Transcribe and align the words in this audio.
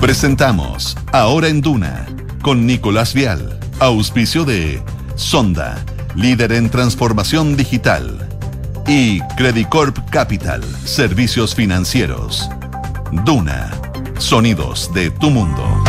Presentamos 0.00 0.96
Ahora 1.12 1.48
en 1.48 1.60
Duna 1.60 2.06
con 2.40 2.66
Nicolás 2.66 3.14
Vial, 3.14 3.58
auspicio 3.80 4.44
de 4.44 4.80
Sonda, 5.16 5.84
líder 6.14 6.52
en 6.52 6.70
transformación 6.70 7.56
digital, 7.56 8.28
y 8.86 9.20
Credicorp 9.36 9.98
Capital, 10.08 10.62
servicios 10.84 11.56
financieros. 11.56 12.48
Duna, 13.24 13.72
sonidos 14.18 14.94
de 14.94 15.10
tu 15.10 15.30
mundo. 15.30 15.82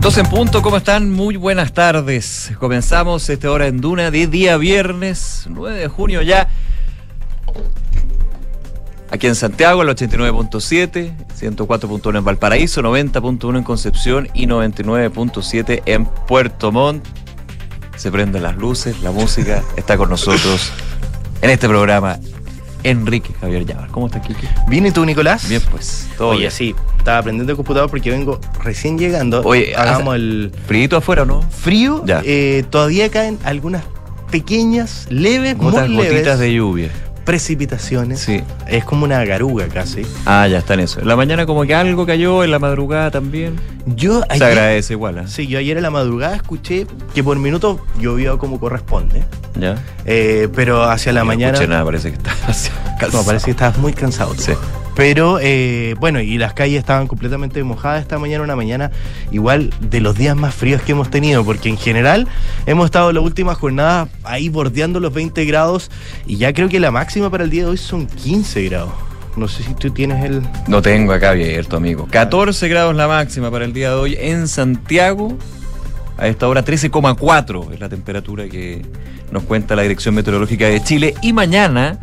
Dos 0.00 0.16
en 0.18 0.26
punto, 0.26 0.62
¿cómo 0.62 0.76
están? 0.76 1.10
Muy 1.10 1.34
buenas 1.34 1.72
tardes. 1.72 2.52
Comenzamos 2.60 3.28
esta 3.28 3.50
hora 3.50 3.66
en 3.66 3.80
Duna 3.80 4.12
de 4.12 4.28
día 4.28 4.56
viernes, 4.56 5.46
9 5.48 5.76
de 5.76 5.88
junio 5.88 6.22
ya. 6.22 6.48
Aquí 9.10 9.26
en 9.26 9.34
Santiago, 9.34 9.82
el 9.82 9.88
89.7, 9.88 11.12
104.1 11.40 12.18
en 12.18 12.24
Valparaíso, 12.24 12.82
90.1 12.82 13.56
en 13.56 13.64
Concepción 13.64 14.28
y 14.34 14.46
99.7 14.46 15.82
en 15.86 16.04
Puerto 16.04 16.72
Montt. 16.72 17.06
Se 17.96 18.12
prenden 18.12 18.42
las 18.42 18.56
luces, 18.56 19.00
la 19.00 19.10
música 19.10 19.62
está 19.76 19.96
con 19.96 20.10
nosotros 20.10 20.72
en 21.40 21.50
este 21.50 21.68
programa. 21.68 22.18
Enrique 22.84 23.34
Javier 23.40 23.64
Llavar. 23.64 23.88
¿Cómo 23.88 24.06
estás, 24.06 24.24
Kiki? 24.24 24.46
Bien, 24.68 24.86
¿y 24.86 24.92
tú, 24.92 25.04
Nicolás? 25.04 25.48
Bien, 25.48 25.60
pues. 25.70 26.06
Todo 26.16 26.28
Oye, 26.28 26.50
sí, 26.50 26.76
estaba 26.96 27.18
aprendiendo 27.18 27.50
el 27.50 27.56
computador 27.56 27.90
porque 27.90 28.10
vengo 28.10 28.38
recién 28.62 28.98
llegando. 28.98 29.42
Oye, 29.42 29.74
hagamos 29.74 30.14
el. 30.14 30.52
¿Frío 30.66 30.96
afuera 30.96 31.22
o 31.22 31.26
no? 31.26 31.42
Frío. 31.50 32.04
Ya. 32.06 32.22
Eh, 32.24 32.64
todavía 32.70 33.10
caen 33.10 33.38
algunas 33.42 33.82
pequeñas, 34.30 35.06
leves, 35.10 35.56
Gotas, 35.58 35.88
muy 35.88 35.96
leves. 36.04 36.12
gotitas 36.12 36.38
de 36.38 36.52
lluvia 36.52 36.90
precipitaciones. 37.28 38.20
Sí. 38.20 38.42
Es 38.66 38.86
como 38.86 39.04
una 39.04 39.22
garuga 39.22 39.68
casi. 39.68 40.00
Ah, 40.24 40.48
ya 40.48 40.56
está 40.56 40.72
en 40.72 40.80
eso. 40.80 41.00
En 41.00 41.08
la 41.08 41.14
mañana 41.14 41.44
como 41.44 41.64
que 41.64 41.74
algo 41.74 42.06
cayó, 42.06 42.42
en 42.42 42.50
la 42.50 42.58
madrugada 42.58 43.10
también. 43.10 43.60
Yo 43.84 44.22
Se 44.34 44.42
agradece 44.42 44.94
igual. 44.94 45.18
¿eh? 45.18 45.22
Sí, 45.26 45.46
yo 45.46 45.58
ayer 45.58 45.76
en 45.76 45.82
la 45.82 45.90
madrugada 45.90 46.36
escuché 46.36 46.86
que 47.14 47.22
por 47.22 47.38
minutos 47.38 47.80
llovió 48.00 48.38
como 48.38 48.58
corresponde. 48.58 49.24
Ya. 49.60 49.76
Eh, 50.06 50.48
pero 50.54 50.84
hacia 50.84 51.12
la 51.12 51.20
no 51.20 51.26
mañana. 51.26 51.52
escuché 51.52 51.68
nada, 51.68 51.84
parece 51.84 52.12
que 52.12 52.16
estás 52.16 52.70
No, 53.12 53.22
parece 53.22 53.44
que 53.44 53.50
estabas 53.50 53.76
muy 53.76 53.92
cansado. 53.92 54.34
Sí. 54.34 54.52
Pero 54.98 55.38
eh, 55.40 55.94
bueno, 56.00 56.20
y 56.20 56.38
las 56.38 56.54
calles 56.54 56.80
estaban 56.80 57.06
completamente 57.06 57.62
mojadas 57.62 58.02
esta 58.02 58.18
mañana, 58.18 58.42
una 58.42 58.56
mañana 58.56 58.90
igual 59.30 59.72
de 59.80 60.00
los 60.00 60.16
días 60.16 60.34
más 60.34 60.52
fríos 60.52 60.82
que 60.82 60.90
hemos 60.90 61.08
tenido, 61.08 61.44
porque 61.44 61.68
en 61.68 61.76
general 61.76 62.26
hemos 62.66 62.86
estado 62.86 63.12
la 63.12 63.20
última 63.20 63.54
jornada 63.54 64.08
ahí 64.24 64.48
bordeando 64.48 64.98
los 64.98 65.14
20 65.14 65.44
grados 65.44 65.92
y 66.26 66.36
ya 66.38 66.52
creo 66.52 66.68
que 66.68 66.80
la 66.80 66.90
máxima 66.90 67.30
para 67.30 67.44
el 67.44 67.50
día 67.50 67.62
de 67.62 67.70
hoy 67.70 67.76
son 67.76 68.08
15 68.08 68.64
grados. 68.64 68.90
No 69.36 69.46
sé 69.46 69.62
si 69.62 69.72
tú 69.74 69.88
tienes 69.90 70.24
el... 70.24 70.42
No 70.66 70.82
tengo 70.82 71.12
acá 71.12 71.30
abierto, 71.30 71.76
amigo. 71.76 72.08
14 72.10 72.66
grados 72.66 72.96
la 72.96 73.06
máxima 73.06 73.52
para 73.52 73.66
el 73.66 73.72
día 73.72 73.90
de 73.90 73.94
hoy 73.94 74.16
en 74.18 74.48
Santiago. 74.48 75.38
A 76.16 76.26
esta 76.26 76.48
hora 76.48 76.64
13,4 76.64 77.72
es 77.72 77.78
la 77.78 77.88
temperatura 77.88 78.48
que 78.48 78.84
nos 79.30 79.44
cuenta 79.44 79.76
la 79.76 79.82
Dirección 79.82 80.16
Meteorológica 80.16 80.66
de 80.66 80.82
Chile. 80.82 81.14
Y 81.22 81.32
mañana 81.32 82.00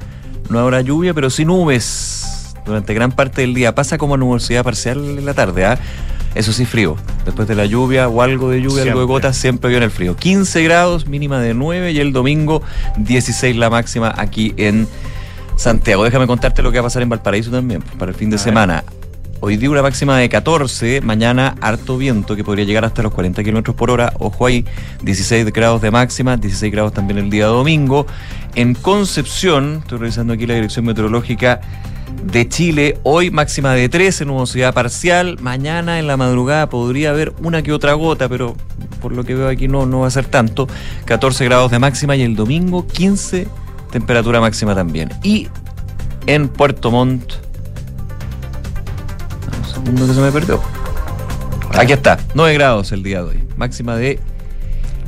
no 0.49 0.59
habrá 0.59 0.80
lluvia, 0.80 1.13
pero 1.13 1.30
sí 1.30 1.43
nubes 1.43 2.44
durante 2.66 2.94
gran 2.94 3.11
parte 3.11 3.41
del 3.41 3.53
día. 3.53 3.75
Pasa 3.75 3.97
como 3.97 4.17
nubosidad 4.17 4.63
parcial 4.63 4.97
en 5.17 5.25
la 5.25 5.33
tarde, 5.33 5.66
¿ah? 5.66 5.80
Eso 6.35 6.52
sí, 6.52 6.66
frío. 6.66 6.97
Después 7.23 7.47
de 7.47 7.55
la 7.55 7.66
lluvia 7.66 8.09
o 8.09 8.21
algo 8.21 8.49
de 8.49 8.58
lluvia, 8.58 8.83
Siempre. 8.83 8.91
algo 8.91 8.99
de 9.02 9.08
gotas, 9.08 9.38
siempre 9.38 9.69
viene 9.69 9.85
el 9.85 9.91
frío. 9.91 10.17
15 10.17 10.63
grados, 10.63 11.08
mínima 11.08 11.39
de 11.39 11.53
9 11.53 11.93
y 11.93 11.99
el 11.99 12.11
domingo 12.11 12.61
16 12.97 13.55
la 13.55 13.69
máxima 13.69 14.13
aquí 14.17 14.53
en 14.58 14.86
Santiago. 15.55 16.03
Déjame 16.03 16.27
contarte 16.27 16.61
lo 16.61 16.71
que 16.71 16.80
va 16.80 16.81
a 16.81 16.83
pasar 16.88 17.03
en 17.03 17.09
Valparaíso 17.09 17.52
también, 17.52 17.81
pues, 17.81 17.95
para 17.95 18.11
el 18.11 18.17
fin 18.17 18.30
de 18.30 18.36
A 18.36 18.39
semana. 18.39 18.83
Hoy 19.39 19.58
día 19.58 19.69
una 19.69 19.81
máxima 19.81 20.17
de 20.17 20.27
14, 20.27 21.02
mañana 21.02 21.55
harto 21.61 21.97
viento 21.97 22.36
que 22.36 22.43
podría 22.43 22.66
llegar 22.66 22.83
hasta 22.83 23.03
los 23.03 23.13
40 23.13 23.43
kilómetros 23.43 23.75
por 23.75 23.91
hora. 23.91 24.11
Ojo 24.20 24.45
ahí, 24.45 24.65
16 25.03 25.45
grados 25.53 25.82
de 25.82 25.92
máxima, 25.92 26.36
16 26.36 26.71
grados 26.71 26.93
también 26.93 27.20
el 27.20 27.30
día 27.30 27.45
domingo. 27.45 28.08
En 28.55 28.73
Concepción, 28.73 29.80
estoy 29.83 29.99
revisando 29.99 30.33
aquí 30.33 30.45
la 30.47 30.55
dirección 30.55 30.86
meteorológica 30.86 31.61
de 32.23 32.48
Chile, 32.49 32.98
hoy 33.04 33.32
máxima 33.32 33.73
de 33.73 33.89
13, 33.89 34.26
nubosidad 34.26 34.73
parcial. 34.73 35.38
Mañana 35.42 35.99
en 35.99 36.08
la 36.08 36.17
madrugada 36.17 36.70
podría 36.70 37.11
haber 37.11 37.33
una 37.42 37.61
que 37.61 37.73
otra 37.73 37.93
gota, 37.93 38.30
pero 38.30 38.55
por 39.02 39.11
lo 39.11 39.23
que 39.23 39.36
veo 39.36 39.48
aquí 39.48 39.67
no, 39.67 39.86
no 39.86 40.02
va 40.02 40.08
a 40.08 40.11
ser 40.11 40.26
tanto. 40.26 40.67
14 41.05 41.45
grados 41.45 41.71
de 41.71 41.80
máxima 41.80 42.15
y 42.15 42.23
el 42.23 42.36
domingo 42.36 42.88
15 42.88 43.48
temperatura 43.95 44.42
máxima 44.42 44.76
también. 44.76 45.10
Y 45.23 45.48
en 46.26 46.49
Puerto 46.49 46.92
Montt. 46.92 47.36
Un 49.58 49.65
segundo 49.65 50.08
que 50.08 50.14
se 50.14 50.20
me 50.20 50.32
perdió. 50.33 50.61
Aquí 51.71 51.94
está, 51.94 52.20
9 52.33 52.54
grados 52.55 52.92
el 52.92 53.04
día 53.04 53.23
de 53.23 53.30
hoy. 53.30 53.44
Máxima 53.55 53.95
de 53.95 54.20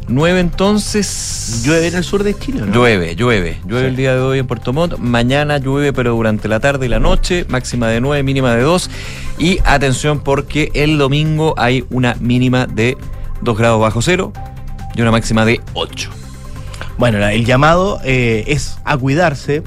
9 0.07 0.39
entonces. 0.39 1.61
¿Llueve 1.65 1.87
en 1.87 1.95
el 1.95 2.03
sur 2.03 2.23
de 2.23 2.37
Chile 2.37 2.61
no? 2.65 2.73
Llueve, 2.73 3.15
llueve. 3.15 3.59
Llueve 3.65 3.81
Sí. 3.81 3.89
el 3.89 3.95
día 3.95 4.15
de 4.15 4.21
hoy 4.21 4.39
en 4.39 4.47
Puerto 4.47 4.73
Montt. 4.73 4.97
Mañana 4.97 5.57
llueve, 5.57 5.93
pero 5.93 6.15
durante 6.15 6.47
la 6.47 6.59
tarde 6.59 6.85
y 6.85 6.89
la 6.89 6.99
noche. 6.99 7.45
Máxima 7.49 7.87
de 7.87 7.99
9, 8.01 8.23
mínima 8.23 8.55
de 8.55 8.61
2. 8.63 8.89
Y 9.37 9.59
atención 9.65 10.19
porque 10.19 10.71
el 10.73 10.97
domingo 10.97 11.53
hay 11.57 11.85
una 11.89 12.15
mínima 12.19 12.65
de 12.67 12.97
2 13.41 13.57
grados 13.57 13.79
bajo 13.81 14.01
cero 14.01 14.33
y 14.95 15.01
una 15.01 15.11
máxima 15.11 15.45
de 15.45 15.61
8. 15.73 16.09
Bueno, 16.97 17.25
el 17.27 17.45
llamado 17.45 17.99
eh, 18.03 18.45
es 18.47 18.77
a 18.83 18.97
cuidarse 18.97 19.61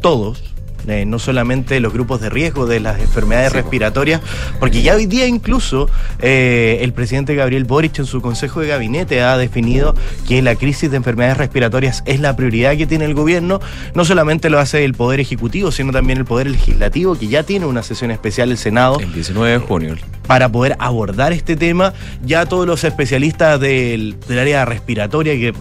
todos. 0.00 0.47
Eh, 0.90 1.04
no 1.06 1.18
solamente 1.18 1.80
los 1.80 1.92
grupos 1.92 2.20
de 2.20 2.30
riesgo 2.30 2.66
de 2.66 2.80
las 2.80 3.00
enfermedades 3.00 3.52
Sí, 3.52 3.56
respiratorias, 3.58 4.20
porque 4.60 4.82
ya 4.82 4.94
hoy 4.94 5.06
día 5.06 5.26
incluso 5.26 5.88
eh, 6.20 6.78
el 6.82 6.92
presidente 6.92 7.34
Gabriel 7.34 7.64
Boric 7.64 7.98
en 7.98 8.06
su 8.06 8.20
consejo 8.20 8.60
de 8.60 8.68
gabinete 8.68 9.22
ha 9.22 9.36
definido 9.36 9.94
que 10.26 10.42
la 10.42 10.54
crisis 10.54 10.90
de 10.90 10.96
enfermedades 10.96 11.36
respiratorias 11.36 12.02
es 12.06 12.20
la 12.20 12.34
prioridad 12.36 12.76
que 12.76 12.86
tiene 12.86 13.04
el 13.04 13.14
gobierno. 13.14 13.60
No 13.94 14.04
solamente 14.04 14.50
lo 14.50 14.58
hace 14.58 14.84
el 14.84 14.94
Poder 14.94 15.20
Ejecutivo, 15.20 15.70
sino 15.72 15.92
también 15.92 16.18
el 16.18 16.24
Poder 16.24 16.48
Legislativo, 16.48 17.16
que 17.18 17.28
ya 17.28 17.42
tiene 17.42 17.66
una 17.66 17.82
sesión 17.82 18.10
especial 18.10 18.50
el 18.50 18.58
Senado 18.58 18.98
El 19.00 19.12
19 19.12 19.52
de 19.52 19.58
junio. 19.58 19.96
para 20.26 20.48
poder 20.50 20.76
abordar 20.78 21.32
este 21.32 21.56
tema. 21.56 21.92
Ya 22.24 22.46
todos 22.46 22.66
los 22.66 22.84
especialistas 22.84 23.60
del, 23.60 24.16
del 24.28 24.38
área 24.38 24.64
respiratoria 24.64 25.34
que 25.34 25.52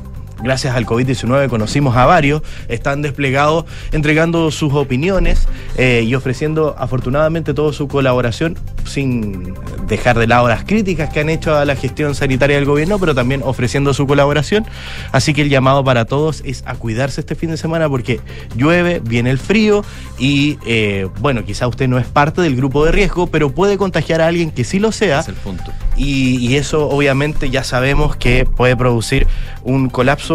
gracias 0.41 0.75
al 0.75 0.85
COVID-19 0.85 1.49
conocimos 1.49 1.95
a 1.95 2.05
varios, 2.05 2.41
están 2.67 3.01
desplegados 3.01 3.65
entregando 3.91 4.51
sus 4.51 4.73
opiniones 4.73 5.47
eh, 5.77 6.03
y 6.05 6.15
ofreciendo 6.15 6.75
afortunadamente 6.77 7.53
toda 7.53 7.73
su 7.73 7.87
colaboración 7.87 8.57
sin 8.85 9.53
dejar 9.87 10.17
de 10.17 10.27
lado 10.27 10.47
las 10.47 10.63
críticas 10.63 11.09
que 11.09 11.19
han 11.19 11.29
hecho 11.29 11.55
a 11.55 11.65
la 11.65 11.75
gestión 11.75 12.15
sanitaria 12.15 12.55
del 12.55 12.65
gobierno, 12.65 12.99
pero 12.99 13.13
también 13.13 13.41
ofreciendo 13.43 13.93
su 13.93 14.07
colaboración. 14.07 14.65
Así 15.11 15.33
que 15.33 15.41
el 15.41 15.49
llamado 15.49 15.83
para 15.83 16.05
todos 16.05 16.41
es 16.45 16.63
a 16.65 16.75
cuidarse 16.75 17.21
este 17.21 17.35
fin 17.35 17.49
de 17.49 17.57
semana 17.57 17.89
porque 17.89 18.21
llueve, 18.55 19.01
viene 19.03 19.29
el 19.29 19.39
frío 19.39 19.83
y 20.17 20.57
eh, 20.65 21.07
bueno, 21.19 21.43
quizá 21.45 21.67
usted 21.67 21.87
no 21.87 21.97
es 21.97 22.07
parte 22.07 22.41
del 22.41 22.55
grupo 22.55 22.85
de 22.85 22.91
riesgo, 22.91 23.27
pero 23.27 23.51
puede 23.51 23.77
contagiar 23.77 24.21
a 24.21 24.27
alguien 24.27 24.51
que 24.51 24.63
sí 24.63 24.79
lo 24.79 24.91
sea 24.91 25.19
Es 25.19 25.27
el 25.27 25.35
punto. 25.35 25.71
y, 25.95 26.37
y 26.37 26.55
eso 26.55 26.89
obviamente 26.89 27.49
ya 27.49 27.63
sabemos 27.63 28.15
que 28.15 28.45
puede 28.45 28.75
producir 28.75 29.27
un 29.63 29.89
colapso 29.89 30.26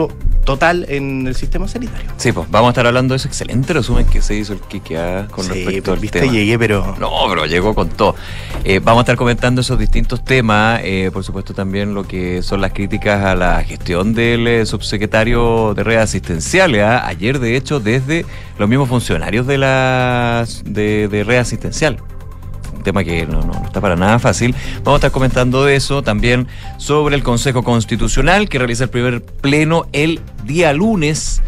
total 0.45 0.87
en 0.89 1.27
el 1.27 1.35
sistema 1.37 1.69
sanitario. 1.69 2.11
Sí, 2.17 2.33
pues 2.33 2.51
vamos 2.51 2.69
a 2.69 2.71
estar 2.73 2.87
hablando 2.87 3.13
de 3.13 3.17
ese 3.19 3.29
excelente 3.29 3.73
resumen 3.73 4.07
que 4.07 4.21
se 4.21 4.35
hizo 4.35 4.53
el 4.53 4.61
Kike 4.61 4.99
ah, 4.99 5.29
con 5.31 5.45
Sí, 5.45 5.51
respecto 5.53 5.83
pues, 5.91 5.97
al 5.97 6.01
viste, 6.01 6.21
tema. 6.21 6.33
llegué, 6.33 6.59
pero 6.59 6.97
No, 6.99 7.11
pero 7.29 7.47
llegó 7.47 7.75
con 7.75 7.89
todo. 7.91 8.17
Eh, 8.65 8.81
vamos 8.83 9.01
a 9.01 9.03
estar 9.03 9.17
comentando 9.17 9.61
esos 9.61 9.79
distintos 9.79 10.25
temas, 10.25 10.81
eh, 10.83 11.11
por 11.13 11.23
supuesto 11.23 11.55
también 11.55 11.95
lo 11.95 12.05
que 12.07 12.43
son 12.43 12.61
las 12.61 12.73
críticas 12.73 13.25
a 13.25 13.35
la 13.37 13.63
gestión 13.63 14.15
del 14.15 14.47
eh, 14.49 14.67
subsecretario 14.67 15.75
de 15.75 15.85
redes 15.85 16.01
asistenciales. 16.03 16.83
¿ah? 16.83 17.07
Ayer, 17.07 17.39
de 17.39 17.57
hecho, 17.57 17.79
desde 17.79 18.27
los 18.59 18.69
mismos 18.69 18.89
funcionarios 18.89 19.47
de 19.47 19.59
la 19.59 20.45
de, 20.65 21.09
de 21.09 21.25
red 21.25 21.39
asistencial. 21.39 21.99
Un 22.83 22.85
tema 22.85 23.05
que 23.05 23.25
no, 23.27 23.43
no- 23.43 23.53
no 23.53 23.65
está 23.65 23.81
para 23.81 23.95
nada 23.95 24.19
fácil. 24.19 24.57
Vamos 24.83 24.95
a 24.95 24.97
estar 24.97 25.13
comentando 25.13 25.69
eso 25.69 26.03
también 26.03 26.49
sobre 26.79 27.15
el 27.15 27.23
Consejo 27.23 27.63
Constitucional 27.63 28.49
que 28.49 28.59
realiza 28.59 28.83
el 28.85 28.91
primer 28.91 29.23
pleno 29.23 29.87
el 29.93 30.19
día 30.45 30.73
lunes. 30.73 31.43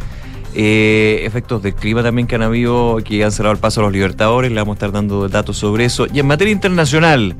Eh, 0.54 1.22
efectos 1.24 1.60
del 1.60 1.74
clima 1.74 2.04
también 2.04 2.28
que 2.28 2.36
han 2.36 2.42
habido, 2.42 2.98
que 3.04 3.24
han 3.24 3.32
cerrado 3.32 3.52
el 3.52 3.58
paso 3.58 3.80
a 3.80 3.82
los 3.82 3.92
libertadores, 3.92 4.52
le 4.52 4.60
vamos 4.60 4.74
a 4.74 4.76
estar 4.76 4.92
dando 4.92 5.28
datos 5.28 5.56
sobre 5.56 5.84
eso. 5.86 6.06
Y 6.14 6.20
en 6.20 6.28
materia 6.28 6.52
internacional, 6.52 7.34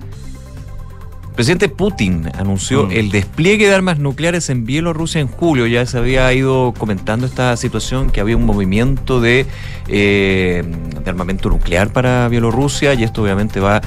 el 1.35 1.37
presidente 1.37 1.69
Putin 1.69 2.31
anunció 2.39 2.87
Mm. 2.87 2.93
el 2.93 3.11
despliegue 3.11 3.67
de 3.67 3.75
armas 3.75 3.99
nucleares 3.99 4.51
en 4.51 4.65
Bielorrusia 4.65 5.21
en 5.21 5.27
julio. 5.27 5.67
Ya 5.67 5.85
se 5.85 5.99
había 5.99 6.33
ido 6.33 6.73
comentando 6.79 7.27
esta 7.27 7.57
situación, 7.57 8.11
que 8.11 8.21
había 8.21 8.37
un 8.37 8.47
movimiento 8.47 9.21
de, 9.21 9.45
eh, 9.89 10.63
de 11.03 11.11
armamento 11.11 11.49
nuclear 11.49 11.93
para 11.93 12.29
Bielorrusia 12.29 12.95
y 12.95 13.03
esto 13.03 13.23
obviamente 13.25 13.59
va 13.59 13.81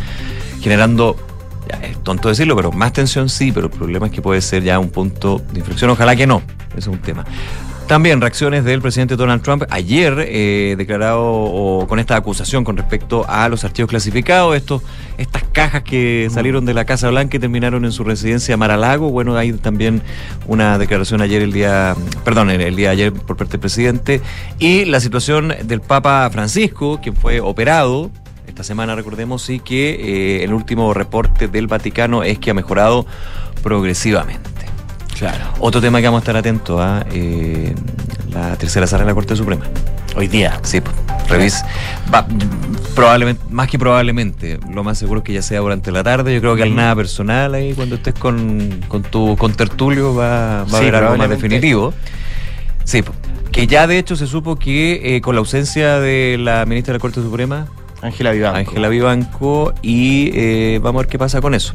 generando, 0.62 1.16
es 1.82 1.98
tonto 2.04 2.28
decirlo, 2.28 2.54
pero 2.58 2.74
más 2.74 2.92
tensión 2.92 3.30
sí, 3.30 3.54
pero 3.54 3.68
el 3.68 3.72
problema 3.72 4.08
es 4.08 4.12
que 4.12 4.22
puede 4.22 4.42
ser 4.42 4.64
ya 4.64 4.78
un 4.78 4.90
punto 4.90 5.42
de 5.54 5.60
inflexión. 5.60 5.90
Ojalá 5.90 6.18
que 6.18 6.28
no, 6.28 6.42
eso 6.72 6.78
es 6.80 6.88
un 6.88 7.00
tema. 7.00 7.24
También 7.88 8.20
reacciones 8.20 8.66
del 8.66 8.82
presidente 8.82 9.16
Donald 9.16 9.42
Trump 9.42 9.64
ayer 9.70 10.26
eh, 10.28 10.76
declarado 10.78 11.86
con 11.88 12.00
esta 12.00 12.18
acusación 12.18 12.66
con 12.66 12.76
respecto 12.76 13.26
a 13.30 13.48
los 13.48 13.64
archivos 13.64 13.90
clasificados, 13.90 14.58
estos, 14.58 14.82
estas 15.18 15.44
cajas 15.54 15.84
que 15.84 16.28
salieron 16.30 16.66
de 16.66 16.74
la 16.74 16.84
Casa 16.84 17.10
Blanca 17.10 17.38
y 17.38 17.40
terminaron 17.40 17.86
en 17.86 17.94
su 17.94 18.04
residencia 18.04 18.58
Mar-a-Lago. 18.58 19.10
Bueno, 19.10 19.38
hay 19.38 19.54
también 19.54 20.02
una 20.48 20.78
declaración 20.78 21.22
ayer 21.22 21.42
el 21.42 21.54
día, 21.54 21.96
perdón, 22.26 22.50
el 22.50 22.76
día 22.76 22.90
de 22.90 22.92
ayer 22.92 23.14
por 23.14 23.38
parte 23.38 23.54
del 23.54 23.62
presidente 23.62 24.22
y 24.60 24.84
la 24.84 25.00
situación 25.00 25.54
del 25.64 25.80
Papa 25.80 26.30
Francisco, 26.30 27.00
que 27.00 27.14
fue 27.14 27.40
operado 27.40 28.12
esta 28.48 28.66
semana, 28.66 28.96
recordemos, 28.96 29.50
y 29.50 29.62
que 29.62 30.40
eh, 30.40 30.44
el 30.44 30.54
último 30.54 30.94
reporte 30.94 31.48
del 31.48 31.68
Vaticano 31.68 32.24
es 32.24 32.38
que 32.38 32.52
ha 32.52 32.54
mejorado 32.54 33.06
progresivamente. 33.64 34.57
Claro. 35.18 35.46
Otro 35.60 35.82
tema 35.82 36.00
que 36.00 36.06
vamos 36.08 36.20
a 36.20 36.22
estar 36.22 36.38
atentos 36.38 36.80
a 36.80 37.06
eh, 37.12 37.74
la 38.32 38.56
tercera 38.58 38.86
sala 38.88 39.04
de 39.04 39.10
la 39.10 39.14
Corte 39.16 39.36
Suprema. 39.36 39.66
Hoy 40.16 40.28
día. 40.28 40.60
Sí, 40.64 40.82
pues, 40.82 40.96
revis. 41.30 41.64
Va, 42.14 42.26
probablemente, 42.96 43.44
más 43.50 43.68
que 43.68 43.78
probablemente, 43.78 44.60
lo 44.72 44.84
más 44.84 44.98
seguro 44.98 45.20
es 45.20 45.24
que 45.26 45.34
ya 45.34 45.42
sea 45.42 45.60
durante 45.60 45.92
la 45.92 46.04
tarde. 46.04 46.34
Yo 46.34 46.40
creo 46.42 46.56
que 46.56 46.64
al 46.64 46.76
nada 46.76 46.96
personal 46.96 47.54
ahí, 47.54 47.74
cuando 47.74 47.96
estés 47.96 48.14
con, 48.14 48.80
con 48.88 49.04
tu 49.04 49.36
con 49.38 49.54
tertulio, 49.54 50.16
va, 50.16 50.64
va 50.64 50.70
Sí, 50.70 50.76
a 50.76 50.78
haber 50.80 50.96
algo 50.96 51.18
más 51.18 51.30
definitivo. 51.30 51.94
Sí, 52.84 53.02
pues, 53.02 53.18
que 53.52 53.68
ya 53.68 53.88
de 53.88 53.98
hecho 53.98 54.16
se 54.16 54.28
supo 54.28 54.58
que 54.58 55.16
eh, 55.16 55.22
con 55.22 55.36
la 55.36 55.40
ausencia 55.40 56.00
de 56.00 56.38
la 56.40 56.66
ministra 56.66 56.94
de 56.94 56.98
la 56.98 57.02
Corte 57.02 57.22
Suprema, 57.22 57.68
Ángela 58.02 58.32
Vivanco. 58.32 58.58
Ángela 58.58 58.90
Vivanco, 58.90 59.74
y 59.82 60.32
eh, 60.34 60.80
vamos 60.82 61.00
a 61.00 61.04
ver 61.04 61.10
qué 61.10 61.18
pasa 61.18 61.42
con 61.42 61.54
eso. 61.56 61.74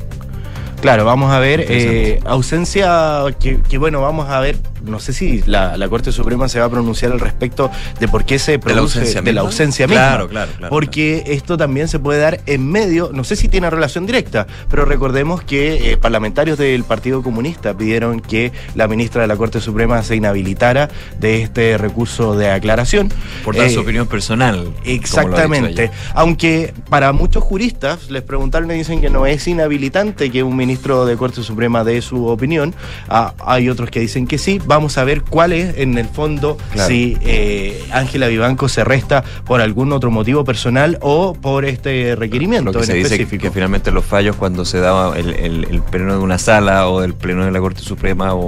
Claro, 0.83 1.05
vamos 1.05 1.33
a 1.33 1.39
ver, 1.39 1.65
eh, 1.69 2.19
ausencia 2.25 3.23
que, 3.39 3.61
que, 3.63 3.79
bueno, 3.79 4.01
vamos 4.03 4.29
a 4.29 4.41
ver, 4.41 4.57
no 4.85 5.01
sé 5.01 5.13
si 5.13 5.43
la, 5.47 5.77
la 5.77 5.89
Corte 5.89 6.13
Suprema 6.13 6.49
se 6.49 6.59
va 6.61 6.67
a 6.67 6.71
pronunciar 6.71 7.13
al 7.13 7.21
respecto 7.21 7.71
de 8.01 8.09
por 8.09 8.25
qué 8.25 8.39
se 8.39 8.53
la 8.55 8.61
produce 8.61 8.99
ausencia 8.99 9.23
de 9.23 9.33
la 9.33 9.41
ausencia 9.43 9.87
misma. 9.87 10.03
Claro, 10.09 10.29
claro, 10.29 10.53
claro, 10.57 10.71
Porque 10.71 11.25
esto 11.27 11.57
también 11.57 11.89
se 11.89 11.99
puede 11.99 12.21
dar 12.21 12.41
en 12.47 12.71
medio, 12.71 13.11
no 13.13 13.25
sé 13.25 13.37
si 13.37 13.49
tiene 13.49 13.71
relación 13.71 14.07
directa, 14.07 14.47
pero 14.69 14.85
recordemos 14.85 15.43
que 15.43 15.93
eh, 15.93 15.97
parlamentarios 15.97 16.59
del 16.59 16.85
Partido 16.85 17.23
Comunista 17.23 17.77
pidieron 17.77 18.21
que 18.21 18.53
la 18.75 18.89
ministra 18.89 19.23
de 19.23 19.29
la 19.29 19.37
Corte 19.37 19.61
Suprema 19.61 20.03
se 20.03 20.17
inhabilitara 20.17 20.89
de 21.19 21.43
este 21.43 21.79
recurso 21.79 22.35
de 22.37 22.51
aclaración. 22.51 23.13
Por 23.45 23.57
dar 23.57 23.67
Eh, 23.67 23.71
su 23.71 23.81
opinión 23.81 24.07
personal. 24.07 24.73
Exactamente. 24.85 25.91
Aunque 26.15 26.73
para 26.89 27.13
muchos 27.13 27.43
juristas 27.43 28.11
les 28.11 28.23
preguntaron 28.23 28.71
y 28.71 28.75
dicen 28.75 29.01
que 29.01 29.11
no 29.11 29.27
es 29.27 29.47
inhabilitante 29.47 30.31
que 30.31 30.43
un 30.43 30.57
ministro 30.57 31.05
de 31.07 31.17
Corte 31.17 31.43
Suprema 31.43 31.85
dé 31.85 32.01
su 32.03 32.27
opinión. 32.27 32.75
Ah, 33.09 33.35
hay 33.45 33.69
otros 33.69 33.91
que 33.91 34.01
dicen 34.01 34.27
que 34.27 34.39
sí. 34.39 34.61
Vamos 34.73 34.97
a 34.97 35.05
ver 35.05 35.21
cuál 35.21 35.53
es 35.53 35.77
en 35.77 35.99
el 35.99 36.07
fondo 36.07 36.57
Claro. 36.73 36.89
si 36.89 37.19
eh, 37.21 37.85
Ángela 37.93 38.29
Vivanco 38.29 38.71
se 38.71 38.85
resta 38.85 39.23
por 39.45 39.61
algún 39.61 39.93
otro 39.93 40.11
motivo 40.11 40.45
personal 40.45 40.97
o 41.03 41.35
por 41.35 41.67
este 41.67 42.17
requerimiento 42.17 42.73
Lo 42.73 42.79
que 42.79 42.79
en 42.79 42.87
se 42.87 42.95
dice 42.95 43.15
específico. 43.17 43.43
que 43.43 43.51
finalmente 43.51 43.91
los 43.91 44.03
fallos 44.03 44.35
cuando 44.37 44.65
se 44.65 44.81
daba 44.81 45.19
el, 45.19 45.29
el- 45.35 45.67
el 45.71 45.83
pleno 45.83 46.15
de 46.15 46.21
una 46.21 46.39
sala 46.39 46.89
o 46.89 47.03
del 47.03 47.13
pleno 47.13 47.45
de 47.45 47.51
la 47.51 47.61
Corte 47.61 47.83
Suprema 47.83 48.33
o 48.33 48.41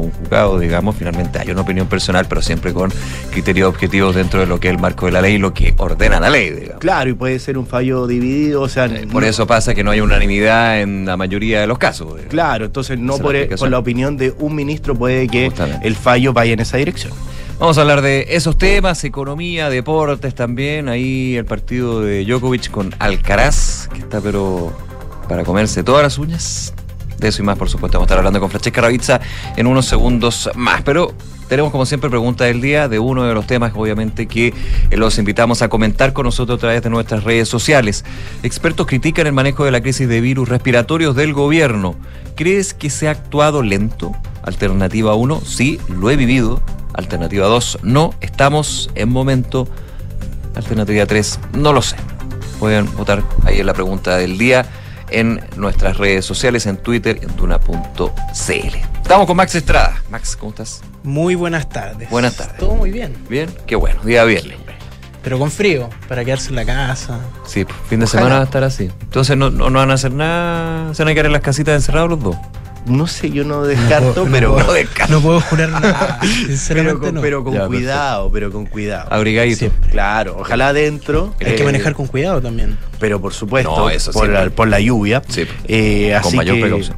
un 0.00 0.10
juzgado, 0.10 0.58
digamos, 0.58 0.96
finalmente 0.96 1.38
hay 1.38 1.48
una 1.52 1.60
opinión 1.60 1.86
personal, 1.86 2.26
pero 2.28 2.42
siempre 2.42 2.72
con 2.72 2.92
criterios 3.30 3.68
objetivos 3.68 4.16
dentro 4.16 4.40
de 4.40 4.46
lo 4.46 4.58
que 4.58 4.66
es 4.66 4.74
el 4.74 4.80
marco 4.80 5.06
de 5.06 5.12
la 5.12 5.20
ley 5.22 5.34
y 5.34 5.38
lo 5.38 5.54
que 5.54 5.74
ordena 5.78 6.18
la 6.18 6.28
ley, 6.28 6.50
digamos. 6.50 6.80
Claro, 6.80 7.10
y 7.10 7.12
puede 7.14 7.38
ser 7.38 7.56
un 7.56 7.68
fallo 7.68 8.08
dividido, 8.08 8.62
o 8.62 8.68
sea, 8.68 8.86
Eh, 8.86 9.06
Por 9.12 9.22
no- 9.22 9.28
eso 9.28 9.46
pasa 9.46 9.74
que 9.76 9.84
no 9.84 9.92
hay 9.92 10.00
unanimidad 10.00 10.80
en 10.80 11.06
la 11.06 11.16
mayoría 11.16 11.60
de 11.60 11.68
los 11.68 11.78
casos. 11.78 12.08
digamos. 12.08 12.30
Claro, 12.30 12.64
entonces 12.64 12.98
no 12.98 13.16
la 13.16 13.22
por, 13.56 13.68
la 13.70 13.78
opinión 13.78 14.16
de 14.16 14.34
un 14.40 14.56
ministro 14.56 14.96
puede 14.96 15.28
que. 15.28 15.46
El 15.82 15.96
fallo 15.96 16.32
vaya 16.32 16.52
en 16.52 16.60
esa 16.60 16.76
dirección. 16.76 17.12
Vamos 17.58 17.76
a 17.76 17.80
hablar 17.80 18.02
de 18.02 18.26
esos 18.30 18.56
temas, 18.56 19.02
economía, 19.02 19.68
deportes 19.68 20.32
también. 20.34 20.88
Ahí 20.88 21.36
el 21.36 21.44
partido 21.44 22.00
de 22.00 22.24
Djokovic 22.24 22.70
con 22.70 22.94
Alcaraz, 23.00 23.88
que 23.88 23.98
está 23.98 24.20
pero 24.20 24.72
para 25.28 25.42
comerse 25.42 25.82
todas 25.82 26.04
las 26.04 26.18
uñas. 26.18 26.72
De 27.18 27.28
eso 27.28 27.42
y 27.42 27.44
más, 27.44 27.58
por 27.58 27.68
supuesto, 27.68 27.98
vamos 27.98 28.04
a 28.04 28.08
estar 28.08 28.18
hablando 28.18 28.38
con 28.38 28.48
Francesca 28.48 28.80
Ravizza 28.80 29.20
en 29.56 29.66
unos 29.66 29.86
segundos 29.86 30.48
más. 30.54 30.82
Pero 30.82 31.12
tenemos, 31.48 31.72
como 31.72 31.84
siempre, 31.84 32.08
pregunta 32.10 32.44
del 32.44 32.60
día 32.60 32.88
de 32.88 33.00
uno 33.00 33.24
de 33.24 33.34
los 33.34 33.44
temas, 33.46 33.72
obviamente, 33.74 34.26
que 34.26 34.54
eh, 34.90 34.96
los 34.96 35.18
invitamos 35.18 35.60
a 35.60 35.68
comentar 35.68 36.12
con 36.12 36.26
nosotros 36.26 36.58
a 36.58 36.60
través 36.60 36.82
de 36.82 36.90
nuestras 36.90 37.24
redes 37.24 37.48
sociales. 37.48 38.04
Expertos 38.44 38.86
critican 38.86 39.26
el 39.26 39.32
manejo 39.32 39.64
de 39.64 39.72
la 39.72 39.80
crisis 39.80 40.08
de 40.08 40.20
virus 40.20 40.48
respiratorios 40.48 41.16
del 41.16 41.32
gobierno. 41.32 41.96
¿Crees 42.36 42.72
que 42.72 42.88
se 42.88 43.08
ha 43.08 43.12
actuado 43.12 43.62
lento? 43.62 44.12
Alternativa 44.42 45.14
1, 45.14 45.42
sí, 45.44 45.80
lo 45.88 46.10
he 46.10 46.16
vivido. 46.16 46.62
Alternativa 46.94 47.46
2, 47.46 47.78
no, 47.82 48.14
estamos 48.20 48.90
en 48.94 49.08
momento. 49.10 49.68
Alternativa 50.54 51.06
3, 51.06 51.40
no 51.54 51.72
lo 51.72 51.82
sé. 51.82 51.96
Pueden 52.58 52.92
votar 52.96 53.22
ahí 53.44 53.60
en 53.60 53.66
la 53.66 53.74
pregunta 53.74 54.16
del 54.16 54.36
día 54.38 54.66
en 55.10 55.40
nuestras 55.56 55.96
redes 55.96 56.24
sociales, 56.24 56.66
en 56.66 56.76
Twitter, 56.76 57.20
en 57.22 57.28
tuna.cl. 57.30 58.76
Estamos 59.02 59.26
con 59.26 59.36
Max 59.36 59.54
Estrada. 59.54 60.02
Max, 60.10 60.36
¿cómo 60.36 60.50
estás? 60.50 60.80
Muy 61.02 61.34
buenas 61.34 61.68
tardes. 61.68 62.10
Buenas 62.10 62.36
tardes. 62.36 62.58
Todo 62.58 62.74
muy 62.74 62.90
bien, 62.90 63.14
¿Bien? 63.28 63.48
Qué 63.66 63.76
bueno, 63.76 64.00
día 64.02 64.24
viernes. 64.24 64.56
pero 65.22 65.38
con 65.38 65.50
frío, 65.50 65.88
para 66.08 66.24
quedarse 66.24 66.48
en 66.50 66.56
la 66.56 66.64
casa. 66.66 67.20
Sí, 67.46 67.64
pues, 67.64 67.76
fin 67.88 68.00
de 68.00 68.06
Ojalá. 68.06 68.20
semana 68.20 68.34
va 68.36 68.40
a 68.42 68.44
estar 68.44 68.64
así. 68.64 68.90
Entonces 69.02 69.36
no, 69.36 69.50
no, 69.50 69.70
no 69.70 69.78
van 69.78 69.90
a 69.90 69.94
hacer 69.94 70.12
nada, 70.12 70.92
se 70.94 71.02
van 71.04 71.10
a 71.10 71.14
quedar 71.14 71.26
en 71.26 71.32
las 71.32 71.42
casitas 71.42 71.74
encerrados 71.74 72.10
los 72.10 72.22
dos. 72.22 72.36
No 72.88 73.06
sé, 73.06 73.30
yo 73.30 73.44
no 73.44 73.62
descarto, 73.62 74.24
No 74.24 74.30
pero, 74.32 74.54
puedo- 74.54 74.72
descarto. 74.72 75.12
No 75.12 75.20
puedo 75.20 75.40
jurar 75.40 75.68
nada. 75.70 76.18
pero, 76.20 76.32
Sinceramente 76.46 77.06
con, 77.06 77.14
no. 77.16 77.20
pero 77.20 77.44
con 77.44 77.54
Ya, 77.54 77.66
cuidado, 77.66 78.30
pero 78.32 78.50
con 78.50 78.66
cuidado. 78.66 79.12
Abrigadito. 79.12 79.58
Sí. 79.66 79.70
Claro, 79.90 80.36
ojalá 80.40 80.68
adentro. 80.68 81.34
Hay 81.44 81.54
que 81.54 81.62
eh, 81.62 81.64
manejar 81.64 81.94
con 81.94 82.06
cuidado 82.06 82.40
también. 82.40 82.78
Pero 82.98 83.20
por 83.20 83.32
supuesto, 83.34 83.74
No, 83.76 83.90
eso 83.90 84.12
por, 84.12 84.24
siempre. 84.26 84.44
la, 84.46 84.50
por 84.50 84.68
la 84.68 84.80
lluvia. 84.80 85.22
Sí. 85.28 85.46
Eh, 85.66 86.10
Con 86.22 86.28
así 86.28 86.36
mayor 86.36 86.54
que, 86.56 86.60
precaución. 86.62 86.96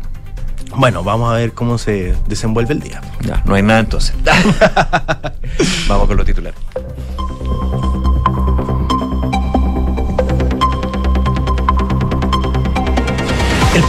Bueno, 0.77 1.03
vamos 1.03 1.33
a 1.33 1.37
ver 1.37 1.53
cómo 1.53 1.79
se 1.79 2.15
desenvuelve 2.29 2.75
el 2.75 2.81
día. 2.81 3.01
Ya, 3.23 3.43
no 3.45 3.55
hay 3.57 3.63
nada 3.63 3.81
entonces. 3.81 4.15
Vamos 5.89 6.07
con 6.07 6.17
los 6.17 6.25
titulares. 6.25 6.59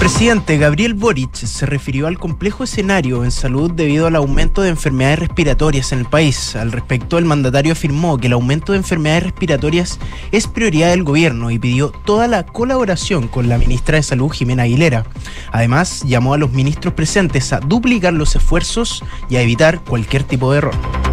Presidente 0.02 0.58
Gabriel 0.58 0.96
Boric 0.96 1.36
se 1.36 1.68
refirió 1.68 2.08
al 2.08 2.18
complejo 2.18 2.64
escenario 2.64 3.24
en 3.24 3.30
salud 3.30 3.72
debido 3.72 4.08
al 4.08 4.16
aumento 4.16 4.64
de 4.64 4.70
enfermedades 4.70 5.20
respiratorias 5.20 5.92
en 5.92 6.00
el 6.00 6.06
país. 6.06 6.56
Al 6.56 6.72
respecto, 6.72 7.20
el 7.20 7.26
mandatario 7.26 7.74
afirmó 7.74 8.18
que 8.18 8.26
el 8.26 8.34
aumento 8.34 8.72
de 8.72 8.80
enfermedades 8.80 9.26
respiratorias 9.26 10.00
es 10.32 10.48
prioridad 10.48 10.90
del 10.90 11.04
gobierno 11.04 11.52
y 11.52 11.60
pidió 11.60 11.92
toda 11.92 12.28
la 12.28 12.48
colaboración 12.48 13.28
con 13.28 13.48
la 13.48 13.60
ministra 13.60 13.98
de 13.98 14.02
Salud, 14.02 14.32
Jimena 14.32 14.64
Aguilera. 14.64 15.06
Además, 15.52 16.02
llamó 16.04 16.34
a 16.34 16.40
los 16.40 16.52
ministros 16.52 16.96
presentes 16.96 17.54
a 17.54 17.60
duplicar 17.60 18.14
los 18.14 18.36
esfuerzos 18.36 19.04
y 19.30 19.36
a 19.36 19.44
evitar 19.44 19.82
cualquier 19.84 20.24
tipo 20.24 20.52
de 20.52 20.58
error. 20.58 21.11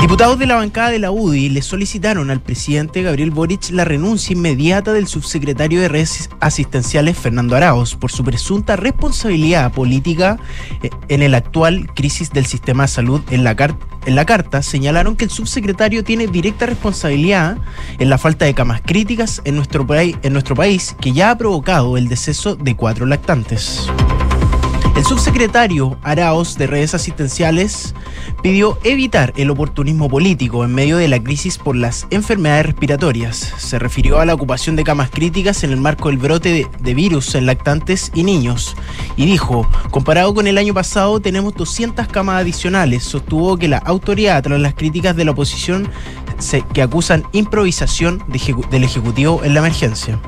Diputados 0.00 0.38
de 0.38 0.46
la 0.46 0.56
bancada 0.56 0.90
de 0.90 0.98
la 0.98 1.10
UDI 1.10 1.48
le 1.48 1.62
solicitaron 1.62 2.30
al 2.30 2.40
presidente 2.40 3.02
Gabriel 3.02 3.30
Boric 3.30 3.70
la 3.70 3.84
renuncia 3.84 4.34
inmediata 4.34 4.92
del 4.92 5.08
subsecretario 5.08 5.80
de 5.80 5.88
redes 5.88 6.30
asistenciales 6.38 7.18
Fernando 7.18 7.56
Arauz 7.56 7.96
por 7.96 8.12
su 8.12 8.22
presunta 8.22 8.76
responsabilidad 8.76 9.72
política 9.72 10.38
eh, 10.82 10.90
en 11.08 11.22
el 11.22 11.34
actual 11.34 11.88
crisis 11.94 12.30
del 12.30 12.46
sistema 12.46 12.84
de 12.84 12.88
salud. 12.88 13.20
En 13.30 13.42
la, 13.42 13.56
carta 14.26 14.62
señalaron 14.62 15.16
que 15.16 15.24
el 15.24 15.30
subsecretario 15.30 16.04
tiene 16.04 16.28
directa 16.28 16.66
responsabilidad 16.66 17.58
en 17.98 18.10
la 18.10 18.18
falta 18.18 18.44
de 18.44 18.54
camas 18.54 18.82
críticas 18.84 19.40
en 19.44 19.56
nuestro, 19.56 19.86
en 19.90 20.32
nuestro 20.32 20.54
país 20.54 20.94
que 21.00 21.12
ya 21.12 21.30
ha 21.30 21.38
provocado 21.38 21.96
el 21.96 22.08
deceso 22.08 22.54
de 22.54 22.76
cuatro 22.76 23.06
lactantes. 23.06 23.88
El 24.96 25.04
subsecretario 25.04 25.98
Araos 26.02 26.56
de 26.56 26.66
redes 26.66 26.94
asistenciales 26.94 27.94
pidió 28.42 28.78
evitar 28.82 29.34
el 29.36 29.50
oportunismo 29.50 30.08
político 30.08 30.64
en 30.64 30.74
medio 30.74 30.96
de 30.96 31.06
la 31.06 31.22
crisis 31.22 31.58
por 31.58 31.76
las 31.76 32.06
enfermedades 32.08 32.64
respiratorias. 32.64 33.36
Se 33.58 33.78
refirió 33.78 34.20
a 34.20 34.24
la 34.24 34.32
ocupación 34.32 34.74
de 34.74 34.84
camas 34.84 35.10
críticas 35.10 35.64
en 35.64 35.72
el 35.72 35.82
marco 35.82 36.08
del 36.08 36.16
brote 36.16 36.66
de, 36.80 36.94
virus 36.94 37.34
en 37.34 37.44
lactantes 37.44 38.10
y 38.14 38.22
niños. 38.22 38.74
Y 39.18 39.26
dijo, 39.26 39.68
comparado 39.90 40.32
con 40.32 40.46
el 40.46 40.56
año 40.56 40.72
pasado 40.72 41.20
tenemos 41.20 41.52
200 41.52 42.08
camas 42.08 42.40
adicionales. 42.40 43.04
Sostuvo 43.04 43.58
que 43.58 43.68
la 43.68 43.78
autoridad, 43.78 44.42
tras 44.42 44.58
las 44.58 44.72
críticas 44.72 45.14
de 45.14 45.26
la 45.26 45.32
oposición 45.32 45.90
que 46.72 46.80
acusan 46.80 47.22
improvisación 47.32 48.24
del 48.70 48.84
Ejecutivo 48.84 49.44
en 49.44 49.52
la 49.52 49.60
emergencia. 49.60 50.18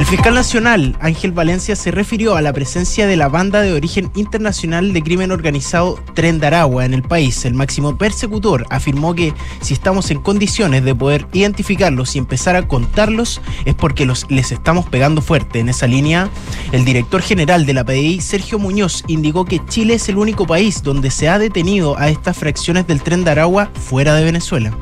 El 0.00 0.06
fiscal 0.06 0.32
nacional, 0.32 0.96
Ángel 1.00 1.32
Valencia, 1.32 1.76
se 1.76 1.90
refirió 1.90 2.34
a 2.34 2.40
la 2.40 2.54
presencia 2.54 3.06
de 3.06 3.16
la 3.16 3.28
banda 3.28 3.60
de 3.60 3.74
origen 3.74 4.10
internacional 4.14 4.94
de 4.94 5.02
crimen 5.02 5.30
organizado 5.30 6.02
Tren 6.14 6.40
de 6.40 6.46
Aragua 6.46 6.86
en 6.86 6.94
el 6.94 7.02
país. 7.02 7.44
El 7.44 7.52
máximo 7.52 7.98
persecutor 7.98 8.64
afirmó 8.70 9.14
que 9.14 9.34
si 9.60 9.74
estamos 9.74 10.10
en 10.10 10.22
condiciones 10.22 10.84
de 10.84 10.94
poder 10.94 11.26
identificarlos 11.34 12.16
y 12.16 12.18
empezar 12.18 12.56
a 12.56 12.66
contarlos 12.66 13.42
es 13.66 13.74
porque 13.74 14.06
los, 14.06 14.24
les 14.30 14.52
estamos 14.52 14.86
pegando 14.86 15.20
fuerte. 15.20 15.60
En 15.60 15.68
esa 15.68 15.86
línea, 15.86 16.30
el 16.72 16.86
director 16.86 17.20
general 17.20 17.66
de 17.66 17.74
la 17.74 17.84
PDI, 17.84 18.22
Sergio 18.22 18.58
Muñoz, 18.58 19.04
indicó 19.06 19.44
que 19.44 19.60
Chile 19.66 19.94
es 19.94 20.08
el 20.08 20.16
único 20.16 20.46
país 20.46 20.82
donde 20.82 21.10
se 21.10 21.28
ha 21.28 21.38
detenido 21.38 21.98
a 21.98 22.08
estas 22.08 22.38
fracciones 22.38 22.86
del 22.86 23.02
Tren 23.02 23.22
de 23.22 23.32
Aragua 23.32 23.70
fuera 23.74 24.14
de 24.14 24.24
Venezuela. 24.24 24.74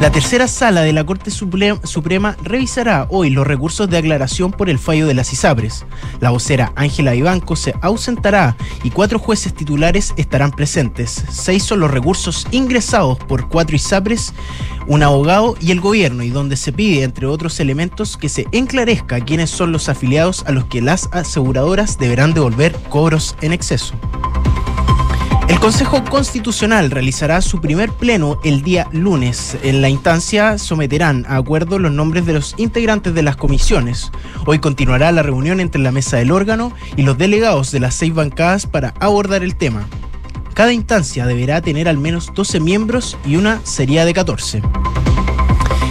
La 0.00 0.10
tercera 0.10 0.48
sala 0.48 0.80
de 0.80 0.94
la 0.94 1.04
Corte 1.04 1.30
Suprema 1.30 2.34
revisará 2.42 3.06
hoy 3.10 3.28
los 3.28 3.46
recursos 3.46 3.90
de 3.90 3.98
aclaración 3.98 4.50
por 4.50 4.70
el 4.70 4.78
fallo 4.78 5.06
de 5.06 5.12
las 5.12 5.30
ISAPRES. 5.34 5.84
La 6.20 6.30
vocera 6.30 6.72
Ángela 6.74 7.12
Vivanco 7.12 7.54
se 7.54 7.74
ausentará 7.82 8.56
y 8.82 8.88
cuatro 8.88 9.18
jueces 9.18 9.52
titulares 9.52 10.14
estarán 10.16 10.52
presentes. 10.52 11.22
Seis 11.30 11.64
son 11.64 11.80
los 11.80 11.90
recursos 11.90 12.46
ingresados 12.50 13.18
por 13.18 13.50
cuatro 13.50 13.76
ISAPRES, 13.76 14.32
un 14.86 15.02
abogado 15.02 15.54
y 15.60 15.70
el 15.70 15.82
gobierno, 15.82 16.22
y 16.22 16.30
donde 16.30 16.56
se 16.56 16.72
pide, 16.72 17.02
entre 17.02 17.26
otros 17.26 17.60
elementos, 17.60 18.16
que 18.16 18.30
se 18.30 18.46
enclarezca 18.52 19.20
quiénes 19.20 19.50
son 19.50 19.70
los 19.70 19.90
afiliados 19.90 20.44
a 20.46 20.52
los 20.52 20.64
que 20.64 20.80
las 20.80 21.10
aseguradoras 21.12 21.98
deberán 21.98 22.32
devolver 22.32 22.74
cobros 22.88 23.36
en 23.42 23.52
exceso. 23.52 23.94
El 25.50 25.58
Consejo 25.58 26.04
Constitucional 26.04 26.92
realizará 26.92 27.40
su 27.40 27.60
primer 27.60 27.90
pleno 27.90 28.38
el 28.44 28.62
día 28.62 28.86
lunes. 28.92 29.58
En 29.64 29.82
la 29.82 29.88
instancia 29.88 30.58
someterán 30.58 31.26
a 31.28 31.38
acuerdo 31.38 31.80
los 31.80 31.90
nombres 31.90 32.24
de 32.24 32.34
los 32.34 32.54
integrantes 32.56 33.14
de 33.14 33.24
las 33.24 33.34
comisiones. 33.34 34.12
Hoy 34.46 34.60
continuará 34.60 35.10
la 35.10 35.24
reunión 35.24 35.58
entre 35.58 35.82
la 35.82 35.90
mesa 35.90 36.18
del 36.18 36.30
órgano 36.30 36.72
y 36.94 37.02
los 37.02 37.18
delegados 37.18 37.72
de 37.72 37.80
las 37.80 37.96
seis 37.96 38.14
bancadas 38.14 38.66
para 38.68 38.94
abordar 39.00 39.42
el 39.42 39.56
tema. 39.56 39.88
Cada 40.54 40.72
instancia 40.72 41.26
deberá 41.26 41.60
tener 41.60 41.88
al 41.88 41.98
menos 41.98 42.30
12 42.32 42.60
miembros 42.60 43.18
y 43.26 43.34
una 43.34 43.60
sería 43.64 44.04
de 44.04 44.14
14. 44.14 44.62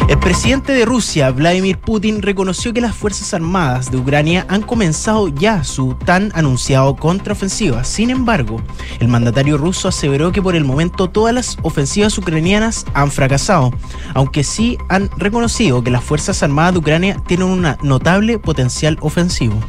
El 0.09 0.17
presidente 0.17 0.73
de 0.73 0.85
Rusia, 0.85 1.29
Vladimir 1.29 1.77
Putin, 1.77 2.23
reconoció 2.23 2.73
que 2.73 2.81
las 2.81 2.95
Fuerzas 2.95 3.31
Armadas 3.35 3.91
de 3.91 3.97
Ucrania 3.97 4.43
han 4.49 4.63
comenzado 4.63 5.27
ya 5.27 5.63
su 5.63 5.93
tan 6.03 6.31
anunciado 6.33 6.95
contraofensiva. 6.95 7.83
Sin 7.83 8.09
embargo, 8.09 8.59
el 8.99 9.07
mandatario 9.07 9.59
ruso 9.59 9.87
aseveró 9.87 10.31
que 10.31 10.41
por 10.41 10.55
el 10.55 10.65
momento 10.65 11.11
todas 11.11 11.35
las 11.35 11.57
ofensivas 11.61 12.17
ucranianas 12.17 12.87
han 12.95 13.11
fracasado, 13.11 13.71
aunque 14.15 14.43
sí 14.43 14.79
han 14.89 15.11
reconocido 15.15 15.83
que 15.83 15.91
las 15.91 16.03
Fuerzas 16.03 16.41
Armadas 16.41 16.73
de 16.73 16.79
Ucrania 16.79 17.21
tienen 17.27 17.47
un 17.47 17.67
notable 17.83 18.39
potencial 18.39 18.97
ofensivo. 19.01 19.59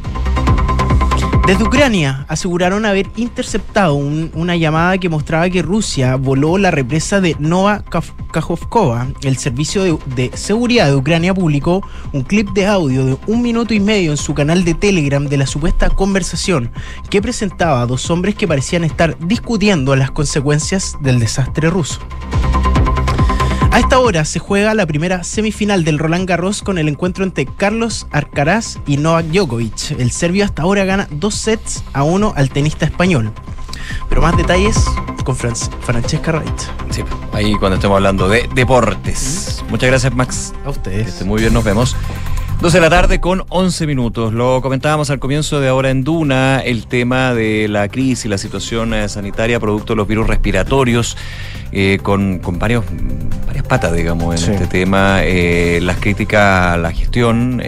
Desde 1.51 1.65
Ucrania 1.65 2.25
aseguraron 2.29 2.85
haber 2.85 3.09
interceptado 3.17 3.95
una 3.95 4.55
llamada 4.55 4.97
que 4.97 5.09
mostraba 5.09 5.49
que 5.49 5.61
Rusia 5.61 6.15
voló 6.15 6.57
la 6.57 6.71
represa 6.71 7.19
de 7.19 7.35
Nova 7.39 7.83
Kajovkova. 8.31 9.07
El 9.21 9.35
servicio 9.35 9.83
de, 9.83 9.97
de, 10.15 10.31
seguridad 10.37 10.87
de 10.87 10.95
Ucrania 10.95 11.33
publicó 11.33 11.85
un 12.13 12.21
clip 12.21 12.51
de 12.51 12.67
audio 12.67 13.05
de 13.05 13.17
un 13.27 13.41
minuto 13.41 13.73
y 13.73 13.81
medio 13.81 14.11
en 14.11 14.17
su 14.17 14.33
canal 14.33 14.63
de 14.63 14.75
Telegram 14.75 15.27
de 15.27 15.35
la 15.35 15.45
supuesta 15.45 15.89
conversación 15.89 16.71
que 17.09 17.21
presentaba 17.21 17.81
a 17.81 17.85
dos 17.85 18.09
hombres 18.09 18.35
que 18.35 18.47
parecían 18.47 18.85
estar 18.85 19.17
discutiendo 19.19 19.93
las 19.97 20.11
consecuencias 20.11 20.95
del 21.01 21.19
desastre 21.19 21.69
ruso. 21.69 21.99
A 23.71 23.79
esta 23.79 23.99
hora 23.99 24.25
se 24.25 24.39
juega 24.39 24.73
la 24.73 24.85
primera 24.85 25.23
semifinal 25.23 25.85
del 25.85 25.97
Roland 25.97 26.27
Garros 26.27 26.61
con 26.61 26.77
el 26.77 26.89
encuentro 26.89 27.23
entre 27.23 27.45
Carlos 27.45 28.05
Alcaraz 28.11 28.79
y 28.85 28.97
Novak 28.97 29.27
Djokovic. 29.27 29.91
El 29.97 30.11
serbio 30.11 30.43
hasta 30.43 30.63
ahora 30.63 30.83
gana 30.83 31.07
dos 31.09 31.35
sets 31.35 31.81
a 31.93 32.03
uno 32.03 32.33
al 32.35 32.49
tenista 32.49 32.85
español. 32.85 33.31
Pero 34.09 34.21
más 34.21 34.35
detalles 34.35 34.75
con 35.23 35.37
Francesca 35.37 36.33
Wright. 36.33 36.59
Sí, 36.89 37.01
ahí 37.31 37.55
cuando 37.55 37.75
estemos 37.75 37.95
hablando 37.95 38.27
de 38.27 38.49
deportes. 38.53 39.63
Muchas 39.69 39.89
gracias, 39.89 40.13
Max. 40.13 40.53
A 40.65 40.69
ustedes. 40.69 41.07
Este, 41.07 41.23
muy 41.23 41.39
bien, 41.39 41.53
nos 41.53 41.63
vemos. 41.63 41.95
12 42.61 42.77
de 42.77 42.81
la 42.81 42.91
tarde 42.91 43.19
con 43.19 43.43
11 43.49 43.87
minutos. 43.87 44.33
Lo 44.33 44.61
comentábamos 44.61 45.09
al 45.09 45.17
comienzo 45.17 45.59
de 45.59 45.67
ahora 45.67 45.89
en 45.89 46.03
Duna, 46.03 46.59
el 46.59 46.85
tema 46.85 47.33
de 47.33 47.67
la 47.67 47.89
crisis, 47.89 48.29
la 48.29 48.37
situación 48.37 48.93
eh, 48.93 49.09
sanitaria 49.09 49.59
producto 49.59 49.93
de 49.93 49.97
los 49.97 50.07
virus 50.07 50.27
respiratorios, 50.27 51.17
eh, 51.71 51.97
con, 52.03 52.37
con 52.37 52.59
varios, 52.59 52.85
varias 53.47 53.65
patas, 53.65 53.95
digamos, 53.95 54.47
en 54.47 54.53
este 54.53 54.67
tema. 54.67 55.21
Eh, 55.23 55.79
las 55.81 55.97
críticas 55.97 56.75
a 56.75 56.77
la 56.77 56.91
gestión, 56.91 57.63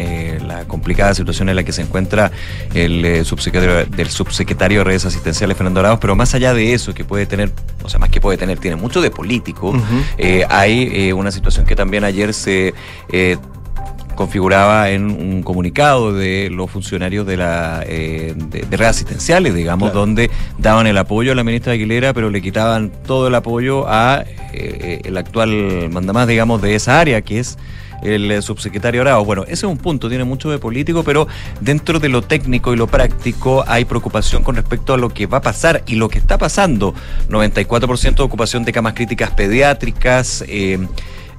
la 0.45 0.65
complicada 0.65 1.15
situación 1.15 1.49
en 1.49 1.55
la 1.55 1.63
que 1.63 1.71
se 1.71 1.81
encuentra 1.81 2.31
el 2.75 3.25
subsecretario, 3.25 3.87
del 3.87 4.09
subsecretario 4.11 4.81
de 4.81 4.83
redes 4.83 5.05
asistenciales, 5.05 5.57
Fernando 5.57 5.79
Arauz, 5.79 5.97
pero 5.99 6.15
más 6.15 6.35
allá 6.35 6.53
de 6.53 6.75
eso, 6.75 6.93
que 6.93 7.03
puede 7.03 7.25
tener, 7.25 7.51
o 7.81 7.89
sea, 7.89 7.99
más 7.99 8.09
que 8.09 8.21
puede 8.21 8.37
tener, 8.37 8.59
tiene 8.59 8.75
mucho 8.75 9.01
de 9.01 9.09
político, 9.09 9.73
hay 10.49 11.11
una 11.13 11.31
situación 11.31 11.65
que 11.65 11.75
también 11.75 12.03
ayer 12.03 12.31
se 12.35 12.75
configuraba 14.15 14.89
en 14.89 15.09
un 15.09 15.43
comunicado 15.43 16.13
de 16.13 16.49
los 16.51 16.69
funcionarios 16.69 17.25
de 17.25 17.37
la 17.37 17.83
eh, 17.85 18.33
de, 18.35 18.61
redes 18.61 18.89
asistenciales, 18.89 19.53
digamos, 19.53 19.93
donde 19.93 20.29
daban 20.57 20.87
el 20.87 20.97
apoyo 20.97 21.31
a 21.31 21.35
la 21.35 21.43
ministra 21.43 21.73
Aguilera, 21.73 22.13
pero 22.13 22.29
le 22.29 22.41
quitaban 22.41 22.91
todo 23.05 23.27
el 23.27 23.35
apoyo 23.35 23.87
a 23.87 24.23
eh, 24.53 25.01
el 25.03 25.17
actual 25.17 25.89
mandamás, 25.91 26.27
digamos, 26.27 26.61
de 26.61 26.75
esa 26.75 26.99
área, 26.99 27.21
que 27.21 27.39
es 27.39 27.57
el 28.03 28.41
subsecretario 28.41 29.01
Arao. 29.01 29.25
Bueno, 29.25 29.43
ese 29.43 29.53
es 29.53 29.63
un 29.63 29.77
punto, 29.77 30.09
tiene 30.09 30.23
mucho 30.23 30.49
de 30.51 30.59
político, 30.59 31.03
pero 31.03 31.27
dentro 31.61 31.99
de 31.99 32.09
lo 32.09 32.21
técnico 32.21 32.73
y 32.73 32.77
lo 32.77 32.87
práctico 32.87 33.63
hay 33.67 33.85
preocupación 33.85 34.43
con 34.43 34.55
respecto 34.55 34.93
a 34.93 34.97
lo 34.97 35.09
que 35.09 35.25
va 35.25 35.37
a 35.37 35.41
pasar 35.41 35.83
y 35.87 35.95
lo 35.95 36.09
que 36.09 36.19
está 36.19 36.37
pasando. 36.37 36.93
94% 37.29 38.15
de 38.15 38.23
ocupación 38.23 38.65
de 38.65 38.73
camas 38.73 38.93
críticas 38.93 39.31
pediátricas. 39.31 40.43
Eh, 40.47 40.85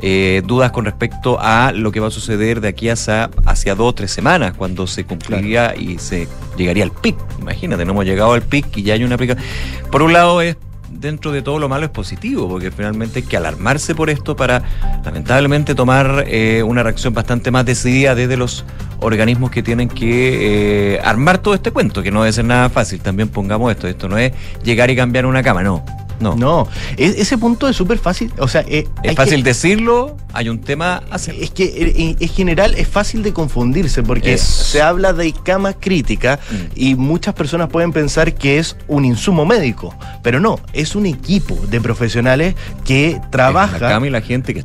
eh, 0.06 0.42
dudas 0.44 0.70
con 0.70 0.84
respecto 0.84 1.38
a 1.40 1.72
lo 1.72 1.90
que 1.90 1.98
va 1.98 2.08
a 2.08 2.10
suceder 2.10 2.60
de 2.60 2.68
aquí 2.68 2.90
hacia, 2.90 3.30
hacia 3.46 3.74
dos 3.74 3.88
o 3.88 3.94
tres 3.94 4.10
semanas, 4.10 4.52
cuando 4.54 4.86
se 4.86 5.04
cumpliría 5.04 5.74
y 5.74 5.98
se 5.98 6.28
llegaría 6.58 6.84
al 6.84 6.90
pic. 6.90 7.16
Imagínate, 7.40 7.86
no 7.86 7.92
hemos 7.92 8.04
llegado 8.04 8.34
al 8.34 8.42
pic 8.42 8.76
y 8.76 8.82
ya 8.82 8.92
hay 8.92 9.02
una 9.02 9.14
aplicación. 9.14 9.42
Por 9.90 10.02
un 10.02 10.12
lado 10.12 10.42
es 10.42 10.58
dentro 10.90 11.32
de 11.32 11.40
todo 11.40 11.58
lo 11.58 11.70
malo 11.70 11.86
es 11.86 11.90
positivo, 11.90 12.46
porque 12.50 12.70
finalmente 12.70 13.20
hay 13.20 13.24
que 13.24 13.38
alarmarse 13.38 13.94
por 13.94 14.10
esto 14.10 14.36
para 14.36 14.62
lamentablemente 15.06 15.74
tomar 15.74 16.24
eh, 16.28 16.62
una 16.62 16.82
reacción 16.82 17.14
bastante 17.14 17.50
más 17.50 17.64
decidida 17.64 18.14
desde 18.14 18.36
los 18.36 18.66
organismos 19.00 19.50
que 19.50 19.62
tienen 19.62 19.88
que 19.88 20.96
eh, 20.96 21.00
armar 21.02 21.38
todo 21.38 21.54
este 21.54 21.70
cuento, 21.70 22.02
que 22.02 22.10
no 22.10 22.24
debe 22.24 22.34
ser 22.34 22.44
nada 22.44 22.68
fácil. 22.68 23.00
También 23.00 23.30
pongamos 23.30 23.72
esto, 23.72 23.88
esto 23.88 24.06
no 24.06 24.18
es 24.18 24.32
llegar 24.62 24.90
y 24.90 24.96
cambiar 24.96 25.24
una 25.24 25.42
cama, 25.42 25.62
no. 25.62 25.82
No. 26.24 26.34
No, 26.36 26.68
ese 26.96 27.38
punto 27.38 27.68
es 27.68 27.76
súper 27.76 27.98
fácil. 27.98 28.32
O 28.38 28.48
sea, 28.48 28.64
eh, 28.66 28.88
es 29.02 29.14
fácil 29.14 29.42
decirlo, 29.42 30.16
hay 30.32 30.48
un 30.48 30.60
tema 30.60 31.02
Es 31.10 31.50
que 31.50 31.64
eh, 31.64 32.16
en, 32.18 32.28
general 32.28 32.74
es 32.74 32.88
fácil 32.88 33.22
de 33.22 33.32
confundirse 33.32 34.02
porque 34.02 34.38
se 34.38 34.80
habla 34.80 35.12
de 35.12 35.32
cama 35.32 35.74
crítica 35.74 36.38
mm. 36.50 36.54
y 36.74 36.94
muchas 36.94 37.34
personas 37.34 37.68
pueden 37.68 37.92
pensar 37.92 38.34
que 38.34 38.58
es 38.58 38.76
un 38.88 39.04
insumo 39.04 39.44
médico, 39.44 39.94
pero 40.22 40.40
no, 40.40 40.58
es 40.72 40.96
un 40.96 41.06
equipo 41.06 41.56
de 41.68 41.80
profesionales 41.80 42.54
que 42.84 43.20
trabaja. 43.30 43.78
la 43.78 43.88
cama 43.88 44.06
y 44.06 44.10
la 44.10 44.20
gente 44.20 44.54
que 44.54 44.64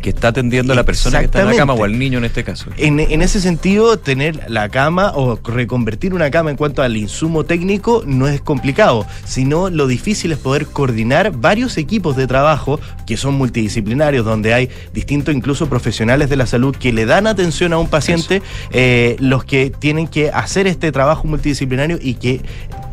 que 0.00 0.10
está 0.10 0.28
atendiendo 0.28 0.72
a 0.72 0.76
la 0.76 0.84
persona 0.84 1.20
que 1.20 1.26
está 1.26 1.42
en 1.42 1.48
la 1.48 1.56
cama 1.56 1.74
o 1.74 1.84
al 1.84 1.98
niño 1.98 2.18
en 2.18 2.24
este 2.24 2.44
caso. 2.44 2.70
En, 2.76 2.98
ese 3.22 3.40
sentido, 3.40 3.98
tener 3.98 4.48
la 4.48 4.68
cama 4.68 5.12
o 5.14 5.38
reconvertir 5.42 6.14
una 6.14 6.30
cama 6.30 6.50
en 6.50 6.56
cuanto 6.56 6.82
al 6.82 6.96
insumo 6.96 7.44
técnico 7.44 8.02
no 8.06 8.28
es 8.28 8.40
complicado, 8.40 9.06
sino 9.24 9.70
lo 9.70 9.86
difícil 9.86 10.32
es 10.32 10.38
poder 10.38 10.66
coordinar 10.66 11.32
varios 11.32 11.76
equipos 11.76 12.16
de 12.16 12.26
trabajo 12.26 12.80
que 13.06 13.16
son 13.16 13.34
multidisciplinarios, 13.34 14.24
donde 14.24 14.54
hay 14.54 14.70
distintos 14.92 15.34
incluso 15.34 15.68
profesionales 15.68 16.28
de 16.28 16.36
la 16.36 16.46
salud 16.46 16.76
que 16.76 16.92
le 16.92 17.06
dan 17.06 17.26
atención 17.26 17.72
a 17.72 17.78
un 17.78 17.88
paciente, 17.88 18.42
eh, 18.70 19.16
los 19.18 19.44
que 19.44 19.70
tienen 19.70 20.08
que 20.08 20.30
hacer 20.30 20.66
este 20.66 20.92
trabajo 20.92 21.26
multidisciplinario 21.26 21.98
y 22.00 22.14
que 22.14 22.40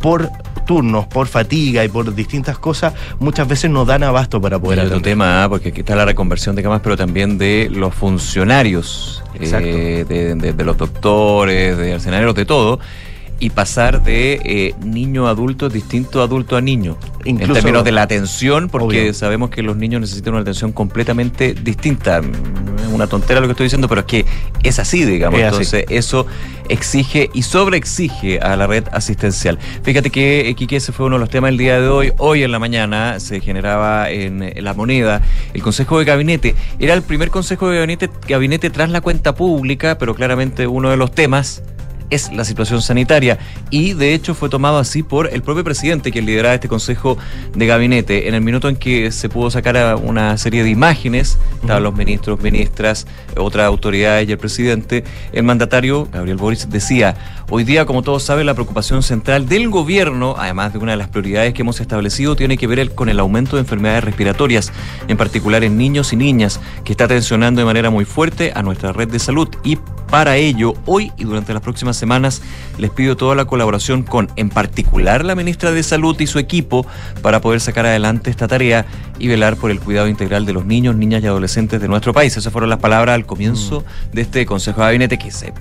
por 0.02 0.30
turnos, 0.66 1.06
por 1.08 1.28
fatiga 1.28 1.86
y 1.86 1.90
por 1.90 2.14
distintas 2.14 2.58
cosas, 2.58 2.94
muchas 3.20 3.48
veces 3.48 3.70
no 3.70 3.86
dan 3.86 4.04
abasto 4.04 4.42
para 4.42 4.60
poder 4.60 4.80
hacer. 4.80 4.92
otro 4.92 5.02
tema, 5.02 5.44
¿ah? 5.44 5.50
porque 5.50 5.70
aquí 5.70 5.82
está 5.82 5.96
la 5.96 6.06
reconversión 6.06 6.56
de 6.56 6.64
camas, 6.64 6.82
pero 6.84 6.98
también 6.98 7.38
de 7.38 7.70
los 7.72 7.94
funcionarios, 7.94 9.24
eh, 9.40 10.06
de, 10.08 10.64
los 10.64 10.78
doctores, 10.78 11.78
de 11.78 11.94
arsenaleros, 11.94 12.36
de 12.36 12.46
todo 12.46 12.80
y 13.40 13.50
pasar 13.50 14.04
de 14.04 14.40
eh, 14.44 14.76
niño 14.84 15.28
a 15.28 15.32
adulto 15.32 15.70
distinto 15.70 16.22
adulto 16.22 16.56
a 16.56 16.62
niño. 16.62 16.98
en 17.26 17.38
términos 17.38 17.84
de 17.84 17.92
la 17.92 18.04
atención, 18.04 18.70
porque 18.70 19.14
sabemos 19.14 19.50
que 19.50 19.62
los 19.62 19.78
niños 19.78 20.02
necesitan 20.02 20.34
una 20.34 20.42
atención 20.42 20.72
completamente 20.72 21.54
distinta. 21.54 22.22
una 22.92 23.08
tontera 23.08 23.42
lo 23.42 23.48
que 23.48 23.52
estoy 23.52 23.66
diciendo, 23.66 23.88
pero 23.88 24.02
es 24.02 24.08
que 24.08 24.26
es 24.64 24.80
así, 24.80 25.04
digamos. 25.04 25.40
Es 25.40 25.46
así. 25.48 25.56
Entonces, 25.56 25.86
eso 25.90 26.26
exige 26.70 27.30
y 27.34 27.42
sobreexige 27.44 28.40
a 28.40 28.56
la 28.56 28.68
red 28.68 28.86
asistencial. 28.92 29.60
Fíjate 29.84 30.10
que, 30.10 30.50
eh, 30.50 30.56
Quique, 30.56 30.78
ese 30.78 30.92
fue 30.92 31.06
uno 31.08 31.16
de 31.16 31.20
los 31.20 31.30
temas 31.30 31.50
del 31.50 31.58
día 31.58 31.80
de 31.80 31.88
hoy. 31.88 32.14
Hoy 32.18 32.44
en 32.44 32.52
la 32.52 32.60
mañana 32.60 33.20
se 33.20 33.42
generaba 33.42 34.10
en, 34.10 34.44
eh, 34.44 34.62
la 34.62 34.74
moneda 34.74 35.22
el 35.54 35.62
Consejo 35.62 36.00
de 36.00 36.06
Gabinete. 36.06 36.56
Era 36.80 36.94
el 36.94 37.02
primer 37.02 37.30
Consejo 37.30 37.70
de 37.70 37.78
Gabinete, 37.78 38.10
gabinete 38.28 38.70
tras 38.70 38.90
la 38.90 39.02
cuenta 39.02 39.36
pública, 39.36 39.98
pero 39.98 40.16
claramente 40.16 40.68
uno 40.68 40.90
de 40.90 40.98
los 40.98 41.12
temas 41.12 41.64
es 42.10 42.32
la 42.32 42.46
situación 42.46 42.82
sanitaria. 42.82 43.38
Y 43.70 43.94
de 43.94 44.14
hecho 44.14 44.34
fue 44.34 44.50
tomado 44.50 44.78
así 44.78 45.04
por 45.04 45.34
el 45.34 45.42
propio 45.42 45.64
presidente 45.64 46.12
que 46.12 46.22
lideraba 46.22 46.56
este 46.56 46.68
consejo 46.68 47.18
de 47.56 47.66
gabinete 47.66 48.28
en 48.28 48.36
el 48.36 48.42
minuto 48.42 48.70
en 48.70 48.76
que 48.76 49.12
se 49.12 49.30
pudo 49.30 49.52
sacar 49.52 49.78
a 49.78 49.96
una 49.96 50.38
serie 50.38 50.64
de 50.64 50.70
imágenes 50.70 51.38
estaban 51.62 51.84
los 51.84 51.96
ministros, 51.96 52.40
ministras, 52.42 53.08
otras 53.38 53.66
autoridades 53.66 54.28
y 54.28 54.32
el 54.32 54.38
presidente 54.38 55.04
el 55.34 55.44
mandatario 55.44 56.08
Gabriel 56.12 56.38
Boris 56.38 56.70
decía 56.70 57.16
hoy 57.50 57.64
día 57.64 57.86
como 57.86 58.02
todos 58.02 58.24
saben 58.24 58.46
la 58.46 58.54
preocupación 58.54 59.04
central 59.04 59.48
del 59.48 59.70
gobierno 59.70 60.36
además 60.38 60.74
de 60.74 60.80
una 60.80 60.92
de 60.92 60.98
las 60.98 61.10
prioridades 61.10 61.54
que 61.54 61.62
hemos 61.62 61.80
establecido 61.82 62.36
tiene 62.36 62.58
que 62.58 62.68
ver 62.68 62.94
con 62.94 63.10
el 63.10 63.20
aumento 63.20 63.56
de 63.56 63.62
enfermedades 63.62 64.04
respiratorias 64.04 64.72
en 65.08 65.18
particular 65.18 65.64
en 65.64 65.78
niños 65.78 66.14
y 66.14 66.16
niñas 66.16 66.60
que 66.84 66.94
está 66.94 67.08
tensionando 67.08 67.62
de 67.62 67.66
manera 67.66 67.90
muy 67.90 68.06
fuerte 68.06 68.52
a 68.56 68.62
nuestra 68.62 68.92
red 68.92 69.10
de 69.10 69.20
salud. 69.20 69.50
Y 69.64 69.78
para 70.10 70.38
ello, 70.38 70.74
hoy 70.86 71.12
y 71.18 71.24
durante 71.24 71.54
las 71.54 71.62
próximas 71.62 71.95
semanas, 71.96 72.42
les 72.78 72.92
pido 72.92 73.16
toda 73.18 73.36
la 73.36 73.46
colaboración 73.46 74.04
con, 74.04 74.30
en 74.36 74.50
particular, 74.50 75.26
la 75.26 75.36
ministra 75.36 75.72
de 75.72 75.84
Salud 75.84 76.20
y 76.20 76.28
su 76.28 76.40
equipo 76.40 76.86
para 77.22 77.42
poder 77.42 77.62
sacar 77.62 77.86
adelante 77.86 78.30
esta 78.30 78.48
tarea 78.48 78.86
y 79.20 79.28
velar 79.28 79.58
por 79.58 79.72
el 79.72 79.80
cuidado 79.80 80.08
integral 80.08 80.46
de 80.46 80.54
los 80.54 80.66
niños, 80.66 80.96
niñas 80.96 81.24
y 81.24 81.28
adolescentes 81.28 81.82
de 81.82 81.88
nuestro 81.88 82.14
país. 82.14 82.36
Esas 82.36 82.52
fueron 82.52 82.70
las 82.70 82.80
palabras 82.80 83.16
al 83.16 83.26
comienzo 83.26 83.84
de 84.12 84.22
este 84.22 84.46
Consejo 84.46 84.82
de 84.82 84.88
Gabinete 84.88 85.18
que 85.18 85.32
se 85.32 85.54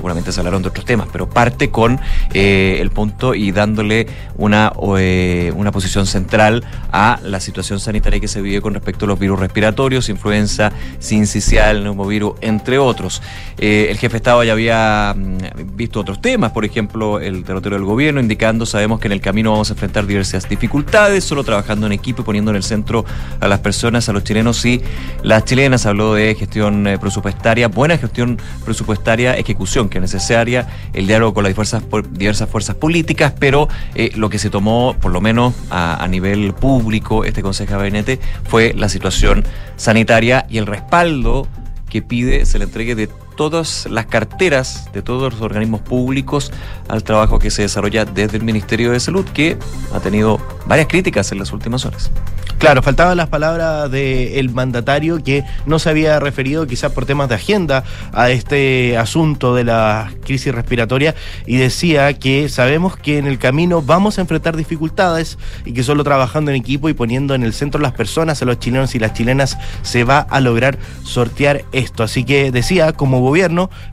seguramente 0.00 0.32
se 0.32 0.40
hablaron 0.40 0.62
de 0.62 0.68
otros 0.70 0.86
temas, 0.86 1.08
pero 1.12 1.28
parte 1.28 1.68
con 1.68 2.00
eh, 2.32 2.78
el 2.80 2.88
punto 2.88 3.34
y 3.34 3.52
dándole 3.52 4.06
una, 4.38 4.72
eh, 4.98 5.52
una 5.54 5.72
posición 5.72 6.06
central 6.06 6.64
a 6.90 7.20
la 7.22 7.38
situación 7.38 7.80
sanitaria 7.80 8.18
que 8.18 8.26
se 8.26 8.40
vive 8.40 8.62
con 8.62 8.72
respecto 8.72 9.04
a 9.04 9.08
los 9.08 9.18
virus 9.18 9.38
respiratorios, 9.38 10.08
influenza, 10.08 10.72
sincicial, 11.00 11.84
neumovirus, 11.84 12.32
entre 12.40 12.78
otros. 12.78 13.20
Eh, 13.58 13.88
el 13.90 13.98
jefe 13.98 14.12
de 14.12 14.16
Estado 14.16 14.42
ya 14.42 14.52
había 14.52 15.14
mm, 15.14 15.76
visto 15.76 16.00
otros 16.00 16.22
temas, 16.22 16.52
por 16.52 16.64
ejemplo, 16.64 17.20
el 17.20 17.44
derrotero 17.44 17.76
del 17.76 17.84
gobierno, 17.84 18.20
indicando, 18.20 18.64
sabemos 18.64 19.00
que 19.00 19.08
en 19.08 19.12
el 19.12 19.20
camino 19.20 19.52
vamos 19.52 19.68
a 19.68 19.74
enfrentar 19.74 20.06
diversas 20.06 20.48
dificultades, 20.48 21.24
solo 21.24 21.44
trabajando 21.44 21.84
en 21.84 21.92
equipo 21.92 22.22
y 22.22 22.24
poniendo 22.24 22.52
en 22.52 22.56
el 22.56 22.62
centro 22.62 23.04
a 23.38 23.48
las 23.48 23.58
personas, 23.58 24.08
a 24.08 24.14
los 24.14 24.24
chilenos 24.24 24.64
y 24.64 24.80
las 25.22 25.44
chilenas. 25.44 25.84
Habló 25.84 26.14
de 26.14 26.34
gestión 26.34 26.88
presupuestaria, 26.98 27.68
buena 27.68 27.98
gestión 27.98 28.38
presupuestaria, 28.64 29.36
ejecución 29.36 29.89
que 29.90 29.98
es 29.98 30.02
necesaria, 30.02 30.66
el 30.94 31.06
diálogo 31.06 31.34
con 31.34 31.44
las 31.44 31.54
diversas, 31.54 32.48
fuerzas 32.48 32.76
políticas, 32.76 33.34
pero 33.38 33.68
eh, 33.94 34.12
lo 34.14 34.30
que 34.30 34.38
se 34.38 34.48
tomó, 34.48 34.96
por 35.00 35.12
lo 35.12 35.20
menos 35.20 35.54
a, 35.68 36.02
a 36.02 36.08
nivel 36.08 36.54
público, 36.54 37.24
este 37.24 37.42
Consejo 37.42 37.72
de 37.72 37.78
Gabinete, 37.78 38.20
fue 38.44 38.72
la 38.74 38.88
situación 38.88 39.44
sanitaria 39.76 40.46
y 40.48 40.58
el 40.58 40.66
respaldo 40.66 41.46
que 41.88 42.00
pide 42.00 42.46
se 42.46 42.58
le 42.58 42.64
entregue 42.64 42.94
de 42.94 43.08
todas 43.40 43.88
las 43.90 44.04
carteras 44.04 44.90
de 44.92 45.00
todos 45.00 45.32
los 45.32 45.40
organismos 45.40 45.80
públicos 45.80 46.52
al 46.88 47.02
trabajo 47.02 47.38
que 47.38 47.50
se 47.50 47.62
desarrolla 47.62 48.04
desde 48.04 48.36
el 48.36 48.42
Ministerio 48.42 48.92
de 48.92 49.00
Salud, 49.00 49.24
que 49.24 49.56
ha 49.94 50.00
tenido 50.00 50.38
varias 50.66 50.88
críticas 50.88 51.32
en 51.32 51.38
las 51.38 51.50
últimas 51.50 51.86
horas. 51.86 52.10
Claro, 52.58 52.82
faltaban 52.82 53.16
las 53.16 53.28
palabras 53.28 53.90
del 53.90 54.50
mandatario 54.50 55.24
que 55.24 55.44
no 55.64 55.78
se 55.78 55.88
había 55.88 56.20
referido 56.20 56.66
quizás 56.66 56.92
por 56.92 57.06
temas 57.06 57.30
de 57.30 57.36
agenda 57.36 57.84
a 58.12 58.28
este 58.28 58.98
asunto 58.98 59.54
de 59.54 59.64
la 59.64 60.12
crisis 60.22 60.54
respiratoria 60.54 61.14
y 61.46 61.56
decía 61.56 62.12
que 62.12 62.50
sabemos 62.50 62.98
que 62.98 63.16
en 63.16 63.26
el 63.26 63.38
camino 63.38 63.80
vamos 63.80 64.18
a 64.18 64.20
enfrentar 64.20 64.58
dificultades 64.58 65.38
y 65.64 65.72
que 65.72 65.82
solo 65.82 66.04
trabajando 66.04 66.50
en 66.50 66.58
equipo 66.58 66.90
y 66.90 66.92
poniendo 66.92 67.34
en 67.34 67.44
el 67.44 67.54
centro 67.54 67.80
las 67.80 67.92
personas, 67.92 68.42
a 68.42 68.44
los 68.44 68.58
chilenos 68.58 68.94
y 68.94 68.98
las 68.98 69.14
chilenas, 69.14 69.56
se 69.80 70.04
va 70.04 70.18
a 70.18 70.40
lograr 70.40 70.78
sortear 71.02 71.64
esto. 71.72 72.02
Así 72.02 72.24
que 72.24 72.52
decía, 72.52 72.92
como 72.92 73.22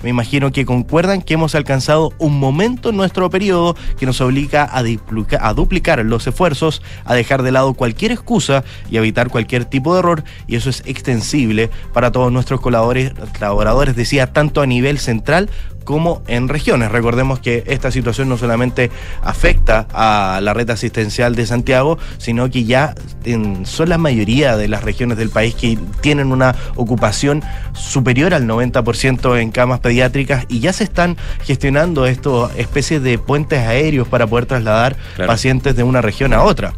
me 0.03 0.09
imagino 0.09 0.51
que 0.51 0.65
concuerdan 0.65 1.21
que 1.21 1.35
hemos 1.35 1.55
alcanzado 1.55 2.11
un 2.17 2.39
momento 2.39 2.89
en 2.89 2.97
nuestro 2.97 3.29
periodo 3.29 3.75
que 3.97 4.05
nos 4.05 4.19
obliga 4.21 4.67
a, 4.71 4.83
duplica- 4.83 5.39
a 5.41 5.53
duplicar 5.53 6.03
los 6.05 6.25
esfuerzos, 6.27 6.81
a 7.05 7.13
dejar 7.13 7.43
de 7.43 7.51
lado 7.51 7.73
cualquier 7.73 8.11
excusa 8.11 8.63
y 8.89 8.97
evitar 8.97 9.29
cualquier 9.29 9.65
tipo 9.65 9.93
de 9.93 9.99
error, 9.99 10.23
y 10.47 10.55
eso 10.55 10.69
es 10.69 10.83
extensible 10.85 11.69
para 11.93 12.11
todos 12.11 12.31
nuestros 12.31 12.61
colaboradores, 12.61 13.13
colaboradores 13.37 13.95
decía, 13.95 14.33
tanto 14.33 14.61
a 14.61 14.65
nivel 14.65 14.97
central 14.97 15.49
como 15.87 16.21
en 16.27 16.49
regiones. 16.49 16.91
Recordemos 16.91 17.39
que 17.39 17.63
esta 17.65 17.91
situación 17.91 18.27
no 18.27 18.37
solamente 18.37 18.91
afecta 19.23 19.87
a 19.93 20.41
la 20.41 20.53
red 20.53 20.69
asistencial 20.69 21.33
de 21.33 21.45
Santiago, 21.45 21.97
sino 22.17 22.49
que 22.49 22.65
ya 22.65 22.93
en- 23.23 23.65
son 23.65 23.87
la 23.87 23.97
mayoría 23.97 24.57
de 24.57 24.67
las 24.67 24.83
regiones 24.83 25.17
del 25.17 25.29
país 25.29 25.55
que 25.55 25.77
tienen 26.01 26.33
una 26.33 26.53
ocupación 26.75 27.41
superior 27.71 28.33
al 28.33 28.45
90% 28.45 29.37
en 29.39 29.51
camas 29.51 29.79
pediátricas 29.79 30.45
y 30.49 30.59
ya 30.59 30.73
se 30.73 30.83
están 30.83 31.15
gestionando 31.45 32.05
estos 32.05 32.51
especies 32.57 33.01
de 33.01 33.17
puentes 33.17 33.59
aéreos 33.59 34.09
para 34.09 34.27
poder 34.27 34.45
trasladar 34.45 34.97
Claro. 35.15 35.31
pacientes 35.31 35.73
de 35.77 35.83
una 35.83 36.01
región 36.01 36.33
a 36.33 36.43
otra. 36.43 36.73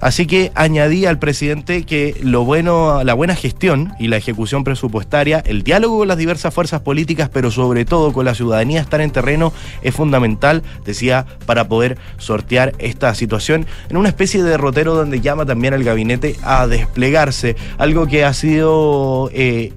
Así 0.00 0.26
que 0.26 0.52
añadí 0.54 1.04
al 1.04 1.18
presidente 1.18 1.84
que 1.84 2.16
lo 2.22 2.44
bueno, 2.46 3.04
la 3.04 3.12
buena 3.12 3.36
gestión 3.36 3.92
y 3.98 4.08
la 4.08 4.16
ejecución 4.16 4.64
presupuestaria, 4.64 5.40
el 5.44 5.62
diálogo 5.64 5.98
con 5.98 6.08
las 6.08 6.16
diversas 6.16 6.54
fuerzas 6.54 6.80
políticas, 6.80 7.28
pero 7.30 7.50
sobre 7.50 7.84
todo 7.84 8.14
con 8.14 8.24
la 8.24 8.34
ciudadanía, 8.34 8.53
estar 8.62 9.00
en 9.00 9.10
terreno 9.10 9.52
es 9.82 9.94
fundamental, 9.94 10.62
decía, 10.84 11.26
para 11.46 11.68
poder 11.68 11.98
sortear 12.18 12.72
esta 12.78 13.14
situación 13.14 13.66
en 13.88 13.96
una 13.96 14.08
especie 14.08 14.42
de 14.42 14.50
derrotero 14.50 14.94
donde 14.94 15.20
llama 15.20 15.46
también 15.46 15.74
al 15.74 15.84
gabinete 15.84 16.36
a 16.42 16.66
desplegarse, 16.66 17.56
algo 17.78 18.06
que 18.06 18.24
ha 18.24 18.32
sido 18.32 19.30
eh, 19.32 19.72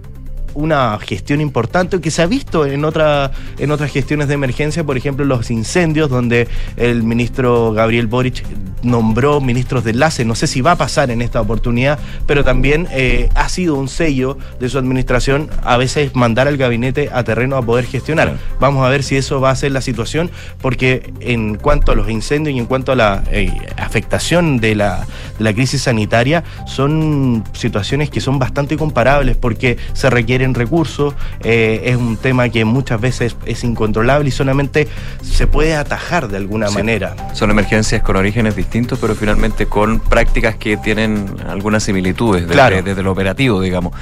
una 0.58 0.98
gestión 1.00 1.39
importante 1.39 2.02
que 2.02 2.10
se 2.10 2.24
ha 2.24 2.26
visto 2.26 2.65
en, 2.65 2.84
otra, 2.84 3.32
en 3.60 3.70
otras 3.70 3.91
gestiones 3.91 4.28
de 4.28 4.34
emergencia, 4.34 4.84
por 4.84 4.98
ejemplo 4.98 5.24
los 5.24 5.52
incendios, 5.52 6.10
donde 6.10 6.48
el 6.78 7.04
ministro 7.04 7.74
Gabriel 7.74 8.08
Boric 8.08 8.43
nombró 8.82 9.39
ministros 9.39 9.84
de 9.84 9.91
enlace. 9.91 10.26
No 10.26 10.34
sé 10.34 10.48
si 10.48 10.62
va 10.62 10.72
a 10.72 10.76
pasar 10.76 11.12
en 11.12 11.22
esta 11.22 11.41
oportunidad, 11.41 12.00
pero 12.26 12.43
también 12.43 12.88
eh, 12.91 13.30
ha 13.36 13.50
sido 13.50 13.76
un 13.76 13.88
sello 13.88 14.38
de 14.60 14.67
su 14.70 14.80
administración 14.80 15.50
a 15.63 15.78
veces 15.78 16.15
mandar 16.15 16.48
al 16.48 16.58
gabinete 16.58 17.10
a 17.13 17.24
terreno 17.24 17.56
a 17.56 17.62
poder 17.62 17.86
gestionar. 17.86 18.38
Vamos 18.60 18.86
a 18.86 18.89
ver 18.89 19.04
si 19.04 19.15
eso 19.15 19.39
va 19.39 19.52
a 19.52 19.56
ser 19.56 19.72
la 19.72 19.82
situación, 19.82 20.32
porque 20.62 21.13
en 21.20 21.56
cuanto 21.56 21.91
a 21.91 21.96
los 21.96 22.10
incendios 22.10 22.56
y 22.56 22.60
en 22.60 22.65
cuanto 22.65 22.91
a 22.91 22.96
la 22.96 23.24
eh, 23.32 23.52
afectación 23.78 24.58
de 24.58 24.74
la, 24.74 25.06
de 25.38 25.43
la 25.43 25.54
crisis 25.54 25.84
sanitaria, 25.84 26.43
son 26.65 27.43
situaciones 27.54 28.10
que 28.10 28.22
son 28.22 28.39
bastante 28.39 28.76
comparables 28.76 29.38
porque 29.38 29.78
se 29.93 30.10
requieren 30.10 30.46
recursos, 30.53 31.13
eh, 31.43 31.81
es 31.86 31.95
un 31.95 32.17
tema 32.17 32.49
que 32.49 32.65
muchas 32.65 32.99
veces 33.01 33.36
es 33.45 33.63
incontrolable 33.63 34.29
y 34.29 34.31
solamente 34.31 34.88
se 35.21 35.47
puede 35.47 35.75
atajar 35.75 36.27
de 36.27 36.38
alguna 36.38 36.67
Sí. 36.67 36.75
manera. 36.75 37.15
Son 37.33 37.49
emergencias 37.51 38.01
con 38.03 38.15
orígenes 38.15 38.55
distintos, 38.55 38.99
pero 38.99 39.15
finalmente 39.15 39.65
con 39.65 39.99
prácticas 39.99 40.55
que 40.55 40.77
tienen 40.77 41.25
algunas 41.49 41.83
similitudes 41.83 42.41
desde, 42.43 42.53
Claro. 42.53 42.81
desde 42.81 43.03
lo 43.03 43.12
operativo, 43.12 43.62
digamos. 43.62 43.93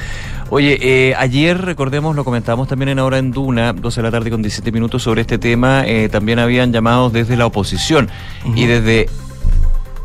Oye, 0.52 0.78
eh, 0.82 1.16
ayer, 1.18 1.60
recordemos, 1.60 2.16
lo 2.16 2.24
comentamos 2.24 2.68
también 2.68 2.90
en 2.90 3.00
Ahora 3.00 3.18
en 3.18 3.32
Duna, 3.32 3.74
12 3.74 4.00
de 4.02 4.04
la 4.04 4.12
tarde 4.12 4.30
con 4.30 4.42
17 4.44 4.72
minutos 4.72 5.02
sobre 5.02 5.22
este 5.22 5.38
tema, 5.40 5.84
eh, 5.88 6.08
también 6.10 6.38
habían 6.38 6.72
llamados 6.72 7.12
desde 7.12 7.36
la 7.36 7.48
oposición 7.48 8.10
y 8.56 8.66
desde 8.68 9.10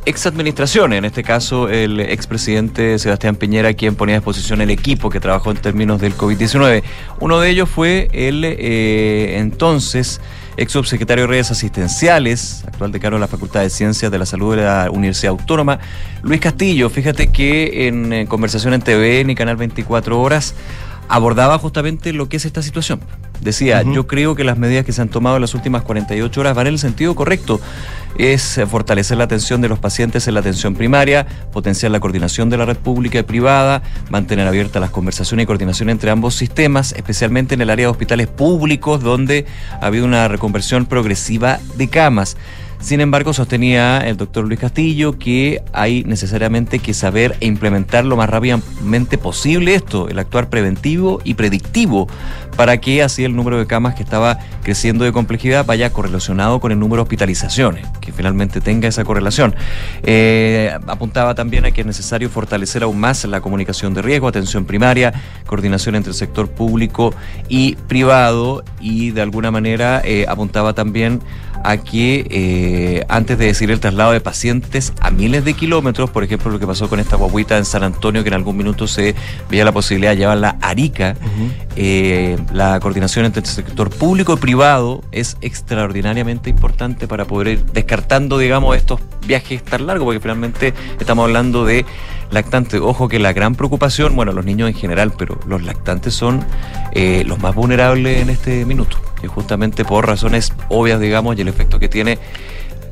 ex 0.06 0.26
administraciones, 0.26 0.98
en 0.98 1.04
este 1.04 1.22
caso 1.22 1.68
el 1.68 2.00
expresidente 2.00 2.98
Sebastián 2.98 3.36
Piñera, 3.36 3.74
quien 3.74 3.94
ponía 3.94 4.16
a 4.16 4.18
disposición 4.18 4.60
el 4.60 4.70
equipo 4.70 5.10
que 5.10 5.20
trabajó 5.20 5.50
en 5.50 5.58
términos 5.58 6.00
del 6.00 6.16
COVID-19. 6.16 6.82
Uno 7.20 7.40
de 7.40 7.50
ellos 7.50 7.68
fue 7.68 8.08
el 8.12 8.44
eh, 8.44 9.38
entonces 9.38 10.20
ex 10.56 10.72
subsecretario 10.72 11.24
de 11.24 11.28
redes 11.28 11.50
asistenciales, 11.50 12.64
actual 12.66 12.92
decano 12.92 13.16
de 13.16 13.20
la 13.20 13.28
Facultad 13.28 13.60
de 13.60 13.70
Ciencias 13.70 14.10
de 14.10 14.18
la 14.18 14.26
Salud 14.26 14.56
de 14.56 14.62
la 14.62 14.90
Universidad 14.90 15.30
Autónoma, 15.30 15.78
Luis 16.22 16.40
Castillo. 16.40 16.90
Fíjate 16.90 17.28
que 17.28 17.88
en, 17.88 18.12
eh, 18.12 18.26
conversación 18.26 18.74
en 18.74 18.82
TVN 18.82 19.30
y 19.30 19.34
Canal 19.34 19.56
24 19.56 20.20
Horas 20.20 20.54
abordaba 21.08 21.58
justamente 21.58 22.12
lo 22.12 22.28
que 22.28 22.36
es 22.36 22.44
esta 22.44 22.62
situación. 22.62 23.00
Decía, 23.40 23.82
yo 23.82 24.06
creo 24.06 24.34
que 24.34 24.44
las 24.44 24.58
medidas 24.58 24.84
que 24.84 24.92
se 24.92 25.00
han 25.00 25.08
tomado 25.08 25.36
en 25.36 25.42
las 25.42 25.54
últimas 25.54 25.82
48 25.82 26.40
horas 26.40 26.54
van 26.54 26.66
en 26.66 26.74
el 26.74 26.78
sentido 26.78 27.14
correcto. 27.14 27.60
Es 28.18 28.60
fortalecer 28.68 29.16
la 29.16 29.24
atención 29.24 29.60
de 29.62 29.68
los 29.68 29.78
pacientes 29.78 30.28
en 30.28 30.34
la 30.34 30.40
atención 30.40 30.74
primaria, 30.74 31.26
potenciar 31.52 31.90
la 31.90 32.00
coordinación 32.00 32.50
de 32.50 32.58
la 32.58 32.66
red 32.66 32.76
pública 32.76 33.18
y 33.18 33.22
privada, 33.22 33.82
mantener 34.10 34.46
abiertas 34.46 34.80
las 34.80 34.90
conversaciones 34.90 35.44
y 35.44 35.46
coordinación 35.46 35.88
entre 35.88 36.10
ambos 36.10 36.34
sistemas, 36.34 36.92
especialmente 36.92 37.54
en 37.54 37.62
el 37.62 37.70
área 37.70 37.86
de 37.86 37.90
hospitales 37.90 38.26
públicos, 38.26 39.02
donde 39.02 39.46
ha 39.80 39.86
habido 39.86 40.04
una 40.04 40.28
reconversión 40.28 40.84
progresiva 40.86 41.60
de 41.76 41.88
camas. 41.88 42.36
Sin 42.80 43.02
embargo, 43.02 43.34
sostenía 43.34 43.98
el 43.98 44.16
doctor 44.16 44.46
Luis 44.46 44.58
Castillo 44.58 45.18
que 45.18 45.62
hay 45.72 46.02
necesariamente 46.04 46.78
que 46.78 46.94
saber 46.94 47.36
e 47.40 47.46
implementar 47.46 48.06
lo 48.06 48.16
más 48.16 48.30
rápidamente 48.30 49.18
posible 49.18 49.74
esto, 49.74 50.08
el 50.08 50.18
actuar 50.18 50.48
preventivo 50.48 51.20
y 51.22 51.34
predictivo, 51.34 52.08
para 52.56 52.78
que 52.78 53.02
así 53.02 53.22
el 53.22 53.36
número 53.36 53.58
de 53.58 53.66
camas 53.66 53.94
que 53.94 54.02
estaba 54.02 54.38
creciendo 54.62 55.04
de 55.04 55.12
complejidad 55.12 55.66
vaya 55.66 55.92
correlacionado 55.92 56.58
con 56.58 56.72
el 56.72 56.78
número 56.78 56.96
de 56.96 57.02
hospitalizaciones, 57.02 57.86
que 58.00 58.12
finalmente 58.12 58.62
tenga 58.62 58.88
esa 58.88 59.04
correlación. 59.04 59.54
Eh, 60.02 60.72
apuntaba 60.86 61.34
también 61.34 61.66
a 61.66 61.72
que 61.72 61.82
es 61.82 61.86
necesario 61.86 62.30
fortalecer 62.30 62.82
aún 62.82 62.98
más 62.98 63.24
la 63.26 63.42
comunicación 63.42 63.92
de 63.92 64.00
riesgo, 64.00 64.26
atención 64.26 64.64
primaria, 64.64 65.12
coordinación 65.46 65.96
entre 65.96 66.12
el 66.12 66.16
sector 66.16 66.48
público 66.48 67.14
y 67.48 67.76
privado 67.76 68.64
y 68.80 69.10
de 69.10 69.20
alguna 69.20 69.50
manera 69.50 70.00
eh, 70.02 70.24
apuntaba 70.28 70.72
también 70.72 71.20
a 71.64 71.76
que 71.78 72.26
eh, 72.30 73.04
antes 73.08 73.38
de 73.38 73.46
decir 73.46 73.70
el 73.70 73.80
traslado 73.80 74.12
de 74.12 74.20
pacientes 74.20 74.92
a 75.00 75.10
miles 75.10 75.44
de 75.44 75.54
kilómetros, 75.54 76.10
por 76.10 76.24
ejemplo, 76.24 76.50
lo 76.50 76.58
que 76.58 76.66
pasó 76.66 76.88
con 76.88 77.00
esta 77.00 77.16
guaguita 77.16 77.58
en 77.58 77.64
San 77.64 77.82
Antonio, 77.82 78.22
que 78.22 78.28
en 78.28 78.34
algún 78.34 78.56
minuto 78.56 78.86
se 78.86 79.14
veía 79.48 79.64
la 79.64 79.72
posibilidad 79.72 80.12
de 80.12 80.18
llevarla 80.18 80.56
a 80.60 80.70
Arica, 80.70 81.16
eh, 81.76 82.38
la 82.52 82.80
coordinación 82.80 83.24
entre 83.24 83.40
el 83.40 83.46
sector 83.46 83.90
público 83.90 84.34
y 84.34 84.36
privado 84.36 85.02
es 85.12 85.36
extraordinariamente 85.40 86.50
importante 86.50 87.06
para 87.06 87.24
poder 87.24 87.48
ir 87.48 87.64
descartando, 87.66 88.38
digamos, 88.38 88.76
estos 88.76 89.00
viajes 89.26 89.62
tan 89.62 89.86
largos, 89.86 90.06
porque 90.06 90.20
finalmente 90.20 90.74
estamos 90.98 91.24
hablando 91.24 91.64
de 91.64 91.84
lactantes. 92.30 92.80
Ojo 92.80 93.08
que 93.08 93.18
la 93.18 93.32
gran 93.32 93.54
preocupación, 93.54 94.14
bueno, 94.16 94.32
los 94.32 94.44
niños 94.44 94.68
en 94.68 94.74
general, 94.74 95.12
pero 95.16 95.38
los 95.46 95.62
lactantes 95.62 96.14
son 96.14 96.44
eh, 96.92 97.24
los 97.26 97.38
más 97.40 97.54
vulnerables 97.54 98.22
en 98.22 98.30
este 98.30 98.64
minuto, 98.64 98.96
y 99.22 99.26
justamente 99.26 99.84
por 99.84 100.06
razones 100.06 100.52
obvias, 100.68 101.00
digamos, 101.00 101.36
y 101.36 101.42
el 101.42 101.48
efecto 101.48 101.78
que 101.78 101.88
tiene 101.88 102.18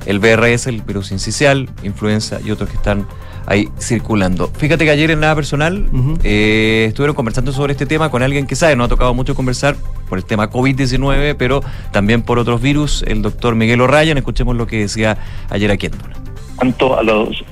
el 0.06 0.20
BRS, 0.20 0.68
el 0.68 0.82
virus 0.82 1.12
incisional, 1.12 1.68
influenza 1.82 2.40
y 2.42 2.50
otros 2.50 2.70
que 2.70 2.76
están 2.76 3.06
ahí 3.46 3.68
circulando. 3.78 4.48
Fíjate 4.56 4.84
que 4.84 4.90
ayer 4.90 5.10
en 5.10 5.20
nada 5.20 5.34
personal 5.34 5.88
eh, 6.22 6.86
estuvieron 6.88 7.14
conversando 7.14 7.52
sobre 7.52 7.72
este 7.72 7.86
tema 7.86 8.10
con 8.10 8.22
alguien 8.22 8.46
que 8.46 8.56
sabe, 8.56 8.76
no 8.76 8.84
ha 8.84 8.88
tocado 8.88 9.12
mucho 9.14 9.34
conversar 9.34 9.76
por 10.08 10.18
el 10.18 10.24
tema 10.24 10.50
COVID-19, 10.50 11.36
pero 11.38 11.62
también 11.92 12.22
por 12.22 12.38
otros 12.38 12.60
virus, 12.60 13.02
el 13.06 13.22
doctor 13.22 13.54
Miguel 13.54 13.80
O'Ryan, 13.80 14.18
escuchemos 14.18 14.56
lo 14.56 14.66
que 14.66 14.78
decía 14.78 15.18
ayer 15.50 15.70
aquí 15.70 15.86
en 15.86 15.92
Duna. 15.92 16.16
cuanto 16.56 16.98
a 16.98 17.02
los 17.02 17.44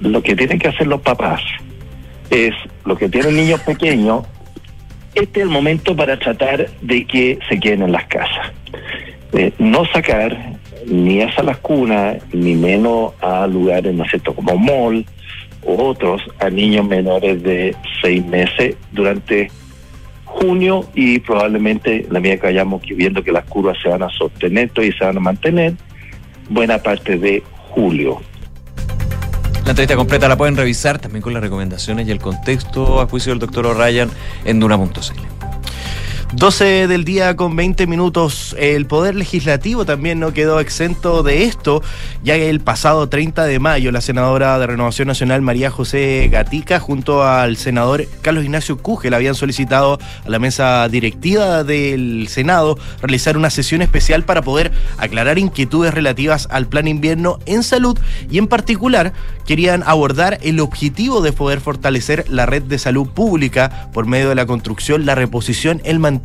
lo 0.00 0.22
que 0.22 0.36
tienen 0.36 0.58
que 0.58 0.68
hacer 0.68 0.86
los 0.86 1.00
papás 1.00 1.40
es 2.30 2.54
lo 2.84 2.96
que 2.96 3.08
tienen 3.08 3.36
niños 3.36 3.60
pequeños 3.60 4.26
este 5.14 5.40
es 5.40 5.46
el 5.46 5.50
momento 5.50 5.96
para 5.96 6.16
tratar 6.16 6.70
de 6.80 7.04
que 7.04 7.38
se 7.48 7.58
queden 7.58 7.82
en 7.82 7.92
las 7.92 8.04
casas. 8.06 8.52
Eh, 9.32 9.52
no 9.58 9.84
sacar 9.86 10.58
ni 10.86 11.20
a 11.22 11.42
las 11.42 11.58
cunas 11.58 12.16
ni 12.32 12.54
menos 12.54 13.14
a 13.20 13.46
lugares 13.46 13.92
no 13.94 14.04
es 14.04 14.10
cierto 14.10 14.32
como 14.32 14.56
mall 14.56 15.04
u 15.62 15.82
otros 15.82 16.22
a 16.38 16.48
niños 16.48 16.86
menores 16.86 17.42
de 17.42 17.74
seis 18.00 18.24
meses 18.24 18.76
durante 18.92 19.50
junio 20.24 20.88
y 20.94 21.18
probablemente 21.18 22.06
la 22.10 22.20
medida 22.20 22.36
que 22.36 22.46
vayamos 22.46 22.80
viendo 22.82 23.24
que 23.24 23.32
las 23.32 23.44
curvas 23.44 23.76
se 23.82 23.88
van 23.88 24.04
a 24.04 24.08
sostener 24.10 24.70
y 24.76 24.92
se 24.92 25.04
van 25.04 25.16
a 25.16 25.20
mantener 25.20 25.74
buena 26.48 26.78
parte 26.78 27.18
de 27.18 27.42
julio 27.70 28.20
La 29.68 29.72
entrevista 29.72 29.96
completa 29.96 30.28
la 30.28 30.38
pueden 30.38 30.56
revisar 30.56 30.98
también 30.98 31.20
con 31.20 31.34
las 31.34 31.42
recomendaciones 31.42 32.08
y 32.08 32.10
el 32.10 32.20
contexto 32.20 33.02
a 33.02 33.06
juicio 33.06 33.32
del 33.32 33.38
doctor 33.38 33.66
O'Ryan 33.66 34.08
en 34.46 34.60
Duna.cl. 34.60 35.37
12 36.34 36.88
del 36.88 37.06
día 37.06 37.36
con 37.36 37.56
20 37.56 37.86
minutos. 37.86 38.54
El 38.58 38.84
Poder 38.84 39.14
Legislativo 39.14 39.86
también 39.86 40.20
no 40.20 40.34
quedó 40.34 40.60
exento 40.60 41.22
de 41.22 41.44
esto, 41.44 41.82
ya 42.22 42.34
que 42.34 42.50
el 42.50 42.60
pasado 42.60 43.08
30 43.08 43.44
de 43.44 43.58
mayo 43.58 43.90
la 43.92 44.02
senadora 44.02 44.58
de 44.58 44.66
Renovación 44.66 45.08
Nacional 45.08 45.40
María 45.40 45.70
José 45.70 46.28
Gatica 46.30 46.80
junto 46.80 47.24
al 47.24 47.56
senador 47.56 48.06
Carlos 48.20 48.44
Ignacio 48.44 48.76
Cugel 48.76 49.14
habían 49.14 49.34
solicitado 49.34 49.98
a 50.24 50.28
la 50.28 50.38
mesa 50.38 50.86
directiva 50.90 51.64
del 51.64 52.28
Senado 52.28 52.78
realizar 53.00 53.38
una 53.38 53.48
sesión 53.48 53.80
especial 53.80 54.24
para 54.24 54.42
poder 54.42 54.70
aclarar 54.98 55.38
inquietudes 55.38 55.94
relativas 55.94 56.46
al 56.50 56.66
plan 56.66 56.88
invierno 56.88 57.38
en 57.46 57.62
salud 57.62 57.98
y 58.30 58.36
en 58.36 58.48
particular 58.48 59.14
querían 59.46 59.82
abordar 59.86 60.38
el 60.42 60.60
objetivo 60.60 61.22
de 61.22 61.32
poder 61.32 61.60
fortalecer 61.60 62.26
la 62.28 62.44
red 62.44 62.62
de 62.62 62.78
salud 62.78 63.08
pública 63.08 63.88
por 63.94 64.04
medio 64.04 64.28
de 64.28 64.34
la 64.34 64.44
construcción, 64.44 65.06
la 65.06 65.14
reposición, 65.14 65.80
el 65.84 65.98
mantenimiento 65.98 66.17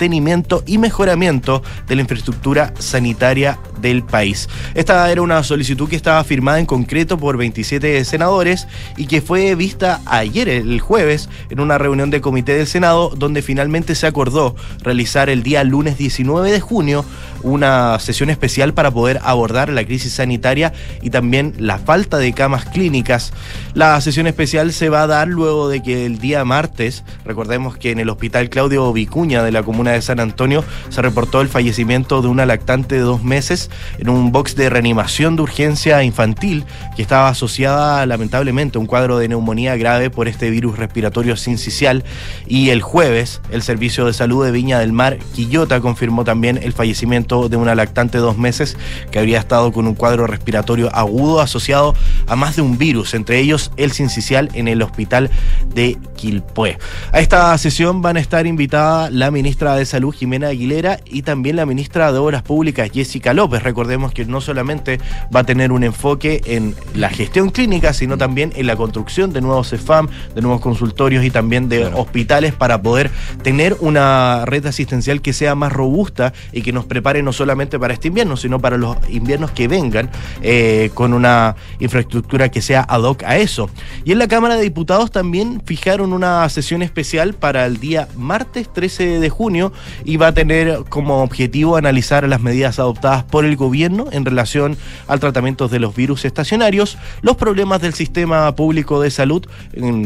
y 0.65 0.77
mejoramiento 0.77 1.63
de 1.87 1.95
la 1.95 2.01
infraestructura 2.01 2.73
sanitaria 2.79 3.59
del 3.81 4.03
país. 4.03 4.49
Esta 4.73 5.09
era 5.11 5.21
una 5.21 5.43
solicitud 5.43 5.89
que 5.89 5.95
estaba 5.95 6.23
firmada 6.23 6.59
en 6.59 6.65
concreto 6.65 7.17
por 7.17 7.37
27 7.37 8.03
senadores 8.05 8.67
y 8.97 9.07
que 9.07 9.21
fue 9.21 9.55
vista 9.55 10.01
ayer, 10.05 10.49
el 10.49 10.79
jueves, 10.79 11.29
en 11.49 11.59
una 11.59 11.77
reunión 11.77 12.09
de 12.09 12.21
comité 12.21 12.55
del 12.55 12.67
Senado, 12.67 13.13
donde 13.15 13.41
finalmente 13.41 13.95
se 13.95 14.07
acordó 14.07 14.55
realizar 14.81 15.29
el 15.29 15.43
día 15.43 15.63
lunes 15.63 15.97
19 15.97 16.51
de 16.51 16.59
junio 16.59 17.05
una 17.43 17.99
sesión 17.99 18.29
especial 18.29 18.73
para 18.73 18.91
poder 18.91 19.19
abordar 19.23 19.69
la 19.69 19.83
crisis 19.85 20.13
sanitaria 20.13 20.73
y 21.01 21.09
también 21.09 21.53
la 21.59 21.77
falta 21.77 22.17
de 22.17 22.33
camas 22.33 22.65
clínicas. 22.65 23.33
La 23.73 23.99
sesión 24.01 24.27
especial 24.27 24.71
se 24.73 24.89
va 24.89 25.03
a 25.03 25.07
dar 25.07 25.27
luego 25.27 25.69
de 25.69 25.83
que 25.83 26.05
el 26.05 26.19
día 26.19 26.45
martes, 26.45 27.03
recordemos 27.25 27.77
que 27.77 27.91
en 27.91 27.99
el 27.99 28.09
hospital 28.09 28.49
Claudio 28.49 28.91
Vicuña 28.93 29.43
de 29.43 29.51
la 29.51 29.63
comuna 29.83 29.91
de 29.91 30.01
San 30.01 30.21
Antonio 30.21 30.63
se 30.87 31.01
reportó 31.01 31.41
el 31.41 31.49
fallecimiento 31.49 32.21
de 32.21 32.29
una 32.29 32.45
lactante 32.45 32.95
de 32.95 33.01
dos 33.01 33.21
meses 33.21 33.69
en 33.97 34.07
un 34.07 34.31
box 34.31 34.55
de 34.55 34.69
reanimación 34.69 35.35
de 35.35 35.41
urgencia 35.41 36.01
infantil 36.03 36.63
que 36.95 37.01
estaba 37.01 37.27
asociada 37.27 38.05
lamentablemente 38.05 38.77
a 38.77 38.81
un 38.81 38.87
cuadro 38.87 39.17
de 39.17 39.27
neumonía 39.27 39.75
grave 39.75 40.09
por 40.09 40.29
este 40.29 40.49
virus 40.49 40.77
respiratorio 40.77 41.35
sincicial 41.35 42.05
y 42.47 42.69
el 42.69 42.81
jueves 42.81 43.41
el 43.51 43.61
Servicio 43.61 44.05
de 44.05 44.13
Salud 44.13 44.45
de 44.45 44.51
Viña 44.51 44.79
del 44.79 44.93
Mar 44.93 45.17
Quillota 45.35 45.81
confirmó 45.81 46.23
también 46.23 46.57
el 46.63 46.71
fallecimiento 46.71 47.49
de 47.49 47.57
una 47.57 47.75
lactante 47.75 48.19
de 48.19 48.23
dos 48.23 48.37
meses 48.37 48.77
que 49.11 49.19
habría 49.19 49.39
estado 49.39 49.73
con 49.73 49.85
un 49.85 49.95
cuadro 49.95 50.27
respiratorio 50.27 50.95
agudo 50.95 51.41
asociado 51.41 51.93
a 52.27 52.37
más 52.37 52.55
de 52.55 52.61
un 52.61 52.77
virus, 52.77 53.15
entre 53.15 53.39
ellos 53.39 53.71
el 53.75 53.91
sincicial 53.91 54.49
en 54.53 54.69
el 54.69 54.81
hospital 54.81 55.29
de 55.75 55.97
Quilpué. 56.15 56.77
A 57.11 57.19
esta 57.19 57.57
sesión 57.57 58.01
van 58.01 58.15
a 58.15 58.21
estar 58.21 58.47
invitadas 58.47 59.11
la 59.11 59.29
ministra 59.31 59.72
de 59.75 59.85
Salud 59.85 60.13
Jimena 60.13 60.47
Aguilera 60.47 60.99
y 61.05 61.21
también 61.21 61.55
la 61.55 61.65
ministra 61.65 62.11
de 62.11 62.19
Obras 62.19 62.43
Públicas 62.43 62.89
Jessica 62.93 63.33
López. 63.33 63.63
Recordemos 63.63 64.13
que 64.13 64.25
no 64.25 64.41
solamente 64.41 64.99
va 65.35 65.41
a 65.41 65.43
tener 65.43 65.71
un 65.71 65.83
enfoque 65.83 66.41
en 66.45 66.75
la 66.95 67.09
gestión 67.09 67.49
clínica, 67.49 67.93
sino 67.93 68.17
también 68.17 68.53
en 68.55 68.67
la 68.67 68.75
construcción 68.75 69.33
de 69.33 69.41
nuevos 69.41 69.69
CEFAM, 69.69 70.07
de 70.35 70.41
nuevos 70.41 70.61
consultorios 70.61 71.23
y 71.23 71.29
también 71.31 71.69
de 71.69 71.79
Claro. 71.81 71.99
hospitales 71.99 72.53
para 72.53 72.81
poder 72.81 73.11
tener 73.41 73.75
una 73.79 74.45
red 74.45 74.65
asistencial 74.65 75.21
que 75.21 75.33
sea 75.33 75.55
más 75.55 75.71
robusta 75.71 76.33
y 76.51 76.61
que 76.61 76.71
nos 76.71 76.85
prepare 76.85 77.21
no 77.23 77.33
solamente 77.33 77.79
para 77.79 77.93
este 77.93 78.07
invierno, 78.09 78.37
sino 78.37 78.59
para 78.59 78.77
los 78.77 78.97
inviernos 79.09 79.51
que 79.51 79.67
vengan 79.67 80.09
eh, 80.41 80.91
con 80.93 81.13
una 81.13 81.55
infraestructura 81.79 82.49
que 82.49 82.61
sea 82.61 82.81
ad 82.87 83.01
hoc 83.03 83.23
a 83.23 83.37
eso. 83.37 83.69
Y 84.05 84.11
en 84.11 84.19
la 84.19 84.27
Cámara 84.27 84.55
de 84.55 84.63
Diputados 84.63 85.11
también 85.11 85.61
fijaron 85.65 86.13
una 86.13 86.47
sesión 86.49 86.81
especial 86.81 87.33
para 87.33 87.65
el 87.65 87.79
día 87.79 88.07
martes 88.17 88.71
13 88.71 89.19
de 89.19 89.29
junio 89.29 89.62
y 90.03 90.17
va 90.17 90.27
a 90.27 90.33
tener 90.33 90.79
como 90.89 91.23
objetivo 91.23 91.77
analizar 91.77 92.27
las 92.27 92.41
medidas 92.41 92.79
adoptadas 92.79 93.23
por 93.23 93.45
el 93.45 93.55
gobierno 93.55 94.07
en 94.11 94.25
relación 94.25 94.77
al 95.07 95.19
tratamiento 95.19 95.67
de 95.67 95.79
los 95.79 95.95
virus 95.95 96.25
estacionarios, 96.25 96.97
los 97.21 97.37
problemas 97.37 97.81
del 97.81 97.93
sistema 97.93 98.53
público 98.55 98.99
de 99.01 99.11
salud 99.11 99.47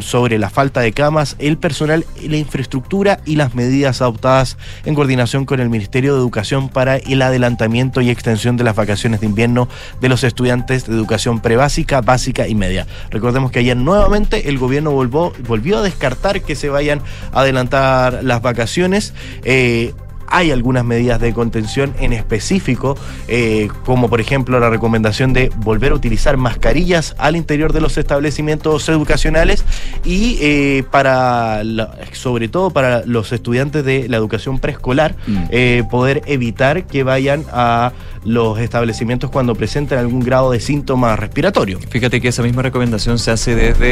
sobre 0.02 0.38
la 0.38 0.50
falta 0.50 0.82
de 0.82 0.92
camas, 0.92 1.36
el 1.40 1.58
personal, 1.58 2.06
la 2.22 2.38
infraestructura 2.38 3.20
y 3.26 3.36
las 3.36 3.56
medidas 3.56 4.02
adoptadas 4.02 4.58
en 4.86 4.96
coordinación 4.96 5.46
con 5.46 5.60
el 5.60 5.70
Ministerio 5.70 6.14
de 6.14 6.20
Educación 6.20 6.70
para 6.70 6.98
el 6.98 7.22
adelantamiento 7.22 8.02
y 8.02 8.10
extensión 8.10 8.58
de 8.58 8.64
las 8.64 8.76
vacaciones 8.76 9.22
de 9.22 9.26
invierno 9.26 9.68
de 10.02 10.10
los 10.10 10.24
estudiantes 10.24 10.88
de 10.88 10.94
educación 10.94 11.40
prebásica, 11.40 12.02
básica 12.02 12.48
y 12.48 12.56
media. 12.56 12.88
Recordemos 13.10 13.52
que 13.52 13.60
ayer 13.60 13.78
nuevamente 13.78 14.50
el 14.50 14.58
gobierno 14.58 14.92
volvió 14.92 15.78
a 15.78 15.82
descartar 15.82 16.42
que 16.42 16.56
se 16.56 16.70
vayan 16.70 17.02
a 17.32 17.42
adelantar 17.42 18.24
las 18.24 18.42
vacaciones. 18.42 19.14
Eh, 19.50 19.94
hay 20.28 20.52
algunas 20.52 20.84
medidas 20.86 21.20
de 21.20 21.34
contención 21.34 21.94
en 22.00 22.14
específico, 22.14 22.98
eh, 23.28 23.70
como 23.86 24.10
por 24.10 24.22
ejemplo 24.22 24.60
la 24.60 24.70
recomendación 24.70 25.34
de 25.34 25.50
volver 25.58 25.92
a 25.92 25.96
utilizar 25.96 26.38
mascarillas 26.38 27.16
al 27.18 27.36
interior 27.36 27.74
de 27.74 27.82
los 27.82 27.98
establecimientos 27.98 28.88
educacionales 28.90 29.64
y 30.06 30.38
eh, 30.42 30.84
para, 30.92 31.64
la- 31.64 31.92
sobre 32.14 32.48
todo 32.48 32.70
para 32.72 33.06
los 33.06 33.32
estudiantes 33.32 33.84
de 33.86 34.08
la 34.10 34.18
educación 34.18 34.60
preescolar, 34.60 35.16
Mm. 35.28 35.38
eh, 35.50 35.84
poder 35.90 36.22
evitar 36.26 36.86
que 36.86 37.04
vayan 37.04 37.44
a 37.52 37.92
los 38.24 38.60
establecimientos 38.60 39.30
cuando 39.30 39.56
presenten 39.56 39.98
algún 40.00 40.20
grado 40.22 40.52
de 40.52 40.60
síntoma 40.60 41.16
respiratorio. 41.16 41.80
Fíjate 41.90 42.20
que 42.20 42.28
esa 42.28 42.44
misma 42.44 42.62
recomendación 42.62 43.20
se 43.20 43.32
hace 43.32 43.56
desde 43.56 43.88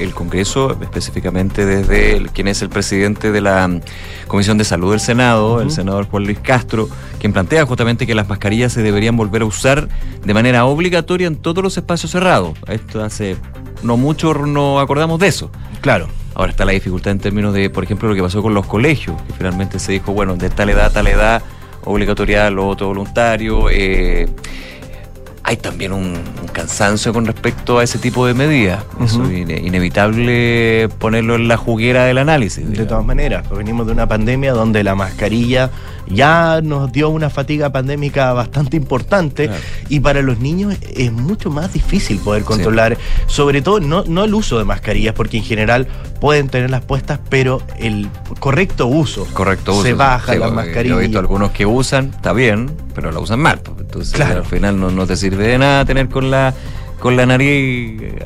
eh, 0.00 0.02
el 0.02 0.12
Congreso, 0.12 0.76
específicamente 0.82 1.64
desde 1.66 2.16
el- 2.16 2.30
quien 2.30 2.48
es 2.48 2.62
el 2.62 2.68
presidente 2.68 3.30
de 3.32 3.40
la 3.40 3.68
mm, 3.68 3.80
Comisión 4.26 4.58
de 4.58 4.64
Salud 4.64 4.90
del 4.90 5.00
Senado, 5.00 5.59
el 5.62 5.70
senador 5.70 6.06
Juan 6.06 6.24
Luis 6.24 6.38
Castro, 6.38 6.88
quien 7.18 7.32
plantea 7.32 7.66
justamente 7.66 8.06
que 8.06 8.14
las 8.14 8.28
mascarillas 8.28 8.72
se 8.72 8.82
deberían 8.82 9.16
volver 9.16 9.42
a 9.42 9.44
usar 9.44 9.88
de 10.24 10.34
manera 10.34 10.64
obligatoria 10.64 11.26
en 11.26 11.36
todos 11.36 11.62
los 11.62 11.76
espacios 11.76 12.12
cerrados. 12.12 12.58
Esto 12.66 13.02
hace 13.02 13.36
no 13.82 13.96
mucho 13.96 14.34
nos 14.34 14.82
acordamos 14.82 15.18
de 15.20 15.28
eso. 15.28 15.50
Claro. 15.80 16.08
Ahora 16.34 16.52
está 16.52 16.64
la 16.64 16.72
dificultad 16.72 17.12
en 17.12 17.18
términos 17.18 17.52
de, 17.52 17.70
por 17.70 17.84
ejemplo, 17.84 18.08
lo 18.08 18.14
que 18.14 18.22
pasó 18.22 18.40
con 18.40 18.54
los 18.54 18.66
colegios, 18.66 19.20
que 19.22 19.32
finalmente 19.34 19.78
se 19.78 19.92
dijo, 19.92 20.12
bueno, 20.12 20.36
de 20.36 20.48
tal 20.48 20.70
edad 20.70 20.86
a 20.86 20.90
tal 20.90 21.06
edad, 21.08 21.42
obligatoriedad, 21.84 22.52
lo 22.52 22.68
otro 22.68 22.86
voluntario. 22.88 23.68
eh, 23.70 24.28
hay 25.42 25.56
también 25.56 25.92
un, 25.92 26.14
un 26.42 26.48
cansancio 26.52 27.12
con 27.12 27.26
respecto 27.26 27.78
a 27.78 27.84
ese 27.84 27.98
tipo 27.98 28.26
de 28.26 28.34
medidas. 28.34 28.84
Eso 29.02 29.24
es 29.24 29.30
ine- 29.30 29.60
inevitable 29.66 30.88
ponerlo 30.98 31.34
en 31.36 31.48
la 31.48 31.56
juguera 31.56 32.04
del 32.04 32.18
análisis. 32.18 32.68
De 32.70 32.84
todas 32.86 33.04
maneras, 33.04 33.44
pues 33.48 33.58
venimos 33.58 33.86
de 33.86 33.92
una 33.92 34.06
pandemia 34.06 34.52
donde 34.52 34.84
la 34.84 34.94
mascarilla 34.94 35.70
ya 36.10 36.60
nos 36.62 36.90
dio 36.92 37.08
una 37.08 37.30
fatiga 37.30 37.70
pandémica 37.70 38.32
bastante 38.32 38.76
importante 38.76 39.46
Claro. 39.46 39.62
y 39.88 40.00
para 40.00 40.22
los 40.22 40.38
niños 40.40 40.76
es 40.96 41.12
mucho 41.12 41.50
más 41.50 41.72
difícil 41.72 42.18
poder 42.18 42.42
controlar, 42.44 42.96
sobre 43.26 43.62
todo 43.62 43.80
no, 43.80 44.04
no 44.04 44.24
el 44.24 44.34
uso 44.34 44.58
de 44.58 44.64
mascarillas, 44.64 45.14
porque 45.14 45.36
en 45.38 45.44
general 45.44 45.86
pueden 46.20 46.48
tenerlas 46.48 46.82
puestas, 46.84 47.20
pero 47.28 47.62
el 47.78 48.08
correcto 48.38 48.86
uso. 48.86 49.26
Correcto 49.32 49.72
uso. 49.72 49.82
Se 49.84 49.94
baja 49.94 50.32
Sí, 50.34 50.38
la 50.38 50.50
mascarilla. 50.50 50.94
Yo 50.94 51.00
he 51.00 51.04
visto 51.04 51.18
algunos 51.18 51.50
que 51.52 51.64
usan, 51.66 52.10
está 52.14 52.32
bien, 52.32 52.70
pero 52.94 53.10
la 53.12 53.20
usan 53.20 53.40
mal. 53.40 53.60
pues. 53.60 53.78
Entonces 53.80 54.12
Claro. 54.14 54.40
al 54.40 54.46
final 54.46 54.78
no, 54.78 54.90
no 54.90 55.06
te 55.06 55.16
sirve 55.16 55.46
de 55.46 55.58
nada 55.58 55.84
tener 55.84 56.08
con 56.08 56.30
la, 56.30 56.52
con 57.00 57.16
la 57.16 57.26
nariz 57.26 58.00
eh, 58.02 58.18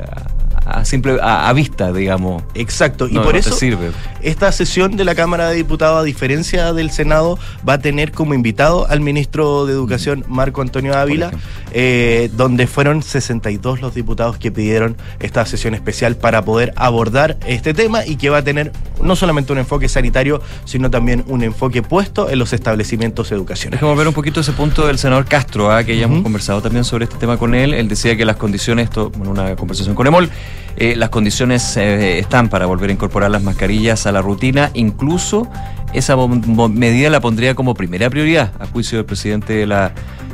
a, 0.65 0.83
simple, 0.83 1.17
a, 1.21 1.47
a 1.47 1.53
vista, 1.53 1.93
digamos. 1.93 2.43
Exacto, 2.53 3.07
y 3.07 3.15
por 3.15 3.33
no 3.33 3.39
eso 3.39 3.53
sirve. 3.53 3.91
esta 4.21 4.51
sesión 4.51 4.97
de 4.97 5.05
la 5.05 5.15
Cámara 5.15 5.49
de 5.49 5.55
Diputados, 5.55 6.01
a 6.01 6.03
diferencia 6.03 6.73
del 6.73 6.91
Senado, 6.91 7.37
va 7.67 7.73
a 7.73 7.79
tener 7.79 8.11
como 8.11 8.33
invitado 8.33 8.87
al 8.87 9.01
ministro 9.01 9.65
de 9.65 9.73
Educación, 9.73 10.25
Marco 10.27 10.61
Antonio 10.61 10.95
Ávila, 10.95 11.31
eh, 11.71 12.29
donde 12.33 12.67
fueron 12.67 13.03
62 13.03 13.81
los 13.81 13.93
diputados 13.93 14.37
que 14.37 14.51
pidieron 14.51 14.97
esta 15.19 15.45
sesión 15.45 15.75
especial 15.75 16.15
para 16.17 16.43
poder 16.43 16.73
abordar 16.75 17.37
este 17.45 17.73
tema 17.73 18.05
y 18.05 18.15
que 18.15 18.29
va 18.29 18.39
a 18.39 18.43
tener 18.43 18.71
no 19.01 19.15
solamente 19.15 19.51
un 19.53 19.59
enfoque 19.59 19.87
sanitario, 19.87 20.41
sino 20.65 20.89
también 20.89 21.23
un 21.27 21.43
enfoque 21.43 21.81
puesto 21.81 22.29
en 22.29 22.39
los 22.39 22.53
establecimientos 22.53 23.31
educacionales. 23.31 23.79
Dejemos 23.79 23.97
ver 23.97 24.07
un 24.07 24.13
poquito 24.13 24.39
ese 24.39 24.53
punto 24.53 24.87
del 24.87 24.97
senador 24.97 25.25
Castro, 25.25 25.71
¿ah? 25.71 25.83
que 25.83 25.97
ya 25.97 26.05
hemos 26.05 26.23
conversado 26.23 26.61
también 26.61 26.83
sobre 26.83 27.05
este 27.05 27.17
tema 27.17 27.37
con 27.37 27.53
él. 27.53 27.73
Él 27.73 27.87
decía 27.87 28.15
que 28.17 28.25
las 28.25 28.37
condiciones, 28.37 28.85
esto, 28.85 29.11
en 29.15 29.27
una 29.27 29.55
conversación 29.55 29.95
con 29.95 30.07
Emol, 30.07 30.29
eh, 30.77 30.95
las 30.95 31.09
condiciones 31.09 31.77
eh, 31.77 32.19
están 32.19 32.49
para 32.49 32.65
volver 32.65 32.89
a 32.89 32.93
incorporar 32.93 33.31
las 33.31 33.43
mascarillas 33.43 34.05
a 34.05 34.11
la 34.11 34.21
rutina, 34.21 34.71
incluso 34.73 35.47
esa 35.93 36.15
medida 36.17 37.09
la 37.09 37.21
pondría 37.21 37.55
como 37.55 37.73
primera 37.73 38.09
prioridad, 38.09 38.51
a 38.59 38.65
juicio 38.65 38.97
del 38.97 39.05
presidente 39.05 39.53
de 39.53 39.67
la 39.67 39.93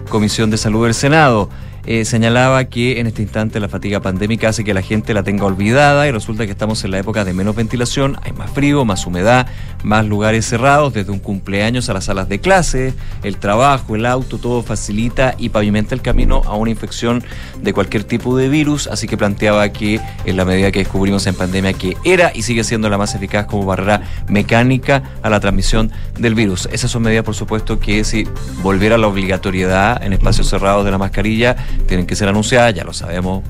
Comisión 0.09 0.49
de 0.49 0.57
Salud 0.57 0.85
del 0.85 0.93
Senado. 0.93 1.49
Eh, 1.85 2.05
señalaba 2.05 2.65
que 2.65 2.99
en 2.99 3.07
este 3.07 3.23
instante 3.23 3.59
la 3.59 3.67
fatiga 3.67 4.01
pandémica 4.01 4.49
hace 4.49 4.63
que 4.63 4.73
la 4.73 4.83
gente 4.83 5.13
la 5.13 5.23
tenga 5.23 5.45
olvidada 5.45 6.07
y 6.07 6.11
resulta 6.11 6.45
que 6.45 6.51
estamos 6.51 6.83
en 6.83 6.91
la 6.91 6.99
época 6.99 7.25
de 7.25 7.33
menos 7.33 7.55
ventilación, 7.55 8.17
hay 8.21 8.33
más 8.33 8.51
frío, 8.51 8.85
más 8.85 9.07
humedad, 9.07 9.47
más 9.83 10.05
lugares 10.05 10.45
cerrados, 10.45 10.93
desde 10.93 11.11
un 11.11 11.19
cumpleaños 11.19 11.89
a 11.89 11.93
las 11.93 12.05
salas 12.05 12.29
de 12.29 12.39
clase, 12.39 12.93
el 13.23 13.37
trabajo, 13.37 13.95
el 13.95 14.05
auto, 14.05 14.37
todo 14.37 14.61
facilita 14.61 15.33
y 15.37 15.49
pavimenta 15.49 15.95
el 15.95 16.01
camino 16.01 16.43
a 16.45 16.55
una 16.55 16.69
infección 16.69 17.23
de 17.61 17.73
cualquier 17.73 18.03
tipo 18.03 18.37
de 18.37 18.47
virus, 18.47 18.87
así 18.87 19.07
que 19.07 19.17
planteaba 19.17 19.69
que 19.69 19.99
en 20.25 20.37
la 20.37 20.45
medida 20.45 20.71
que 20.71 20.79
descubrimos 20.79 21.25
en 21.25 21.35
pandemia 21.35 21.73
que 21.73 21.97
era 22.03 22.31
y 22.33 22.43
sigue 22.43 22.63
siendo 22.63 22.89
la 22.89 22.97
más 22.97 23.15
eficaz 23.15 23.47
como 23.47 23.65
barrera 23.65 24.01
mecánica 24.27 25.03
a 25.23 25.29
la 25.29 25.39
transmisión 25.39 25.91
del 26.17 26.35
virus. 26.35 26.69
Esas 26.71 26.91
son 26.91 27.01
medidas, 27.01 27.25
por 27.25 27.35
supuesto, 27.35 27.79
que 27.79 28.03
si 28.03 28.27
volviera 28.61 28.97
la 28.97 29.07
obligatoriedad 29.07 30.03
en 30.03 30.13
espacios 30.13 30.47
cerrados 30.47 30.85
de 30.85 30.91
la 30.91 30.97
mascarilla, 30.97 31.55
tienen 31.87 32.05
que 32.05 32.15
ser 32.15 32.27
anunciadas, 32.27 32.73
ya 32.73 32.83
lo 32.83 32.93
sabemos 32.93 33.43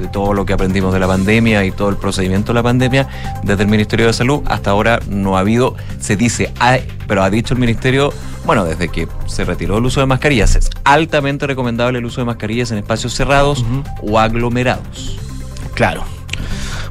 de 0.00 0.08
todo 0.08 0.32
lo 0.32 0.46
que 0.46 0.52
aprendimos 0.52 0.92
de 0.92 0.98
la 0.98 1.06
pandemia 1.06 1.64
y 1.64 1.72
todo 1.72 1.90
el 1.90 1.96
procedimiento 1.96 2.52
de 2.52 2.54
la 2.54 2.62
pandemia 2.62 3.08
desde 3.42 3.64
el 3.64 3.68
Ministerio 3.68 4.06
de 4.06 4.12
Salud 4.12 4.42
hasta 4.46 4.70
ahora 4.70 5.00
no 5.08 5.36
ha 5.36 5.40
habido, 5.40 5.76
se 6.00 6.16
dice, 6.16 6.52
hay, 6.58 6.86
pero 7.06 7.22
ha 7.22 7.30
dicho 7.30 7.54
el 7.54 7.60
Ministerio, 7.60 8.12
bueno, 8.44 8.64
desde 8.64 8.88
que 8.88 9.06
se 9.26 9.44
retiró 9.44 9.78
el 9.78 9.84
uso 9.84 10.00
de 10.00 10.06
mascarillas, 10.06 10.56
es 10.56 10.70
altamente 10.84 11.46
recomendable 11.46 11.98
el 11.98 12.04
uso 12.04 12.20
de 12.20 12.24
mascarillas 12.24 12.70
en 12.70 12.78
espacios 12.78 13.14
cerrados 13.14 13.64
o 14.02 14.18
aglomerados. 14.18 15.18
Claro. 15.74 16.04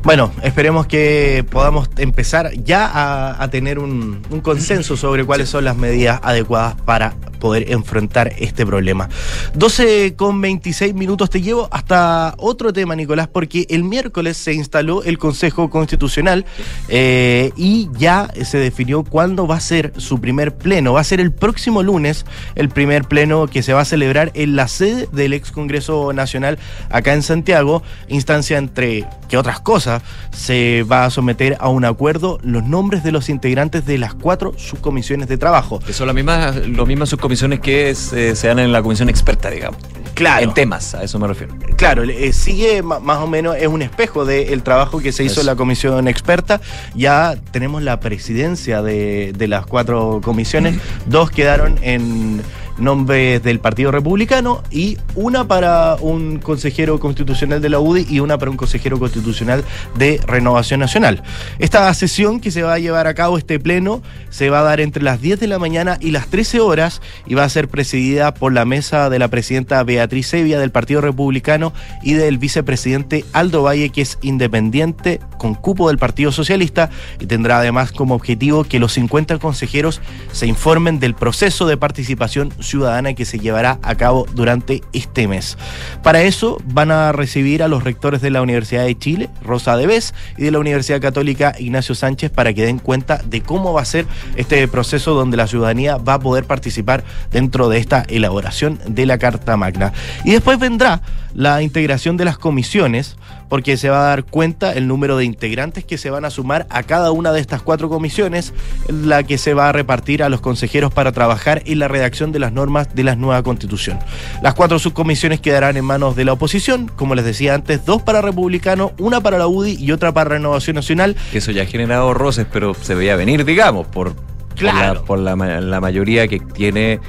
Bueno, 0.03 0.31
esperemos 0.43 0.87
que 0.87 1.43
podamos 1.49 1.89
empezar 1.97 2.51
ya 2.63 2.85
a, 2.85 3.43
a 3.43 3.49
tener 3.49 3.79
un, 3.79 4.21
un 4.29 4.39
consenso 4.39 4.95
sobre 4.95 5.25
cuáles 5.25 5.49
son 5.49 5.65
las 5.65 5.75
medidas 5.75 6.21
adecuadas 6.23 6.75
para 6.85 7.15
poder 7.39 7.71
enfrentar 7.71 8.33
este 8.37 8.65
problema. 8.65 9.09
12 9.53 10.15
con 10.15 10.39
26 10.41 10.93
minutos 10.93 11.29
te 11.29 11.41
llevo 11.41 11.67
hasta 11.71 12.35
otro 12.37 12.73
tema, 12.73 12.95
Nicolás, 12.95 13.27
porque 13.27 13.65
el 13.69 13.83
miércoles 13.83 14.37
se 14.37 14.53
instaló 14.53 15.03
el 15.03 15.17
Consejo 15.17 15.69
Constitucional 15.69 16.45
eh, 16.87 17.51
y 17.55 17.89
ya 17.97 18.31
se 18.43 18.57
definió 18.57 19.03
cuándo 19.03 19.47
va 19.47 19.55
a 19.55 19.61
ser 19.61 19.93
su 19.97 20.19
primer 20.19 20.55
pleno. 20.55 20.93
Va 20.93 21.01
a 21.01 21.03
ser 21.03 21.19
el 21.19 21.31
próximo 21.31 21.83
lunes 21.83 22.25
el 22.55 22.69
primer 22.69 23.05
pleno 23.05 23.47
que 23.47 23.63
se 23.63 23.73
va 23.73 23.81
a 23.81 23.85
celebrar 23.85 24.31
en 24.33 24.55
la 24.55 24.67
sede 24.67 25.07
del 25.11 25.33
ex 25.33 25.51
Congreso 25.51 26.13
Nacional 26.13 26.59
acá 26.89 27.13
en 27.13 27.23
Santiago, 27.23 27.83
instancia 28.07 28.57
entre 28.57 29.05
que 29.29 29.37
otras 29.37 29.61
cosas 29.61 30.01
se 30.31 30.83
va 30.83 31.05
a 31.05 31.09
someter 31.09 31.55
a 31.59 31.69
un 31.69 31.85
acuerdo 31.85 32.39
los 32.43 32.63
nombres 32.63 33.03
de 33.03 33.11
los 33.11 33.29
integrantes 33.29 33.85
de 33.85 33.97
las 33.97 34.13
cuatro 34.13 34.53
subcomisiones 34.57 35.29
de 35.29 35.37
trabajo. 35.37 35.79
Que 35.79 35.93
son 35.93 36.07
las 36.07 36.15
mismas, 36.15 36.55
las 36.67 36.87
mismas 36.87 37.09
subcomisiones 37.09 37.61
que 37.61 37.95
se, 37.95 38.35
se 38.35 38.47
dan 38.47 38.59
en 38.59 38.71
la 38.71 38.81
comisión 38.81 39.07
experta, 39.07 39.49
digamos. 39.49 39.79
Claro. 40.15 40.43
En 40.43 40.53
temas, 40.53 40.95
a 40.95 41.03
eso 41.03 41.17
me 41.17 41.27
refiero. 41.27 41.55
Claro, 41.77 42.03
eh, 42.03 42.33
sigue 42.33 42.81
más 42.81 43.19
o 43.19 43.27
menos, 43.27 43.55
es 43.55 43.67
un 43.67 43.81
espejo 43.81 44.25
del 44.25 44.63
trabajo 44.63 44.99
que 44.99 45.13
se 45.13 45.23
hizo 45.23 45.39
en 45.39 45.45
la 45.45 45.55
comisión 45.55 46.09
experta. 46.09 46.59
Ya 46.93 47.37
tenemos 47.51 47.83
la 47.83 48.01
presidencia 48.01 48.81
de, 48.81 49.33
de 49.37 49.47
las 49.47 49.65
cuatro 49.65 50.19
comisiones. 50.21 50.75
Dos 51.05 51.31
quedaron 51.31 51.77
en 51.81 52.41
nombre 52.79 53.39
del 53.39 53.59
Partido 53.59 53.91
Republicano 53.91 54.63
y 54.71 54.97
una 55.15 55.47
para 55.47 55.95
un 55.99 56.39
consejero 56.39 56.99
constitucional 56.99 57.61
de 57.61 57.69
la 57.69 57.79
UDI 57.79 58.05
y 58.09 58.19
una 58.19 58.37
para 58.37 58.51
un 58.51 58.57
consejero 58.57 58.99
constitucional 58.99 59.63
de 59.95 60.19
Renovación 60.25 60.79
Nacional. 60.79 61.23
Esta 61.59 61.93
sesión 61.93 62.39
que 62.39 62.51
se 62.51 62.63
va 62.63 62.73
a 62.73 62.79
llevar 62.79 63.07
a 63.07 63.13
cabo, 63.13 63.37
este 63.37 63.59
pleno, 63.59 64.01
se 64.29 64.49
va 64.49 64.59
a 64.59 64.63
dar 64.63 64.79
entre 64.79 65.03
las 65.03 65.21
10 65.21 65.39
de 65.39 65.47
la 65.47 65.59
mañana 65.59 65.97
y 65.99 66.11
las 66.11 66.27
13 66.27 66.59
horas 66.59 67.01
y 67.25 67.35
va 67.35 67.43
a 67.43 67.49
ser 67.49 67.67
presidida 67.67 68.33
por 68.33 68.53
la 68.53 68.65
mesa 68.65 69.09
de 69.09 69.19
la 69.19 69.27
presidenta 69.27 69.83
Beatriz 69.83 70.27
Sevilla 70.27 70.59
del 70.59 70.71
Partido 70.71 71.01
Republicano 71.01 71.73
y 72.03 72.13
del 72.13 72.37
vicepresidente 72.37 73.25
Aldo 73.33 73.63
Valle, 73.63 73.89
que 73.89 74.01
es 74.01 74.17
independiente 74.21 75.19
con 75.37 75.55
cupo 75.55 75.87
del 75.87 75.97
Partido 75.97 76.31
Socialista 76.31 76.89
y 77.19 77.25
tendrá 77.25 77.59
además 77.59 77.91
como 77.91 78.15
objetivo 78.15 78.63
que 78.63 78.79
los 78.79 78.93
50 78.93 79.39
consejeros 79.39 80.01
se 80.31 80.47
informen 80.47 80.99
del 80.99 81.15
proceso 81.15 81.67
de 81.67 81.77
participación 81.77 82.51
ciudadana 82.69 83.13
que 83.13 83.25
se 83.25 83.39
llevará 83.39 83.79
a 83.81 83.95
cabo 83.95 84.25
durante 84.33 84.81
este 84.93 85.27
mes. 85.27 85.57
Para 86.03 86.21
eso 86.21 86.61
van 86.65 86.91
a 86.91 87.11
recibir 87.11 87.63
a 87.63 87.67
los 87.67 87.83
rectores 87.83 88.21
de 88.21 88.29
la 88.29 88.41
Universidad 88.41 88.85
de 88.85 88.97
Chile, 88.97 89.29
Rosa 89.41 89.75
Debes, 89.75 90.13
y 90.37 90.43
de 90.43 90.51
la 90.51 90.59
Universidad 90.59 91.01
Católica 91.01 91.53
Ignacio 91.59 91.95
Sánchez 91.95 92.31
para 92.31 92.53
que 92.53 92.65
den 92.65 92.79
cuenta 92.79 93.21
de 93.25 93.41
cómo 93.41 93.73
va 93.73 93.81
a 93.81 93.85
ser 93.85 94.05
este 94.35 94.67
proceso 94.67 95.13
donde 95.13 95.37
la 95.37 95.47
ciudadanía 95.47 95.97
va 95.97 96.15
a 96.15 96.19
poder 96.19 96.45
participar 96.45 97.03
dentro 97.31 97.69
de 97.69 97.79
esta 97.79 98.05
elaboración 98.07 98.79
de 98.87 99.05
la 99.05 99.17
Carta 99.17 99.57
Magna. 99.57 99.93
Y 100.23 100.31
después 100.31 100.59
vendrá 100.59 101.01
la 101.33 101.61
integración 101.61 102.17
de 102.17 102.25
las 102.25 102.37
comisiones, 102.37 103.15
porque 103.49 103.77
se 103.77 103.89
va 103.89 104.01
a 104.01 104.09
dar 104.09 104.23
cuenta 104.23 104.73
el 104.73 104.87
número 104.87 105.17
de 105.17 105.25
integrantes 105.25 105.83
que 105.83 105.97
se 105.97 106.09
van 106.09 106.25
a 106.25 106.29
sumar 106.29 106.67
a 106.69 106.83
cada 106.83 107.11
una 107.11 107.31
de 107.31 107.39
estas 107.39 107.61
cuatro 107.61 107.89
comisiones, 107.89 108.53
la 108.89 109.23
que 109.23 109.37
se 109.37 109.53
va 109.53 109.69
a 109.69 109.71
repartir 109.71 110.21
a 110.23 110.29
los 110.29 110.41
consejeros 110.41 110.93
para 110.93 111.11
trabajar 111.11 111.61
en 111.65 111.79
la 111.79 111.87
redacción 111.87 112.31
de 112.31 112.39
las 112.39 112.51
normas 112.51 112.93
de 112.95 113.03
la 113.03 113.15
nueva 113.15 113.41
constitución. 113.43 113.99
Las 114.41 114.53
cuatro 114.53 114.79
subcomisiones 114.79 115.39
quedarán 115.39 115.77
en 115.77 115.85
manos 115.85 116.15
de 116.15 116.25
la 116.25 116.33
oposición, 116.33 116.91
como 116.95 117.15
les 117.15 117.25
decía 117.25 117.55
antes, 117.55 117.85
dos 117.85 118.01
para 118.01 118.21
republicano, 118.21 118.91
una 118.99 119.21
para 119.21 119.37
la 119.37 119.47
UDI 119.47 119.77
y 119.83 119.91
otra 119.91 120.11
para 120.11 120.29
Renovación 120.31 120.75
Nacional. 120.75 121.15
Que 121.31 121.39
eso 121.39 121.51
ya 121.51 121.63
ha 121.63 121.65
generado 121.65 122.13
roces, 122.13 122.45
pero 122.51 122.73
se 122.75 122.93
veía 122.95 123.15
venir, 123.15 123.45
digamos, 123.45 123.87
por, 123.87 124.15
Claro. 124.55 125.03
por, 125.05 125.17
la, 125.19 125.35
por 125.35 125.45
la 125.47 125.55
ma- 125.55 125.61
la 125.61 125.79
mayoría 125.81 126.27
que 126.27 126.39
tiene 126.39 126.99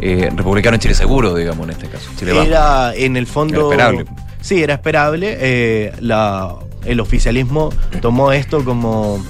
eh, 0.00 0.30
republicano 0.34 0.74
en 0.76 0.80
Chile 0.80 0.94
Seguro, 0.94 1.34
digamos, 1.34 1.64
en 1.66 1.70
este 1.72 1.88
caso. 1.88 2.10
Chile. 2.16 2.32
Era 2.46 2.94
en 2.94 3.16
el 3.16 3.26
fondo. 3.26 3.72
Era 3.72 3.90
esperable. 3.90 4.04
Sí, 4.40 4.62
era 4.62 4.74
esperable. 4.74 5.36
eh, 5.40 5.92
la, 6.00 6.54
el 6.84 7.00
oficialismo 7.00 7.70
tomó 8.00 8.32
esto 8.32 8.64
como 8.64 9.24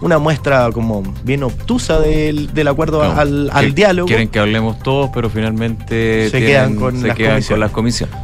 una 0.00 0.18
muestra 0.18 0.70
como 0.72 1.02
bien 1.24 1.42
obtusa 1.42 1.98
del, 1.98 2.52
del 2.54 2.68
acuerdo 2.68 3.02
No, 3.02 3.18
al, 3.18 3.50
al 3.52 3.66
que 3.66 3.72
diálogo. 3.72 4.06
Quieren 4.06 4.28
que 4.28 4.38
hablemos 4.38 4.78
todos, 4.80 5.10
pero 5.12 5.28
finalmente 5.30 6.28
Se 6.30 6.38
quedan 6.40 6.76
con 6.76 7.00
se 7.00 7.08
las 7.08 7.16
quedan 7.16 7.30
comisiones. 7.32 7.48
con 7.48 7.60
las 7.60 7.70
comisiones. 7.72 8.16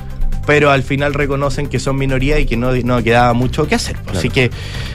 pero 0.46 0.70
al 0.70 0.82
final 0.84 1.14
reconocen 1.14 1.66
que 1.68 1.80
son 1.80 1.96
minoría 1.96 2.38
y 2.38 2.46
que 2.46 2.56
no, 2.56 2.72
no 2.72 3.02
quedaba 3.02 3.32
mucho 3.32 3.66
que 3.66 3.74
hacer. 3.74 3.96
Claro. 3.96 4.18
Así 4.18 4.28
que, 4.30 4.50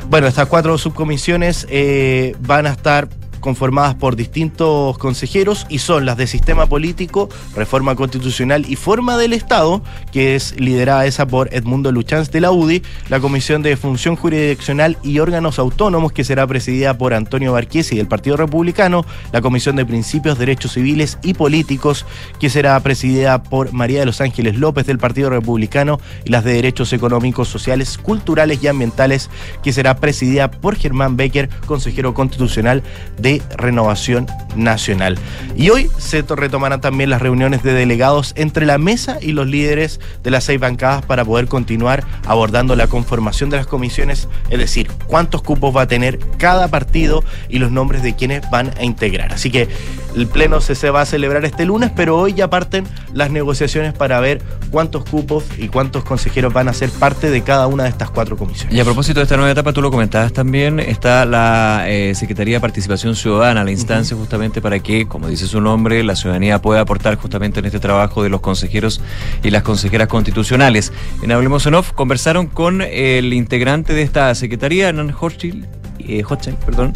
bueno, 0.09 0.27
estas 0.27 0.47
cuatro 0.47 0.77
subcomisiones 0.77 1.67
eh, 1.69 2.35
van 2.41 2.67
a 2.67 2.69
estar 2.71 3.09
conformadas 3.39 3.95
por 3.95 4.15
distintos 4.15 4.97
consejeros 4.97 5.65
y 5.69 5.79
son 5.79 6.05
las 6.05 6.17
de 6.17 6.27
sistema 6.27 6.65
político, 6.65 7.29
reforma 7.55 7.95
constitucional 7.95 8.65
y 8.67 8.75
forma 8.75 9.17
del 9.17 9.33
Estado, 9.33 9.81
que 10.11 10.35
es 10.35 10.59
liderada 10.59 11.05
esa 11.05 11.27
por 11.27 11.53
Edmundo 11.53 11.91
Luchanz 11.91 12.31
de 12.31 12.41
la 12.41 12.51
UDI, 12.51 12.81
la 13.09 13.19
Comisión 13.19 13.61
de 13.61 13.77
Función 13.77 14.15
Jurisdiccional 14.15 14.97
y 15.03 15.19
Órganos 15.19 15.59
Autónomos, 15.59 16.11
que 16.11 16.23
será 16.23 16.45
presidida 16.47 16.97
por 16.97 17.13
Antonio 17.13 17.53
Barquiesi 17.53 17.95
del 17.95 18.07
Partido 18.07 18.37
Republicano, 18.37 19.05
la 19.31 19.41
Comisión 19.41 19.75
de 19.75 19.85
Principios, 19.85 20.37
Derechos 20.37 20.73
Civiles 20.73 21.17
y 21.23 21.33
Políticos, 21.33 22.05
que 22.39 22.49
será 22.49 22.79
presidida 22.81 23.43
por 23.43 23.73
María 23.73 23.99
de 23.99 24.05
los 24.05 24.21
Ángeles 24.21 24.57
López 24.57 24.85
del 24.85 24.99
Partido 24.99 25.29
Republicano, 25.29 25.99
y 26.25 26.29
las 26.29 26.43
de 26.43 26.53
Derechos 26.53 26.93
Económicos, 26.93 27.47
Sociales, 27.47 27.97
Culturales 27.97 28.63
y 28.63 28.67
Ambientales, 28.67 29.29
que 29.63 29.73
será 29.73 29.97
presidida 29.97 30.51
por 30.51 30.75
Germán 30.75 31.17
Becker, 31.17 31.49
consejero 31.65 32.13
constitucional 32.13 32.83
de 33.17 33.28
Renovación 33.55 34.27
Nacional. 34.55 35.17
Y 35.55 35.69
hoy 35.69 35.89
se 35.97 36.23
retomarán 36.23 36.81
también 36.81 37.09
las 37.09 37.21
reuniones 37.21 37.63
de 37.63 37.73
delegados 37.73 38.33
entre 38.35 38.65
la 38.65 38.77
mesa 38.77 39.17
y 39.21 39.31
los 39.31 39.47
líderes 39.47 39.99
de 40.23 40.31
las 40.31 40.45
seis 40.45 40.59
bancadas 40.59 41.05
para 41.05 41.23
poder 41.23 41.47
continuar 41.47 42.03
abordando 42.25 42.75
la 42.75 42.87
conformación 42.87 43.49
de 43.49 43.57
las 43.57 43.67
comisiones, 43.67 44.27
es 44.49 44.59
decir, 44.59 44.89
cuántos 45.07 45.41
cupos 45.41 45.75
va 45.75 45.83
a 45.83 45.87
tener 45.87 46.19
cada 46.37 46.67
partido 46.67 47.23
y 47.47 47.59
los 47.59 47.71
nombres 47.71 48.03
de 48.03 48.15
quienes 48.15 48.49
van 48.49 48.71
a 48.77 48.83
integrar. 48.83 49.31
Así 49.33 49.51
que 49.51 49.69
el 50.15 50.27
pleno 50.27 50.59
se, 50.61 50.89
va 50.89 51.01
a 51.01 51.05
celebrar 51.05 51.45
este 51.45 51.65
lunes, 51.65 51.91
pero 51.95 52.17
hoy 52.17 52.33
ya 52.33 52.49
parten 52.49 52.85
las 53.13 53.31
negociaciones 53.31 53.93
para 53.93 54.19
ver 54.19 54.41
cuántos 54.71 55.05
cupos 55.05 55.43
y 55.57 55.67
cuántos 55.67 56.03
consejeros 56.03 56.53
van 56.53 56.67
a 56.67 56.73
ser 56.73 56.89
parte 56.89 57.29
de 57.29 57.41
cada 57.43 57.67
una 57.67 57.83
de 57.83 57.89
estas 57.89 58.09
cuatro 58.09 58.35
comisiones. 58.37 58.75
Y 58.75 58.79
a 58.79 58.85
propósito 58.85 59.19
de 59.19 59.23
esta 59.23 59.37
nueva 59.37 59.51
etapa, 59.51 59.73
tú 59.73 59.81
lo 59.81 59.91
comentabas 59.91 60.33
también, 60.33 60.79
está 60.79 61.25
la 61.25 61.85
eh, 61.87 62.15
Secretaría 62.15 62.55
de 62.55 62.61
Participación 62.61 63.15
Ciudadana, 63.19 63.63
la 63.63 63.71
instancia 63.71 64.15
justamente 64.15 64.61
para 64.61 64.79
que, 64.79 65.07
como 65.07 65.27
dice 65.27 65.45
su 65.47 65.61
nombre, 65.61 66.03
la 66.03 66.15
ciudadanía 66.15 66.61
pueda 66.61 66.81
aportar 66.81 67.15
justamente 67.15 67.59
en 67.59 67.65
este 67.65 67.79
trabajo 67.79 68.23
de 68.23 68.29
los 68.29 68.41
consejeros 68.41 69.01
y 69.43 69.49
las 69.49 69.63
consejeras 69.63 70.07
constitucionales. 70.07 70.91
En 71.21 71.31
Hablemos 71.31 71.65
en 71.65 71.75
Off 71.75 71.91
conversaron 71.91 72.47
con 72.47 72.81
el 72.81 73.33
integrante 73.33 73.93
de 73.93 74.01
esta 74.01 74.33
secretaría, 74.35 74.89
Hernán 74.89 75.13
Hochschild, 75.19 75.65
eh, 75.99 76.23
Hochschild, 76.23 76.57
perdón, 76.57 76.93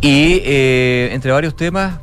y 0.00 0.40
eh, 0.44 1.10
entre 1.12 1.32
varios 1.32 1.56
temas, 1.56 1.98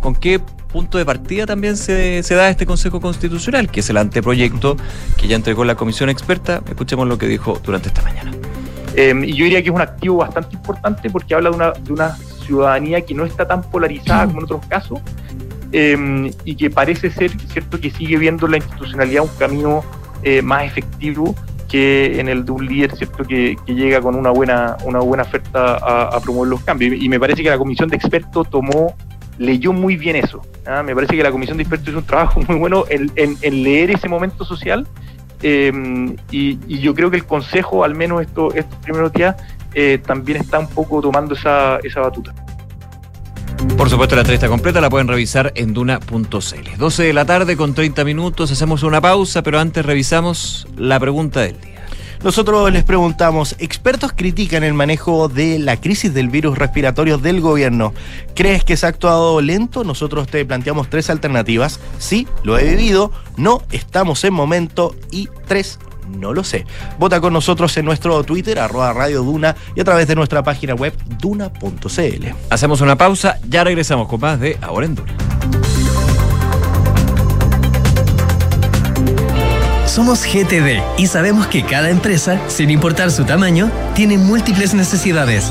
¿con 0.00 0.14
qué 0.14 0.40
punto 0.72 0.98
de 0.98 1.04
partida 1.04 1.46
también 1.46 1.76
se, 1.76 2.22
se 2.22 2.34
da 2.34 2.48
este 2.48 2.66
Consejo 2.66 3.00
Constitucional, 3.00 3.70
que 3.70 3.80
es 3.80 3.90
el 3.90 3.96
anteproyecto 3.96 4.76
que 5.16 5.28
ya 5.28 5.36
entregó 5.36 5.64
la 5.64 5.74
comisión 5.74 6.08
experta? 6.08 6.62
Escuchemos 6.68 7.06
lo 7.06 7.18
que 7.18 7.26
dijo 7.26 7.60
durante 7.64 7.88
esta 7.88 8.02
mañana. 8.02 8.32
Eh, 8.96 9.14
y 9.24 9.34
yo 9.34 9.44
diría 9.44 9.62
que 9.62 9.68
es 9.68 9.74
un 9.74 9.80
activo 9.80 10.16
bastante 10.16 10.56
importante 10.56 11.10
porque 11.10 11.34
habla 11.34 11.50
de 11.50 11.56
una, 11.56 11.70
de 11.72 11.92
una 11.92 12.16
ciudadanía 12.46 13.00
que 13.02 13.14
no 13.14 13.24
está 13.24 13.46
tan 13.46 13.62
polarizada 13.62 14.26
como 14.26 14.38
en 14.38 14.44
otros 14.44 14.66
casos 14.66 15.00
eh, 15.72 16.32
y 16.44 16.54
que 16.54 16.70
parece 16.70 17.10
ser, 17.10 17.30
cierto, 17.52 17.80
que 17.80 17.90
sigue 17.90 18.16
viendo 18.16 18.46
la 18.46 18.56
institucionalidad 18.56 19.24
un 19.24 19.30
camino 19.38 19.84
eh, 20.22 20.40
más 20.42 20.64
efectivo 20.64 21.34
que 21.68 22.20
en 22.20 22.28
el 22.28 22.44
de 22.44 22.52
un 22.52 22.66
líder, 22.66 22.96
cierto, 22.96 23.24
que, 23.24 23.56
que 23.66 23.74
llega 23.74 24.00
con 24.00 24.14
una 24.14 24.30
buena, 24.30 24.76
una 24.84 25.00
buena 25.00 25.24
oferta 25.24 25.76
a, 25.76 26.16
a, 26.16 26.20
promover 26.20 26.48
los 26.48 26.62
cambios. 26.62 26.94
Y 27.00 27.08
me 27.08 27.18
parece 27.18 27.42
que 27.42 27.50
la 27.50 27.58
comisión 27.58 27.88
de 27.88 27.96
expertos 27.96 28.48
tomó, 28.48 28.94
leyó 29.38 29.72
muy 29.72 29.96
bien 29.96 30.16
eso. 30.16 30.42
¿ah? 30.66 30.82
Me 30.82 30.94
parece 30.94 31.16
que 31.16 31.22
la 31.22 31.32
comisión 31.32 31.56
de 31.56 31.64
expertos 31.64 31.88
hizo 31.88 31.98
un 31.98 32.06
trabajo 32.06 32.40
muy 32.48 32.56
bueno 32.56 32.84
en, 32.88 33.10
en, 33.16 33.36
en 33.42 33.62
leer 33.62 33.90
ese 33.90 34.08
momento 34.08 34.44
social. 34.44 34.86
Eh, 35.42 36.16
y, 36.30 36.58
y, 36.66 36.78
yo 36.78 36.94
creo 36.94 37.10
que 37.10 37.18
el 37.18 37.26
Consejo, 37.26 37.84
al 37.84 37.94
menos 37.94 38.22
esto, 38.22 38.54
estos 38.54 38.78
primeros 38.78 39.12
días, 39.12 39.36
eh, 39.78 39.98
también 39.98 40.38
está 40.38 40.58
un 40.58 40.68
poco 40.68 41.02
tomando 41.02 41.34
esa, 41.34 41.78
esa 41.84 42.00
batuta. 42.00 42.34
Por 43.76 43.90
supuesto, 43.90 44.14
la 44.14 44.22
entrevista 44.22 44.48
completa 44.48 44.80
la 44.80 44.88
pueden 44.88 45.06
revisar 45.06 45.52
en 45.54 45.74
duna.cl. 45.74 46.78
12 46.78 47.02
de 47.02 47.12
la 47.12 47.26
tarde 47.26 47.58
con 47.58 47.74
30 47.74 48.02
minutos, 48.04 48.50
hacemos 48.50 48.82
una 48.82 49.02
pausa, 49.02 49.42
pero 49.42 49.60
antes 49.60 49.84
revisamos 49.84 50.66
la 50.78 50.98
pregunta 50.98 51.42
del 51.42 51.60
día. 51.60 51.86
Nosotros 52.24 52.72
les 52.72 52.84
preguntamos, 52.84 53.54
expertos 53.58 54.12
critican 54.16 54.64
el 54.64 54.72
manejo 54.72 55.28
de 55.28 55.58
la 55.58 55.78
crisis 55.78 56.14
del 56.14 56.30
virus 56.30 56.56
respiratorio 56.56 57.18
del 57.18 57.42
gobierno. 57.42 57.92
¿Crees 58.34 58.64
que 58.64 58.78
se 58.78 58.86
ha 58.86 58.88
actuado 58.88 59.42
lento? 59.42 59.84
Nosotros 59.84 60.26
te 60.26 60.44
planteamos 60.46 60.88
tres 60.88 61.10
alternativas. 61.10 61.80
Sí, 61.98 62.26
lo 62.42 62.58
he 62.58 62.64
vivido. 62.64 63.12
No, 63.36 63.62
estamos 63.70 64.24
en 64.24 64.32
momento. 64.32 64.96
Y 65.10 65.28
tres, 65.46 65.78
no 66.08 66.32
lo 66.32 66.44
sé. 66.44 66.66
Vota 66.98 67.20
con 67.20 67.32
nosotros 67.32 67.76
en 67.76 67.84
nuestro 67.84 68.22
Twitter, 68.24 68.58
arroba 68.58 68.92
Radio 68.92 69.22
Duna, 69.22 69.56
y 69.74 69.80
a 69.80 69.84
través 69.84 70.06
de 70.06 70.14
nuestra 70.14 70.42
página 70.42 70.74
web, 70.74 70.94
duna.cl. 71.20 72.26
Hacemos 72.50 72.80
una 72.80 72.96
pausa, 72.96 73.38
ya 73.48 73.64
regresamos 73.64 74.08
con 74.08 74.20
más 74.20 74.40
de 74.40 74.58
Ahora 74.60 74.86
en 74.86 74.94
Duna. 74.94 75.14
Somos 79.86 80.24
GTD 80.24 80.82
y 80.98 81.06
sabemos 81.06 81.46
que 81.46 81.64
cada 81.64 81.88
empresa, 81.88 82.38
sin 82.48 82.68
importar 82.68 83.10
su 83.10 83.24
tamaño, 83.24 83.70
tiene 83.94 84.18
múltiples 84.18 84.74
necesidades. 84.74 85.50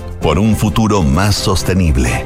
por 0.21 0.37
un 0.37 0.55
futuro 0.55 1.01
más 1.01 1.35
sostenible. 1.35 2.25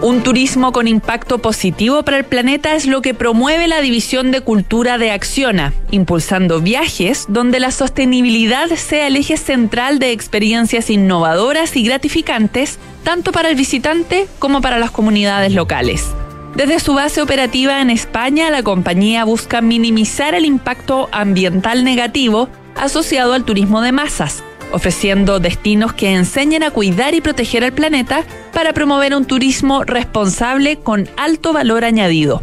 Un 0.00 0.22
turismo 0.22 0.70
con 0.72 0.86
impacto 0.86 1.38
positivo 1.38 2.02
para 2.02 2.18
el 2.18 2.24
planeta 2.24 2.74
es 2.74 2.86
lo 2.86 3.00
que 3.00 3.14
promueve 3.14 3.68
la 3.68 3.80
División 3.80 4.30
de 4.30 4.42
Cultura 4.42 4.98
de 4.98 5.10
Acciona, 5.10 5.72
impulsando 5.90 6.60
viajes 6.60 7.24
donde 7.28 7.58
la 7.58 7.70
sostenibilidad 7.70 8.68
sea 8.76 9.06
el 9.06 9.16
eje 9.16 9.36
central 9.36 9.98
de 9.98 10.12
experiencias 10.12 10.90
innovadoras 10.90 11.74
y 11.76 11.84
gratificantes, 11.84 12.78
tanto 13.02 13.32
para 13.32 13.48
el 13.48 13.56
visitante 13.56 14.28
como 14.38 14.60
para 14.60 14.78
las 14.78 14.90
comunidades 14.90 15.54
locales. 15.54 16.06
Desde 16.54 16.78
su 16.78 16.94
base 16.94 17.20
operativa 17.20 17.80
en 17.80 17.90
España, 17.90 18.50
la 18.50 18.62
compañía 18.62 19.24
busca 19.24 19.60
minimizar 19.60 20.34
el 20.34 20.44
impacto 20.44 21.08
ambiental 21.10 21.82
negativo 21.82 22.48
asociado 22.76 23.32
al 23.32 23.44
turismo 23.44 23.80
de 23.80 23.92
masas, 23.92 24.44
ofreciendo 24.72 25.40
destinos 25.40 25.92
que 25.92 26.12
enseñen 26.14 26.62
a 26.62 26.70
cuidar 26.70 27.14
y 27.14 27.20
proteger 27.20 27.64
al 27.64 27.72
planeta 27.72 28.24
para 28.52 28.72
promover 28.72 29.14
un 29.14 29.24
turismo 29.24 29.84
responsable 29.84 30.78
con 30.78 31.08
alto 31.16 31.52
valor 31.52 31.84
añadido. 31.84 32.42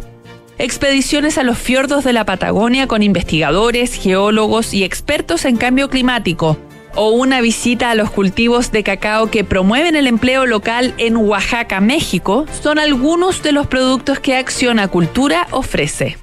Expediciones 0.58 1.38
a 1.38 1.42
los 1.42 1.58
fiordos 1.58 2.04
de 2.04 2.12
la 2.12 2.24
Patagonia 2.24 2.86
con 2.86 3.02
investigadores, 3.02 3.94
geólogos 3.94 4.74
y 4.74 4.84
expertos 4.84 5.44
en 5.44 5.56
cambio 5.56 5.90
climático, 5.90 6.58
o 6.94 7.10
una 7.10 7.40
visita 7.40 7.90
a 7.90 7.94
los 7.94 8.10
cultivos 8.10 8.70
de 8.70 8.82
cacao 8.82 9.30
que 9.30 9.44
promueven 9.44 9.96
el 9.96 10.06
empleo 10.06 10.46
local 10.46 10.94
en 10.98 11.16
Oaxaca, 11.16 11.80
México, 11.80 12.46
son 12.62 12.78
algunos 12.78 13.42
de 13.42 13.52
los 13.52 13.66
productos 13.66 14.20
que 14.20 14.36
Acciona 14.36 14.88
Cultura 14.88 15.48
ofrece. 15.50 16.18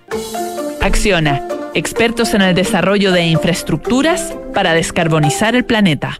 Acciona 0.79 1.58
expertos 1.73 2.33
en 2.33 2.41
el 2.41 2.55
desarrollo 2.55 3.11
de 3.11 3.23
infraestructuras 3.27 4.35
para 4.53 4.73
descarbonizar 4.73 5.55
el 5.55 5.65
planeta. 5.65 6.19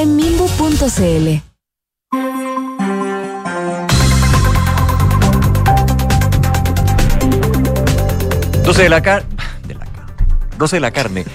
mimbu.cl. 0.05 1.41
12 8.63 8.83
de 8.83 8.89
la 8.89 9.01
carne. 9.01 9.27
De 9.67 9.73
la 9.73 9.85
carne. 9.85 10.25
12 10.57 10.75
de 10.75 10.79
la 10.79 10.91
carne. 10.91 11.25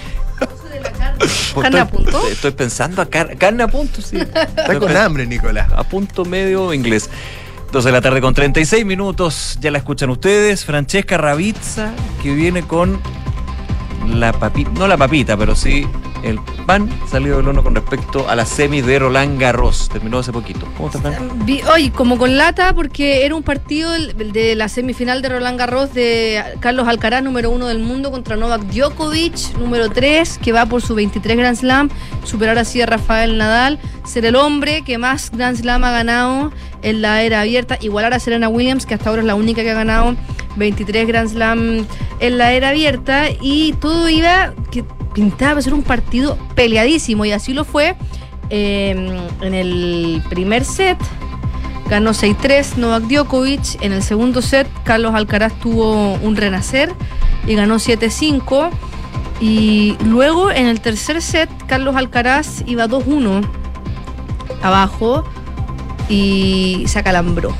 ¿Carne 1.61 1.81
a 1.81 1.89
punto? 1.89 2.29
Estoy 2.29 2.51
pensando 2.53 3.01
a 3.03 3.07
car- 3.07 3.37
carne 3.39 3.62
a 3.62 3.69
punto, 3.69 4.01
sí. 4.03 4.17
Está 4.21 4.79
con 4.79 4.95
hambre, 4.97 5.27
Nicolás. 5.27 5.71
A 5.75 5.83
punto 5.85 6.25
medio 6.25 6.73
inglés. 6.73 7.11
12 7.73 7.89
de 7.89 7.93
la 7.93 8.01
tarde 8.01 8.21
con 8.21 8.35
36 8.35 8.85
minutos. 8.87 9.59
Ya 9.61 9.71
la 9.71 9.79
escuchan 9.79 10.11
ustedes. 10.11 10.64
Francesca 10.64 11.17
Ravizza, 11.19 11.91
que 12.23 12.35
viene 12.35 12.62
con 12.62 13.01
la 14.07 14.33
papita, 14.33 14.71
no 14.73 14.87
la 14.87 14.97
papita, 14.97 15.37
pero 15.37 15.57
sí 15.57 15.87
el 16.23 16.41
pan 16.67 16.89
salido 17.09 17.37
del 17.39 17.49
horno 17.49 17.62
con 17.62 17.75
respecto 17.75 18.29
a 18.29 18.35
la 18.35 18.45
semi 18.45 18.81
de 18.81 18.99
Roland 18.99 19.41
Garros. 19.41 19.89
Terminó 19.89 20.19
hace 20.19 20.33
poquito. 20.33 20.67
¿Cómo 20.77 20.91
está, 20.91 21.19
Oye, 21.73 21.93
como 21.93 22.19
con 22.19 22.37
lata, 22.37 22.75
porque 22.75 23.25
era 23.25 23.35
un 23.35 23.43
partido 23.43 23.93
de 23.93 24.55
la 24.55 24.69
semifinal 24.69 25.23
de 25.23 25.29
Roland 25.29 25.59
Garros 25.59 25.95
de 25.95 26.43
Carlos 26.61 26.89
Alcaraz, 26.89 27.23
número 27.23 27.51
uno 27.51 27.67
del 27.67 27.79
mundo, 27.79 28.11
contra 28.11 28.37
Novak 28.37 28.62
Djokovic, 28.62 29.57
número 29.59 29.91
tres, 29.91 30.39
que 30.39 30.53
va 30.53 30.67
por 30.67 30.83
su 30.83 30.95
23 30.95 31.37
Grand 31.37 31.57
Slam, 31.57 31.91
superar 32.25 32.59
así 32.59 32.81
a 32.83 32.87
Rafael 32.87 33.39
Nadal, 33.39 33.79
ser 34.05 34.25
el 34.25 34.37
hombre 34.37 34.83
que 34.83 34.99
más 34.99 35.31
Grand 35.31 35.57
Slam 35.57 35.85
ha 35.85 35.91
ganado 35.91 36.53
en 36.83 37.03
la 37.03 37.23
era 37.23 37.41
abierta, 37.41 37.79
igualar 37.81 38.14
a 38.14 38.21
Serena 38.21 38.49
Williams, 38.49 38.87
que 38.87 38.95
hasta 38.95 39.11
ahora 39.11 39.23
es 39.23 39.27
la 39.27 39.35
única 39.35 39.62
que 39.62 39.71
ha 39.71 39.75
ganado 39.75 40.14
23 40.57 41.07
Grand 41.07 41.29
Slam 41.29 41.87
en 42.21 42.39
la 42.39 42.53
era 42.53 42.71
abierta, 42.71 43.27
y 43.41 43.73
todo 43.75 44.09
iba 44.09 44.55
que 44.71 44.85
pintaba 45.17 45.62
ser 45.62 45.73
un 45.73 45.83
partido 45.83 46.37
peleadísimo, 46.55 47.25
y 47.25 47.33
así 47.33 47.55
lo 47.55 47.64
fue. 47.64 47.97
eh, 48.51 48.91
en 49.41 49.55
el 49.55 50.23
primer 50.29 50.64
set 50.64 50.99
ganó 51.89 52.11
6-3 52.11 52.77
Novak 52.77 53.05
Djokovic. 53.05 53.83
En 53.83 53.93
el 53.93 54.03
segundo 54.03 54.43
set, 54.43 54.69
Carlos 54.85 55.14
Alcaraz 55.14 55.55
tuvo 55.55 56.14
un 56.23 56.37
renacer 56.37 56.93
y 57.47 57.55
ganó 57.55 57.77
7-5. 57.77 58.69
Y 59.41 59.97
luego 60.05 60.51
en 60.51 60.67
el 60.67 60.81
tercer 60.81 61.23
set, 61.23 61.49
Carlos 61.67 61.97
Alcaraz 61.97 62.62
iba 62.67 62.87
2-1 62.87 63.43
abajo 64.62 65.25
y 66.11 66.85
se 66.87 66.99
acalambró. 66.99 67.55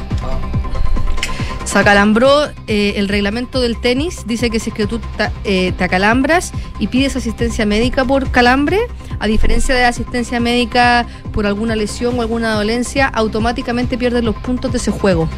Se 1.77 1.81
acalambró 1.81 2.47
eh, 2.69 2.95
el 2.97 3.07
reglamento 3.07 3.61
del 3.61 3.79
tenis, 3.79 4.23
dice 4.27 4.49
que 4.49 4.59
si 4.61 4.71
es 4.71 4.75
que 4.75 4.87
tú 4.87 4.99
eh, 5.45 5.73
te 5.77 5.85
acalambras 5.85 6.53
y 6.79 6.87
pides 6.87 7.17
asistencia 7.17 7.67
médica 7.67 8.03
por 8.03 8.31
calambre, 8.31 8.79
a 9.19 9.27
diferencia 9.27 9.75
de 9.75 9.85
asistencia 9.85 10.41
médica 10.41 11.07
por 11.35 11.45
alguna 11.45 11.77
lesión 11.77 12.19
o 12.19 12.23
alguna 12.23 12.55
dolencia, 12.55 13.09
automáticamente 13.09 13.99
pierdes 13.99 14.25
los 14.25 14.35
puntos 14.37 14.73
de 14.73 14.79
ese 14.79 14.91
juego. 14.91 15.29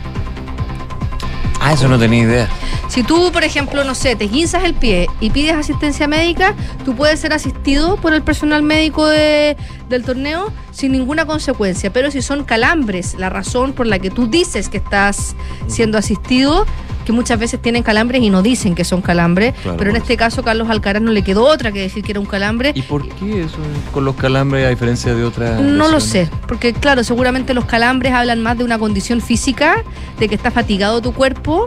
Ah, 1.68 1.74
eso 1.74 1.86
no 1.86 1.98
tenía 1.98 2.22
idea. 2.22 2.48
Si 2.88 3.02
tú, 3.02 3.30
por 3.30 3.44
ejemplo, 3.44 3.84
no 3.84 3.94
sé, 3.94 4.16
te 4.16 4.24
guinzas 4.26 4.64
el 4.64 4.72
pie 4.72 5.06
y 5.20 5.28
pides 5.28 5.54
asistencia 5.54 6.08
médica, 6.08 6.54
tú 6.82 6.94
puedes 6.96 7.20
ser 7.20 7.34
asistido 7.34 7.96
por 7.96 8.14
el 8.14 8.22
personal 8.22 8.62
médico 8.62 9.06
de- 9.06 9.54
del 9.90 10.02
torneo 10.02 10.50
sin 10.70 10.92
ninguna 10.92 11.26
consecuencia. 11.26 11.92
Pero 11.92 12.10
si 12.10 12.22
son 12.22 12.44
calambres, 12.44 13.16
la 13.18 13.28
razón 13.28 13.74
por 13.74 13.86
la 13.86 13.98
que 13.98 14.08
tú 14.08 14.28
dices 14.28 14.70
que 14.70 14.78
estás 14.78 15.36
siendo 15.66 15.98
asistido, 15.98 16.64
que 17.08 17.12
muchas 17.14 17.38
veces 17.40 17.58
tienen 17.62 17.82
calambres 17.82 18.22
y 18.22 18.28
no 18.28 18.42
dicen 18.42 18.74
que 18.74 18.84
son 18.84 19.00
calambres, 19.00 19.54
Claro, 19.62 19.78
pero 19.78 19.88
en 19.88 19.96
este 19.96 20.18
caso 20.18 20.42
Carlos 20.42 20.68
Alcaraz 20.68 21.00
no 21.00 21.10
le 21.10 21.22
quedó 21.22 21.46
otra 21.46 21.72
que 21.72 21.80
decir 21.80 22.04
que 22.04 22.12
era 22.12 22.20
un 22.20 22.26
calambre. 22.26 22.72
¿Y 22.74 22.82
por 22.82 23.08
qué 23.08 23.44
eso 23.44 23.56
con 23.92 24.04
los 24.04 24.14
calambres 24.14 24.66
a 24.66 24.68
diferencia 24.68 25.14
de 25.14 25.24
otras? 25.24 25.58
No 25.58 25.88
lo 25.88 26.00
sé, 26.00 26.28
porque 26.46 26.74
claro, 26.74 27.02
seguramente 27.02 27.54
los 27.54 27.64
calambres 27.64 28.12
hablan 28.12 28.42
más 28.42 28.58
de 28.58 28.64
una 28.64 28.78
condición 28.78 29.22
física, 29.22 29.82
de 30.18 30.28
que 30.28 30.34
está 30.34 30.50
fatigado 30.50 31.00
tu 31.00 31.14
cuerpo, 31.14 31.64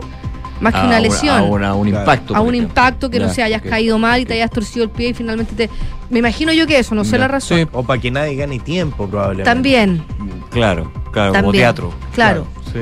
más 0.60 0.74
que 0.74 0.78
A 0.78 0.82
una 0.84 0.90
una- 0.90 1.00
lesión. 1.00 1.36
a 1.38 1.42
una- 1.42 1.68
a 1.70 1.74
un 1.74 1.88
impacto, 1.88 2.36
A 2.36 2.40
un 2.40 2.54
ejemplo. 2.54 2.68
impacto 2.68 3.10
que 3.10 3.18
no 3.18 3.28
sé, 3.28 3.42
hayas 3.42 3.62
caído 3.62 3.98
mal 3.98 4.20
y 4.20 4.24
te 4.26 4.34
hayas 4.34 4.50
torcido 4.52 4.84
el 4.84 4.90
pie 4.90 5.08
y 5.08 5.14
finalmente 5.14 5.56
te. 5.56 5.68
Me 6.08 6.20
imagino 6.20 6.52
yo 6.52 6.68
que 6.68 6.78
eso, 6.78 6.94
no 6.94 7.02
sé 7.04 7.18
la 7.18 7.26
razón. 7.26 7.68
O 7.72 7.82
para 7.82 8.00
que 8.00 8.12
nadie 8.12 8.36
gane 8.36 8.60
tiempo, 8.60 9.08
probablemente. 9.08 9.50
También, 9.50 10.04
Claro, 10.52 10.92
claro, 11.10 11.32
como 11.32 11.50
teatro. 11.50 11.92
claro. 12.14 12.46
Sí. 12.72 12.78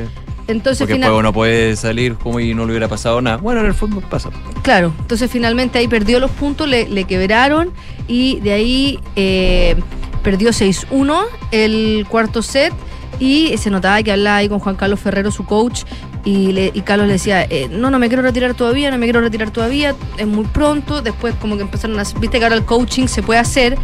Entonces 0.50 0.78
Porque 0.80 0.94
final- 0.94 1.08
después 1.10 1.20
uno 1.20 1.32
puede 1.32 1.76
salir 1.76 2.14
como 2.16 2.40
y 2.40 2.54
no 2.54 2.64
le 2.64 2.72
hubiera 2.72 2.88
pasado 2.88 3.20
nada. 3.20 3.36
Bueno, 3.38 3.60
en 3.60 3.66
el 3.66 3.74
fútbol 3.74 4.02
pasa. 4.08 4.30
Claro, 4.62 4.92
entonces 5.00 5.30
finalmente 5.30 5.78
ahí 5.78 5.88
perdió 5.88 6.18
los 6.20 6.30
puntos, 6.30 6.68
le, 6.68 6.88
le 6.88 7.04
quebraron 7.04 7.70
y 8.08 8.40
de 8.40 8.52
ahí 8.52 8.98
eh, 9.16 9.76
perdió 10.22 10.50
6-1 10.50 11.22
el 11.52 12.06
cuarto 12.08 12.42
set 12.42 12.72
y 13.18 13.56
se 13.58 13.70
notaba 13.70 14.02
que 14.02 14.12
hablaba 14.12 14.36
ahí 14.38 14.48
con 14.48 14.58
Juan 14.60 14.76
Carlos 14.76 14.98
Ferrero, 15.00 15.30
su 15.30 15.44
coach, 15.44 15.82
y, 16.24 16.52
le- 16.52 16.70
y 16.74 16.80
Carlos 16.82 17.06
le 17.06 17.14
decía, 17.14 17.44
eh, 17.44 17.68
no, 17.70 17.90
no 17.90 17.98
me 17.98 18.08
quiero 18.08 18.22
retirar 18.22 18.54
todavía, 18.54 18.90
no 18.90 18.98
me 18.98 19.06
quiero 19.06 19.20
retirar 19.20 19.50
todavía, 19.50 19.94
es 20.16 20.26
muy 20.26 20.44
pronto, 20.46 21.02
después 21.02 21.34
como 21.34 21.56
que 21.56 21.62
empezaron 21.62 21.98
a... 21.98 22.02
Viste 22.18 22.38
que 22.38 22.44
ahora 22.44 22.56
el 22.56 22.64
coaching 22.64 23.06
se 23.08 23.22
puede 23.22 23.40
hacer, 23.40 23.76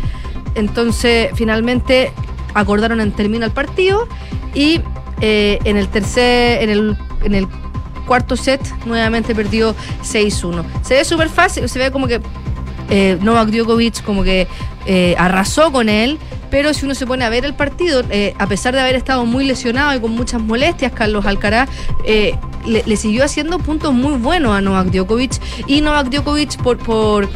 entonces 0.54 1.30
finalmente 1.34 2.12
acordaron 2.54 3.00
en 3.00 3.12
terminar 3.12 3.48
el 3.48 3.54
partido 3.54 4.08
y 4.54 4.80
eh, 5.20 5.58
en 5.64 5.76
el 5.76 5.88
tercer, 5.88 6.62
en 6.62 6.70
el, 6.70 6.96
en 7.24 7.34
el 7.34 7.48
cuarto 8.06 8.36
set 8.36 8.60
nuevamente 8.84 9.34
perdió 9.34 9.74
6-1. 10.02 10.64
Se 10.82 10.94
ve 10.94 11.04
súper 11.04 11.28
fácil, 11.28 11.68
se 11.68 11.78
ve 11.78 11.90
como 11.90 12.06
que 12.06 12.20
eh, 12.88 13.18
Novak 13.20 13.48
Djokovic 13.48 14.02
como 14.04 14.22
que 14.22 14.46
eh, 14.86 15.14
arrasó 15.18 15.72
con 15.72 15.88
él, 15.88 16.18
pero 16.50 16.72
si 16.72 16.84
uno 16.84 16.94
se 16.94 17.06
pone 17.06 17.24
a 17.24 17.28
ver 17.28 17.44
el 17.44 17.54
partido, 17.54 18.02
a 18.38 18.46
pesar 18.46 18.74
de 18.74 18.80
haber 18.80 18.94
estado 18.94 19.24
muy 19.26 19.44
lesionado 19.44 19.94
y 19.94 20.00
con 20.00 20.12
muchas 20.12 20.40
molestias, 20.40 20.92
Carlos 20.92 21.26
Alcaraz, 21.26 21.68
le, 22.04 22.82
le 22.86 22.96
siguió 22.96 23.24
haciendo 23.24 23.58
puntos 23.58 23.92
muy 23.92 24.12
buenos 24.12 24.56
a 24.56 24.60
Novak 24.60 24.92
Djokovic 24.92 25.40
y 25.66 25.80
Novak 25.80 26.08
Djokovic 26.08 26.56
por, 26.62 26.78
por 26.78 27.28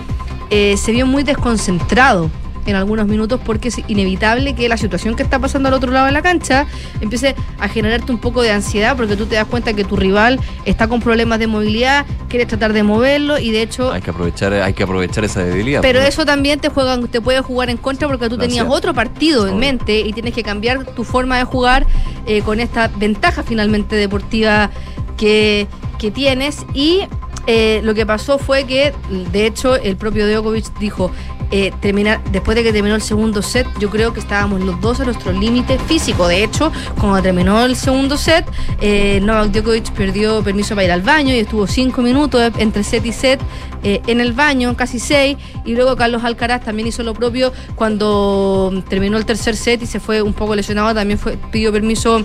se 0.50 0.92
vio 0.92 1.06
muy 1.06 1.24
desconcentrado 1.24 2.30
en 2.66 2.76
algunos 2.76 3.06
minutos 3.06 3.40
porque 3.44 3.68
es 3.68 3.80
inevitable 3.88 4.54
que 4.54 4.68
la 4.68 4.76
situación 4.76 5.16
que 5.16 5.22
está 5.22 5.38
pasando 5.38 5.68
al 5.68 5.74
otro 5.74 5.92
lado 5.92 6.06
de 6.06 6.12
la 6.12 6.22
cancha 6.22 6.66
empiece 7.00 7.34
a 7.58 7.68
generarte 7.68 8.12
un 8.12 8.18
poco 8.18 8.42
de 8.42 8.50
ansiedad 8.50 8.96
porque 8.96 9.16
tú 9.16 9.26
te 9.26 9.36
das 9.36 9.46
cuenta 9.46 9.72
que 9.72 9.84
tu 9.84 9.96
rival 9.96 10.40
está 10.64 10.88
con 10.88 11.00
problemas 11.00 11.38
de 11.38 11.46
movilidad, 11.46 12.06
quieres 12.28 12.48
tratar 12.48 12.72
de 12.72 12.82
moverlo 12.82 13.38
y 13.38 13.50
de 13.50 13.62
hecho 13.62 13.92
Hay 13.92 14.02
que 14.02 14.10
aprovechar, 14.10 14.52
hay 14.52 14.72
que 14.72 14.82
aprovechar 14.82 15.24
esa 15.24 15.42
debilidad. 15.42 15.82
pero 15.82 16.00
eso 16.00 16.24
también 16.24 16.60
te 16.60 16.68
juega, 16.68 16.98
te 17.06 17.20
puede 17.20 17.40
jugar 17.40 17.70
en 17.70 17.76
contra 17.76 18.08
porque 18.08 18.28
tú 18.28 18.38
tenías 18.38 18.66
otro 18.68 18.94
partido 18.94 19.48
en 19.48 19.58
mente 19.58 20.00
y 20.00 20.12
tienes 20.12 20.34
que 20.34 20.42
cambiar 20.42 20.84
tu 20.84 21.04
forma 21.04 21.38
de 21.38 21.44
jugar 21.44 21.86
eh, 22.26 22.42
con 22.42 22.60
esta 22.60 22.88
ventaja 22.88 23.42
finalmente 23.42 23.96
deportiva 23.96 24.70
que, 25.16 25.66
que 25.98 26.10
tienes. 26.10 26.64
Y 26.74 27.02
eh, 27.46 27.80
lo 27.82 27.94
que 27.94 28.06
pasó 28.06 28.38
fue 28.38 28.64
que, 28.64 28.92
de 29.32 29.46
hecho, 29.46 29.76
el 29.76 29.96
propio 29.96 30.28
Djokovic 30.28 30.78
dijo. 30.78 31.10
Eh, 31.50 31.72
terminar, 31.80 32.22
después 32.30 32.56
de 32.56 32.62
que 32.62 32.72
terminó 32.72 32.94
el 32.94 33.02
segundo 33.02 33.42
set, 33.42 33.66
yo 33.80 33.90
creo 33.90 34.12
que 34.12 34.20
estábamos 34.20 34.60
los 34.60 34.80
dos 34.80 35.00
a 35.00 35.04
nuestro 35.04 35.32
límite 35.32 35.78
físico. 35.80 36.28
De 36.28 36.44
hecho, 36.44 36.70
cuando 36.98 37.20
terminó 37.22 37.64
el 37.64 37.74
segundo 37.74 38.16
set, 38.16 38.46
eh, 38.80 39.20
Novak 39.20 39.50
Djokovic 39.50 39.90
perdió 39.92 40.42
permiso 40.42 40.74
para 40.74 40.84
ir 40.84 40.92
al 40.92 41.02
baño 41.02 41.34
y 41.34 41.40
estuvo 41.40 41.66
cinco 41.66 42.02
minutos 42.02 42.52
entre 42.58 42.84
set 42.84 43.04
y 43.04 43.12
set 43.12 43.40
eh, 43.82 44.00
en 44.06 44.20
el 44.20 44.32
baño, 44.32 44.76
casi 44.76 44.98
seis, 44.98 45.38
y 45.64 45.74
luego 45.74 45.96
Carlos 45.96 46.22
Alcaraz 46.22 46.62
también 46.62 46.86
hizo 46.86 47.02
lo 47.02 47.14
propio 47.14 47.52
cuando 47.74 48.72
terminó 48.88 49.16
el 49.16 49.24
tercer 49.24 49.56
set 49.56 49.82
y 49.82 49.86
se 49.86 49.98
fue 49.98 50.22
un 50.22 50.34
poco 50.34 50.54
lesionado, 50.54 50.94
también 50.94 51.18
fue, 51.18 51.36
pidió 51.50 51.72
permiso 51.72 52.24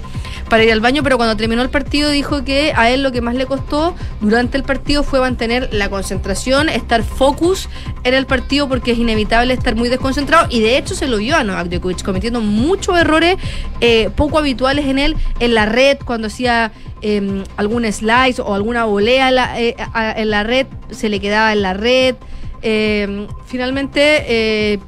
para 0.49 0.63
ir 0.63 0.71
al 0.71 0.82
baño, 0.82 1.01
pero 1.01 1.17
cuando 1.17 1.36
terminó 1.36 1.61
el 1.61 1.69
partido 1.69 2.11
dijo 2.11 2.43
que 2.43 2.73
a 2.76 2.91
él 2.91 3.01
lo 3.01 3.11
que 3.11 3.21
más 3.21 3.36
le 3.36 3.45
costó 3.45 3.95
durante 4.21 4.57
el 4.57 4.63
partido 4.63 5.01
fue 5.03 5.19
mantener 5.19 5.69
la 5.71 5.89
concentración, 5.89 6.69
estar 6.69 7.03
focus 7.03 7.69
en 8.03 8.13
el 8.13 8.26
partido 8.26 8.67
porque 8.67 8.91
es 8.91 8.97
inevitable 8.99 9.14
estar 9.20 9.76
muy 9.76 9.89
desconcentrado 9.89 10.47
y 10.49 10.59
de 10.59 10.78
hecho 10.78 10.95
se 10.95 11.07
lo 11.07 11.18
vio 11.18 11.36
a 11.36 11.43
Novak 11.43 11.68
Djokovic 11.68 12.03
cometiendo 12.03 12.41
muchos 12.41 12.97
errores 12.97 13.38
eh, 13.82 14.09
poco 14.16 14.39
habituales 14.39 14.86
en 14.86 14.99
él, 14.99 15.16
en 15.39 15.53
la 15.53 15.66
red 15.66 15.97
cuando 16.05 16.28
hacía 16.28 16.72
eh, 17.01 17.43
algún 17.57 17.91
slice 17.91 18.41
o 18.41 18.53
alguna 18.53 18.86
volea 18.86 19.32
la, 19.32 19.59
eh, 19.59 19.76
en 20.16 20.30
la 20.30 20.43
red, 20.43 20.68
se 20.91 21.09
le 21.09 21.20
quedaba 21.20 21.53
en 21.53 21.61
la 21.61 21.74
red. 21.74 22.16
Eh, 22.61 23.28
finalmente, 23.45 24.24
eh, 24.28 24.80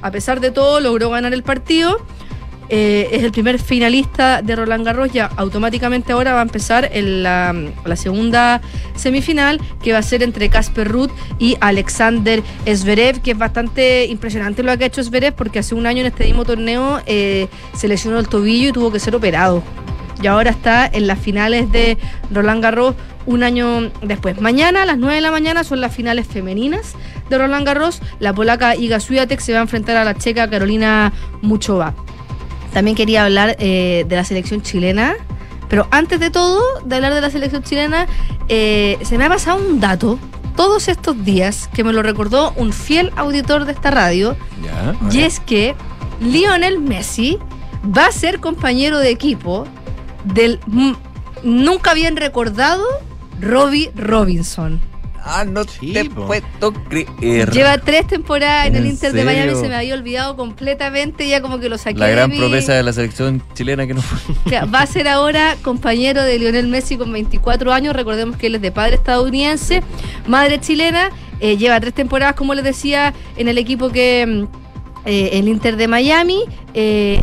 a 0.00 0.10
pesar 0.10 0.40
de 0.40 0.50
todo, 0.50 0.80
logró 0.80 1.10
ganar 1.10 1.34
el 1.34 1.42
partido. 1.42 1.98
Eh, 2.68 3.08
es 3.12 3.22
el 3.22 3.32
primer 3.32 3.58
finalista 3.58 4.42
de 4.42 4.56
Roland 4.56 4.84
Garros. 4.84 5.12
Ya 5.12 5.26
automáticamente 5.36 6.12
ahora 6.12 6.34
va 6.34 6.40
a 6.40 6.42
empezar 6.42 6.90
la 6.94 7.96
segunda 7.96 8.60
semifinal, 8.94 9.60
que 9.82 9.92
va 9.92 9.98
a 9.98 10.02
ser 10.02 10.22
entre 10.22 10.48
Casper 10.48 10.88
Ruth 10.88 11.10
y 11.38 11.56
Alexander 11.60 12.42
Zverev, 12.66 13.20
que 13.22 13.32
es 13.32 13.38
bastante 13.38 14.06
impresionante 14.06 14.62
lo 14.62 14.76
que 14.76 14.84
ha 14.84 14.86
hecho 14.88 15.02
Zverev, 15.02 15.34
porque 15.34 15.60
hace 15.60 15.74
un 15.74 15.86
año 15.86 16.00
en 16.00 16.06
este 16.06 16.24
mismo 16.24 16.44
torneo 16.44 17.00
eh, 17.06 17.48
se 17.74 17.88
lesionó 17.88 18.18
el 18.18 18.28
tobillo 18.28 18.70
y 18.70 18.72
tuvo 18.72 18.90
que 18.90 19.00
ser 19.00 19.14
operado. 19.14 19.62
Y 20.22 20.26
ahora 20.26 20.50
está 20.50 20.86
en 20.86 21.06
las 21.06 21.18
finales 21.18 21.70
de 21.72 21.98
Roland 22.30 22.62
Garros 22.62 22.94
un 23.26 23.42
año 23.42 23.90
después. 24.02 24.40
Mañana 24.40 24.82
a 24.82 24.86
las 24.86 24.98
9 24.98 25.16
de 25.16 25.20
la 25.20 25.30
mañana 25.30 25.64
son 25.64 25.80
las 25.80 25.94
finales 25.94 26.26
femeninas 26.26 26.94
de 27.28 27.38
Roland 27.38 27.66
Garros. 27.66 28.00
La 28.18 28.32
polaca 28.32 28.76
Iga 28.76 29.00
Swiatek 29.00 29.40
se 29.40 29.52
va 29.52 29.58
a 29.58 29.62
enfrentar 29.62 29.96
a 29.96 30.04
la 30.04 30.14
checa 30.14 30.48
Carolina 30.48 31.12
Muchova. 31.42 31.94
También 32.72 32.96
quería 32.96 33.24
hablar 33.24 33.56
eh, 33.58 34.04
de 34.08 34.16
la 34.16 34.24
selección 34.24 34.62
chilena. 34.62 35.14
Pero 35.68 35.88
antes 35.90 36.20
de 36.20 36.30
todo, 36.30 36.62
de 36.84 36.96
hablar 36.96 37.14
de 37.14 37.20
la 37.20 37.30
selección 37.30 37.62
chilena, 37.62 38.06
eh, 38.48 38.98
se 39.02 39.18
me 39.18 39.24
ha 39.24 39.28
pasado 39.28 39.58
un 39.58 39.80
dato 39.80 40.18
todos 40.54 40.88
estos 40.88 41.24
días 41.24 41.68
que 41.74 41.84
me 41.84 41.92
lo 41.92 42.02
recordó 42.02 42.52
un 42.56 42.72
fiel 42.72 43.12
auditor 43.16 43.64
de 43.64 43.72
esta 43.72 43.90
radio. 43.90 44.36
Ya. 44.62 44.94
Y 45.10 45.22
es 45.22 45.40
que 45.40 45.74
Lionel 46.20 46.78
Messi 46.78 47.38
va 47.96 48.06
a 48.06 48.12
ser 48.12 48.40
compañero 48.40 48.98
de 48.98 49.10
equipo 49.10 49.66
del 50.24 50.60
nunca 51.42 51.94
bien 51.94 52.16
recordado 52.16 52.84
Robbie 53.40 53.92
Robinson. 53.94 54.80
Ah, 55.28 55.44
no 55.44 55.64
te 55.64 56.04
puedo 56.08 56.72
creer. 56.88 57.50
Lleva 57.50 57.78
tres 57.78 58.06
temporadas 58.06 58.68
en, 58.68 58.76
el 58.76 58.84
¿En 58.84 58.90
Inter 58.92 59.12
de 59.12 59.24
Miami, 59.24 59.54
se 59.60 59.68
me 59.68 59.74
había 59.74 59.94
olvidado 59.94 60.36
completamente, 60.36 61.28
ya 61.28 61.42
como 61.42 61.58
que 61.58 61.68
lo 61.68 61.78
saqué 61.78 61.98
La 61.98 62.06
de 62.06 62.12
gran 62.12 62.30
mi- 62.30 62.38
promesa 62.38 62.74
de 62.74 62.82
la 62.84 62.92
selección 62.92 63.42
chilena 63.54 63.86
que 63.86 63.94
no 63.94 64.02
fue. 64.02 64.60
va 64.74 64.82
a 64.82 64.86
ser 64.86 65.08
ahora 65.08 65.56
compañero 65.62 66.22
de 66.22 66.38
Lionel 66.38 66.68
Messi 66.68 66.96
con 66.96 67.12
24 67.12 67.72
años. 67.72 67.96
Recordemos 67.96 68.36
que 68.36 68.46
él 68.46 68.54
es 68.54 68.62
de 68.62 68.70
padre 68.70 68.94
estadounidense, 68.96 69.82
madre 70.28 70.60
chilena. 70.60 71.10
eh, 71.40 71.56
lleva 71.56 71.78
tres 71.80 71.92
temporadas, 71.94 72.34
como 72.36 72.54
les 72.54 72.64
decía, 72.64 73.12
en 73.36 73.48
el 73.48 73.58
equipo 73.58 73.90
que. 73.90 74.24
mm, 74.26 74.44
eh, 75.06 75.30
el 75.38 75.48
Inter 75.48 75.76
de 75.76 75.88
Miami. 75.88 76.44
eh, 76.74 77.20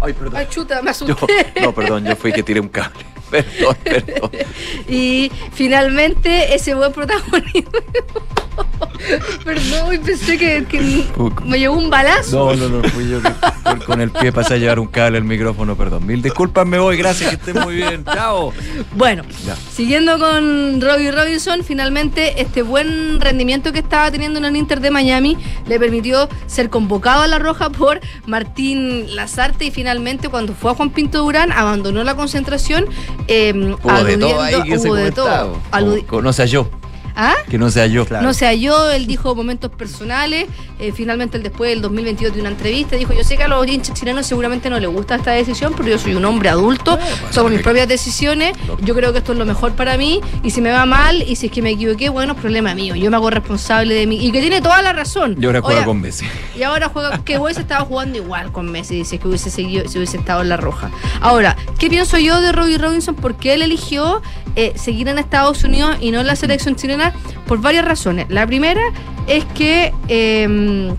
Ay, 0.00 0.12
perdón. 0.12 0.34
ay, 0.36 0.46
chuta, 0.50 0.80
me 0.82 0.86
Yo, 0.86 0.90
asusté. 0.90 1.52
no, 1.62 1.72
perdón, 1.74 2.04
yo 2.04 2.14
fui 2.16 2.32
que 2.32 2.42
tiré 2.42 2.60
un 2.60 2.68
cable. 2.68 3.04
Perdón, 3.42 3.76
perdón. 3.82 4.30
Y 4.88 5.30
finalmente 5.52 6.54
ese 6.54 6.74
buen 6.74 6.92
protagonismo. 6.92 7.70
Perdón, 9.44 9.98
pensé 10.04 10.38
que, 10.38 10.64
que 10.68 11.04
me 11.44 11.58
llevó 11.58 11.76
un 11.76 11.90
balazo. 11.90 12.54
No, 12.54 12.68
no, 12.68 12.80
no, 12.80 12.88
fui 12.88 13.08
yo 13.08 13.20
que 13.20 13.30
con- 13.64 13.80
con 13.80 14.00
el 14.00 14.10
pie 14.10 14.32
pasé 14.32 14.54
a 14.54 14.56
llevar 14.56 14.78
un 14.78 14.86
cable 14.86 15.18
al 15.18 15.24
micrófono, 15.24 15.76
perdón. 15.76 16.06
Mil 16.06 16.22
disculpas, 16.22 16.66
me 16.66 16.78
voy, 16.78 16.96
gracias, 16.96 17.30
que 17.30 17.36
estén 17.36 17.62
muy 17.62 17.74
bien. 17.74 18.04
Chao. 18.04 18.52
Bueno, 18.94 19.22
Ya. 19.46 19.56
Siguiendo 19.56 20.18
con 20.18 20.80
Robbie 20.80 21.10
Robinson, 21.10 21.64
finalmente 21.64 22.40
este 22.40 22.62
buen 22.62 23.20
rendimiento 23.20 23.72
que 23.72 23.80
estaba 23.80 24.10
teniendo 24.10 24.38
en 24.38 24.44
el 24.46 24.56
Inter 24.56 24.80
de 24.80 24.90
Miami 24.90 25.36
le 25.66 25.78
permitió 25.78 26.28
ser 26.46 26.70
convocado 26.70 27.22
a 27.22 27.26
la 27.26 27.38
roja 27.38 27.70
por 27.70 28.00
Martín 28.26 29.14
Lazarte 29.16 29.66
y 29.66 29.70
finalmente 29.70 30.28
cuando 30.28 30.54
fue 30.54 30.70
a 30.70 30.74
Juan 30.74 30.90
Pinto 30.90 31.18
Durán 31.22 31.52
abandonó 31.52 32.04
la 32.04 32.14
concentración. 32.14 32.86
Eh, 33.28 33.52
Hubo 33.82 34.04
de 34.04 34.16
todo 34.18 34.40
ahí 34.40 34.62
que 34.62 34.78
se 34.78 34.86
hubo 34.88 34.94
de 34.96 35.10
comentaba. 35.12 35.40
todo. 35.40 35.58
Aludi- 35.72 36.22
No 36.22 36.32
sea 36.32 36.46
yo, 36.46 36.68
¿Ah? 37.16 37.34
que 37.48 37.58
no 37.58 37.70
sea 37.70 37.86
yo. 37.86 38.06
No 38.22 38.34
se 38.34 38.46
halló, 38.46 38.90
él 38.90 39.06
dijo 39.06 39.34
momentos 39.34 39.70
personales. 39.70 40.46
eh, 40.78 40.92
finalmente, 40.92 41.36
él 41.36 41.42
después 41.42 41.70
del 41.70 41.80
2022 41.82 42.34
de 42.34 42.40
una 42.40 42.50
entrevista 42.50 42.96
dijo: 42.96 43.12
Yo 43.12 43.22
sé 43.24 43.36
que 43.36 43.44
a 43.44 43.48
los 43.48 43.66
hinchas 43.66 43.98
chilenos 43.98 44.26
seguramente 44.26 44.68
no 44.70 44.78
les 44.80 44.90
gusta 44.90 45.14
esta 45.16 45.30
decisión, 45.32 45.74
pero 45.76 45.88
yo 45.90 45.98
soy 45.98 46.14
un 46.14 46.24
hombre 46.24 46.48
adulto, 46.48 46.98
tomo 47.32 47.48
mis 47.48 47.60
propias 47.62 47.86
decisiones. 47.88 48.56
Yo 48.82 48.94
creo 48.94 49.12
que 49.12 49.18
esto 49.18 49.32
es 49.32 49.38
lo 49.38 49.44
mejor 49.44 49.72
para 49.72 49.96
mí. 49.96 50.20
Y 50.42 50.50
si 50.50 50.60
me 50.60 50.70
va 50.70 50.86
mal 50.86 51.22
y 51.22 51.36
si 51.36 51.46
es 51.46 51.52
que 51.52 51.62
me 51.62 51.70
equivoqué, 51.70 52.08
bueno, 52.08 52.32
es 52.32 52.38
problema 52.40 52.74
mío. 52.74 52.94
Yo 52.96 53.10
me 53.10 53.16
hago 53.16 53.30
responsable 53.30 53.94
de 53.94 54.06
mí. 54.06 54.24
Y 54.26 54.32
que 54.32 54.40
tiene 54.40 54.60
toda 54.60 54.82
la 54.82 54.92
razón. 54.92 55.36
Y 55.40 55.46
ahora 55.46 55.60
juega 55.60 55.84
con 55.84 56.00
Messi. 56.00 56.26
y 56.56 56.62
ahora 56.62 56.88
juega, 56.92 57.18
que 57.24 57.38
hubiese 57.38 57.60
estado 57.60 57.84
jugando 57.84 58.18
igual 58.18 58.50
con 58.52 58.70
Messi, 58.70 59.04
si 59.04 59.16
es 59.16 59.20
que 59.22 59.28
hubiese 59.28 59.50
seguido, 59.50 59.88
si 59.88 59.98
hubiese 59.98 60.16
estado 60.16 60.42
en 60.42 60.48
la 60.48 60.56
roja. 60.56 60.90
Ahora, 61.20 61.56
¿qué 61.78 61.88
pienso 61.88 62.18
yo 62.18 62.40
de 62.40 62.52
Robbie 62.52 62.78
Robinson? 62.78 63.14
Porque 63.14 63.54
él 63.54 63.62
eligió 63.62 64.22
eh, 64.56 64.72
seguir 64.76 65.08
en 65.08 65.18
Estados 65.18 65.64
Unidos 65.64 65.96
y 66.00 66.10
no 66.10 66.20
en 66.20 66.26
la 66.26 66.36
selección 66.36 66.76
chilena 66.76 67.03
por 67.46 67.60
varias 67.60 67.84
razones. 67.84 68.26
La 68.28 68.46
primera 68.46 68.80
es 69.26 69.44
que 69.46 69.92
eh, 70.08 70.92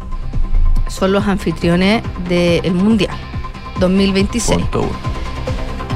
son 0.88 1.12
los 1.12 1.28
anfitriones 1.28 2.04
del 2.30 2.74
Mundial 2.74 3.16
2026. 3.80 4.60
Punto 4.60 4.82
uno. 4.82 5.16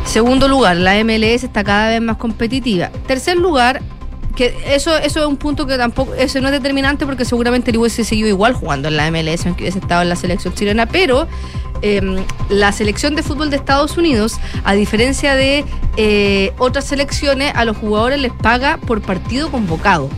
Segundo 0.06 0.48
lugar, 0.48 0.76
la 0.78 1.04
MLS 1.04 1.44
está 1.44 1.64
cada 1.64 1.90
vez 1.90 2.02
más 2.02 2.18
competitiva. 2.18 2.90
Tercer 3.06 3.38
lugar, 3.38 3.82
que 4.36 4.56
eso, 4.66 4.98
eso 4.98 5.20
es 5.20 5.26
un 5.26 5.38
punto 5.38 5.68
que 5.68 5.78
tampoco, 5.78 6.16
eso 6.16 6.42
no 6.42 6.48
es 6.48 6.54
determinante 6.54 7.06
porque 7.06 7.26
seguramente 7.26 7.70
él 7.70 7.78
hubiese 7.78 8.04
seguido 8.04 8.28
igual 8.28 8.54
jugando 8.54 8.88
en 8.88 8.98
la 8.98 9.12
MLS 9.12 9.46
aunque 9.46 9.64
hubiese 9.64 9.80
estado 9.80 10.02
en 10.02 10.10
la 10.10 10.16
selección 10.16 10.54
chilena, 10.56 10.88
pero 10.88 11.28
eh, 11.82 12.02
la 12.50 12.72
selección 12.72 13.16
de 13.16 13.24
fútbol 13.24 13.50
de 13.50 13.56
Estados 13.58 13.98
Unidos, 13.98 14.40
a 14.64 14.74
diferencia 14.74 15.36
de 15.36 15.66
eh, 15.98 16.54
otras 16.58 16.86
selecciones, 16.86 17.54
a 17.56 17.66
los 17.66 17.78
jugadores 17.78 18.20
les 18.20 18.32
paga 18.34 18.78
por 18.78 19.02
partido 19.02 19.50
convocado. 19.52 20.10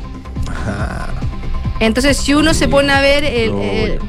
Entonces, 1.80 2.18
si 2.18 2.34
uno 2.34 2.54
se 2.54 2.68
pone 2.68 2.92
a 2.94 3.02
ver 3.02 3.24
el, 3.24 3.52
el- 3.60 4.00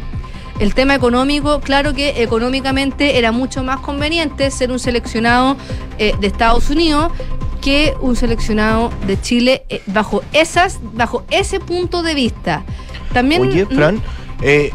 el 0.60 0.74
tema 0.74 0.94
económico, 0.94 1.60
claro 1.60 1.92
que 1.94 2.22
económicamente 2.22 3.18
era 3.18 3.32
mucho 3.32 3.64
más 3.64 3.80
conveniente 3.80 4.50
ser 4.50 4.70
un 4.70 4.78
seleccionado 4.78 5.56
eh, 5.98 6.14
de 6.20 6.26
Estados 6.26 6.70
Unidos 6.70 7.10
que 7.60 7.94
un 8.00 8.14
seleccionado 8.16 8.90
de 9.06 9.20
Chile 9.20 9.64
eh, 9.70 9.82
bajo 9.86 10.22
esas 10.32 10.78
bajo 10.92 11.24
ese 11.30 11.58
punto 11.58 12.02
de 12.02 12.14
vista. 12.14 12.64
También 13.12 13.42
Oye. 13.42 13.66
Fran, 13.66 14.00
eh, 14.42 14.70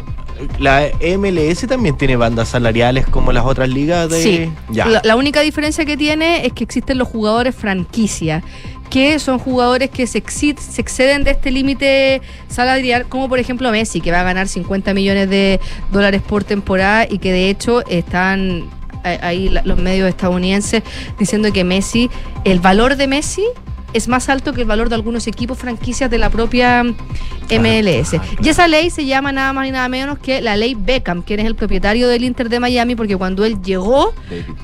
la 0.59 0.87
MLS 1.17 1.67
también 1.67 1.97
tiene 1.97 2.15
bandas 2.15 2.49
salariales 2.49 3.07
como 3.07 3.31
las 3.31 3.45
otras 3.45 3.69
ligas 3.69 4.09
de. 4.09 4.21
Sí. 4.21 4.51
Ya. 4.69 4.85
La, 4.87 5.01
la 5.03 5.15
única 5.15 5.41
diferencia 5.41 5.85
que 5.85 5.97
tiene 5.97 6.45
es 6.45 6.53
que 6.53 6.63
existen 6.63 6.97
los 6.97 7.07
jugadores 7.07 7.55
franquicia, 7.55 8.43
que 8.89 9.19
son 9.19 9.39
jugadores 9.39 9.89
que 9.89 10.07
se, 10.07 10.23
se 10.27 10.81
exceden 10.81 11.23
de 11.23 11.31
este 11.31 11.51
límite 11.51 12.21
salarial, 12.47 13.05
como 13.07 13.29
por 13.29 13.39
ejemplo 13.39 13.71
Messi, 13.71 14.01
que 14.01 14.11
va 14.11 14.21
a 14.21 14.23
ganar 14.23 14.47
50 14.47 14.93
millones 14.93 15.29
de 15.29 15.59
dólares 15.91 16.21
por 16.21 16.43
temporada 16.43 17.05
y 17.09 17.19
que 17.19 17.31
de 17.31 17.49
hecho 17.49 17.85
están 17.87 18.69
ahí 19.03 19.49
los 19.63 19.77
medios 19.77 20.09
estadounidenses 20.09 20.83
diciendo 21.19 21.51
que 21.53 21.63
Messi, 21.63 22.09
el 22.43 22.59
valor 22.59 22.95
de 22.95 23.07
Messi 23.07 23.45
es 23.93 24.07
más 24.07 24.29
alto 24.29 24.53
que 24.53 24.61
el 24.61 24.67
valor 24.67 24.89
de 24.89 24.95
algunos 24.95 25.27
equipos 25.27 25.57
franquicias 25.57 26.09
de 26.11 26.17
la 26.17 26.29
propia 26.29 26.83
MLS. 27.49 28.19
Y 28.43 28.49
esa 28.49 28.67
ley 28.67 28.89
se 28.89 29.05
llama 29.05 29.31
nada 29.31 29.53
más 29.53 29.67
y 29.67 29.71
nada 29.71 29.87
menos 29.87 30.19
que 30.19 30.41
la 30.41 30.57
ley 30.57 30.75
Beckham, 30.75 31.21
quien 31.21 31.39
es 31.39 31.45
el 31.45 31.55
propietario 31.55 32.07
del 32.09 32.23
Inter 32.25 32.49
de 32.49 32.59
Miami, 32.59 32.95
porque 32.95 33.15
cuando 33.15 33.45
él 33.45 33.61
llegó 33.61 34.13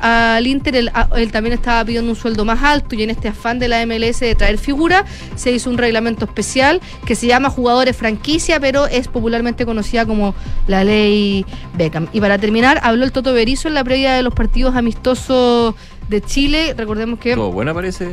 al 0.02 0.46
Inter, 0.46 0.76
él, 0.76 0.92
a- 0.94 1.08
él 1.16 1.32
también 1.32 1.54
estaba 1.54 1.84
pidiendo 1.86 2.10
un 2.12 2.18
sueldo 2.18 2.44
más 2.46 2.62
alto 2.64 2.96
y 2.96 3.04
en 3.04 3.10
este 3.10 3.30
afán 3.30 3.60
de 3.60 3.68
la 3.70 3.82
MLS 3.86 4.20
de 4.20 4.36
traer 4.36 4.58
figura, 4.58 5.06
se 5.36 5.52
hizo 5.52 5.70
un 5.70 5.78
reglamento 5.78 6.26
especial 6.26 6.82
que 7.06 7.16
se 7.16 7.28
llama 7.28 7.50
jugadores 7.50 7.96
franquicia, 7.96 8.60
pero 8.60 8.86
es 8.88 9.08
popularmente 9.08 9.66
conocida 9.66 10.06
como 10.06 10.36
la 10.68 10.84
ley 10.84 11.46
Beckham. 11.78 12.08
Y 12.12 12.20
para 12.20 12.38
terminar, 12.38 12.80
habló 12.84 13.06
el 13.06 13.12
Toto 13.14 13.34
Berizo 13.34 13.68
en 13.70 13.74
la 13.76 13.84
previa 13.84 14.14
de 14.14 14.24
los 14.24 14.34
partidos 14.34 14.76
amistosos 14.76 15.76
de 16.10 16.22
Chile. 16.22 16.74
Recordemos 16.78 17.20
que... 17.20 17.36
Todo 17.36 17.52
buena 17.52 17.74
parece. 17.74 18.08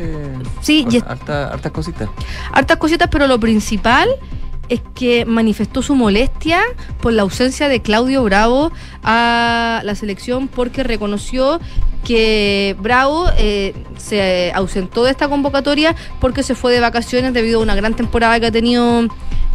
Sí, 0.61 0.87
y 0.91 0.97
harta- 0.99 1.49
hartas 1.53 1.73
cositas. 1.73 2.09
hartas 2.53 2.77
cositas, 2.79 3.09
pero 3.11 3.27
lo 3.27 3.39
principal 3.41 4.09
es 4.69 4.81
que 4.95 5.25
manifestó 5.25 5.83
su 5.83 5.97
molestia 5.97 6.61
por 7.01 7.13
la 7.13 7.23
ausencia 7.23 7.69
de 7.69 7.83
Claudio 7.83 8.23
Bravo 8.23 8.71
a 9.03 9.81
la 9.85 9.95
selección 9.97 10.47
porque 10.47 10.85
reconoció 10.85 11.61
que 12.05 12.77
Bravo 12.81 13.27
eh, 13.37 13.75
se 13.99 14.53
ausentó 14.55 15.03
de 15.05 15.11
esta 15.11 15.29
convocatoria 15.29 15.97
porque 16.21 16.43
se 16.45 16.55
fue 16.55 16.73
de 16.73 16.79
vacaciones 16.81 17.35
debido 17.35 17.59
a 17.59 17.63
una 17.65 17.75
gran 17.75 17.95
temporada 17.95 18.39
que 18.39 18.47
ha 18.47 18.53
tenido 18.53 19.09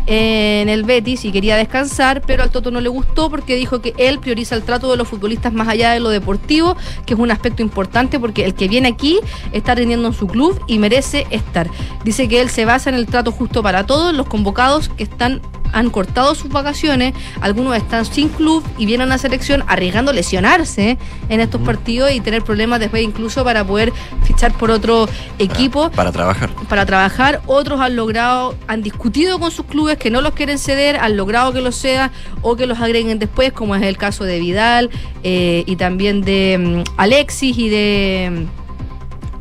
en 0.07 0.69
el 0.69 0.83
Betis 0.83 1.25
y 1.25 1.31
quería 1.31 1.55
descansar, 1.55 2.21
pero 2.21 2.43
al 2.43 2.51
Toto 2.51 2.71
no 2.71 2.81
le 2.81 2.89
gustó 2.89 3.29
porque 3.29 3.55
dijo 3.55 3.81
que 3.81 3.93
él 3.97 4.19
prioriza 4.19 4.55
el 4.55 4.63
trato 4.63 4.91
de 4.91 4.97
los 4.97 5.07
futbolistas 5.07 5.53
más 5.53 5.67
allá 5.67 5.91
de 5.91 5.99
lo 5.99 6.09
deportivo, 6.09 6.75
que 7.05 7.13
es 7.13 7.19
un 7.19 7.31
aspecto 7.31 7.61
importante 7.61 8.19
porque 8.19 8.45
el 8.45 8.53
que 8.53 8.67
viene 8.67 8.89
aquí 8.89 9.19
está 9.51 9.75
rindiendo 9.75 10.07
en 10.07 10.13
su 10.13 10.27
club 10.27 10.59
y 10.67 10.79
merece 10.79 11.25
estar. 11.29 11.69
Dice 12.03 12.27
que 12.27 12.41
él 12.41 12.49
se 12.49 12.65
basa 12.65 12.89
en 12.89 12.95
el 12.95 13.07
trato 13.07 13.31
justo 13.31 13.63
para 13.63 13.85
todos 13.85 14.13
los 14.13 14.27
convocados 14.27 14.89
que 14.89 15.03
están 15.03 15.41
han 15.75 15.89
cortado 15.89 16.33
sus 16.35 16.49
vacaciones, 16.49 17.13
algunos 17.41 17.75
están 17.75 18.05
sin 18.05 18.29
club 18.29 18.63
y 18.77 18.85
vienen 18.85 19.09
a 19.09 19.15
la 19.15 19.17
selección 19.17 19.63
arriesgando 19.67 20.13
lesionarse 20.13 20.97
en 21.27 21.39
estos 21.41 21.61
partidos 21.61 22.11
y 22.13 22.21
tener 22.21 22.43
problemas 22.43 22.79
después 22.79 23.03
incluso 23.03 23.43
para 23.43 23.65
poder 23.65 23.91
fichar 24.23 24.53
por 24.53 24.71
otro 24.71 25.07
equipo 25.37 25.91
Para 25.91 26.13
trabajar. 26.13 26.49
para 26.69 26.85
trabajar. 26.85 27.41
Otros 27.45 27.81
han 27.81 27.97
logrado, 27.97 28.55
han 28.67 28.81
discutido 28.81 29.37
con 29.37 29.51
sus 29.51 29.65
clubes 29.65 29.97
que 29.97 30.09
no 30.09 30.21
los 30.21 30.33
quieren 30.33 30.57
ceder, 30.57 30.95
han 30.95 31.17
logrado 31.17 31.51
que 31.51 31.59
los 31.59 31.75
cedan 31.75 32.09
o 32.41 32.55
que 32.55 32.67
los 32.67 32.79
agreguen 32.79 33.19
después, 33.19 33.51
como 33.51 33.75
es 33.75 33.83
el 33.83 33.97
caso 33.97 34.23
de 34.23 34.39
Vidal 34.39 34.89
eh, 35.23 35.63
y 35.67 35.75
también 35.75 36.21
de 36.21 36.83
mm, 36.87 36.91
Alexis 36.97 37.57
y 37.57 37.67
de 37.67 38.47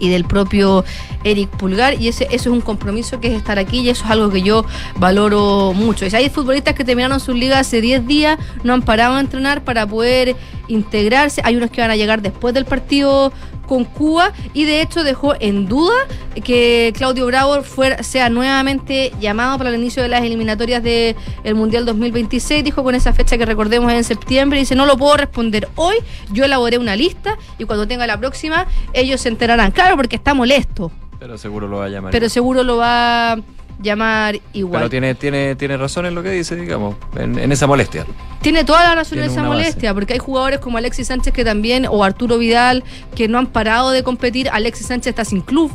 y 0.00 0.10
del 0.10 0.24
propio 0.24 0.84
Eric 1.24 1.50
Pulgar 1.50 2.00
y 2.00 2.08
ese 2.08 2.24
eso 2.24 2.34
es 2.34 2.46
un 2.46 2.60
compromiso 2.60 3.20
que 3.20 3.28
es 3.28 3.34
estar 3.34 3.58
aquí 3.58 3.80
y 3.80 3.88
eso 3.88 4.04
es 4.04 4.10
algo 4.10 4.30
que 4.30 4.42
yo 4.42 4.64
valoro 4.96 5.72
mucho. 5.74 6.06
Hay 6.12 6.30
futbolistas 6.30 6.74
que 6.74 6.84
terminaron 6.84 7.20
su 7.20 7.32
liga 7.32 7.58
hace 7.58 7.80
10 7.80 8.06
días, 8.06 8.38
no 8.62 8.74
han 8.74 8.82
parado 8.82 9.16
a 9.16 9.20
entrenar 9.20 9.64
para 9.64 9.86
poder 9.86 10.36
integrarse, 10.68 11.42
hay 11.44 11.56
unos 11.56 11.70
que 11.70 11.80
van 11.80 11.90
a 11.90 11.96
llegar 11.96 12.22
después 12.22 12.54
del 12.54 12.64
partido 12.64 13.32
con 13.66 13.84
Cuba 13.84 14.32
y 14.52 14.64
de 14.64 14.82
hecho 14.82 15.04
dejó 15.04 15.34
en 15.40 15.66
duda 15.66 15.94
que 16.42 16.92
Claudio 16.96 17.26
Bravo 17.26 17.62
fuera, 17.62 18.02
sea 18.02 18.28
nuevamente 18.28 19.12
llamado 19.20 19.58
para 19.58 19.70
el 19.70 19.76
inicio 19.76 20.02
de 20.02 20.08
las 20.08 20.22
eliminatorias 20.22 20.82
del 20.82 21.54
Mundial 21.54 21.84
2026. 21.86 22.64
Dijo 22.64 22.82
con 22.82 22.94
esa 22.94 23.12
fecha 23.12 23.38
que 23.38 23.46
recordemos 23.46 23.92
en 23.92 24.04
septiembre. 24.04 24.58
Dice, 24.58 24.74
no 24.74 24.86
lo 24.86 24.96
puedo 24.96 25.16
responder 25.16 25.68
hoy. 25.76 25.96
Yo 26.32 26.44
elaboré 26.44 26.78
una 26.78 26.96
lista 26.96 27.38
y 27.58 27.64
cuando 27.64 27.86
tenga 27.86 28.06
la 28.06 28.18
próxima 28.18 28.66
ellos 28.92 29.20
se 29.20 29.28
enterarán. 29.28 29.70
Claro, 29.70 29.96
porque 29.96 30.16
está 30.16 30.34
molesto, 30.34 30.90
Pero 31.24 31.38
seguro 31.38 31.66
lo 31.66 31.78
va 31.78 31.86
a 31.86 31.88
llamar. 31.88 32.12
pero 32.12 32.28
seguro 32.28 32.62
lo 32.62 32.76
va 32.76 33.38
llamar 33.84 34.40
igual. 34.52 34.80
Pero 34.80 34.90
tiene, 34.90 35.14
tiene, 35.14 35.54
tiene 35.54 35.76
razón 35.76 36.06
en 36.06 36.14
lo 36.16 36.22
que 36.22 36.30
dice, 36.30 36.56
digamos, 36.56 36.96
en, 37.16 37.38
en 37.38 37.52
esa 37.52 37.66
molestia. 37.68 38.04
Tiene 38.42 38.64
toda 38.64 38.82
la 38.84 38.94
razón 38.96 39.18
en 39.18 39.24
esa 39.24 39.36
base. 39.42 39.48
molestia, 39.48 39.94
porque 39.94 40.12
hay 40.14 40.18
jugadores 40.18 40.58
como 40.58 40.76
Alexis 40.76 41.06
Sánchez 41.06 41.32
que 41.32 41.44
también, 41.44 41.86
o 41.88 42.04
Arturo 42.04 42.36
Vidal, 42.36 42.84
que 43.14 43.26
no 43.28 43.38
han 43.38 43.46
parado 43.46 43.90
de 43.90 44.02
competir. 44.02 44.50
Alexis 44.50 44.88
Sánchez 44.88 45.06
está 45.08 45.24
sin 45.24 45.40
club 45.40 45.70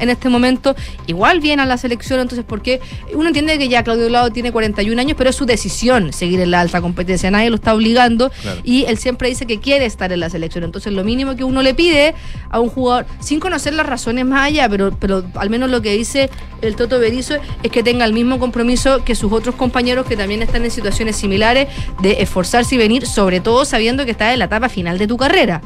en 0.00 0.08
este 0.08 0.28
momento. 0.30 0.74
Igual 1.06 1.40
viene 1.40 1.62
a 1.62 1.66
la 1.66 1.76
selección, 1.76 2.20
entonces, 2.20 2.44
porque 2.48 2.80
uno 3.12 3.28
entiende 3.28 3.58
que 3.58 3.68
ya 3.68 3.82
Claudio 3.82 4.08
Lado 4.08 4.30
tiene 4.30 4.52
41 4.52 4.98
años, 5.00 5.16
pero 5.18 5.30
es 5.30 5.36
su 5.36 5.44
decisión 5.44 6.12
seguir 6.12 6.40
en 6.40 6.50
la 6.50 6.60
alta 6.60 6.80
competencia. 6.80 7.30
Nadie 7.30 7.50
lo 7.50 7.56
está 7.56 7.74
obligando 7.74 8.30
Claro. 8.42 8.60
y 8.64 8.84
él 8.84 8.96
siempre 8.98 9.28
dice 9.28 9.44
que 9.46 9.60
quiere 9.60 9.84
estar 9.84 10.10
en 10.12 10.20
la 10.20 10.30
selección. 10.30 10.64
Entonces, 10.64 10.92
lo 10.92 11.04
mínimo 11.04 11.36
que 11.36 11.44
uno 11.44 11.62
le 11.62 11.74
pide 11.74 12.14
a 12.50 12.60
un 12.60 12.68
jugador, 12.70 13.06
sin 13.20 13.38
conocer 13.40 13.74
las 13.74 13.86
razones 13.86 14.24
más 14.24 14.46
allá, 14.46 14.68
pero, 14.68 14.96
pero 14.98 15.24
al 15.34 15.50
menos 15.50 15.68
lo 15.70 15.82
que 15.82 15.92
dice 15.92 16.30
el 16.62 16.76
Toto 16.76 16.98
Berizzo 16.98 17.34
es 17.62 17.70
que 17.70 17.82
tenga 17.82 18.04
el 18.04 18.12
mismo 18.12 18.38
compromiso 18.38 19.04
que 19.04 19.14
sus 19.14 19.32
otros 19.32 19.54
compañeros 19.54 20.06
que 20.06 20.16
también 20.16 20.42
están 20.42 20.64
en 20.64 20.70
situaciones 20.70 21.16
similares 21.16 21.68
de 22.00 22.22
esforzarse 22.22 22.74
y 22.74 22.78
venir, 22.78 23.06
sobre 23.06 23.40
todo 23.40 23.64
sabiendo 23.64 24.04
que 24.04 24.12
está 24.12 24.32
en 24.32 24.38
la 24.38 24.46
etapa 24.46 24.68
final 24.68 24.98
de 24.98 25.06
tu 25.06 25.16
carrera. 25.16 25.62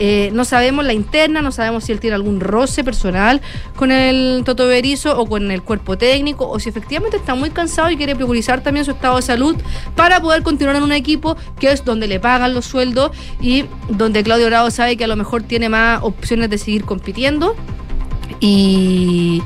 Eh, 0.00 0.30
no 0.32 0.44
sabemos 0.44 0.84
la 0.84 0.92
interna, 0.92 1.40
no 1.40 1.52
sabemos 1.52 1.84
si 1.84 1.92
él 1.92 2.00
tiene 2.00 2.16
algún 2.16 2.40
roce 2.40 2.82
personal 2.82 3.40
con 3.76 3.92
el 3.92 4.42
Toto 4.44 4.66
Berizo 4.66 5.16
o 5.18 5.26
con 5.26 5.50
el 5.52 5.62
cuerpo 5.62 5.96
técnico, 5.96 6.48
o 6.48 6.58
si 6.58 6.68
efectivamente 6.68 7.16
está 7.16 7.36
muy 7.36 7.50
cansado 7.50 7.90
y 7.90 7.96
quiere 7.96 8.16
priorizar 8.16 8.62
también 8.62 8.84
su 8.84 8.90
estado 8.90 9.16
de 9.16 9.22
salud 9.22 9.56
para 9.94 10.20
poder 10.20 10.42
continuar 10.42 10.76
en 10.76 10.82
un 10.82 10.92
equipo 10.92 11.36
que 11.60 11.70
es 11.70 11.84
donde 11.84 12.08
le 12.08 12.18
pagan 12.18 12.54
los 12.54 12.64
sueldos 12.64 13.12
y 13.40 13.66
donde 13.88 14.24
Claudio 14.24 14.46
Bravo 14.46 14.70
sabe 14.72 14.96
que 14.96 15.04
a 15.04 15.08
lo 15.08 15.16
mejor 15.16 15.44
tiene 15.44 15.68
más 15.68 16.02
opciones 16.02 16.50
de 16.50 16.58
seguir 16.58 16.84
compitiendo. 16.84 17.54
Y, 18.40 19.42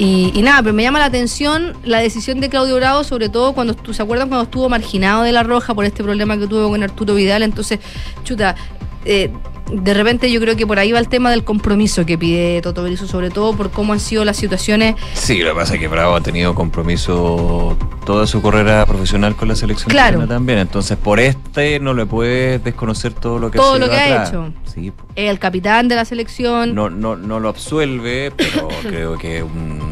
y, 0.00 0.32
y 0.34 0.40
nada, 0.40 0.62
pero 0.62 0.72
me 0.74 0.82
llama 0.82 0.98
la 0.98 1.04
atención 1.04 1.74
la 1.84 1.98
decisión 1.98 2.40
de 2.40 2.48
Claudio 2.48 2.76
Bravo, 2.76 3.04
sobre 3.04 3.28
todo 3.28 3.52
cuando 3.52 3.76
se 3.92 4.02
acuerdan 4.02 4.28
cuando 4.28 4.44
estuvo 4.44 4.66
marginado 4.70 5.24
de 5.24 5.32
la 5.32 5.42
Roja 5.42 5.74
por 5.74 5.84
este 5.84 6.02
problema 6.02 6.38
que 6.38 6.46
tuvo 6.46 6.70
con 6.70 6.82
Arturo 6.82 7.14
Vidal. 7.14 7.42
Entonces, 7.42 7.80
chuta, 8.24 8.56
eh, 9.04 9.30
de 9.72 9.94
repente 9.94 10.32
yo 10.32 10.40
creo 10.40 10.56
que 10.56 10.66
por 10.66 10.78
ahí 10.78 10.90
va 10.90 10.98
el 10.98 11.08
tema 11.08 11.30
del 11.30 11.44
compromiso 11.44 12.04
que 12.04 12.18
pide 12.18 12.60
Toto 12.60 12.82
Berizzo, 12.82 13.06
sobre 13.06 13.30
todo 13.30 13.54
por 13.54 13.70
cómo 13.70 13.92
han 13.92 14.00
sido 14.00 14.24
las 14.24 14.36
situaciones. 14.36 14.96
Sí, 15.14 15.38
lo 15.42 15.50
que 15.50 15.54
pasa 15.60 15.74
es 15.74 15.80
que 15.80 15.86
Bravo 15.88 16.16
ha 16.16 16.20
tenido 16.20 16.54
compromiso 16.54 17.76
toda 18.04 18.26
su 18.26 18.42
carrera 18.42 18.84
profesional 18.86 19.36
con 19.36 19.46
la 19.48 19.54
selección 19.54 19.90
Claro. 19.90 20.26
también. 20.26 20.58
Entonces, 20.58 20.96
por 20.96 21.20
este 21.20 21.78
no 21.78 21.94
le 21.94 22.04
puedes 22.06 22.64
desconocer 22.64 23.12
todo 23.12 23.38
lo 23.38 23.50
que 23.50 23.58
Todo 23.58 23.78
lo 23.78 23.88
que 23.88 23.96
ha 23.96 24.26
hecho. 24.26 24.52
Sí, 24.74 24.92
El 25.14 25.38
capitán 25.38 25.86
de 25.88 25.94
la 25.94 26.04
selección. 26.04 26.74
no, 26.74 26.90
no, 26.90 27.16
no 27.16 27.38
lo 27.38 27.48
absuelve, 27.48 28.32
pero 28.36 28.68
creo 28.82 29.18
que 29.18 29.38
es 29.38 29.42
un, 29.44 29.89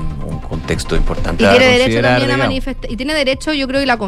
un 0.48 0.60
contexto 0.60 0.96
importante 0.96 1.42
Y 1.42 1.46
a 1.46 1.50
tiene 1.50 1.78
derecho 1.78 2.00
también 2.00 2.30
a 2.30 2.36
manifestar. 2.36 2.90
Y 2.90 2.96
tiene 2.96 3.14
derecho, 3.14 3.52
yo 3.52 3.66
creo, 3.68 3.82
y 3.82 3.86
la 3.86 3.98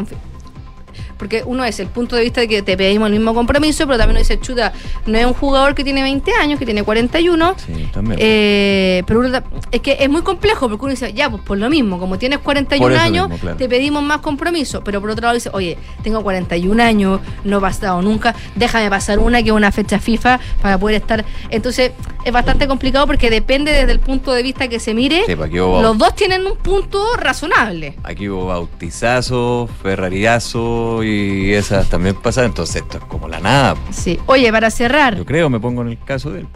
Porque 1.21 1.43
uno 1.45 1.63
es 1.63 1.79
el 1.79 1.85
punto 1.85 2.15
de 2.15 2.23
vista 2.23 2.41
de 2.41 2.47
que 2.47 2.63
te 2.63 2.75
pedimos 2.75 3.05
el 3.05 3.13
mismo 3.13 3.35
compromiso, 3.35 3.85
pero 3.85 3.99
también 3.99 4.15
uno 4.15 4.19
dice, 4.21 4.39
chuta, 4.39 4.73
no 5.05 5.19
es 5.19 5.23
un 5.23 5.33
jugador 5.33 5.75
que 5.75 5.83
tiene 5.83 6.01
20 6.01 6.31
años, 6.33 6.57
que 6.57 6.65
tiene 6.65 6.81
41. 6.81 7.55
Sí, 7.63 7.87
también. 7.93 8.17
Eh, 8.19 9.03
pero 9.05 9.19
uno 9.19 9.39
es 9.71 9.81
que 9.81 9.97
es 9.99 10.09
muy 10.09 10.23
complejo 10.23 10.67
porque 10.67 10.83
uno 10.83 10.89
dice, 10.89 11.13
ya, 11.13 11.29
pues 11.29 11.43
por 11.43 11.59
lo 11.59 11.69
mismo, 11.69 11.99
como 11.99 12.17
tienes 12.17 12.39
41 12.39 12.83
Por 12.83 12.91
eso 12.93 13.01
años, 13.03 13.29
mismo, 13.29 13.39
claro. 13.39 13.57
te 13.57 13.69
pedimos 13.69 14.01
más 14.01 14.17
compromiso. 14.17 14.83
Pero 14.83 14.99
por 14.99 15.11
otro 15.11 15.21
lado 15.21 15.35
dice, 15.35 15.51
oye, 15.53 15.77
tengo 16.01 16.23
41 16.23 16.81
años, 16.81 17.19
no 17.43 17.59
he 17.59 17.61
pasado 17.61 18.01
nunca, 18.01 18.33
déjame 18.55 18.89
pasar 18.89 19.19
una 19.19 19.43
que 19.43 19.49
es 19.49 19.55
una 19.55 19.71
fecha 19.71 19.99
FIFA 19.99 20.39
para 20.59 20.79
poder 20.79 20.95
estar. 20.95 21.23
Entonces 21.51 21.91
es 22.25 22.31
bastante 22.31 22.67
complicado 22.67 23.05
porque 23.05 23.29
depende 23.29 23.71
desde 23.71 23.91
el 23.91 23.99
punto 23.99 24.31
de 24.31 24.41
vista 24.41 24.67
que 24.67 24.79
se 24.79 24.95
mire. 24.95 25.23
Sí, 25.27 25.35
pues 25.35 25.51
Los 25.51 25.99
dos 25.99 26.15
tienen 26.15 26.47
un 26.47 26.57
punto 26.57 27.15
razonable. 27.15 27.95
Aquí 28.03 28.27
hubo 28.27 28.47
bautizazo, 28.47 29.69
ferrariazo 29.83 31.03
y 31.03 31.10
esas 31.53 31.89
también 31.89 32.15
pasan. 32.15 32.45
Entonces, 32.45 32.77
esto 32.77 32.97
es 32.97 33.03
como 33.05 33.27
la 33.27 33.39
nada. 33.39 33.75
Sí. 33.91 34.19
Oye, 34.25 34.51
para 34.51 34.69
cerrar, 34.71 35.15
Yo 35.17 35.25
creo, 35.25 35.49
me 35.49 35.59
pongo 35.59 35.81
en 35.81 35.89
el 35.89 35.99
caso 35.99 36.31
de 36.31 36.41
él. 36.41 36.47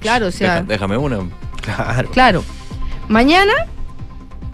claro, 0.00 0.26
o 0.26 0.30
sea. 0.30 0.56
Deja- 0.56 0.62
déjame 0.66 0.96
una. 0.96 1.18
Claro. 1.62 2.10
Claro. 2.10 2.44
Mañana, 3.08 3.52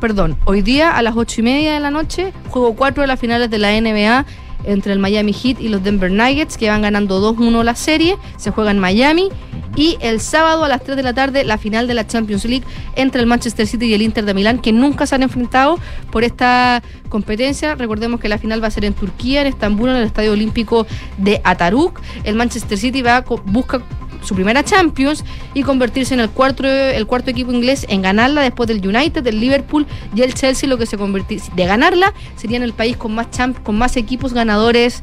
perdón, 0.00 0.36
hoy 0.44 0.62
día 0.62 0.96
a 0.96 1.02
las 1.02 1.16
ocho 1.16 1.40
y 1.40 1.44
media 1.44 1.74
de 1.74 1.80
la 1.80 1.90
noche, 1.90 2.32
juego 2.50 2.74
4 2.74 3.02
de 3.02 3.06
las 3.06 3.18
finales 3.20 3.50
de 3.50 3.58
la 3.58 3.72
NBA 3.72 4.24
entre 4.64 4.92
el 4.92 4.98
Miami 4.98 5.32
Heat 5.32 5.60
y 5.60 5.68
los 5.68 5.82
Denver 5.82 6.10
Nuggets, 6.10 6.56
que 6.56 6.68
van 6.68 6.82
ganando 6.82 7.20
2-1 7.34 7.62
la 7.62 7.74
serie. 7.74 8.16
Se 8.36 8.50
juega 8.50 8.70
en 8.70 8.78
Miami. 8.78 9.28
Y 9.76 9.98
el 10.00 10.20
sábado 10.20 10.64
a 10.64 10.68
las 10.68 10.82
3 10.82 10.96
de 10.96 11.02
la 11.02 11.14
tarde, 11.14 11.44
la 11.44 11.56
final 11.56 11.86
de 11.86 11.94
la 11.94 12.06
Champions 12.06 12.44
League 12.44 12.64
entre 12.96 13.20
el 13.20 13.26
Manchester 13.26 13.66
City 13.66 13.86
y 13.86 13.94
el 13.94 14.02
Inter 14.02 14.24
de 14.24 14.34
Milán, 14.34 14.58
que 14.58 14.72
nunca 14.72 15.06
se 15.06 15.14
han 15.14 15.22
enfrentado 15.22 15.78
por 16.10 16.24
esta 16.24 16.82
competencia. 17.08 17.76
Recordemos 17.76 18.20
que 18.20 18.28
la 18.28 18.38
final 18.38 18.62
va 18.62 18.66
a 18.66 18.70
ser 18.70 18.84
en 18.84 18.94
Turquía, 18.94 19.42
en 19.42 19.46
Estambul, 19.46 19.90
en 19.90 19.96
el 19.96 20.04
Estadio 20.04 20.32
Olímpico 20.32 20.86
de 21.18 21.40
Ataruk. 21.44 22.00
El 22.24 22.34
Manchester 22.34 22.78
City 22.78 23.02
va 23.02 23.24
busca 23.44 23.80
su 24.22 24.34
primera 24.34 24.62
Champions 24.64 25.24
y 25.54 25.62
convertirse 25.62 26.14
en 26.14 26.20
el 26.20 26.30
cuarto, 26.30 26.66
el 26.66 27.06
cuarto 27.06 27.30
equipo 27.30 27.52
inglés 27.52 27.86
en 27.88 28.02
ganarla 28.02 28.42
después 28.42 28.66
del 28.68 28.86
United, 28.86 29.22
del 29.22 29.40
Liverpool 29.40 29.86
y 30.14 30.22
el 30.22 30.34
Chelsea, 30.34 30.68
lo 30.68 30.78
que 30.78 30.86
se 30.86 30.96
convertir 30.98 31.40
de 31.56 31.66
ganarla 31.66 32.12
sería 32.36 32.56
en 32.56 32.62
el 32.62 32.72
país 32.72 32.96
con 32.96 33.14
más 33.14 33.30
champ- 33.30 33.62
con 33.62 33.76
más 33.78 33.96
equipos 33.96 34.32
ganadores 34.32 35.02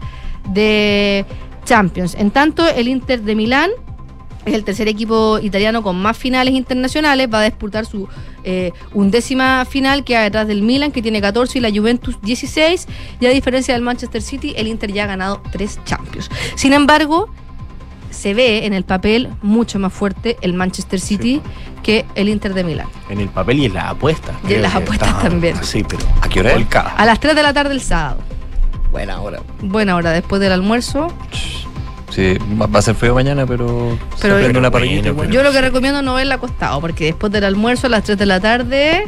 de 0.53 1.25
Champions. 1.65 2.15
En 2.15 2.31
tanto, 2.31 2.67
el 2.67 2.87
Inter 2.87 3.21
de 3.21 3.35
Milán 3.35 3.71
es 4.45 4.53
el 4.53 4.63
tercer 4.63 4.87
equipo 4.87 5.39
italiano 5.39 5.83
con 5.83 5.97
más 6.01 6.17
finales 6.17 6.53
internacionales. 6.53 7.27
Va 7.33 7.41
a 7.41 7.43
disputar 7.43 7.85
su 7.85 8.07
eh, 8.45 8.71
undécima 8.93 9.65
final, 9.65 10.05
que 10.05 10.17
detrás 10.17 10.47
del 10.47 10.61
Milan, 10.61 10.93
que 10.93 11.01
tiene 11.01 11.19
14, 11.19 11.57
y 11.57 11.61
la 11.61 11.69
Juventus 11.69 12.15
16. 12.21 12.87
Y 13.19 13.25
a 13.25 13.29
diferencia 13.31 13.73
del 13.73 13.83
Manchester 13.83 14.21
City, 14.21 14.53
el 14.55 14.67
Inter 14.67 14.93
ya 14.93 15.03
ha 15.03 15.07
ganado 15.07 15.41
tres 15.51 15.79
Champions. 15.83 16.29
Sin 16.55 16.71
embargo, 16.71 17.27
se 18.09 18.33
ve 18.33 18.65
en 18.65 18.73
el 18.73 18.83
papel 18.83 19.29
mucho 19.41 19.79
más 19.79 19.93
fuerte 19.93 20.37
el 20.41 20.53
Manchester 20.53 20.99
City 20.99 21.41
que 21.83 22.05
el 22.15 22.29
Inter 22.29 22.53
de 22.53 22.63
Milán. 22.63 22.87
En 23.09 23.19
el 23.19 23.29
papel 23.29 23.59
y 23.59 23.65
en 23.65 23.73
las 23.73 23.85
apuestas. 23.85 24.35
Y 24.47 24.53
en 24.55 24.61
las 24.61 24.75
apuestas 24.75 25.09
está- 25.09 25.21
también. 25.29 25.55
Sí, 25.63 25.83
pero. 25.87 26.03
¿A 26.21 26.27
qué 26.29 26.39
hora 26.41 26.53
es? 26.53 26.65
A 26.75 27.05
las 27.05 27.19
3 27.19 27.35
de 27.35 27.43
la 27.43 27.53
tarde 27.53 27.73
el 27.73 27.81
sábado. 27.81 28.17
Buena 28.91 29.19
hora. 29.21 29.39
Buena 29.61 29.95
hora, 29.95 30.11
después 30.11 30.41
del 30.41 30.51
almuerzo. 30.51 31.07
Sí, 32.09 32.37
va 32.59 32.79
a 32.79 32.81
ser 32.81 32.95
feo 32.95 33.13
mañana, 33.13 33.45
pero, 33.45 33.97
Pero- 34.21 34.35
se 34.37 34.41
prende 34.43 34.59
una 34.59 34.69
Bueno, 34.69 34.87
pero-. 35.17 35.29
Yo 35.29 35.43
lo 35.43 35.51
que 35.51 35.61
recomiendo 35.61 36.01
no 36.01 36.15
verla 36.15 36.35
acostado, 36.35 36.79
porque 36.81 37.05
después 37.05 37.31
del 37.31 37.43
almuerzo 37.43 37.87
a 37.87 37.89
las 37.89 38.03
3 38.03 38.17
de 38.17 38.25
la 38.25 38.39
tarde, 38.39 39.03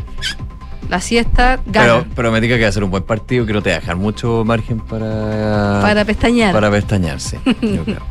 la 0.90 1.00
siesta 1.00 1.60
gana. 1.66 2.00
Pero, 2.04 2.06
pero 2.16 2.32
me 2.32 2.42
diga 2.42 2.58
que 2.58 2.64
va 2.64 2.70
a 2.70 2.72
ser 2.72 2.84
un 2.84 2.92
buen 2.92 3.04
partido, 3.04 3.46
que 3.46 3.54
no 3.54 3.62
te 3.62 3.70
va 3.70 3.78
a 3.78 3.80
dejar 3.80 3.96
mucho 3.96 4.44
margen 4.46 4.80
para, 4.80 5.80
para 5.82 6.04
pestañear. 6.04 6.52
para 6.54 6.70
pestañarse. 6.72 7.40
yo 7.62 7.84
creo. 7.84 8.02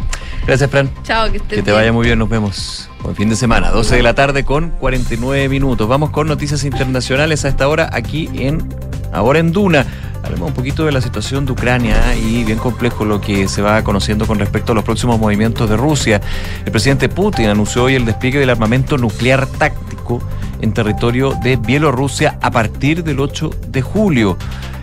Gracias, 0.46 0.70
Fran. 0.70 0.90
Chao, 1.02 1.30
que 1.30 1.38
estés 1.38 1.50
Que 1.50 1.56
te 1.56 1.62
bien. 1.62 1.76
vaya 1.76 1.92
muy 1.92 2.06
bien, 2.06 2.18
nos 2.18 2.28
vemos. 2.28 2.88
Buen 3.02 3.14
fin 3.14 3.28
de 3.28 3.36
semana, 3.36 3.70
12 3.70 3.96
de 3.96 4.02
la 4.02 4.14
tarde 4.14 4.44
con 4.44 4.70
49 4.70 5.48
minutos. 5.48 5.86
Vamos 5.88 6.10
con 6.10 6.26
noticias 6.26 6.64
internacionales 6.64 7.44
a 7.44 7.48
esta 7.48 7.68
hora 7.68 7.90
aquí 7.92 8.30
en 8.34 8.66
Ahora 9.12 9.38
en 9.38 9.52
Duna. 9.52 9.86
Hablemos 10.22 10.48
un 10.48 10.54
poquito 10.54 10.84
de 10.84 10.92
la 10.92 11.00
situación 11.00 11.46
de 11.46 11.52
Ucrania 11.52 12.14
y 12.16 12.44
bien 12.44 12.58
complejo 12.58 13.04
lo 13.04 13.20
que 13.20 13.48
se 13.48 13.62
va 13.62 13.82
conociendo 13.82 14.26
con 14.26 14.38
respecto 14.38 14.72
a 14.72 14.74
los 14.74 14.84
próximos 14.84 15.18
movimientos 15.18 15.70
de 15.70 15.76
Rusia. 15.76 16.20
El 16.64 16.72
presidente 16.72 17.08
Putin 17.08 17.46
anunció 17.48 17.84
hoy 17.84 17.94
el 17.94 18.04
despliegue 18.04 18.38
del 18.38 18.50
armamento 18.50 18.98
nuclear 18.98 19.46
táctico 19.46 20.20
en 20.60 20.72
territorio 20.72 21.32
de 21.42 21.56
Bielorrusia 21.56 22.38
a 22.40 22.50
partir 22.50 23.04
del 23.04 23.20
8 23.20 23.50
de 23.68 23.82
julio. 23.82 24.36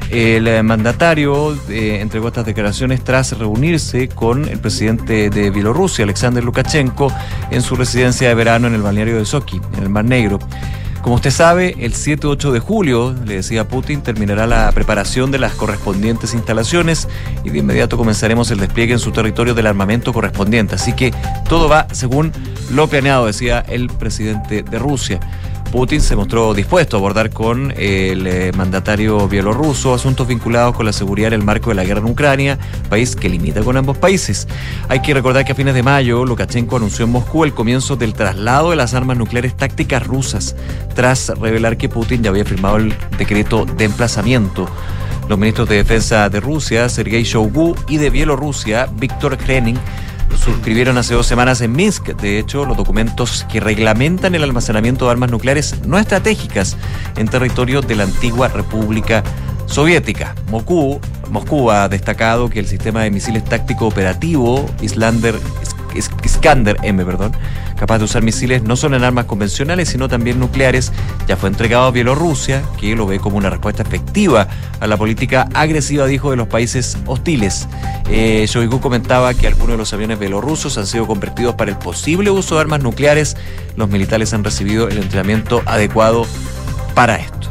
El 0.10 0.48
eh, 0.48 0.62
mandatario 0.62 1.58
eh, 1.70 2.00
entregó 2.00 2.28
estas 2.28 2.46
declaraciones 2.46 3.04
tras 3.04 3.38
reunirse 3.38 4.08
con 4.08 4.48
el 4.48 4.60
presidente 4.60 5.30
de 5.30 5.50
Bielorrusia, 5.50 6.04
Alexander 6.04 6.44
Lukashenko, 6.44 7.12
en 7.50 7.62
su 7.62 7.76
residencia 7.76 8.28
de 8.28 8.36
verano 8.36 8.68
en 8.68 8.76
el 8.76 8.82
balneario 8.82 9.18
de 9.18 9.26
Sochi, 9.26 9.60
en 9.78 9.84
el 9.84 9.90
Mar 9.90 10.06
Negro. 10.06 10.40
Como 11.06 11.18
usted 11.18 11.30
sabe, 11.30 11.76
el 11.82 11.94
7-8 11.94 12.50
de 12.52 12.60
julio, 12.60 13.16
le 13.26 13.36
decía 13.36 13.68
Putin, 13.68 14.02
terminará 14.02 14.48
la 14.48 14.72
preparación 14.72 15.30
de 15.30 15.38
las 15.38 15.54
correspondientes 15.54 16.34
instalaciones 16.34 17.08
y 17.44 17.52
de 17.52 17.60
inmediato 17.60 17.96
comenzaremos 17.96 18.50
el 18.50 18.60
despliegue 18.60 18.94
en 18.94 19.00
su 19.00 19.12
territorio 19.12 19.54
del 19.54 19.68
armamento 19.68 20.14
correspondiente. 20.14 20.74
Así 20.74 20.94
que 20.94 21.14
todo 21.48 21.70
va 21.70 21.86
según 21.92 22.32
lo 22.72 22.88
planeado, 22.88 23.28
decía 23.28 23.60
el 23.68 23.88
presidente 23.88 24.64
de 24.64 24.80
Rusia. 24.80 25.20
Putin 25.72 26.00
se 26.02 26.16
mostró 26.16 26.54
dispuesto 26.54 26.96
a 26.96 27.00
abordar 27.00 27.32
con 27.32 27.72
el 27.78 28.28
eh, 28.28 28.52
mandatario 28.56 29.28
bielorruso 29.28 29.94
asuntos 29.94 30.28
vinculados 30.28 30.76
con 30.76 30.86
la 30.86 30.94
seguridad 30.94 31.28
en 31.28 31.42
el 31.42 31.46
marco 31.46 31.70
de 31.70 31.76
la 31.76 31.84
guerra 31.84 32.00
en 32.00 32.08
Ucrania, 32.08 32.58
país 32.90 33.16
que 33.16 33.30
limita 33.30 33.62
con 33.62 33.76
ambos 33.76 33.98
países. 33.98 34.48
Hay 34.88 35.02
que 35.02 35.14
recordar 35.14 35.44
que 35.46 35.52
a 35.52 35.56
fines 35.56 35.74
de 35.74 35.84
mayo 35.84 36.26
Lukashenko 36.26 36.78
anunció 36.78 37.06
en 37.06 37.12
Moscú 37.12 37.44
el 37.44 37.54
comienzo 37.54 37.96
del 37.96 38.14
traslado 38.14 38.70
de 38.70 38.78
las 38.78 38.94
armas 38.94 39.18
nucleares 39.18 39.56
tácticas 39.58 40.06
rusas, 40.06 40.56
tras 40.94 41.30
revelar 41.40 41.78
que 41.78 41.90
Putin 41.90 42.24
ya 42.24 42.30
había 42.30 42.46
firmado 42.46 42.78
el 42.78 42.94
decreto 43.18 43.66
de 43.66 43.86
emplazamiento. 43.86 44.68
Los 45.28 45.40
ministros 45.40 45.68
de 45.68 45.78
Defensa 45.78 46.30
de 46.30 46.40
Rusia, 46.40 46.88
Sergei 46.88 47.24
Shoigu, 47.24 47.76
y 47.88 47.98
de 47.98 48.12
Bielorrusia, 48.12 48.88
Víctor 48.96 49.38
Krenin, 49.38 49.78
suscribieron 50.44 50.98
hace 50.98 51.14
dos 51.14 51.26
semanas 51.26 51.62
en 51.62 51.72
Minsk, 51.72 52.08
de 52.16 52.40
hecho, 52.40 52.66
los 52.66 52.78
documentos 52.78 53.46
que 53.52 53.60
reglamentan 53.60 54.36
el 54.36 54.44
almacenamiento 54.44 55.06
de 55.06 55.12
armas 55.12 55.32
nucleares 55.32 55.76
no 55.86 55.98
estratégicas 55.98 56.78
en 57.18 57.28
territorio 57.28 57.82
de 57.82 57.96
la 57.96 58.04
antigua 58.04 58.48
República 58.48 59.24
Soviética. 59.66 60.36
Moscú, 60.50 61.00
Moscú 61.32 61.72
ha 61.72 61.88
destacado 61.90 62.50
que 62.50 62.60
el 62.60 62.68
sistema 62.68 63.02
de 63.04 63.12
misiles 63.12 63.44
táctico 63.44 63.88
operativo 63.88 64.66
Islander 64.82 65.36
Is- 65.96 66.12
Iskander 66.24 66.78
M, 66.84 67.04
perdón, 67.06 67.32
capaz 67.76 68.00
de 68.00 68.06
usar 68.06 68.24
misiles 68.24 68.64
no 68.64 68.76
solo 68.76 68.96
en 68.98 69.04
armas 69.04 69.26
convencionales, 69.26 69.90
sino 69.90 70.08
también 70.08 70.40
nucleares, 70.40 70.92
ya 71.28 71.38
fue 71.38 71.50
entregado 71.50 71.86
a 71.86 71.92
Bielorrusia, 71.92 72.64
que 72.80 72.96
lo 72.96 73.06
ve 73.06 73.20
como 73.20 73.38
una 73.38 73.50
respuesta 73.50 73.84
efectiva 73.84 74.48
a 74.80 74.88
la 74.88 74.98
política 74.98 75.48
agresiva, 75.54 76.06
dijo, 76.06 76.32
de 76.32 76.38
los 76.38 76.48
países 76.48 76.98
hostiles. 77.06 77.68
Eh, 78.10 78.46
Shoigu 78.48 78.80
comentaba 78.80 79.34
que 79.34 79.48
algunos 79.48 79.72
de 79.72 79.78
los 79.78 79.94
aviones 79.94 80.20
bielorrusos 80.20 80.78
han 80.78 80.88
sido 80.88 81.08
convertidos 81.08 81.56
para 81.56 81.72
el 81.72 81.78
posible 81.78 82.30
uso 82.30 82.56
de 82.56 82.62
armas 82.62 82.82
nucleares. 82.82 83.36
Los 83.76 83.90
militares 83.90 84.34
han 84.34 84.44
recibido 84.44 84.88
el 84.88 84.98
entrenamiento 84.98 85.62
adecuado 85.66 86.26
para 86.94 87.18
esto. 87.18 87.50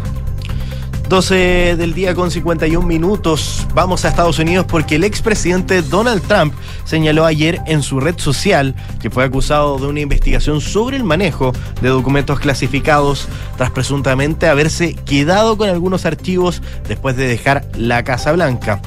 12 1.14 1.76
del 1.76 1.94
día 1.94 2.12
con 2.12 2.32
51 2.32 2.84
minutos. 2.84 3.68
Vamos 3.72 4.04
a 4.04 4.08
Estados 4.08 4.40
Unidos 4.40 4.66
porque 4.68 4.96
el 4.96 5.04
expresidente 5.04 5.80
Donald 5.80 6.20
Trump 6.22 6.52
señaló 6.84 7.24
ayer 7.24 7.60
en 7.68 7.84
su 7.84 8.00
red 8.00 8.18
social 8.18 8.74
que 9.00 9.10
fue 9.10 9.22
acusado 9.22 9.78
de 9.78 9.86
una 9.86 10.00
investigación 10.00 10.60
sobre 10.60 10.96
el 10.96 11.04
manejo 11.04 11.52
de 11.80 11.90
documentos 11.90 12.40
clasificados 12.40 13.28
tras 13.56 13.70
presuntamente 13.70 14.48
haberse 14.48 14.94
quedado 14.94 15.56
con 15.56 15.68
algunos 15.68 16.04
archivos 16.04 16.60
después 16.88 17.16
de 17.16 17.28
dejar 17.28 17.64
la 17.76 18.02
Casa 18.02 18.32
Blanca. 18.32 18.82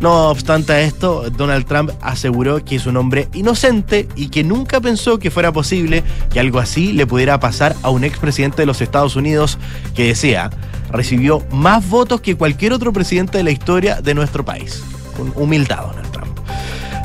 No 0.00 0.30
obstante 0.30 0.82
esto, 0.84 1.28
Donald 1.30 1.66
Trump 1.66 1.90
aseguró 2.00 2.64
que 2.64 2.76
es 2.76 2.86
un 2.86 2.96
hombre 2.96 3.28
inocente 3.34 4.08
y 4.16 4.28
que 4.28 4.44
nunca 4.44 4.80
pensó 4.80 5.18
que 5.18 5.30
fuera 5.30 5.52
posible 5.52 6.04
que 6.30 6.40
algo 6.40 6.58
así 6.58 6.94
le 6.94 7.06
pudiera 7.06 7.38
pasar 7.38 7.76
a 7.82 7.90
un 7.90 8.04
expresidente 8.04 8.62
de 8.62 8.66
los 8.66 8.80
Estados 8.80 9.16
Unidos 9.16 9.58
que 9.94 10.06
decía 10.08 10.50
recibió 10.90 11.42
más 11.50 11.88
votos 11.88 12.20
que 12.20 12.36
cualquier 12.36 12.72
otro 12.72 12.92
presidente 12.92 13.38
de 13.38 13.44
la 13.44 13.50
historia 13.50 14.00
de 14.00 14.14
nuestro 14.14 14.44
país. 14.44 14.82
Con 15.16 15.32
humildad. 15.36 15.86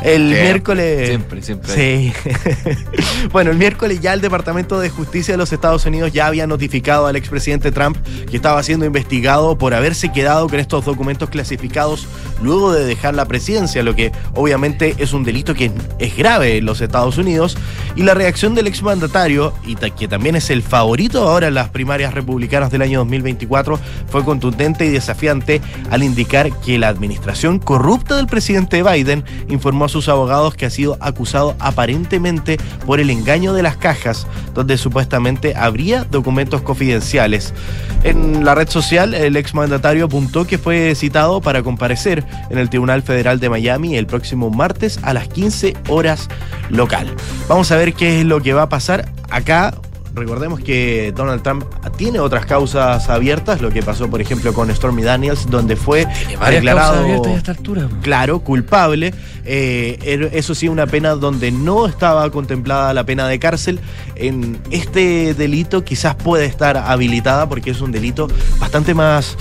El 0.02 0.30
miércoles. 0.30 1.08
siempre, 1.08 1.42
siempre. 1.42 1.74
Sí. 1.74 2.14
bueno, 3.32 3.52
el 3.52 3.58
miércoles 3.58 4.00
ya 4.02 4.14
el 4.14 4.22
Departamento 4.22 4.80
de 4.80 4.90
Justicia 4.90 5.34
de 5.34 5.38
los 5.38 5.54
Estados 5.54 5.86
Unidos 5.86 6.12
ya 6.12 6.28
había 6.28 6.48
notificado 6.48 7.08
al 7.08 7.16
expresidente 7.16 7.72
Trump 7.72 7.98
que 8.30 8.36
estaba 8.36 8.62
siendo 8.64 8.86
investigado 8.86 9.58
por 9.58 9.74
haberse 9.74 10.12
quedado 10.12 10.50
con 10.50 10.60
estos 10.60 10.86
documentos 10.86 11.30
clasificados 11.30 12.08
luego 12.42 12.74
de 12.74 12.86
dejar 12.86 13.14
la 13.14 13.26
presidencia, 13.26 13.84
lo 13.84 13.96
que 13.96 14.12
obviamente 14.34 14.96
es 14.98 15.14
un 15.14 15.24
delito 15.24 15.54
que 15.54 15.72
es 16.00 16.18
grave 16.18 16.58
en 16.58 16.66
los 16.66 16.82
Estados 16.82 17.18
Unidos. 17.18 17.58
Y 17.96 18.04
la 18.04 18.14
reacción 18.14 18.56
del 18.56 18.68
exmandatario, 18.68 19.54
y 19.66 19.76
que 19.76 20.08
también 20.08 20.36
es 20.36 20.50
el 20.50 20.64
favorito 20.64 21.28
ahora 21.28 21.48
en 21.48 21.54
las 21.54 21.70
primarias 21.70 22.14
republicanas 22.14 22.72
del 22.72 22.82
año 22.82 23.00
2024, 23.00 23.80
fue 24.10 24.24
contundente 24.24 24.86
y 24.86 24.90
desafiante 24.90 25.62
al 25.90 26.04
indicar 26.04 26.52
que 26.62 26.78
la 26.78 26.88
administración 26.88 27.60
corrupta 27.60 28.16
del 28.16 28.28
presidente 28.28 28.84
Biden 28.84 29.24
informó 29.50 29.86
a 29.86 29.90
sus 29.92 30.10
abogados 30.10 30.56
que 30.56 30.66
ha 30.66 30.70
sido 30.70 30.98
acusado 31.00 31.56
aparentemente 31.60 32.58
por 32.86 33.00
el 33.00 33.10
engaño 33.10 33.54
de 33.54 33.64
las 33.64 33.78
cajas, 33.78 34.28
donde 34.54 34.78
supuestamente 34.78 35.56
habría 35.56 36.04
documentos 36.06 36.62
confidenciales. 36.62 37.54
En 38.04 38.44
la 38.44 38.56
red 38.56 38.70
social, 38.70 39.14
el 39.14 39.36
exmandatario 39.36 40.06
apuntó 40.06 40.48
que 40.48 40.58
fue 40.58 40.96
citado 40.96 41.42
para 41.42 41.62
comparecer 41.62 42.24
en 42.50 42.58
el 42.58 42.70
Tribunal 42.70 43.04
Federal 43.04 43.40
de 43.40 43.50
Miami 43.50 43.96
el 43.96 44.08
próximo 44.08 44.50
martes 44.50 45.00
a 45.04 45.14
las 45.14 45.28
15 45.28 45.76
horas 45.90 46.28
local. 46.70 47.14
Vamos 47.48 47.72
a 47.72 47.76
ver 47.76 47.94
qué 47.94 48.22
es 48.22 48.26
lo 48.26 48.42
que 48.42 48.54
va 48.54 48.64
a 48.64 48.70
pasar 48.70 49.12
acá. 49.30 49.74
Recordemos 50.14 50.60
que 50.60 51.14
Donald 51.16 51.42
Trump 51.42 51.64
tiene 51.96 52.20
otras 52.20 52.46
causas 52.46 53.10
abiertas, 53.10 53.62
lo 53.62 53.70
que 53.70 53.82
pasó 53.82 54.10
por 54.10 54.20
ejemplo 54.22 54.54
con 54.54 54.70
Stormy 54.76 55.04
Daniels, 55.04 55.50
donde 55.50 55.76
fue 55.78 56.06
declarado 56.56 56.94
a 57.34 57.38
esta 57.38 57.52
altura. 57.54 57.88
claro, 58.02 58.40
culpable. 58.40 59.14
Eh, 59.46 59.98
er- 60.04 60.30
eso 60.34 60.54
sí, 60.54 60.68
una 60.68 60.86
pena 60.86 61.12
donde 61.16 61.52
no 61.52 61.88
estaba 61.88 62.30
contemplada 62.30 62.94
la 62.94 63.06
pena 63.06 63.28
de 63.28 63.40
cárcel. 63.40 63.80
En 64.16 64.60
este 64.70 65.34
delito 65.34 65.84
quizás 65.86 66.16
puede 66.16 66.46
estar 66.46 66.76
habilitada 66.78 67.48
porque 67.48 67.72
es 67.72 67.80
un 67.82 67.92
delito 67.92 68.28
bastante 68.60 68.94
más 68.94 69.38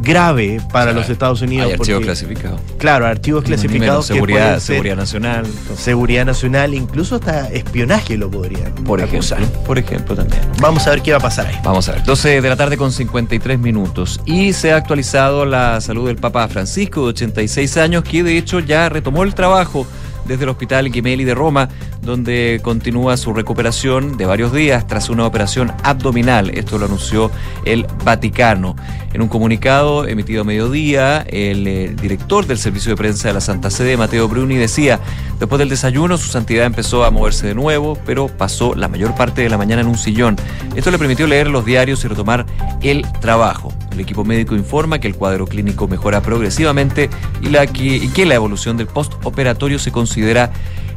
grave 0.00 0.60
para 0.72 0.92
los 0.92 1.08
Estados 1.08 1.42
Unidos. 1.42 1.66
Hay 1.66 1.72
archivos 1.74 2.02
clasificados. 2.02 2.60
Claro, 2.78 3.06
archivos 3.06 3.44
clasificados 3.44 4.08
que 4.08 4.14
seguridad, 4.14 4.54
ser 4.54 4.76
seguridad 4.76 4.96
nacional. 4.96 5.46
entonces, 5.46 5.78
seguridad 5.78 6.24
nacional, 6.24 6.74
incluso 6.74 7.16
hasta 7.16 7.48
espionaje 7.48 8.16
lo 8.16 8.30
podrían 8.30 8.74
por 8.84 9.02
acusar. 9.02 9.40
ejemplo, 9.40 9.62
por 9.64 9.78
ejemplo 9.78 10.16
también. 10.16 10.42
Vamos 10.60 10.86
a 10.86 10.90
ver 10.90 11.02
qué 11.02 11.12
va 11.12 11.18
a 11.18 11.20
pasar 11.22 11.46
ahí. 11.46 11.56
Vamos 11.64 11.88
a 11.88 11.92
ver, 11.92 12.04
12 12.04 12.40
de 12.40 12.48
la 12.48 12.56
tarde 12.56 12.76
con 12.76 12.92
53 12.92 13.58
minutos. 13.58 14.20
Y 14.24 14.52
se 14.52 14.72
ha 14.72 14.76
actualizado 14.76 15.44
la 15.44 15.80
salud 15.80 16.06
del 16.06 16.16
Papa 16.16 16.46
Francisco, 16.48 17.02
de 17.02 17.08
86 17.08 17.76
años, 17.76 18.04
que 18.04 18.22
de 18.22 18.38
hecho 18.38 18.60
ya 18.60 18.88
retomó 18.88 19.22
el 19.24 19.34
trabajo 19.34 19.86
desde 20.28 20.44
el 20.44 20.50
Hospital 20.50 20.92
Gemelli 20.92 21.24
de 21.24 21.34
Roma, 21.34 21.68
donde 22.02 22.60
continúa 22.62 23.16
su 23.16 23.32
recuperación 23.32 24.16
de 24.16 24.26
varios 24.26 24.52
días 24.52 24.86
tras 24.86 25.08
una 25.08 25.26
operación 25.26 25.72
abdominal. 25.82 26.50
Esto 26.50 26.78
lo 26.78 26.84
anunció 26.84 27.30
el 27.64 27.86
Vaticano. 28.04 28.76
En 29.12 29.22
un 29.22 29.28
comunicado 29.28 30.06
emitido 30.06 30.42
a 30.42 30.44
mediodía, 30.44 31.24
el 31.28 31.66
eh, 31.66 31.94
director 32.00 32.46
del 32.46 32.58
Servicio 32.58 32.90
de 32.90 32.96
Prensa 32.96 33.28
de 33.28 33.34
la 33.34 33.40
Santa 33.40 33.70
Sede, 33.70 33.96
Mateo 33.96 34.28
Bruni, 34.28 34.56
decía, 34.56 35.00
después 35.38 35.58
del 35.58 35.70
desayuno 35.70 36.18
su 36.18 36.28
santidad 36.28 36.66
empezó 36.66 37.04
a 37.04 37.10
moverse 37.10 37.46
de 37.46 37.54
nuevo, 37.54 37.98
pero 38.04 38.28
pasó 38.28 38.74
la 38.74 38.86
mayor 38.86 39.14
parte 39.14 39.40
de 39.42 39.48
la 39.48 39.56
mañana 39.56 39.80
en 39.80 39.88
un 39.88 39.96
sillón. 39.96 40.36
Esto 40.76 40.90
le 40.90 40.98
permitió 40.98 41.26
leer 41.26 41.48
los 41.48 41.64
diarios 41.64 42.04
y 42.04 42.08
retomar 42.08 42.44
el 42.82 43.06
trabajo. 43.20 43.72
El 43.90 44.00
equipo 44.00 44.24
médico 44.24 44.54
informa 44.54 44.98
que 44.98 45.08
el 45.08 45.16
cuadro 45.16 45.46
clínico 45.46 45.88
mejora 45.88 46.20
progresivamente 46.20 47.08
y, 47.40 48.08
que 48.08 48.26
la 48.26 48.34
evolución 48.34 48.76
del 48.76 48.88
postoperatorio 48.88 49.78
se 49.78 49.90
considera 49.90 50.52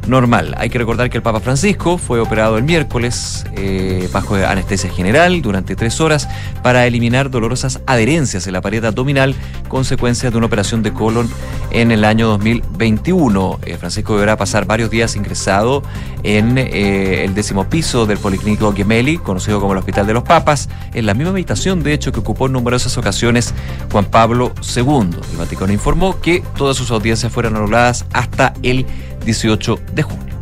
normal. 0.06 0.54
Hay 0.58 0.70
que 0.70 0.78
recordar 0.78 1.10
que 1.10 1.18
el 1.18 1.22
Papa 1.22 1.40
Francisco 1.40 1.98
fue 1.98 2.20
operado 2.20 2.58
el 2.58 2.64
miércoles 2.64 3.44
eh, 3.56 4.08
bajo 4.12 4.34
anestesia 4.34 4.90
general 4.90 5.42
durante 5.42 5.76
tres 5.76 6.00
horas 6.00 6.28
para 6.62 6.86
eliminar 6.86 7.30
dolorosas 7.30 7.80
adherencias 7.86 8.46
en 8.46 8.54
la 8.54 8.60
pared 8.60 8.84
abdominal, 8.84 9.34
consecuencia 9.68 10.30
de 10.30 10.36
una 10.36 10.46
operación 10.46 10.82
de 10.82 10.92
colon 10.92 11.28
en 11.70 11.90
el 11.90 12.04
año 12.04 12.28
2021. 12.28 13.60
Eh, 13.64 13.76
Francisco 13.76 14.14
deberá 14.14 14.36
pasar 14.36 14.66
varios 14.66 14.90
días 14.90 15.16
ingresado 15.16 15.82
en 16.22 16.58
eh, 16.58 17.24
el 17.24 17.34
décimo 17.34 17.68
piso 17.68 18.06
del 18.06 18.18
Policlínico 18.18 18.72
Gemelli, 18.72 19.18
conocido 19.18 19.60
como 19.60 19.72
el 19.72 19.78
Hospital 19.78 20.06
de 20.06 20.14
los 20.14 20.22
Papas, 20.22 20.68
en 20.94 21.06
la 21.06 21.14
misma 21.14 21.30
habitación, 21.30 21.82
de 21.82 21.92
hecho, 21.92 22.12
que 22.12 22.20
ocupó 22.20 22.46
en 22.46 22.52
numerosas 22.52 22.96
ocasiones 22.98 23.54
Juan 23.90 24.06
Pablo 24.06 24.52
II. 24.76 25.10
El 25.32 25.38
Vaticano 25.38 25.72
informó 25.72 26.20
que 26.20 26.42
todas 26.56 26.76
sus 26.76 26.90
audiencias 26.90 27.32
fueron 27.32 27.56
anuladas 27.56 28.04
hasta 28.12 28.54
el 28.62 28.86
18 29.24 29.78
de 29.92 30.02
junio. 30.02 30.32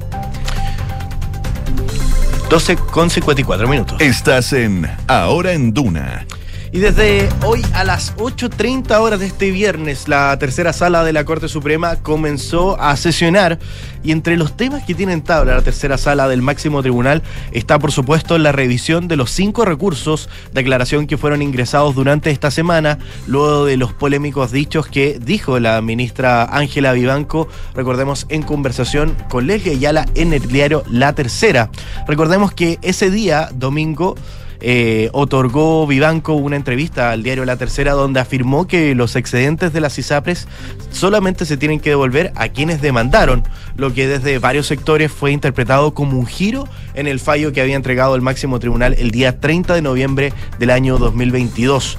12 2.49 2.77
con 2.77 3.11
54 3.11 3.69
minutos. 3.69 4.01
Estás 4.01 4.53
en 4.53 4.91
Ahora 5.07 5.53
en 5.53 5.73
Duna. 5.73 6.27
Y 6.73 6.79
desde 6.79 7.29
hoy 7.45 7.67
a 7.75 7.83
las 7.83 8.17
8.30 8.17 8.97
horas 9.01 9.19
de 9.19 9.27
este 9.27 9.51
viernes, 9.51 10.07
la 10.07 10.39
tercera 10.39 10.73
sala 10.73 11.03
de 11.03 11.13
la 11.13 11.25
Corte 11.25 11.49
Suprema 11.49 11.97
comenzó 11.97 12.81
a 12.81 12.97
sesionar 12.97 13.59
y 14.05 14.13
entre 14.13 14.37
los 14.37 14.57
temas 14.57 14.85
que 14.85 14.95
tienen 14.95 15.23
tabla 15.23 15.57
la 15.57 15.63
tercera 15.63 15.99
sala 15.99 16.29
del 16.29 16.43
máximo 16.43 16.81
tribunal 16.81 17.25
está 17.51 17.81
por 17.81 17.91
supuesto 17.91 18.39
la 18.39 18.53
revisión 18.53 19.09
de 19.09 19.17
los 19.17 19.33
cinco 19.33 19.65
recursos 19.65 20.29
de 20.53 20.61
aclaración 20.61 21.09
que 21.09 21.19
fueron 21.19 21.43
ingresados 21.43 21.97
durante 21.97 22.31
esta 22.31 22.53
semana, 22.53 23.01
luego 23.27 23.65
de 23.65 23.77
los 23.77 23.93
polémicos 23.93 24.53
dichos 24.53 24.87
que 24.87 25.19
dijo 25.21 25.59
la 25.59 25.81
ministra 25.83 26.45
Ángela 26.45 26.93
Vivanco, 26.93 27.49
recordemos 27.75 28.27
en 28.29 28.43
conversación 28.43 29.17
con 29.29 29.49
Leslie 29.49 29.75
Ayala 29.75 30.07
en 30.15 30.33
el 30.33 30.47
diario 30.47 30.85
La 30.89 31.17
Tercera. 31.17 31.69
Recordemos 32.07 32.53
que 32.53 32.79
ese 32.83 33.11
día, 33.11 33.49
domingo, 33.53 34.15
eh, 34.61 35.09
otorgó 35.13 35.87
Vivanco 35.87 36.35
una 36.35 36.57
entrevista 36.57 37.11
al 37.11 37.23
diario 37.23 37.45
La 37.45 37.57
Tercera 37.57 37.93
donde 37.93 38.21
afirmó 38.21 38.67
que 38.67 38.95
los 38.95 39.17
excedentes 39.17 39.73
de 39.73 39.81
las 39.81 39.99
ISAPRES 39.99 40.49
solamente 40.91 41.47
se 41.47 41.57
tienen 41.57 41.81
que 41.81 41.91
devolver 41.91 42.33
a 42.37 42.49
quienes 42.49 42.83
demandaron, 42.83 43.43
lo 43.77 43.95
que 43.95 44.07
desde 44.07 44.39
varios 44.39 44.67
sectores 44.67 45.11
fue 45.11 45.33
interpretado 45.33 45.95
como 45.95 46.19
un 46.19 46.27
giro 46.27 46.69
en 46.95 47.07
el 47.07 47.21
fallo 47.21 47.53
que 47.53 47.61
había 47.61 47.77
entregado 47.77 48.15
el 48.15 48.23
máximo 48.23 48.59
tribunal 48.59 48.95
el 48.99 49.11
día 49.11 49.41
30 49.41 49.75
de 49.75 49.83
noviembre 49.83 50.33
del 50.59 50.71
año 50.71 50.99
2022. 50.99 51.97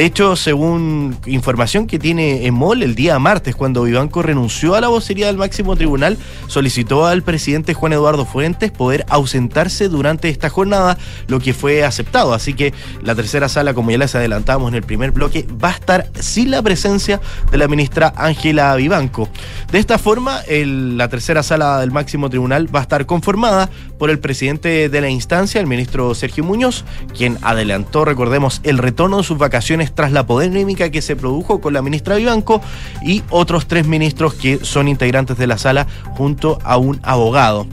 De 0.00 0.06
hecho, 0.06 0.34
según 0.34 1.14
información 1.26 1.86
que 1.86 1.98
tiene 1.98 2.46
EMOL, 2.46 2.82
el 2.82 2.94
día 2.94 3.18
martes, 3.18 3.54
cuando 3.54 3.82
Vivanco 3.82 4.22
renunció 4.22 4.74
a 4.74 4.80
la 4.80 4.88
vocería 4.88 5.26
del 5.26 5.36
máximo 5.36 5.76
tribunal, 5.76 6.16
solicitó 6.46 7.04
al 7.04 7.22
presidente 7.22 7.74
Juan 7.74 7.92
Eduardo 7.92 8.24
Fuentes 8.24 8.70
poder 8.70 9.04
ausentarse 9.10 9.90
durante 9.90 10.30
esta 10.30 10.48
jornada, 10.48 10.96
lo 11.26 11.38
que 11.38 11.52
fue 11.52 11.84
aceptado. 11.84 12.32
Así 12.32 12.54
que 12.54 12.72
la 13.02 13.14
tercera 13.14 13.50
sala, 13.50 13.74
como 13.74 13.90
ya 13.90 13.98
les 13.98 14.14
adelantamos 14.14 14.70
en 14.70 14.76
el 14.76 14.84
primer 14.84 15.10
bloque, 15.10 15.46
va 15.62 15.68
a 15.68 15.72
estar 15.72 16.08
sin 16.18 16.50
la 16.50 16.62
presencia 16.62 17.20
de 17.50 17.58
la 17.58 17.68
ministra 17.68 18.14
Ángela 18.16 18.74
Vivanco. 18.76 19.28
De 19.70 19.78
esta 19.78 19.98
forma, 19.98 20.40
la 20.48 21.08
tercera 21.08 21.42
sala 21.42 21.78
del 21.80 21.90
máximo 21.90 22.30
tribunal 22.30 22.74
va 22.74 22.78
a 22.78 22.82
estar 22.84 23.04
conformada 23.04 23.68
por 24.00 24.08
el 24.08 24.18
presidente 24.18 24.88
de 24.88 25.00
la 25.02 25.10
instancia, 25.10 25.60
el 25.60 25.66
ministro 25.66 26.14
Sergio 26.14 26.42
Muñoz, 26.42 26.86
quien 27.14 27.36
adelantó, 27.42 28.06
recordemos, 28.06 28.62
el 28.64 28.78
retorno 28.78 29.18
de 29.18 29.24
sus 29.24 29.36
vacaciones 29.36 29.94
tras 29.94 30.10
la 30.10 30.26
polémica 30.26 30.90
que 30.90 31.02
se 31.02 31.16
produjo 31.16 31.60
con 31.60 31.74
la 31.74 31.82
ministra 31.82 32.16
Vivanco 32.16 32.62
y 33.04 33.22
otros 33.28 33.66
tres 33.66 33.86
ministros 33.86 34.32
que 34.32 34.64
son 34.64 34.88
integrantes 34.88 35.36
de 35.36 35.46
la 35.46 35.58
sala 35.58 35.86
junto 36.16 36.58
a 36.64 36.78
un 36.78 36.98
abogado. 37.02 37.66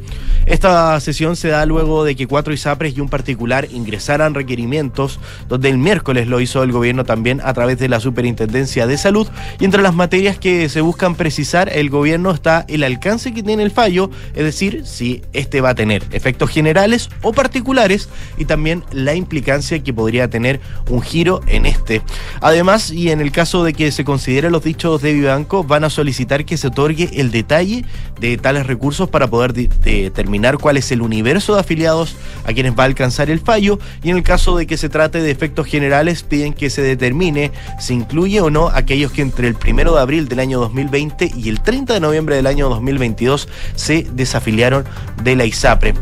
Esta 0.48 0.98
sesión 1.02 1.36
se 1.36 1.50
da 1.50 1.66
luego 1.66 2.06
de 2.06 2.16
que 2.16 2.26
cuatro 2.26 2.54
ISAPRES 2.54 2.98
y 2.98 3.02
un 3.02 3.10
particular 3.10 3.68
ingresaran 3.70 4.34
requerimientos, 4.34 5.20
donde 5.50 5.70
el 5.70 5.78
miércoles 5.78 6.28
lo 6.28 6.40
hizo 6.40 6.64
el 6.64 6.72
gobierno 6.72 7.04
también 7.04 7.42
a 7.44 7.54
través 7.54 7.80
de 7.80 7.90
la 7.90 8.00
Superintendencia 8.00 8.88
de 8.88 8.98
Salud. 8.98 9.28
Y 9.60 9.66
entre 9.66 9.82
las 9.82 9.94
materias 9.94 10.38
que 10.38 10.70
se 10.70 10.80
buscan 10.80 11.16
precisar, 11.16 11.70
el 11.74 11.90
gobierno 11.90 12.32
está 12.32 12.64
el 12.70 12.84
alcance 12.84 13.34
que 13.34 13.44
tiene 13.44 13.64
el 13.64 13.72
fallo, 13.72 14.10
es 14.36 14.46
decir, 14.46 14.84
si 14.86 15.22
este 15.34 15.60
va 15.60 15.72
a 15.72 15.76
tener 15.76 16.04
efectos 16.18 16.50
generales 16.50 17.10
o 17.22 17.32
particulares, 17.32 18.10
y 18.38 18.46
también 18.46 18.84
la 18.92 19.16
implicancia 19.16 19.82
que 19.84 19.94
podría 19.94 20.30
tener 20.30 20.60
un 20.90 21.02
giro 21.02 21.42
en 21.48 21.66
este. 21.66 22.02
Además, 22.42 22.92
y 22.92 23.12
en 23.12 23.22
el 23.22 23.32
caso 23.32 23.64
de 23.64 23.74
que 23.74 23.92
se 23.92 24.04
consideren 24.04 24.52
los 24.52 24.64
dichos 24.64 25.02
de 25.02 25.14
Vivanco, 25.14 25.64
van 25.64 25.84
a 25.84 25.90
solicitar 25.90 26.46
que 26.46 26.58
se 26.58 26.68
otorgue 26.68 27.10
el 27.14 27.32
detalle 27.32 27.86
de 28.20 28.38
tales 28.38 28.68
recursos 28.68 29.10
para 29.10 29.28
poder 29.28 29.54
determinar 29.54 30.58
cuál 30.58 30.78
es 30.78 30.92
el 30.92 31.02
universo 31.02 31.54
de 31.54 31.62
afiliados 31.62 32.16
a 32.46 32.54
quienes 32.54 32.74
va 32.74 32.84
a 32.84 32.86
alcanzar 32.88 33.30
el 33.30 33.40
fallo 33.40 33.80
y 34.04 34.10
en 34.10 34.18
el 34.18 34.24
caso 34.24 34.58
de 34.58 34.68
que 34.68 34.78
se 34.78 34.90
trate 34.90 35.22
de 35.22 35.32
efectos 35.32 35.68
generales 35.68 36.24
piden 36.24 36.54
que 36.54 36.70
se 36.70 36.82
determine 36.82 37.52
si 37.80 37.94
incluye 37.94 38.42
o 38.42 38.50
no 38.50 38.70
aquellos 38.70 39.12
que 39.12 39.22
entre 39.22 39.48
el 39.48 39.56
1 39.56 39.94
de 39.94 40.00
abril 40.00 40.28
del 40.28 40.40
año 40.40 40.60
2020 40.60 41.32
y 41.36 41.50
el 41.50 41.62
30 41.62 41.94
de 41.94 42.00
noviembre 42.00 42.36
del 42.36 42.48
año 42.48 42.70
2022 42.70 43.48
se 43.76 44.08
desafiliaron 44.14 44.86
de 45.24 45.36
la 45.36 45.46
ISAPRE. 45.46 45.94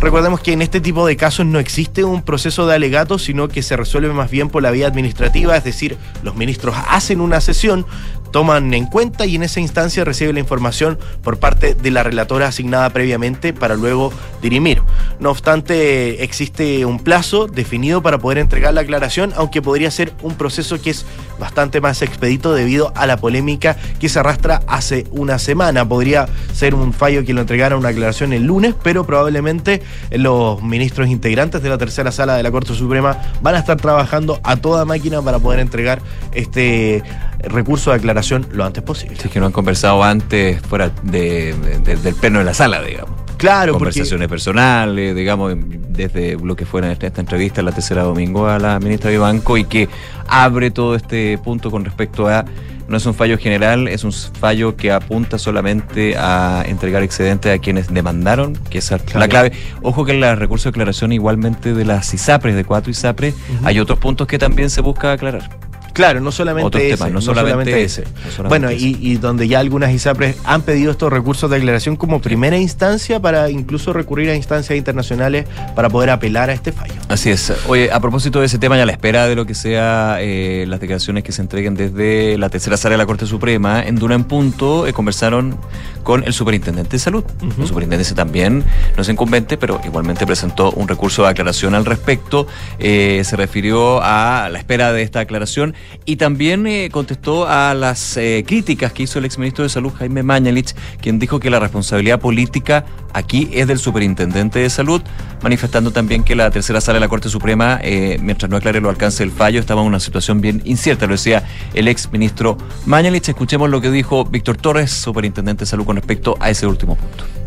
Recordemos 0.00 0.40
que 0.40 0.52
en 0.52 0.62
este 0.62 0.80
tipo 0.80 1.06
de 1.06 1.16
casos 1.16 1.46
no 1.46 1.60
existe 1.60 2.02
un 2.02 2.22
proceso 2.22 2.66
de 2.66 2.74
alegato, 2.74 3.20
sino 3.20 3.46
que 3.46 3.62
se 3.62 3.76
resuelve 3.76 4.12
más 4.12 4.32
bien 4.32 4.48
por 4.48 4.60
la 4.60 4.72
vía 4.72 4.88
administrativa, 4.88 5.56
es 5.56 5.62
decir, 5.62 5.96
los 6.24 6.34
ministros 6.34 6.74
hacen 6.88 7.20
una 7.20 7.40
sesión, 7.40 7.86
toman 8.32 8.74
en 8.74 8.86
cuenta 8.86 9.26
y 9.26 9.36
en 9.36 9.44
esa 9.44 9.60
instancia 9.60 10.04
recibe 10.04 10.32
la 10.32 10.40
información 10.40 10.98
por 11.22 11.38
parte 11.38 11.74
de 11.74 11.90
la 11.90 12.02
relatora 12.02 12.48
asignada 12.48 12.90
previamente 12.90 13.52
para 13.52 13.76
luego 13.76 14.12
dirimir. 14.40 14.82
No 15.20 15.30
obstante, 15.30 16.24
existe 16.24 16.84
un 16.84 16.98
plazo 16.98 17.46
definido 17.46 18.02
para 18.02 18.18
poder 18.18 18.38
entregar 18.38 18.74
la 18.74 18.80
aclaración, 18.80 19.32
aunque 19.36 19.62
podría 19.62 19.90
ser 19.90 20.12
un 20.22 20.34
proceso 20.34 20.80
que 20.80 20.90
es 20.90 21.04
bastante 21.38 21.80
más 21.80 22.02
expedito 22.02 22.54
debido 22.54 22.92
a 22.96 23.06
la 23.06 23.18
polémica 23.18 23.76
que 24.00 24.08
se 24.08 24.18
arrastra 24.18 24.62
hace 24.66 25.06
una 25.10 25.38
semana. 25.38 25.86
Podría 25.86 26.26
ser 26.54 26.74
un 26.74 26.92
fallo 26.92 27.24
que 27.24 27.34
lo 27.34 27.42
entregara 27.42 27.76
una 27.76 27.90
aclaración 27.90 28.32
el 28.32 28.44
lunes, 28.44 28.74
pero 28.82 29.04
probablemente 29.06 29.82
los 30.10 30.62
ministros 30.62 31.08
integrantes 31.08 31.62
de 31.62 31.68
la 31.68 31.78
tercera 31.78 32.10
sala 32.10 32.36
de 32.36 32.42
la 32.42 32.50
Corte 32.50 32.74
Suprema 32.74 33.18
van 33.42 33.54
a 33.54 33.58
estar 33.58 33.76
trabajando 33.76 34.40
a 34.42 34.56
toda 34.56 34.84
máquina 34.84 35.20
para 35.20 35.38
poder 35.38 35.60
entregar 35.60 36.00
este 36.32 37.02
recurso 37.44 37.90
de 37.90 37.96
aclaración 37.96 38.46
lo 38.52 38.64
antes 38.64 38.82
posible. 38.82 39.16
Si 39.16 39.26
es 39.28 39.32
que 39.32 39.40
no 39.40 39.46
han 39.46 39.52
conversado 39.52 40.02
antes 40.04 40.60
fuera 40.62 40.90
de- 41.02 41.54
de- 41.84 41.96
del 41.96 42.14
pleno 42.14 42.38
de 42.38 42.44
la 42.44 42.54
sala, 42.54 42.80
digamos. 42.82 43.10
Claro, 43.36 43.72
porque 43.72 43.86
Conversaciones 43.86 44.28
personales, 44.28 45.16
digamos, 45.16 45.54
desde 45.56 46.36
lo 46.36 46.54
que 46.54 46.64
fuera 46.64 46.92
esta, 46.92 47.08
entrevista 47.20 47.60
la 47.62 47.72
tercera 47.72 48.02
domingo 48.04 48.46
a 48.46 48.58
la 48.60 48.78
ministra 48.78 49.10
Vivanco 49.10 49.56
y 49.56 49.64
que 49.64 49.88
abre 50.28 50.70
todo 50.70 50.94
este 50.94 51.36
punto 51.38 51.70
con 51.72 51.84
respecto 51.84 52.28
a 52.28 52.44
no 52.88 52.96
es 52.98 53.06
un 53.06 53.14
fallo 53.14 53.38
general, 53.38 53.88
es 53.88 54.04
un 54.04 54.12
fallo 54.12 54.76
que 54.76 54.92
apunta 54.92 55.38
solamente 55.38 56.14
a 56.18 56.62
entregar 56.66 57.02
excedentes 57.02 57.52
a 57.56 57.60
quienes 57.60 57.92
demandaron, 57.92 58.54
que 58.70 58.78
esa 58.78 58.96
es 58.96 59.14
la 59.14 59.26
clave. 59.28 59.52
Ojo 59.82 60.04
que 60.04 60.12
en 60.12 60.20
la 60.20 60.34
recurso 60.36 60.64
de 60.68 60.70
aclaración 60.70 61.10
igualmente 61.12 61.74
de 61.74 61.84
las 61.84 62.12
ISAPRES, 62.14 62.54
de 62.54 62.64
cuatro 62.64 62.90
ISAPRES, 62.90 63.34
hay 63.64 63.80
otros 63.80 63.98
puntos 63.98 64.26
que 64.28 64.38
también 64.38 64.68
se 64.70 64.82
busca 64.82 65.10
aclarar. 65.12 65.48
Claro, 65.92 66.20
no 66.20 66.32
solamente 66.32 66.66
Otros 66.66 66.82
ese. 66.82 66.96
temas, 66.96 67.12
no 67.12 67.20
solamente 67.20 67.82
ese, 67.82 68.02
no 68.02 68.30
solamente 68.30 68.48
bueno, 68.48 68.68
ese. 68.68 68.84
y, 68.84 68.98
y 69.00 69.16
donde 69.16 69.48
ya 69.48 69.60
algunas 69.60 69.92
ISAPRES 69.92 70.36
han 70.44 70.62
pedido 70.62 70.90
estos 70.92 71.12
recursos 71.12 71.50
de 71.50 71.56
aclaración 71.56 71.96
como 71.96 72.20
primera 72.20 72.56
instancia 72.58 73.20
para 73.20 73.50
incluso 73.50 73.92
recurrir 73.92 74.30
a 74.30 74.34
instancias 74.34 74.76
internacionales 74.76 75.46
para 75.74 75.88
poder 75.88 76.10
apelar 76.10 76.50
a 76.50 76.52
este 76.52 76.72
fallo. 76.72 76.94
Así 77.08 77.30
es. 77.30 77.52
Oye, 77.68 77.90
a 77.92 78.00
propósito 78.00 78.40
de 78.40 78.46
ese 78.46 78.58
tema 78.58 78.76
y 78.78 78.80
a 78.80 78.86
la 78.86 78.92
espera 78.92 79.26
de 79.26 79.34
lo 79.36 79.44
que 79.46 79.54
sea 79.54 80.16
eh, 80.20 80.64
las 80.68 80.80
declaraciones 80.80 81.24
que 81.24 81.32
se 81.32 81.42
entreguen 81.42 81.74
desde 81.74 82.38
la 82.38 82.48
tercera 82.48 82.76
sala 82.76 82.94
de 82.94 82.98
la 82.98 83.06
Corte 83.06 83.26
Suprema, 83.26 83.82
en 83.82 83.96
Duna 83.96 84.14
en 84.14 84.24
Punto 84.24 84.86
eh, 84.86 84.92
conversaron 84.92 85.56
con 86.02 86.24
el 86.24 86.32
superintendente 86.32 86.92
de 86.92 86.98
salud. 86.98 87.24
El 87.58 87.66
superintendente 87.66 88.14
también 88.14 88.64
no 88.96 89.02
es 89.02 89.08
incumbente, 89.08 89.56
pero 89.56 89.80
igualmente 89.84 90.26
presentó 90.26 90.72
un 90.72 90.88
recurso 90.88 91.22
de 91.22 91.28
aclaración 91.28 91.74
al 91.74 91.84
respecto. 91.84 92.46
Eh, 92.78 93.22
se 93.24 93.36
refirió 93.36 94.00
a 94.02 94.48
la 94.50 94.58
espera 94.58 94.92
de 94.92 95.02
esta 95.02 95.20
aclaración 95.20 95.74
y 96.04 96.16
también 96.16 96.66
eh, 96.66 96.88
contestó 96.90 97.46
a 97.46 97.74
las 97.74 98.16
eh, 98.16 98.44
críticas 98.46 98.92
que 98.92 99.04
hizo 99.04 99.18
el 99.18 99.24
exministro 99.24 99.62
de 99.64 99.68
Salud 99.68 99.92
Jaime 99.92 100.22
Mañalich, 100.22 100.74
quien 101.00 101.18
dijo 101.18 101.40
que 101.40 101.50
la 101.50 101.60
responsabilidad 101.60 102.20
política 102.20 102.84
aquí 103.12 103.48
es 103.52 103.66
del 103.66 103.78
superintendente 103.78 104.58
de 104.58 104.70
salud, 104.70 105.02
manifestando 105.42 105.90
también 105.90 106.24
que 106.24 106.34
la 106.34 106.50
tercera 106.50 106.80
sala 106.80 106.96
de 106.96 107.00
la 107.00 107.08
Corte 107.08 107.28
Suprema, 107.28 107.78
eh, 107.82 108.18
mientras 108.22 108.50
no 108.50 108.56
aclare 108.56 108.80
lo 108.80 108.90
alcance 108.90 109.22
del 109.22 109.32
fallo, 109.32 109.60
estaba 109.60 109.82
en 109.82 109.88
una 109.88 110.00
situación 110.00 110.40
bien 110.40 110.62
incierta, 110.64 111.06
lo 111.06 111.12
decía 111.12 111.44
el 111.74 111.88
exministro 111.88 112.56
Mañalich. 112.86 113.28
Escuchemos 113.28 113.70
lo 113.70 113.80
que 113.80 113.90
dijo 113.90 114.24
Víctor 114.24 114.56
Torres, 114.56 114.90
superintendente 114.90 115.60
de 115.60 115.66
salud, 115.66 115.84
con 115.84 115.96
respecto 115.96 116.36
a 116.40 116.50
ese 116.50 116.66
último 116.66 116.96
punto. 116.96 117.41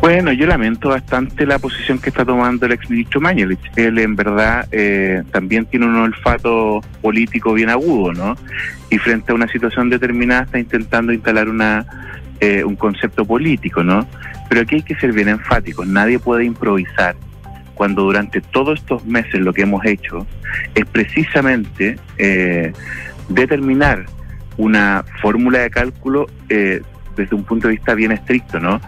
Bueno, 0.00 0.32
yo 0.32 0.46
lamento 0.46 0.90
bastante 0.90 1.46
la 1.46 1.58
posición 1.58 1.98
que 1.98 2.10
está 2.10 2.24
tomando 2.24 2.66
el 2.66 2.72
exministro 2.72 3.20
Mañalich. 3.20 3.60
Él 3.76 3.98
en 3.98 4.14
verdad 4.14 4.68
eh, 4.70 5.22
también 5.32 5.66
tiene 5.66 5.86
un 5.86 5.96
olfato 5.96 6.80
político 7.02 7.54
bien 7.54 7.70
agudo, 7.70 8.12
¿no? 8.12 8.36
Y 8.90 8.98
frente 8.98 9.32
a 9.32 9.34
una 9.34 9.48
situación 9.48 9.90
determinada 9.90 10.42
está 10.42 10.58
intentando 10.58 11.12
instalar 11.12 11.48
una 11.48 11.86
eh, 12.40 12.62
un 12.64 12.76
concepto 12.76 13.24
político, 13.24 13.82
¿no? 13.82 14.06
Pero 14.50 14.60
aquí 14.60 14.76
hay 14.76 14.82
que 14.82 14.94
ser 14.96 15.12
bien 15.12 15.28
enfáticos. 15.28 15.86
Nadie 15.86 16.18
puede 16.18 16.44
improvisar 16.44 17.16
cuando 17.74 18.02
durante 18.02 18.42
todos 18.42 18.78
estos 18.78 19.06
meses 19.06 19.40
lo 19.40 19.54
que 19.54 19.62
hemos 19.62 19.84
hecho 19.86 20.26
es 20.74 20.84
precisamente 20.84 21.98
eh, 22.18 22.72
determinar 23.30 24.04
una 24.58 25.04
fórmula 25.22 25.60
de 25.60 25.70
cálculo 25.70 26.26
eh, 26.50 26.82
desde 27.16 27.34
un 27.34 27.44
punto 27.44 27.68
de 27.68 27.74
vista 27.74 27.94
bien 27.94 28.12
estricto, 28.12 28.60
¿no? 28.60 28.80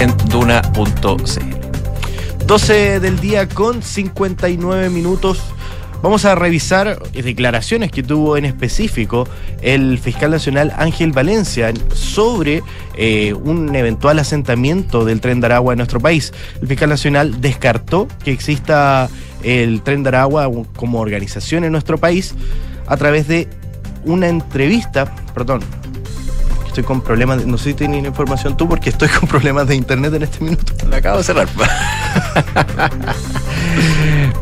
En 0.00 0.16
duna.cl. 0.30 2.46
12 2.46 3.00
del 3.00 3.20
día 3.20 3.46
con 3.46 3.82
59 3.82 4.88
minutos. 4.88 5.42
Vamos 6.02 6.24
a 6.24 6.34
revisar 6.34 6.98
declaraciones 7.12 7.92
que 7.92 8.02
tuvo 8.02 8.38
en 8.38 8.46
específico 8.46 9.28
el 9.60 9.98
fiscal 9.98 10.30
nacional 10.30 10.72
Ángel 10.78 11.12
Valencia 11.12 11.70
sobre 11.92 12.62
eh, 12.96 13.34
un 13.34 13.76
eventual 13.76 14.18
asentamiento 14.18 15.04
del 15.04 15.20
tren 15.20 15.40
de 15.40 15.48
Aragua 15.48 15.74
en 15.74 15.76
nuestro 15.76 16.00
país. 16.00 16.32
El 16.62 16.68
fiscal 16.68 16.88
nacional 16.88 17.42
descartó 17.42 18.08
que 18.24 18.32
exista 18.32 19.10
el 19.42 19.82
tren 19.82 20.02
de 20.02 20.08
Aragua 20.08 20.50
como 20.76 21.00
organización 21.00 21.64
en 21.64 21.72
nuestro 21.72 21.98
país 21.98 22.34
a 22.86 22.96
través 22.96 23.28
de 23.28 23.48
una 24.06 24.28
entrevista, 24.28 25.14
perdón, 25.34 25.60
estoy 26.70 26.84
con 26.84 27.00
problemas, 27.00 27.38
de- 27.40 27.46
no 27.46 27.58
sé 27.58 27.70
si 27.70 27.74
tienes 27.74 28.04
información 28.04 28.56
tú 28.56 28.68
porque 28.68 28.90
estoy 28.90 29.08
con 29.08 29.28
problemas 29.28 29.66
de 29.68 29.74
internet 29.74 30.14
en 30.14 30.22
este 30.22 30.42
minuto. 30.44 30.72
La 30.88 30.96
acabo 30.98 31.18
de 31.18 31.24
cerrar. 31.24 31.48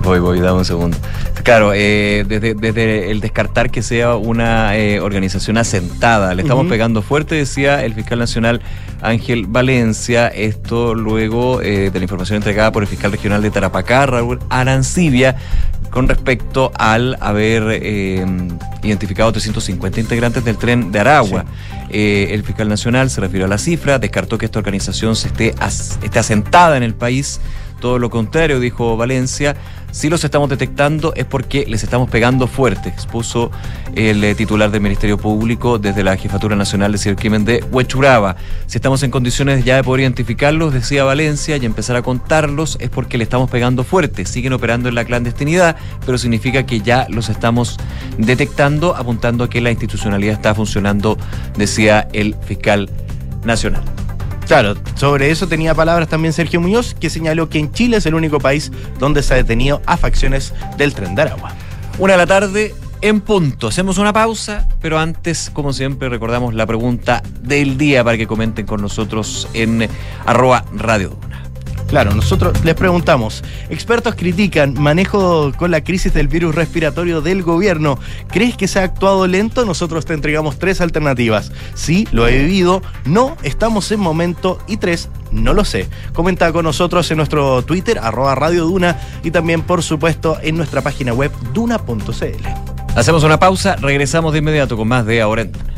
voy, 0.03 0.19
voy, 0.21 0.41
dame 0.41 0.59
un 0.59 0.65
segundo. 0.65 0.97
Claro, 1.43 1.73
eh, 1.75 2.25
desde, 2.29 2.55
desde 2.55 3.11
el 3.11 3.21
descartar 3.21 3.71
que 3.71 3.83
sea 3.83 4.17
una 4.17 4.77
eh, 4.77 5.01
organización 5.01 5.57
asentada, 5.57 6.35
le 6.35 6.43
estamos 6.43 6.67
pegando 6.67 7.01
fuerte, 7.01 7.37
decía 7.37 7.85
el 7.85 7.95
fiscal 7.95 8.19
nacional 8.19 8.61
Ángel 9.01 9.47
Valencia, 9.47 10.29
esto 10.29 10.95
luego 10.95 11.63
eh, 11.63 11.91
de 11.91 11.99
la 11.99 12.05
información 12.05 12.37
entregada 12.37 12.71
por 12.73 12.83
el 12.83 12.89
fiscal 12.89 13.13
regional 13.13 13.41
de 13.41 13.51
Tarapacá, 13.51 14.05
Raúl 14.07 14.41
Arancibia, 14.51 15.37
con 15.91 16.09
respecto 16.09 16.71
al 16.77 17.17
haber 17.21 17.63
eh, 17.83 18.25
identificado 18.83 19.33
350 19.33 20.01
integrantes 20.01 20.45
del 20.45 20.57
tren 20.57 20.93
de 20.93 21.01
Aragua. 21.01 21.45
Eh, 21.91 22.29
el 22.33 22.43
fiscal 22.45 22.69
nacional 22.69 23.11
se 23.11 23.21
refirió 23.21 23.47
a 23.47 23.49
la 23.49 23.59
cifra, 23.59 23.99
descartó 23.99 24.37
que 24.39 24.45
esta 24.47 24.59
organización 24.59 25.17
se 25.17 25.29
esté, 25.29 25.55
as- 25.59 25.99
esté 26.03 26.19
asentada 26.19 26.77
en 26.77 26.83
el 26.83 26.95
país. 26.95 27.41
Todo 27.81 27.99
lo 27.99 28.11
contrario, 28.11 28.59
dijo 28.61 28.97
Valencia. 28.97 29.57
Si 29.91 30.11
los 30.11 30.23
estamos 30.23 30.51
detectando 30.51 31.15
es 31.15 31.25
porque 31.25 31.65
les 31.67 31.83
estamos 31.83 32.11
pegando 32.11 32.47
fuerte, 32.47 32.89
expuso 32.89 33.51
el 33.95 34.23
eh, 34.23 34.35
titular 34.35 34.71
del 34.71 34.83
Ministerio 34.83 35.17
Público 35.17 35.79
desde 35.79 36.05
la 36.05 36.17
Jefatura 36.17 36.55
Nacional 36.57 36.93
de 36.93 36.99
Cibercrimen 36.99 37.45
de 37.45 37.65
Huechuraba. 37.71 38.37
Si 38.67 38.77
estamos 38.77 39.03
en 39.03 39.11
condiciones 39.11 39.65
ya 39.65 39.77
de 39.77 39.85
poder 39.85 40.03
identificarlos, 40.03 40.75
decía 40.75 41.05
Valencia, 41.05 41.57
y 41.57 41.65
empezar 41.65 41.97
a 41.97 42.03
contarlos, 42.03 42.77
es 42.81 42.91
porque 42.91 43.17
le 43.17 43.25
estamos 43.25 43.51
pegando 43.51 43.83
fuerte. 43.83 44.27
Siguen 44.27 44.53
operando 44.53 44.89
en 44.89 44.95
la 44.95 45.05
clandestinidad, 45.05 45.77
pero 46.05 46.19
significa 46.19 46.67
que 46.67 46.81
ya 46.81 47.07
los 47.09 47.31
estamos 47.31 47.79
detectando, 48.19 48.95
apuntando 48.95 49.45
a 49.45 49.51
que 49.51 49.61
la 49.61 49.71
institucionalidad 49.71 50.35
está 50.35 50.55
funcionando, 50.55 51.17
decía 51.57 52.09
el 52.13 52.37
fiscal 52.47 52.91
nacional. 53.45 53.83
Claro, 54.49 54.77
sobre 54.95 55.31
eso 55.31 55.47
tenía 55.47 55.75
palabras 55.75 56.09
también 56.09 56.33
Sergio 56.33 56.59
Muñoz, 56.59 56.95
que 56.95 57.11
señaló 57.11 57.51
que 57.51 57.59
en 57.59 57.71
Chile 57.71 57.99
es 57.99 58.07
el 58.07 58.15
único 58.15 58.41
país 58.41 58.73
donde 58.99 59.23
se 59.23 59.35
ha 59.35 59.37
detenido 59.37 59.83
a 59.85 59.99
facciones 59.99 60.55
del 60.79 60.95
tren 60.95 61.15
de 61.15 61.21
Aragua. 61.21 61.53
Una 61.99 62.15
de 62.15 62.17
la 62.17 62.27
tarde 62.27 62.75
en 63.03 63.21
punto. 63.21 63.69
Hacemos 63.69 63.99
una 63.99 64.15
pausa, 64.15 64.67
pero 64.81 64.99
antes, 64.99 65.51
como 65.53 65.75
siempre, 65.75 66.09
recordamos 66.09 66.55
la 66.55 66.67
pregunta 66.67 67.23
del 67.43 67.77
día 67.77 68.03
para 68.03 68.17
que 68.17 68.27
comenten 68.27 68.65
con 68.65 68.81
nosotros 68.81 69.49
en 69.53 69.87
arroba 70.25 70.65
radio. 70.75 71.19
Claro, 71.89 72.15
nosotros 72.15 72.63
les 72.65 72.75
preguntamos, 72.75 73.43
expertos 73.71 74.15
critican 74.15 74.75
manejo 74.75 75.53
con 75.57 75.71
la 75.71 75.83
crisis 75.83 76.13
del 76.13 76.29
virus 76.29 76.55
respiratorio 76.55 77.23
del 77.23 77.43
gobierno. 77.43 77.99
¿Crees 78.31 78.59
que 78.59 78.69
se 78.69 78.79
ha 78.79 78.83
actuado 78.83 79.27
lento? 79.27 79.65
Nosotros 79.65 80.05
te 80.05 80.13
entregamos 80.13 80.59
tres 80.59 80.83
alternativas. 80.83 81.51
Sí, 81.73 82.07
lo 82.13 82.29
he 82.29 82.43
vivido, 82.43 82.83
no, 83.07 83.39
estamos 83.43 83.91
en 83.91 84.01
momento 84.01 84.59
y 84.69 84.77
tres, 84.77 85.09
no 85.33 85.55
lo 85.55 85.65
sé. 85.65 85.89
Comenta 86.13 86.53
con 86.53 86.65
nosotros 86.65 87.11
en 87.11 87.17
nuestro 87.17 87.63
Twitter, 87.63 87.99
arroba 87.99 88.35
Radio 88.35 88.67
Duna, 88.67 89.01
y 89.25 89.31
también, 89.31 89.63
por 89.63 89.83
supuesto, 89.83 90.39
en 90.43 90.59
nuestra 90.59 90.83
página 90.83 91.15
web 91.15 91.33
duna.cl. 91.55 92.45
Hacemos 92.97 93.25
una 93.25 93.39
pausa, 93.39 93.77
regresamos 93.77 94.35
de 94.35 94.41
inmediato 94.41 94.77
con 94.77 94.89
más 94.89 95.07
de 95.07 95.23
Ahora 95.23 95.43
en. 95.43 95.78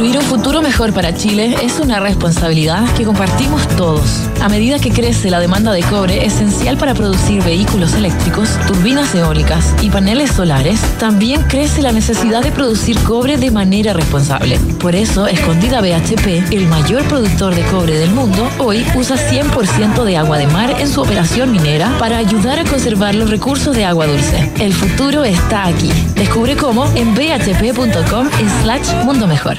Construir 0.00 0.18
un 0.18 0.30
futuro 0.30 0.62
mejor 0.62 0.94
para 0.94 1.14
Chile 1.14 1.54
es 1.62 1.78
una 1.78 2.00
responsabilidad 2.00 2.90
que 2.94 3.04
compartimos 3.04 3.68
todos. 3.76 4.22
A 4.40 4.48
medida 4.48 4.78
que 4.78 4.90
crece 4.90 5.28
la 5.28 5.40
demanda 5.40 5.72
de 5.72 5.82
cobre 5.82 6.24
esencial 6.24 6.78
para 6.78 6.94
producir 6.94 7.44
vehículos 7.44 7.92
eléctricos, 7.92 8.48
turbinas 8.66 9.14
eólicas 9.14 9.74
y 9.82 9.90
paneles 9.90 10.30
solares, 10.30 10.80
también 10.98 11.42
crece 11.42 11.82
la 11.82 11.92
necesidad 11.92 12.42
de 12.42 12.50
producir 12.50 12.98
cobre 13.00 13.36
de 13.36 13.50
manera 13.50 13.92
responsable. 13.92 14.58
Por 14.80 14.94
eso, 14.94 15.26
Escondida 15.26 15.82
BHP, 15.82 16.50
el 16.50 16.66
mayor 16.66 17.04
productor 17.04 17.54
de 17.54 17.62
cobre 17.64 17.98
del 17.98 18.12
mundo, 18.12 18.48
hoy 18.56 18.82
usa 18.94 19.18
100% 19.18 20.02
de 20.04 20.16
agua 20.16 20.38
de 20.38 20.46
mar 20.46 20.76
en 20.80 20.88
su 20.88 21.02
operación 21.02 21.52
minera 21.52 21.94
para 21.98 22.16
ayudar 22.16 22.58
a 22.58 22.64
conservar 22.64 23.14
los 23.14 23.28
recursos 23.28 23.76
de 23.76 23.84
agua 23.84 24.06
dulce. 24.06 24.50
El 24.60 24.72
futuro 24.72 25.24
está 25.24 25.66
aquí. 25.66 25.92
Descubre 26.14 26.56
cómo 26.56 26.86
en 26.94 27.14
bhp.com 27.14 28.30
slash 28.62 29.04
mundo 29.04 29.26
mejor. 29.26 29.58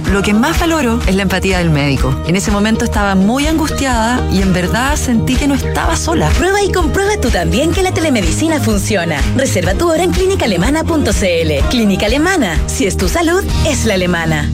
Lo 0.11 0.21
que 0.21 0.33
más 0.33 0.59
valoro 0.59 0.99
es 1.07 1.15
la 1.15 1.21
empatía 1.21 1.59
del 1.59 1.69
médico. 1.69 2.13
En 2.27 2.35
ese 2.35 2.51
momento 2.51 2.83
estaba 2.83 3.15
muy 3.15 3.47
angustiada 3.47 4.21
y 4.29 4.41
en 4.41 4.51
verdad 4.51 4.97
sentí 4.97 5.37
que 5.37 5.47
no 5.47 5.55
estaba 5.55 5.95
sola. 5.95 6.29
Prueba 6.31 6.61
y 6.61 6.69
comprueba 6.69 7.13
tú 7.21 7.29
también 7.29 7.71
que 7.71 7.81
la 7.81 7.93
telemedicina 7.93 8.59
funciona. 8.59 9.21
Reserva 9.37 9.73
tu 9.73 9.89
hora 9.89 10.03
en 10.03 10.11
clínicaalemana.cl. 10.11 11.69
Clínica 11.69 12.07
Alemana. 12.07 12.59
Si 12.67 12.85
es 12.85 12.97
tu 12.97 13.07
salud, 13.07 13.41
es 13.65 13.85
la 13.85 13.93
alemana. 13.93 14.51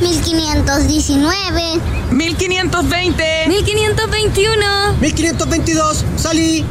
1519. 0.00 1.80
1520. 2.10 3.48
1521. 3.48 4.92
1522. 5.00 6.04
Salí. 6.16 6.64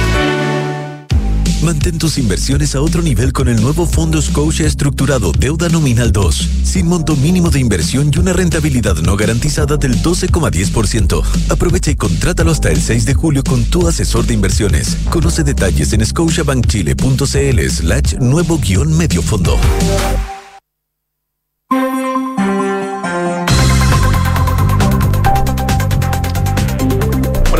Mantén 1.63 1.99
tus 1.99 2.17
inversiones 2.17 2.73
a 2.73 2.81
otro 2.81 3.03
nivel 3.03 3.31
con 3.33 3.47
el 3.47 3.61
nuevo 3.61 3.85
Fondo 3.85 4.19
Scotia 4.19 4.65
Estructurado 4.65 5.31
Deuda 5.31 5.69
Nominal 5.69 6.11
2, 6.11 6.49
sin 6.63 6.87
monto 6.87 7.15
mínimo 7.15 7.51
de 7.51 7.59
inversión 7.59 8.09
y 8.11 8.17
una 8.17 8.33
rentabilidad 8.33 8.95
no 8.95 9.15
garantizada 9.15 9.77
del 9.77 10.01
12,10%. 10.01 11.23
Aprovecha 11.49 11.91
y 11.91 11.95
contrátalo 11.95 12.51
hasta 12.51 12.71
el 12.71 12.81
6 12.81 13.05
de 13.05 13.13
julio 13.13 13.43
con 13.43 13.63
tu 13.65 13.87
asesor 13.87 14.25
de 14.25 14.33
inversiones. 14.33 14.97
Conoce 15.11 15.43
detalles 15.43 15.93
en 15.93 16.03
scotiabankchile.cl 16.03 17.69
slash 17.69 18.15
nuevo 18.19 18.57
guion 18.57 18.97
medio 18.97 19.21
fondo. 19.21 19.59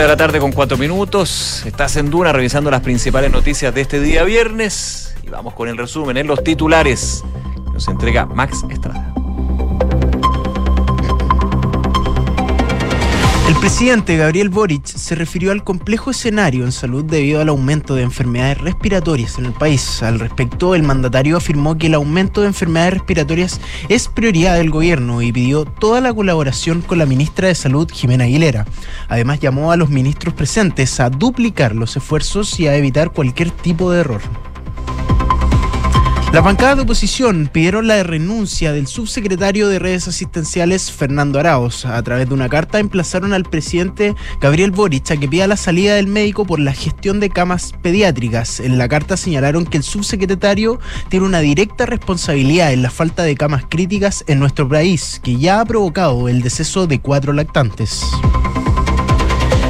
De 0.02 0.08
la 0.08 0.18
tarde 0.18 0.40
con 0.40 0.52
cuatro 0.52 0.78
minutos. 0.78 1.64
Estás 1.66 1.96
en 1.96 2.10
Duna 2.10 2.34
revisando 2.34 2.72
las 2.72 2.82
principales 2.82 3.32
noticias 3.32 3.74
de 3.74 3.82
este 3.82 4.00
día 4.00 4.24
viernes. 4.24 5.16
Y 5.24 5.30
vamos 5.30 5.54
con 5.54 5.70
el 5.70 5.78
resumen 5.78 6.18
en 6.18 6.26
los 6.26 6.44
titulares. 6.44 7.24
Nos 7.72 7.88
entrega 7.88 8.26
Max 8.26 8.64
Estrada. 8.70 9.14
El 13.52 13.58
presidente 13.58 14.16
Gabriel 14.16 14.48
Boric 14.48 14.86
se 14.86 15.14
refirió 15.14 15.52
al 15.52 15.66
complejo 15.66 16.10
escenario 16.10 16.64
en 16.64 16.72
salud 16.72 17.04
debido 17.04 17.42
al 17.42 17.50
aumento 17.50 17.96
de 17.96 18.04
enfermedades 18.04 18.60
respiratorias 18.60 19.38
en 19.38 19.46
el 19.46 19.52
país. 19.52 20.02
Al 20.02 20.22
respecto, 20.22 20.74
el 20.74 20.84
mandatario 20.84 21.36
afirmó 21.36 21.78
que 21.78 21.88
el 21.88 21.96
aumento 21.96 22.40
de 22.40 22.48
enfermedades 22.48 22.94
respiratorias 22.94 23.60
es 23.90 24.08
prioridad 24.08 24.56
del 24.56 24.70
gobierno 24.70 25.22
y 25.22 25.34
pidió 25.34 25.66
toda 25.66 26.00
la 26.00 26.14
colaboración 26.14 26.82
con 26.82 26.98
la 26.98 27.06
ministra 27.06 27.50
de 27.50 27.56
Salud, 27.56 27.92
Jimena 27.92 28.24
Aguilera. 28.24 28.66
Además, 29.10 29.42
llamó 29.42 29.74
a 29.74 29.78
los 29.78 29.90
ministros 29.90 30.34
presentes 30.34 31.02
a 31.02 31.10
duplicar 31.10 31.76
los 31.76 31.98
esfuerzos 31.98 32.58
y 32.58 32.68
a 32.68 32.78
evitar 32.78 33.12
cualquier 33.12 33.52
tipo 33.52 33.92
de 33.92 34.00
error. 34.00 34.22
Las 36.34 36.46
bancadas 36.46 36.78
de 36.78 36.84
oposición 36.84 37.50
pidieron 37.52 37.88
la 37.88 38.02
renuncia 38.04 38.72
del 38.72 38.88
subsecretario 38.88 39.68
de 39.68 39.80
redes 39.80 40.08
asistenciales 40.08 40.90
Fernando 40.90 41.40
Araos. 41.40 41.86
A 41.86 42.02
través 42.04 42.30
de 42.30 42.34
una 42.34 42.48
carta 42.48 42.80
emplazaron 42.80 43.34
al 43.34 43.44
presidente 43.44 44.16
Gabriel 44.40 44.72
Boric 44.72 45.12
a 45.12 45.18
que 45.18 45.28
pida 45.28 45.46
la 45.46 45.58
salida 45.58 45.96
del 45.96 46.08
médico 46.08 46.46
por 46.46 46.62
la 46.62 46.72
gestión 46.72 47.20
de 47.20 47.30
camas 47.30 47.74
pediátricas. 47.82 48.62
En 48.62 48.78
la 48.78 48.88
carta 48.88 49.18
señalaron 49.18 49.66
que 49.66 49.76
el 49.76 49.84
subsecretario 49.84 50.80
tiene 51.10 51.26
una 51.26 51.40
directa 51.40 51.86
responsabilidad 51.86 52.72
en 52.72 52.82
la 52.82 52.92
falta 52.92 53.24
de 53.24 53.36
camas 53.36 53.66
críticas 53.68 54.24
en 54.28 54.40
nuestro 54.40 54.70
país, 54.70 55.20
que 55.22 55.36
ya 55.36 55.60
ha 55.60 55.66
provocado 55.66 56.30
el 56.30 56.42
deceso 56.42 56.88
de 56.88 57.02
cuatro 57.02 57.34
lactantes. 57.34 58.06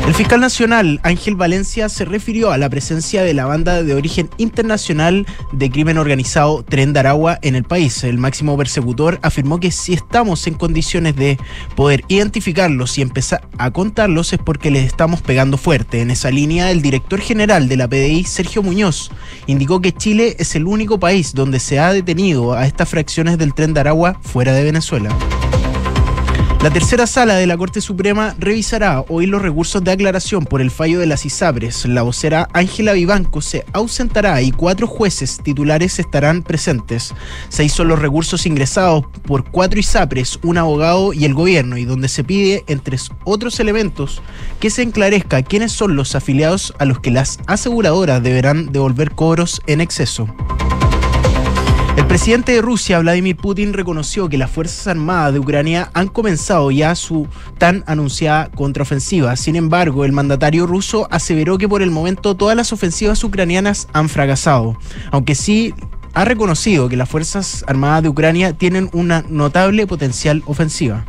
El 0.08 0.16
fiscal 0.16 0.42
nacional 0.42 1.00
Ángel 1.04 1.36
Valencia 1.36 1.88
se 1.88 2.06
refirió 2.06 2.52
a 2.52 2.58
la 2.58 2.70
presencia 2.70 3.24
de 3.24 3.34
la 3.34 3.46
banda 3.46 3.84
de 3.84 3.94
origen 3.94 4.30
internacional 4.38 5.26
de 5.52 5.70
crimen 5.70 5.98
organizado 5.98 6.64
Tren 6.64 6.92
de 6.92 7.00
Aragua 7.00 7.40
en 7.42 7.56
el 7.56 7.64
país. 7.64 8.04
El 8.04 8.18
máximo 8.18 8.58
persecutor 8.58 9.20
afirmó 9.22 9.60
que 9.60 9.72
si 9.72 9.94
estamos 9.94 10.48
en 10.48 10.56
condiciones 10.56 11.16
de 11.16 11.38
poder 11.76 12.04
identificarlos 12.08 12.98
y 12.98 13.04
empezar 13.04 13.48
a 13.58 13.72
contarlos 13.72 14.34
es 14.34 14.40
porque 14.40 14.72
les 14.72 14.86
estamos 14.86 15.22
pegando 15.22 15.58
fuerte. 15.58 16.02
En 16.02 16.12
esa 16.12 16.32
línea, 16.32 16.72
el 16.72 16.82
director 16.82 17.22
general 17.22 17.70
de 17.70 17.78
la 17.78 17.88
PDI, 17.88 18.24
Sergio 18.26 18.64
Muñoz, 18.64 19.12
indicó 19.46 19.82
que 19.82 19.94
Chile 19.94 20.36
es 20.40 20.56
el 20.56 20.66
único 20.66 21.00
país 21.00 21.34
donde 21.34 21.60
se 21.60 21.80
ha 21.80 21.94
detenido 21.94 22.54
a 22.54 22.66
estas 22.66 22.90
fracciones 22.90 23.38
del 23.38 23.54
Tren 23.54 23.74
de 23.74 23.80
Aragua 23.82 24.20
fuera 24.22 24.52
de 24.54 24.64
Venezuela. 24.64 25.16
La 26.64 26.70
tercera 26.70 27.08
sala 27.08 27.38
de 27.38 27.48
la 27.48 27.58
Corte 27.58 27.82
Suprema 27.82 28.36
revisará 28.38 29.04
hoy 29.10 29.26
los 29.26 29.42
recursos 29.42 29.84
de 29.84 29.94
aclaración 29.94 30.46
por 30.46 30.62
el 30.62 30.70
fallo 30.70 31.00
de 31.00 31.08
las 31.08 31.26
ISAPRES. 31.26 31.88
La 31.88 32.04
vocera 32.04 32.50
Ángela 32.54 32.94
Vivanco 32.94 33.42
se 33.42 33.66
ausentará 33.74 34.44
y 34.44 34.52
cuatro 34.52 34.86
jueces 34.86 35.40
titulares 35.42 35.98
estarán 35.98 36.44
presentes. 36.44 37.16
Seis 37.50 37.74
son 37.74 37.88
los 37.88 37.98
recursos 37.98 38.46
ingresados 38.46 39.06
por 39.24 39.50
cuatro 39.50 39.80
ISAPRES, 39.80 40.38
un 40.44 40.60
abogado 40.60 41.14
y 41.14 41.26
el 41.26 41.34
gobierno, 41.34 41.78
y 41.78 41.86
donde 41.86 42.08
se 42.08 42.24
pide, 42.24 42.64
entre 42.68 43.00
otros 43.24 43.60
elementos, 43.60 44.22
que 44.60 44.70
se 44.70 44.84
enclarezca 44.84 45.42
quiénes 45.42 45.72
son 45.72 45.96
los 45.96 46.14
afiliados 46.14 46.76
a 46.78 46.86
los 46.86 47.00
que 47.00 47.10
las 47.10 47.40
aseguradoras 47.48 48.22
deberán 48.22 48.72
devolver 48.72 49.16
cobros 49.16 49.62
en 49.66 49.82
exceso. 49.82 50.28
El 51.98 52.08
presidente 52.08 52.54
de 52.54 52.62
Rusia, 52.62 53.00
Vladimir 53.00 53.36
Putin, 53.36 53.74
reconoció 53.74 54.30
que 54.30 54.38
las 54.38 54.50
Fuerzas 54.50 54.88
Armadas 54.88 55.34
de 55.34 55.40
Ucrania 55.40 55.92
han 55.94 56.08
comenzado 56.08 56.72
ya 56.72 56.96
su 56.96 57.28
tan 57.58 57.84
anunciada 57.86 58.50
contraofensiva. 58.50 59.36
Sin 59.36 59.56
embargo, 59.56 60.06
el 60.06 60.14
mandatario 60.14 60.66
ruso 60.68 61.08
aseveró 61.12 61.58
que 61.58 61.68
por 61.68 61.82
el 61.82 61.92
momento 61.92 62.36
todas 62.36 62.56
las 62.56 62.72
ofensivas 62.72 63.24
ucranianas 63.24 63.88
han 63.94 64.08
fracasado, 64.08 64.78
aunque 65.12 65.36
sí 65.36 65.74
ha 66.14 66.26
reconocido 66.26 66.90
que 66.90 66.98
las 66.98 67.10
Fuerzas 67.10 67.64
Armadas 67.68 68.04
de 68.04 68.10
Ucrania 68.10 68.54
tienen 68.54 68.90
una 68.94 69.24
notable 69.28 69.86
potencial 69.86 70.44
ofensiva. 70.46 71.06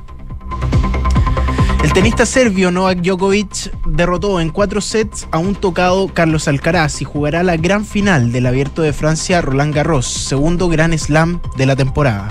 El 1.83 1.93
tenista 1.93 2.25
serbio 2.27 2.71
Novak 2.71 2.99
Djokovic 3.01 3.73
derrotó 3.87 4.41
en 4.41 4.51
cuatro 4.51 4.81
sets 4.81 5.27
a 5.33 5.39
un 5.39 5.57
tocado 5.57 6.09
Carlos 6.09 6.47
Alcaraz 6.47 7.03
y 7.03 7.05
jugará 7.05 7.43
la 7.43 7.57
gran 7.57 7.85
final 7.85 8.31
del 8.31 8.47
Abierto 8.47 8.83
de 8.83 8.93
Francia 8.93 9.41
Roland 9.41 9.75
Garros, 9.75 10.07
segundo 10.07 10.69
gran 10.69 10.97
slam 10.97 11.41
de 11.57 11.67
la 11.67 11.75
temporada. 11.75 12.29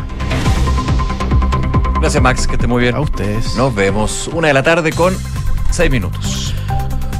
Gracias 1.99 2.23
Max, 2.23 2.47
que 2.47 2.53
esté 2.53 2.65
muy 2.65 2.81
bien. 2.81 2.95
A 2.95 3.01
ustedes. 3.01 3.55
Nos 3.57 3.75
vemos 3.75 4.29
una 4.33 4.47
de 4.47 4.53
la 4.53 4.63
tarde 4.63 4.93
con 4.93 5.15
seis 5.69 5.91
minutos. 5.91 6.55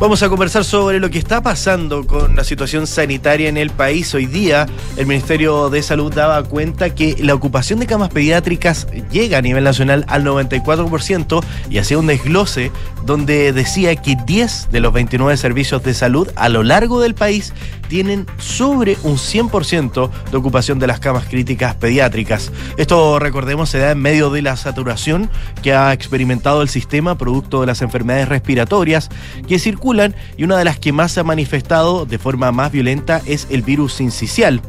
Vamos 0.02 0.24
a 0.24 0.30
conversar 0.30 0.66
sobre 0.66 1.00
lo 1.00 1.12
que 1.12 1.20
está 1.20 1.44
pasando 1.44 2.08
con 2.08 2.36
la 2.36 2.44
situación 2.44 2.88
sanitaria 2.88 3.48
en 3.50 3.56
el 3.56 3.70
país. 3.70 4.16
Hoy 4.16 4.26
día 4.26 4.66
el 4.98 5.06
Ministerio 5.06 5.70
de 5.70 5.84
Salud 5.84 6.12
daba 6.12 6.42
cuenta 6.44 6.96
que 6.96 7.16
la 7.20 7.36
ocupación 7.36 7.80
de 7.80 7.86
camas 7.86 8.10
pediátricas 8.10 8.88
llega 9.12 9.38
a 9.38 9.44
nivel 9.44 9.64
nacional 9.64 10.04
al 10.08 10.26
94% 10.26 11.44
y 11.70 11.78
hacía 11.78 12.00
un 12.00 12.08
desglose 12.08 12.72
donde 13.06 13.54
decía 13.54 13.96
que 13.96 14.16
10 14.16 14.70
de 14.72 14.80
los 14.80 14.94
29 14.94 15.36
servicios 15.38 15.84
de 15.84 15.94
salud 15.94 16.30
a 16.36 16.50
lo 16.50 16.64
largo 16.64 17.02
del 17.02 17.16
país 17.16 17.54
tienen 17.92 18.26
sobre 18.38 18.98
un 19.04 19.18
100% 19.18 20.10
de 20.32 20.38
ocupación 20.38 20.80
de 20.80 20.88
las 20.88 21.02
camas 21.02 21.26
críticas 21.26 21.76
pediátricas. 21.76 22.50
Esto, 22.78 23.20
recordemos, 23.20 23.70
se 23.70 23.80
da 23.80 23.92
en 23.92 24.00
medio 24.00 24.30
de 24.30 24.42
la 24.42 24.56
saturación 24.56 25.30
que 25.62 25.74
ha 25.74 25.92
experimentado 25.92 26.62
el 26.62 26.70
sistema 26.70 27.18
producto 27.18 27.60
de 27.60 27.68
las 27.68 27.82
enfermedades 27.82 28.30
respiratorias 28.30 29.10
que 29.46 29.60
circulan 29.60 30.16
y 30.38 30.46
una 30.46 30.58
de 30.58 30.64
las 30.64 30.80
que 30.80 30.94
más 30.94 31.12
se 31.12 31.20
ha 31.20 31.24
manifestado 31.24 32.06
de 32.06 32.18
forma 32.18 32.54
más 32.54 32.72
violenta 32.72 33.22
es 33.26 33.48
el 33.50 33.62
virus 33.62 33.94
sincicial. 33.94 34.62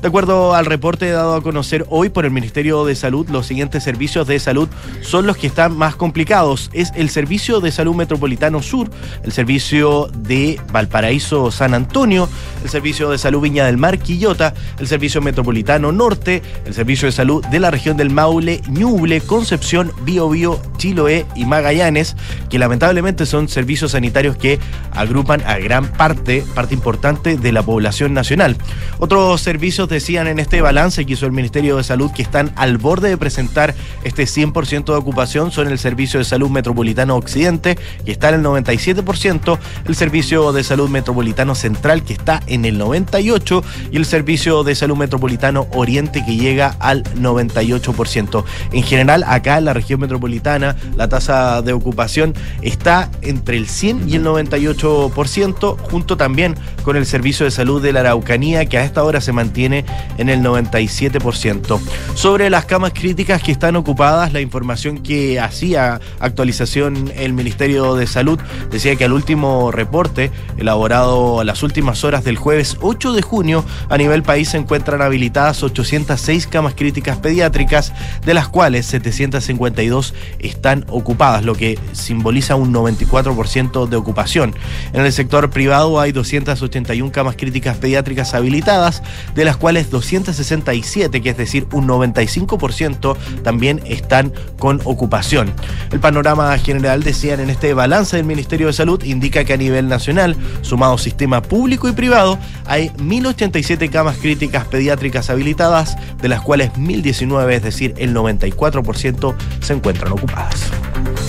De 0.00 0.08
acuerdo 0.08 0.54
al 0.54 0.64
reporte 0.64 1.10
dado 1.10 1.34
a 1.34 1.42
conocer 1.42 1.84
hoy 1.90 2.08
por 2.08 2.24
el 2.24 2.30
Ministerio 2.30 2.86
de 2.86 2.94
Salud, 2.94 3.28
los 3.28 3.46
siguientes 3.46 3.84
servicios 3.84 4.26
de 4.26 4.38
salud 4.38 4.70
son 5.02 5.26
los 5.26 5.36
que 5.36 5.46
están 5.46 5.76
más 5.76 5.96
complicados. 5.96 6.70
Es 6.72 6.92
el 6.96 7.10
Servicio 7.10 7.60
de 7.60 7.70
Salud 7.70 7.79
Metropolitano 7.88 8.62
Sur, 8.62 8.90
el 9.24 9.32
Servicio 9.32 10.08
de 10.16 10.60
Valparaíso 10.70 11.50
San 11.50 11.74
Antonio, 11.74 12.28
el 12.62 12.70
Servicio 12.70 13.10
de 13.10 13.18
Salud 13.18 13.40
Viña 13.40 13.64
del 13.64 13.78
Mar 13.78 13.98
Quillota, 13.98 14.54
el 14.78 14.86
Servicio 14.86 15.20
Metropolitano 15.20 15.90
Norte, 15.92 16.42
el 16.66 16.74
Servicio 16.74 17.06
de 17.06 17.12
Salud 17.12 17.44
de 17.46 17.58
la 17.58 17.70
región 17.70 17.96
del 17.96 18.10
Maule, 18.10 18.60
Ñuble, 18.68 19.20
Concepción, 19.22 19.92
Biobío 20.02 20.60
Chiloé 20.76 21.26
y 21.34 21.46
Magallanes, 21.46 22.16
que 22.50 22.58
lamentablemente 22.58 23.26
son 23.26 23.48
servicios 23.48 23.92
sanitarios 23.92 24.36
que 24.36 24.58
agrupan 24.92 25.42
a 25.46 25.58
gran 25.58 25.90
parte, 25.92 26.44
parte 26.54 26.74
importante 26.74 27.36
de 27.36 27.52
la 27.52 27.62
población 27.62 28.14
nacional. 28.14 28.56
Otros 28.98 29.40
servicios 29.40 29.88
decían 29.88 30.26
en 30.26 30.38
este 30.38 30.60
balance 30.60 31.04
que 31.06 31.14
hizo 31.14 31.26
el 31.26 31.32
Ministerio 31.32 31.78
de 31.78 31.84
Salud 31.84 32.10
que 32.12 32.22
están 32.22 32.52
al 32.56 32.78
borde 32.78 33.08
de 33.08 33.16
presentar 33.16 33.74
este 34.04 34.24
100% 34.24 34.84
de 34.84 34.92
ocupación 34.92 35.50
son 35.50 35.68
el 35.68 35.78
Servicio 35.78 36.18
de 36.18 36.24
Salud 36.24 36.50
Metropolitano 36.50 37.16
Occidente, 37.16 37.69
que 37.76 38.12
está 38.12 38.30
en 38.30 38.36
el 38.36 38.42
97%, 38.44 39.58
el 39.86 39.94
Servicio 39.94 40.52
de 40.52 40.64
Salud 40.64 40.88
Metropolitano 40.88 41.54
Central, 41.54 42.02
que 42.02 42.12
está 42.12 42.40
en 42.46 42.64
el 42.64 42.80
98%, 42.80 43.62
y 43.90 43.96
el 43.96 44.04
Servicio 44.04 44.64
de 44.64 44.74
Salud 44.74 44.96
Metropolitano 44.96 45.66
Oriente, 45.72 46.24
que 46.24 46.36
llega 46.36 46.76
al 46.80 47.04
98%. 47.14 48.44
En 48.72 48.82
general, 48.82 49.24
acá 49.26 49.58
en 49.58 49.64
la 49.64 49.74
región 49.74 50.00
metropolitana, 50.00 50.76
la 50.96 51.08
tasa 51.08 51.62
de 51.62 51.72
ocupación 51.72 52.34
está 52.62 53.10
entre 53.22 53.56
el 53.56 53.68
100 53.68 54.08
y 54.08 54.16
el 54.16 54.24
98%, 54.24 55.76
junto 55.78 56.16
también 56.16 56.54
con 56.82 56.96
el 56.96 57.06
Servicio 57.06 57.44
de 57.44 57.50
Salud 57.50 57.82
de 57.82 57.92
la 57.92 58.00
Araucanía, 58.00 58.66
que 58.66 58.78
a 58.78 58.84
esta 58.84 59.04
hora 59.04 59.20
se 59.20 59.32
mantiene 59.32 59.84
en 60.18 60.28
el 60.28 60.42
97%. 60.42 61.80
Sobre 62.14 62.50
las 62.50 62.64
camas 62.64 62.92
críticas 62.92 63.42
que 63.42 63.52
están 63.52 63.76
ocupadas, 63.76 64.32
la 64.32 64.40
información 64.40 64.98
que 64.98 65.40
hacía 65.40 66.00
actualización 66.18 67.12
el 67.16 67.32
Ministerio 67.32 67.59
de 67.60 68.06
Salud 68.06 68.40
decía 68.70 68.96
que 68.96 69.04
al 69.04 69.12
último 69.12 69.70
reporte 69.70 70.30
elaborado 70.56 71.40
a 71.40 71.44
las 71.44 71.62
últimas 71.62 72.04
horas 72.04 72.24
del 72.24 72.36
jueves 72.36 72.78
8 72.80 73.12
de 73.12 73.20
junio, 73.20 73.66
a 73.90 73.98
nivel 73.98 74.22
país 74.22 74.48
se 74.48 74.56
encuentran 74.56 75.02
habilitadas 75.02 75.62
806 75.62 76.46
camas 76.46 76.72
críticas 76.74 77.18
pediátricas, 77.18 77.92
de 78.24 78.32
las 78.32 78.48
cuales 78.48 78.86
752 78.86 80.14
están 80.38 80.86
ocupadas, 80.88 81.44
lo 81.44 81.54
que 81.54 81.78
simboliza 81.92 82.54
un 82.54 82.72
94% 82.72 83.86
de 83.86 83.96
ocupación. 83.96 84.54
En 84.94 85.02
el 85.02 85.12
sector 85.12 85.50
privado 85.50 86.00
hay 86.00 86.12
281 86.12 87.12
camas 87.12 87.36
críticas 87.36 87.76
pediátricas 87.76 88.32
habilitadas, 88.32 89.02
de 89.34 89.44
las 89.44 89.58
cuales 89.58 89.90
267, 89.90 91.20
que 91.20 91.28
es 91.28 91.36
decir, 91.36 91.66
un 91.72 91.86
95%, 91.86 93.16
también 93.42 93.82
están 93.84 94.32
con 94.58 94.80
ocupación. 94.84 95.52
El 95.92 96.00
panorama 96.00 96.56
general, 96.56 97.02
decían 97.02 97.40
en 97.40 97.49
este 97.50 97.74
balance 97.74 98.16
del 98.16 98.26
Ministerio 98.26 98.68
de 98.68 98.72
Salud, 98.72 99.02
indica 99.04 99.44
que 99.44 99.52
a 99.52 99.56
nivel 99.56 99.88
nacional, 99.88 100.36
sumado 100.62 100.98
sistema 100.98 101.42
público 101.42 101.88
y 101.88 101.92
privado, 101.92 102.38
hay 102.66 102.88
1.087 102.98 103.90
camas 103.90 104.16
críticas 104.18 104.66
pediátricas 104.66 105.30
habilitadas, 105.30 105.96
de 106.18 106.28
las 106.28 106.40
cuales 106.40 106.72
1.019, 106.72 107.52
es 107.52 107.62
decir, 107.62 107.94
el 107.98 108.14
94%, 108.14 109.34
se 109.60 109.72
encuentran 109.72 110.12
ocupadas. 110.12 110.70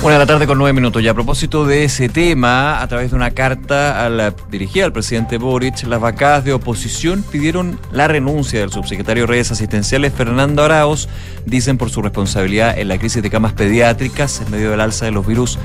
Una 0.04 0.14
de 0.14 0.20
la 0.20 0.26
tarde 0.26 0.48
con 0.48 0.58
nueve 0.58 0.74
minutos. 0.74 1.04
Y 1.04 1.08
a 1.08 1.14
propósito 1.14 1.64
de 1.64 1.84
ese 1.84 2.10
tema, 2.10 2.82
a 2.82 2.88
través 2.88 3.12
de 3.12 3.16
una 3.16 3.30
carta 3.30 4.10
dirigida 4.50 4.86
al 4.86 4.94
presidente 4.94 5.38
Boric, 5.38 5.84
las 5.84 6.02
bancadas 6.02 6.44
de 6.44 6.54
oposición 6.54 7.22
pidieron 7.22 7.80
la 7.92 8.08
renuncia 8.08 8.62
del 8.62 8.72
subsecretario 8.72 9.24
de 9.24 9.28
redes 9.28 9.52
asistenciales 9.52 10.12
Fernando 10.12 10.64
Arauz, 10.64 11.08
dicen 11.46 11.78
por 11.78 11.92
su 11.92 12.02
responsabilidad 12.02 12.80
en 12.80 12.88
la 12.88 12.98
crisis 12.98 13.22
de 13.22 13.30
camas 13.30 13.54
pediátricas 13.54 14.42
en 14.42 14.50
medio 14.50 14.72
del 14.72 14.82
alza 14.82 15.06
de 15.06 15.12
los 15.12 15.26
virus 15.28 15.60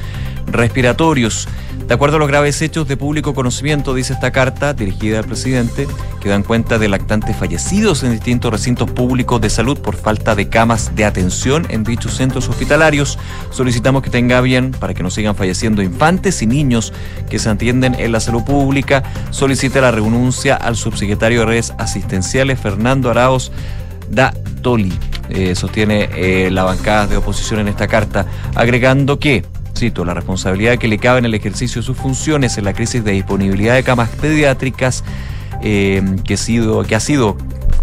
respiratorios. 0.46 1.48
De 1.86 1.94
acuerdo 1.94 2.16
a 2.16 2.18
los 2.18 2.26
graves 2.26 2.60
hechos 2.62 2.88
de 2.88 2.96
público 2.96 3.32
conocimiento, 3.32 3.94
dice 3.94 4.12
esta 4.12 4.32
carta 4.32 4.74
dirigida 4.74 5.20
al 5.20 5.24
presidente, 5.24 5.86
que 6.20 6.28
dan 6.28 6.42
cuenta 6.42 6.78
de 6.78 6.88
lactantes 6.88 7.36
fallecidos 7.36 8.02
en 8.02 8.10
distintos 8.10 8.50
recintos 8.50 8.90
públicos 8.90 9.40
de 9.40 9.50
salud 9.50 9.78
por 9.78 9.94
falta 9.94 10.34
de 10.34 10.48
camas 10.48 10.96
de 10.96 11.04
atención 11.04 11.64
en 11.70 11.84
dichos 11.84 12.14
centros 12.14 12.48
hospitalarios. 12.48 13.20
Solicitamos 13.50 14.02
que 14.02 14.10
tenga 14.10 14.40
bien 14.40 14.72
para 14.72 14.94
que 14.94 15.04
no 15.04 15.10
sigan 15.10 15.36
falleciendo 15.36 15.80
infantes 15.80 16.42
y 16.42 16.46
niños 16.48 16.92
que 17.30 17.38
se 17.38 17.50
atienden 17.50 17.94
en 17.94 18.10
la 18.10 18.18
salud 18.18 18.42
pública. 18.42 19.04
Solicita 19.30 19.80
la 19.80 19.92
renuncia 19.92 20.56
al 20.56 20.74
subsecretario 20.74 21.40
de 21.40 21.46
redes 21.46 21.72
asistenciales 21.78 22.58
Fernando 22.58 23.10
Araos 23.10 23.52
da 24.10 24.34
Toli. 24.60 24.92
Eh, 25.28 25.54
sostiene 25.54 26.08
eh, 26.14 26.50
la 26.50 26.64
bancada 26.64 27.06
de 27.06 27.16
oposición 27.16 27.60
en 27.60 27.68
esta 27.68 27.86
carta, 27.86 28.26
agregando 28.54 29.18
que 29.18 29.44
la 30.04 30.14
responsabilidad 30.14 30.78
que 30.78 30.88
le 30.88 30.98
cabe 30.98 31.18
en 31.18 31.26
el 31.26 31.34
ejercicio 31.34 31.80
de 31.80 31.86
sus 31.86 31.96
funciones 31.96 32.56
en 32.56 32.64
la 32.64 32.72
crisis 32.72 33.04
de 33.04 33.12
disponibilidad 33.12 33.74
de 33.74 33.82
camas 33.82 34.08
pediátricas 34.08 35.04
eh, 35.62 36.02
que, 36.24 36.36
sido, 36.36 36.82
que 36.84 36.94
ha 36.94 37.00
sido 37.00 37.36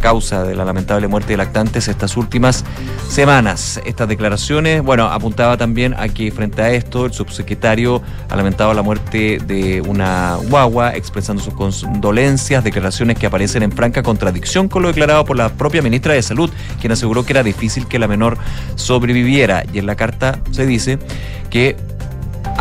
causa 0.04 0.44
de 0.44 0.54
la 0.54 0.66
lamentable 0.66 1.08
muerte 1.08 1.30
de 1.30 1.38
lactantes 1.38 1.88
estas 1.88 2.18
últimas 2.18 2.66
semanas. 3.08 3.80
Estas 3.86 4.10
declaraciones, 4.10 4.84
bueno, 4.84 5.06
apuntaba 5.06 5.56
también 5.56 5.94
a 5.98 6.10
que 6.10 6.30
frente 6.30 6.62
a 6.62 6.72
esto 6.72 7.06
el 7.06 7.14
subsecretario 7.14 8.02
ha 8.30 8.36
lamentado 8.36 8.74
la 8.74 8.82
muerte 8.82 9.38
de 9.48 9.80
una 9.80 10.36
guagua, 10.50 10.94
expresando 10.94 11.42
sus 11.42 11.54
condolencias, 11.54 12.66
declaraciones 12.66 13.18
que 13.18 13.28
aparecen 13.28 13.64
en 13.64 13.72
franca 13.72 14.04
contradicción 14.04 14.68
con 14.68 14.82
lo 14.82 14.90
declarado 14.90 15.24
por 15.24 15.38
la 15.38 15.48
propia 15.48 15.82
ministra 15.82 16.14
de 16.14 16.22
Salud, 16.22 16.50
quien 16.82 16.92
aseguró 16.92 17.26
que 17.26 17.32
era 17.32 17.42
difícil 17.42 17.88
que 17.88 17.98
la 17.98 18.10
menor 18.10 18.38
sobreviviera. 18.76 19.64
Y 19.72 19.80
en 19.80 19.86
la 19.86 19.96
carta 19.96 20.40
se 20.52 20.66
dice 20.66 21.00
que 21.50 21.78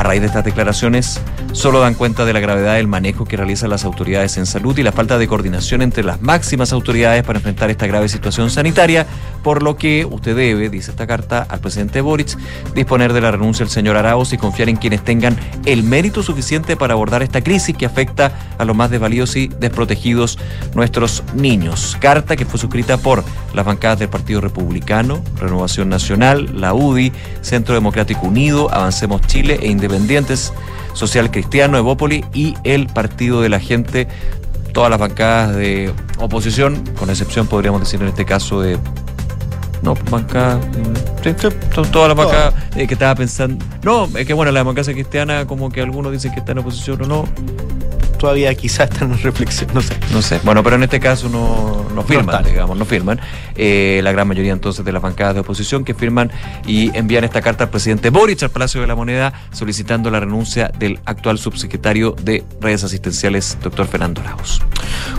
a 0.02 0.04
raíz 0.04 0.20
de 0.20 0.26
estas 0.26 0.44
declaraciones, 0.44 1.20
solo 1.52 1.78
dan 1.78 1.94
cuenta 1.94 2.24
de 2.24 2.32
la 2.32 2.40
gravedad 2.40 2.74
del 2.74 2.88
manejo 2.88 3.24
que 3.24 3.36
realizan 3.36 3.70
las 3.70 3.84
autoridades 3.84 4.36
en 4.36 4.46
salud 4.46 4.76
y 4.76 4.82
la 4.82 4.90
falta 4.90 5.16
de 5.16 5.28
coordinación 5.28 5.80
entre 5.80 6.02
las 6.02 6.20
máximas 6.20 6.72
autoridades 6.72 7.22
para 7.22 7.38
enfrentar 7.38 7.70
esta 7.70 7.86
grave 7.86 8.08
situación 8.08 8.50
sanitaria, 8.50 9.06
por 9.43 9.62
lo 9.62 9.77
que 9.77 10.05
usted 10.05 10.36
debe, 10.36 10.69
dice 10.69 10.90
esta 10.90 11.06
carta 11.06 11.47
al 11.48 11.60
presidente 11.60 12.01
Boric, 12.01 12.36
disponer 12.74 13.12
de 13.12 13.20
la 13.20 13.31
renuncia 13.31 13.64
del 13.64 13.73
señor 13.73 13.97
Arauz 13.97 14.32
y 14.32 14.39
confiar 14.39 14.69
en 14.69 14.77
quienes 14.77 15.02
tengan 15.02 15.36
el 15.64 15.82
mérito 15.82 16.23
suficiente 16.23 16.77
para 16.77 16.94
abordar 16.94 17.23
esta 17.23 17.43
crisis 17.43 17.77
que 17.77 17.86
afecta 17.86 18.32
a 18.59 18.64
los 18.64 18.77
más 18.77 18.90
desvalidos 18.90 19.36
y 19.36 19.48
desprotegidos 19.48 20.39
nuestros 20.74 21.23
niños. 21.35 21.97
Carta 22.01 22.36
que 22.36 22.47
fue 22.47 22.59
suscrita 22.59 22.97
por 22.97 23.24
las 23.55 23.64
bancadas 23.64 23.98
del 23.98 24.09
Partido 24.09 24.40
Republicano, 24.40 25.23
Renovación 25.39 25.89
Nacional, 25.89 26.60
la 26.60 26.74
UDI, 26.74 27.12
Centro 27.40 27.74
Democrático 27.74 28.27
Unido, 28.27 28.73
Avancemos 28.73 29.20
Chile 29.27 29.59
e 29.60 29.69
Independientes, 29.69 30.52
Social 30.94 31.31
Cristiano, 31.31 31.78
Evópoli 31.78 32.24
y 32.32 32.55
el 32.64 32.86
Partido 32.86 33.40
de 33.40 33.48
la 33.48 33.60
Gente. 33.60 34.09
Todas 34.73 34.90
las 34.90 34.98
bancadas 34.98 35.55
de 35.56 35.93
oposición, 36.19 36.82
con 36.98 37.10
excepción 37.10 37.47
podríamos 37.47 37.81
decir 37.81 38.01
en 38.01 38.09
este 38.09 38.24
caso 38.24 38.60
de 38.60 38.78
no, 39.82 39.94
banca. 40.10 40.60
Sí, 41.22 41.34
sí, 41.36 41.48
son 41.74 41.90
todas 41.90 42.09
las 42.09 42.16
bancas 42.16 42.54
eh, 42.76 42.86
que 42.86 42.94
estaba 42.94 43.14
pensando. 43.14 43.64
No, 43.82 44.09
es 44.16 44.26
que 44.26 44.32
bueno, 44.32 44.52
la 44.52 44.60
democracia 44.60 44.92
cristiana, 44.92 45.46
como 45.46 45.70
que 45.70 45.80
algunos 45.80 46.12
dicen 46.12 46.32
que 46.32 46.40
está 46.40 46.52
en 46.52 46.59
oposición 46.59 47.02
o 47.02 47.06
no. 47.06 47.24
Todavía 48.23 48.55
quizás 48.55 48.89
están 48.89 49.11
en 49.11 49.20
reflexión, 49.20 49.69
no 49.74 49.81
sé. 49.81 49.97
No 50.12 50.23
sé. 50.23 50.39
Bueno, 50.44 50.62
pero 50.62 50.77
en 50.77 50.85
este 50.85 51.01
caso 51.01 51.28
no, 51.28 51.85
no 51.93 52.05
firman, 52.05 52.44
digamos, 52.44 52.78
no 52.78 52.85
firman. 52.85 53.19
Eh, 53.57 54.01
la 54.05 54.12
gran 54.12 54.28
mayoría 54.28 54.53
entonces 54.53 54.85
de 54.85 54.93
las 54.93 55.03
bancadas 55.03 55.35
de 55.35 55.40
oposición 55.40 55.85
que 55.85 55.93
firman 55.93 56.31
y 56.65 56.97
envían 56.97 57.24
esta 57.24 57.43
carta 57.43 57.65
al 57.65 57.70
presidente 57.70 58.11
Boric 58.11 58.40
al 58.44 58.51
Palacio 58.51 58.81
de 58.81 58.86
la 58.86 58.94
Moneda 58.94 59.32
solicitando 59.51 60.09
la 60.09 60.20
renuncia 60.20 60.70
del 60.78 61.01
actual 61.05 61.36
subsecretario 61.36 62.15
de 62.23 62.44
redes 62.61 62.85
asistenciales, 62.85 63.59
doctor 63.61 63.89
Fernando 63.89 64.23
Laos. 64.23 64.62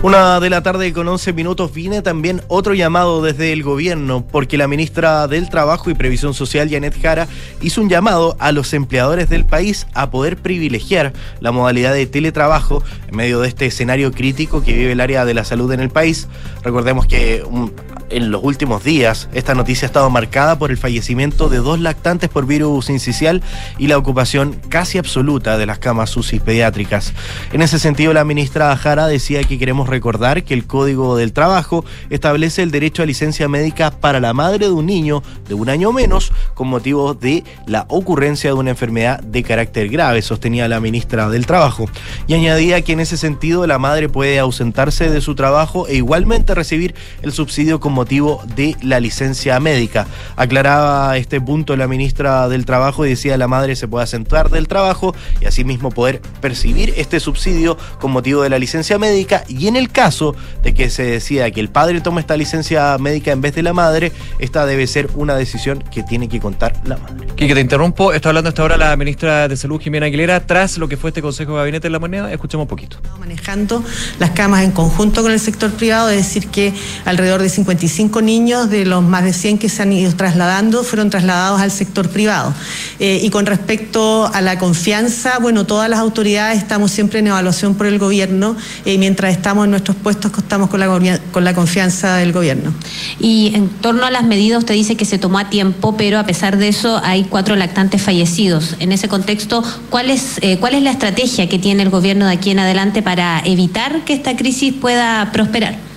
Una 0.02 0.40
de 0.40 0.48
la 0.48 0.62
tarde 0.62 0.92
con 0.94 1.06
11 1.06 1.34
minutos 1.34 1.74
viene 1.74 2.00
también 2.00 2.42
otro 2.48 2.72
llamado 2.72 3.22
desde 3.22 3.52
el 3.52 3.62
gobierno, 3.62 4.24
porque 4.26 4.56
la 4.56 4.66
ministra 4.66 5.28
del 5.28 5.50
Trabajo 5.50 5.90
y 5.90 5.94
Previsión 5.94 6.32
Social, 6.32 6.70
Janet 6.70 7.00
Jara, 7.00 7.28
hizo 7.60 7.82
un 7.82 7.88
llamado 7.88 8.36
a 8.38 8.52
los 8.52 8.72
empleadores 8.72 9.28
del 9.28 9.44
país 9.44 9.86
a 9.92 10.10
poder 10.10 10.38
privilegiar 10.38 11.12
la 11.40 11.52
modalidad 11.52 11.92
de 11.92 12.06
teletrabajo 12.06 12.82
en 13.08 13.16
medio 13.16 13.40
de 13.40 13.48
este 13.48 13.66
escenario 13.66 14.12
crítico 14.12 14.62
que 14.62 14.72
vive 14.72 14.92
el 14.92 15.00
área 15.00 15.24
de 15.24 15.34
la 15.34 15.44
salud 15.44 15.72
en 15.72 15.80
el 15.80 15.90
país. 15.90 16.28
Recordemos 16.62 17.06
que 17.06 17.42
um, 17.44 17.70
en 18.10 18.30
los 18.30 18.42
últimos 18.44 18.84
días 18.84 19.28
esta 19.32 19.54
noticia 19.54 19.86
ha 19.86 19.88
estado 19.88 20.10
marcada 20.10 20.58
por 20.58 20.70
el 20.70 20.76
fallecimiento 20.76 21.48
de 21.48 21.58
dos 21.58 21.80
lactantes 21.80 22.28
por 22.28 22.46
virus 22.46 22.90
incisional 22.90 23.42
y 23.78 23.86
la 23.86 23.98
ocupación 23.98 24.58
casi 24.68 24.98
absoluta 24.98 25.56
de 25.56 25.66
las 25.66 25.78
camas 25.78 26.16
UCI 26.16 26.40
pediátricas. 26.40 27.12
En 27.52 27.62
ese 27.62 27.78
sentido, 27.78 28.12
la 28.12 28.24
ministra 28.24 28.76
Jara 28.76 29.06
decía 29.06 29.44
que 29.44 29.58
queremos 29.58 29.88
recordar 29.88 30.44
que 30.44 30.54
el 30.54 30.66
Código 30.66 31.16
del 31.16 31.32
Trabajo 31.32 31.84
establece 32.10 32.62
el 32.62 32.70
derecho 32.70 33.02
a 33.02 33.06
licencia 33.06 33.48
médica 33.48 33.90
para 33.90 34.20
la 34.20 34.32
madre 34.32 34.66
de 34.66 34.72
un 34.72 34.86
niño 34.86 35.22
de 35.48 35.54
un 35.54 35.68
año 35.68 35.90
o 35.90 35.92
menos 35.92 36.32
con 36.54 36.68
motivo 36.68 37.14
de 37.14 37.44
la 37.66 37.86
ocurrencia 37.88 38.50
de 38.50 38.54
una 38.54 38.70
enfermedad 38.70 39.20
de 39.20 39.42
carácter 39.42 39.88
grave, 39.88 40.22
sostenía 40.22 40.68
la 40.68 40.80
ministra 40.80 41.28
del 41.28 41.46
Trabajo. 41.46 41.86
Y 42.26 42.34
añadía 42.34 42.82
que 42.82 42.92
en 42.92 43.00
ese 43.00 43.16
sentido 43.16 43.66
la 43.66 43.78
madre 43.78 44.08
puede 44.08 44.38
ausentarse 44.38 45.10
de 45.10 45.20
su 45.20 45.34
trabajo 45.34 45.86
e 45.86 45.96
igualmente 45.96 46.54
recibir 46.54 46.94
el 47.22 47.32
subsidio 47.32 47.80
como 47.80 47.93
motivo 47.94 48.42
de 48.54 48.76
la 48.82 49.00
licencia 49.00 49.58
médica. 49.60 50.06
Aclaraba 50.36 51.16
este 51.16 51.40
punto 51.40 51.76
la 51.76 51.88
ministra 51.88 52.48
del 52.48 52.66
Trabajo 52.66 53.06
y 53.06 53.10
decía 53.10 53.36
la 53.38 53.48
madre 53.48 53.76
se 53.76 53.88
puede 53.88 54.04
asentar 54.04 54.50
del 54.50 54.68
trabajo 54.68 55.14
y 55.40 55.46
asimismo 55.46 55.90
poder 55.90 56.20
percibir 56.40 56.92
este 56.96 57.20
subsidio 57.20 57.78
con 58.00 58.10
motivo 58.10 58.42
de 58.42 58.50
la 58.50 58.58
licencia 58.58 58.98
médica 58.98 59.44
y 59.48 59.68
en 59.68 59.76
el 59.76 59.90
caso 59.90 60.34
de 60.62 60.74
que 60.74 60.90
se 60.90 61.04
decida 61.04 61.50
que 61.50 61.60
el 61.60 61.70
padre 61.70 62.00
tome 62.00 62.20
esta 62.20 62.36
licencia 62.36 62.96
médica 62.98 63.32
en 63.32 63.40
vez 63.40 63.54
de 63.54 63.62
la 63.62 63.72
madre, 63.72 64.12
esta 64.38 64.66
debe 64.66 64.86
ser 64.86 65.08
una 65.14 65.36
decisión 65.36 65.82
que 65.90 66.02
tiene 66.02 66.28
que 66.28 66.40
contar 66.40 66.74
la 66.84 66.96
madre. 66.96 67.26
Quique, 67.36 67.54
te 67.54 67.60
interrumpo. 67.60 68.12
Está 68.12 68.28
hablando 68.28 68.48
hasta 68.48 68.62
ahora 68.62 68.76
la 68.76 68.96
ministra 68.96 69.48
de 69.48 69.56
Salud, 69.56 69.80
Jimena 69.80 70.06
Aguilera, 70.06 70.46
tras 70.46 70.78
lo 70.78 70.88
que 70.88 70.96
fue 70.96 71.10
este 71.10 71.22
Consejo 71.22 71.52
de 71.52 71.58
Gabinete 71.58 71.86
de 71.88 71.90
la 71.90 71.98
Moneda. 71.98 72.32
Escuchemos 72.32 72.64
un 72.64 72.68
poquito. 72.68 72.98
manejando 73.18 73.82
las 74.18 74.30
camas 74.30 74.62
en 74.64 74.70
conjunto 74.70 75.22
con 75.22 75.32
el 75.32 75.40
sector 75.40 75.72
privado, 75.72 76.10
es 76.10 76.16
decir, 76.16 76.48
que 76.48 76.72
alrededor 77.04 77.42
de 77.42 77.48
55 77.88 78.22
niños 78.22 78.70
de 78.70 78.84
los 78.84 79.02
más 79.02 79.24
de 79.24 79.32
100 79.32 79.58
que 79.58 79.68
se 79.68 79.82
han 79.82 79.92
ido 79.92 80.14
trasladando 80.14 80.84
fueron 80.84 81.10
trasladados 81.10 81.60
al 81.60 81.70
sector 81.70 82.08
privado. 82.08 82.54
Eh, 82.98 83.20
y 83.22 83.30
con 83.30 83.46
respecto 83.46 84.26
a 84.32 84.40
la 84.40 84.58
confianza, 84.58 85.38
bueno, 85.38 85.64
todas 85.64 85.88
las 85.88 85.98
autoridades 85.98 86.58
estamos 86.58 86.90
siempre 86.90 87.18
en 87.18 87.28
evaluación 87.28 87.74
por 87.74 87.86
el 87.86 87.98
gobierno 87.98 88.56
y 88.84 88.98
mientras 88.98 89.32
estamos 89.32 89.64
en 89.64 89.70
nuestros 89.70 89.96
puestos 89.96 90.30
contamos 90.30 90.70
con 90.70 90.80
la, 90.80 91.18
con 91.32 91.44
la 91.44 91.54
confianza 91.54 92.16
del 92.16 92.32
gobierno. 92.32 92.72
Y 93.20 93.52
en 93.54 93.68
torno 93.68 94.04
a 94.04 94.10
las 94.10 94.24
medidas, 94.24 94.58
usted 94.58 94.74
dice 94.74 94.96
que 94.96 95.04
se 95.04 95.18
tomó 95.18 95.38
a 95.38 95.50
tiempo, 95.50 95.96
pero 95.96 96.18
a 96.18 96.24
pesar 96.24 96.56
de 96.56 96.68
eso 96.68 97.00
hay 97.04 97.24
cuatro 97.24 97.56
lactantes 97.56 98.02
fallecidos. 98.02 98.76
En 98.80 98.92
ese 98.92 99.08
contexto, 99.08 99.62
¿cuál 99.90 100.10
es, 100.10 100.38
eh, 100.40 100.58
¿cuál 100.58 100.74
es 100.74 100.82
la 100.82 100.90
estrategia 100.90 101.48
que 101.48 101.58
tiene 101.58 101.82
el 101.82 101.90
gobierno 101.90 102.26
de 102.26 102.32
aquí 102.32 102.50
en 102.50 102.58
adelante 102.58 103.02
para 103.02 103.40
evitar 103.44 104.04
que 104.04 104.14
esta 104.14 104.36
crisis 104.36 104.72
pueda 104.74 105.30
prosperar? 105.32 105.93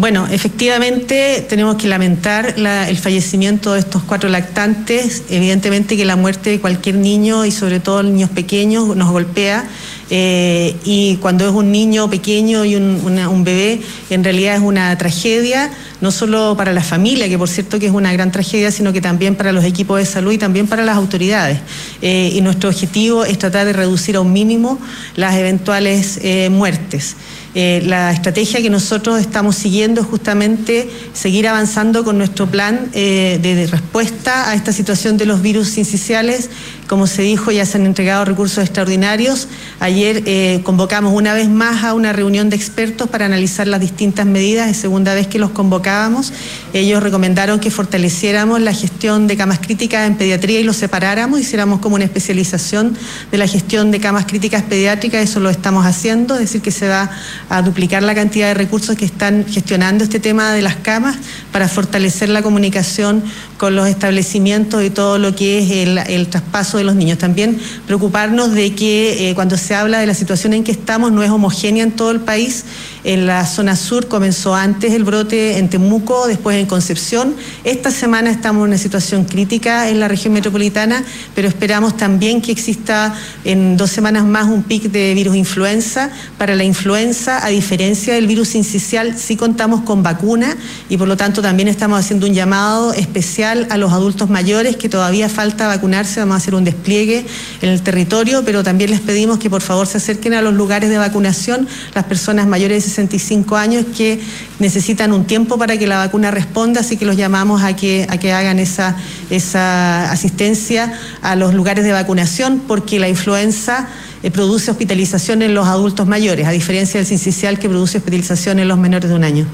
Bueno, 0.00 0.28
efectivamente 0.30 1.44
tenemos 1.48 1.74
que 1.74 1.88
lamentar 1.88 2.54
la- 2.56 2.88
el 2.88 2.96
fallecimiento 2.98 3.72
de 3.72 3.80
estos 3.80 4.04
cuatro 4.04 4.28
lactantes. 4.28 5.24
Evidentemente 5.28 5.96
que 5.96 6.04
la 6.04 6.14
muerte 6.14 6.50
de 6.50 6.60
cualquier 6.60 6.94
niño 6.94 7.44
y 7.44 7.50
sobre 7.50 7.80
todo 7.80 8.04
niños 8.04 8.30
pequeños 8.30 8.94
nos 8.96 9.10
golpea. 9.10 9.64
eh, 10.10 10.74
y 10.84 11.16
cuando 11.16 11.46
es 11.46 11.52
un 11.52 11.70
niño 11.70 12.08
pequeño 12.08 12.64
y 12.64 12.76
un, 12.76 13.44
bebé, 13.44 13.82
en 14.08 14.24
realidad 14.24 14.54
es 14.54 14.62
una 14.62 14.96
tragedia, 14.96 15.70
no 16.00 16.10
solo 16.10 16.54
para 16.56 16.72
la 16.72 16.82
familia, 16.82 17.28
que 17.28 17.36
por 17.36 17.46
cierto 17.50 17.78
que 17.78 17.84
es 17.88 17.92
una 17.92 18.10
gran 18.14 18.32
tragedia, 18.32 18.70
sino 18.70 18.90
que 18.94 19.02
también 19.02 19.34
para 19.34 19.52
los 19.52 19.64
equipos 19.64 19.98
de 19.98 20.06
salud 20.06 20.32
y 20.32 20.38
también 20.38 20.66
para 20.66 20.82
las 20.82 20.96
autoridades. 20.96 21.58
Eh, 22.00 22.30
y 22.32 22.40
nuestro 22.40 22.70
objetivo 22.70 23.26
es 23.26 23.36
tratar 23.38 23.66
de 23.66 23.74
reducir 23.74 24.16
a 24.16 24.20
un 24.20 24.32
mínimo 24.32 24.78
las 25.14 25.34
eventuales 25.36 26.18
eh, 26.22 26.48
muertes. 26.48 27.14
Eh, 27.60 27.82
la 27.84 28.12
estrategia 28.12 28.62
que 28.62 28.70
nosotros 28.70 29.18
estamos 29.20 29.56
siguiendo 29.56 30.02
es 30.02 30.06
justamente 30.06 30.88
seguir 31.12 31.48
avanzando 31.48 32.04
con 32.04 32.16
nuestro 32.16 32.46
plan 32.46 32.88
eh, 32.92 33.40
de, 33.42 33.66
respuesta 33.66 34.48
a 34.48 34.54
esta 34.54 34.72
situación 34.72 35.16
de 35.16 35.26
los 35.26 35.42
virus 35.42 35.66
sinciciales. 35.66 36.50
Como 36.88 37.06
se 37.06 37.20
dijo, 37.20 37.52
ya 37.52 37.66
se 37.66 37.76
han 37.76 37.84
entregado 37.84 38.24
recursos 38.24 38.64
extraordinarios. 38.64 39.46
Ayer 39.78 40.22
eh, 40.24 40.62
convocamos 40.64 41.12
una 41.12 41.34
vez 41.34 41.50
más 41.50 41.84
a 41.84 41.92
una 41.92 42.14
reunión 42.14 42.48
de 42.48 42.56
expertos 42.56 43.10
para 43.10 43.26
analizar 43.26 43.66
las 43.66 43.82
distintas 43.82 44.24
medidas. 44.24 44.70
Es 44.70 44.78
segunda 44.78 45.14
vez 45.14 45.26
que 45.26 45.38
los 45.38 45.50
convocábamos. 45.50 46.32
Ellos 46.72 47.02
recomendaron 47.02 47.60
que 47.60 47.70
fortaleciéramos 47.70 48.62
la 48.62 48.72
gestión 48.72 49.26
de 49.26 49.36
camas 49.36 49.58
críticas 49.58 50.06
en 50.06 50.16
pediatría 50.16 50.60
y 50.60 50.62
los 50.62 50.76
separáramos, 50.76 51.40
hiciéramos 51.40 51.80
como 51.80 51.96
una 51.96 52.04
especialización 52.04 52.96
de 53.30 53.36
la 53.36 53.46
gestión 53.46 53.90
de 53.90 54.00
camas 54.00 54.24
críticas 54.24 54.62
pediátricas. 54.62 55.22
Eso 55.22 55.40
lo 55.40 55.50
estamos 55.50 55.84
haciendo, 55.84 56.36
es 56.36 56.40
decir, 56.40 56.62
que 56.62 56.70
se 56.70 56.88
va 56.88 57.10
a 57.50 57.60
duplicar 57.60 58.02
la 58.02 58.14
cantidad 58.14 58.48
de 58.48 58.54
recursos 58.54 58.96
que 58.96 59.04
están 59.04 59.44
gestionando 59.46 60.04
este 60.04 60.20
tema 60.20 60.54
de 60.54 60.62
las 60.62 60.76
camas 60.76 61.18
para 61.52 61.68
fortalecer 61.68 62.30
la 62.30 62.40
comunicación 62.40 63.22
con 63.58 63.76
los 63.76 63.88
establecimientos 63.88 64.82
y 64.84 64.88
todo 64.88 65.18
lo 65.18 65.34
que 65.34 65.58
es 65.58 65.70
el, 65.70 65.98
el 65.98 66.28
traspaso 66.28 66.77
de 66.78 66.84
los 66.84 66.94
niños. 66.94 67.18
También 67.18 67.58
preocuparnos 67.86 68.52
de 68.52 68.74
que 68.74 69.30
eh, 69.30 69.34
cuando 69.34 69.56
se 69.56 69.74
habla 69.74 69.98
de 69.98 70.06
la 70.06 70.14
situación 70.14 70.52
en 70.54 70.64
que 70.64 70.72
estamos 70.72 71.12
no 71.12 71.22
es 71.22 71.30
homogénea 71.30 71.84
en 71.84 71.92
todo 71.92 72.10
el 72.10 72.20
país. 72.20 72.64
En 73.04 73.26
la 73.26 73.46
zona 73.46 73.76
sur 73.76 74.08
comenzó 74.08 74.54
antes 74.54 74.92
el 74.92 75.04
brote 75.04 75.58
en 75.58 75.68
Temuco, 75.68 76.26
después 76.26 76.56
en 76.56 76.66
Concepción. 76.66 77.34
Esta 77.64 77.90
semana 77.90 78.30
estamos 78.30 78.62
en 78.62 78.68
una 78.68 78.78
situación 78.78 79.24
crítica 79.24 79.88
en 79.88 80.00
la 80.00 80.08
región 80.08 80.32
metropolitana, 80.32 81.04
pero 81.34 81.48
esperamos 81.48 81.96
también 81.96 82.42
que 82.42 82.52
exista 82.52 83.14
en 83.44 83.76
dos 83.76 83.90
semanas 83.90 84.24
más 84.24 84.46
un 84.46 84.62
pic 84.62 84.84
de 84.84 85.14
virus 85.14 85.36
influenza. 85.36 86.10
Para 86.36 86.54
la 86.54 86.64
influenza, 86.64 87.44
a 87.44 87.48
diferencia 87.48 88.14
del 88.14 88.26
virus 88.26 88.54
incisional, 88.54 89.16
sí 89.18 89.36
contamos 89.36 89.82
con 89.82 90.02
vacuna 90.02 90.56
y 90.88 90.96
por 90.96 91.08
lo 91.08 91.16
tanto 91.16 91.42
también 91.42 91.68
estamos 91.68 91.98
haciendo 91.98 92.26
un 92.26 92.34
llamado 92.34 92.92
especial 92.92 93.66
a 93.70 93.76
los 93.76 93.92
adultos 93.92 94.30
mayores 94.30 94.76
que 94.76 94.88
todavía 94.88 95.28
falta 95.28 95.66
vacunarse. 95.66 96.20
Vamos 96.20 96.34
a 96.34 96.36
hacer 96.38 96.54
un 96.54 96.64
despliegue 96.70 97.24
en 97.62 97.68
el 97.68 97.82
territorio, 97.82 98.44
pero 98.44 98.62
también 98.62 98.90
les 98.90 99.00
pedimos 99.00 99.38
que 99.38 99.50
por 99.50 99.62
favor 99.62 99.86
se 99.86 99.98
acerquen 99.98 100.34
a 100.34 100.42
los 100.42 100.54
lugares 100.54 100.90
de 100.90 100.98
vacunación 100.98 101.68
las 101.94 102.04
personas 102.04 102.46
mayores 102.46 102.84
de 102.84 102.88
65 102.88 103.56
años 103.56 103.84
que 103.96 104.20
necesitan 104.58 105.12
un 105.12 105.24
tiempo 105.24 105.58
para 105.58 105.76
que 105.76 105.86
la 105.86 105.98
vacuna 105.98 106.30
responda, 106.30 106.80
así 106.80 106.96
que 106.96 107.04
los 107.04 107.16
llamamos 107.16 107.62
a 107.62 107.74
que, 107.76 108.06
a 108.08 108.18
que 108.18 108.32
hagan 108.32 108.58
esa, 108.58 108.96
esa 109.30 110.10
asistencia 110.10 110.92
a 111.22 111.36
los 111.36 111.54
lugares 111.54 111.84
de 111.84 111.92
vacunación, 111.92 112.62
porque 112.66 112.98
la 112.98 113.08
influenza 113.08 113.88
eh, 114.22 114.30
produce 114.30 114.70
hospitalización 114.70 115.42
en 115.42 115.54
los 115.54 115.66
adultos 115.66 116.06
mayores, 116.06 116.46
a 116.46 116.50
diferencia 116.50 116.98
del 116.98 117.06
sincicial 117.06 117.58
que 117.58 117.68
produce 117.68 117.98
hospitalización 117.98 118.58
en 118.58 118.68
los 118.68 118.78
menores 118.78 119.08
de 119.10 119.16
un 119.16 119.24
año. 119.24 119.46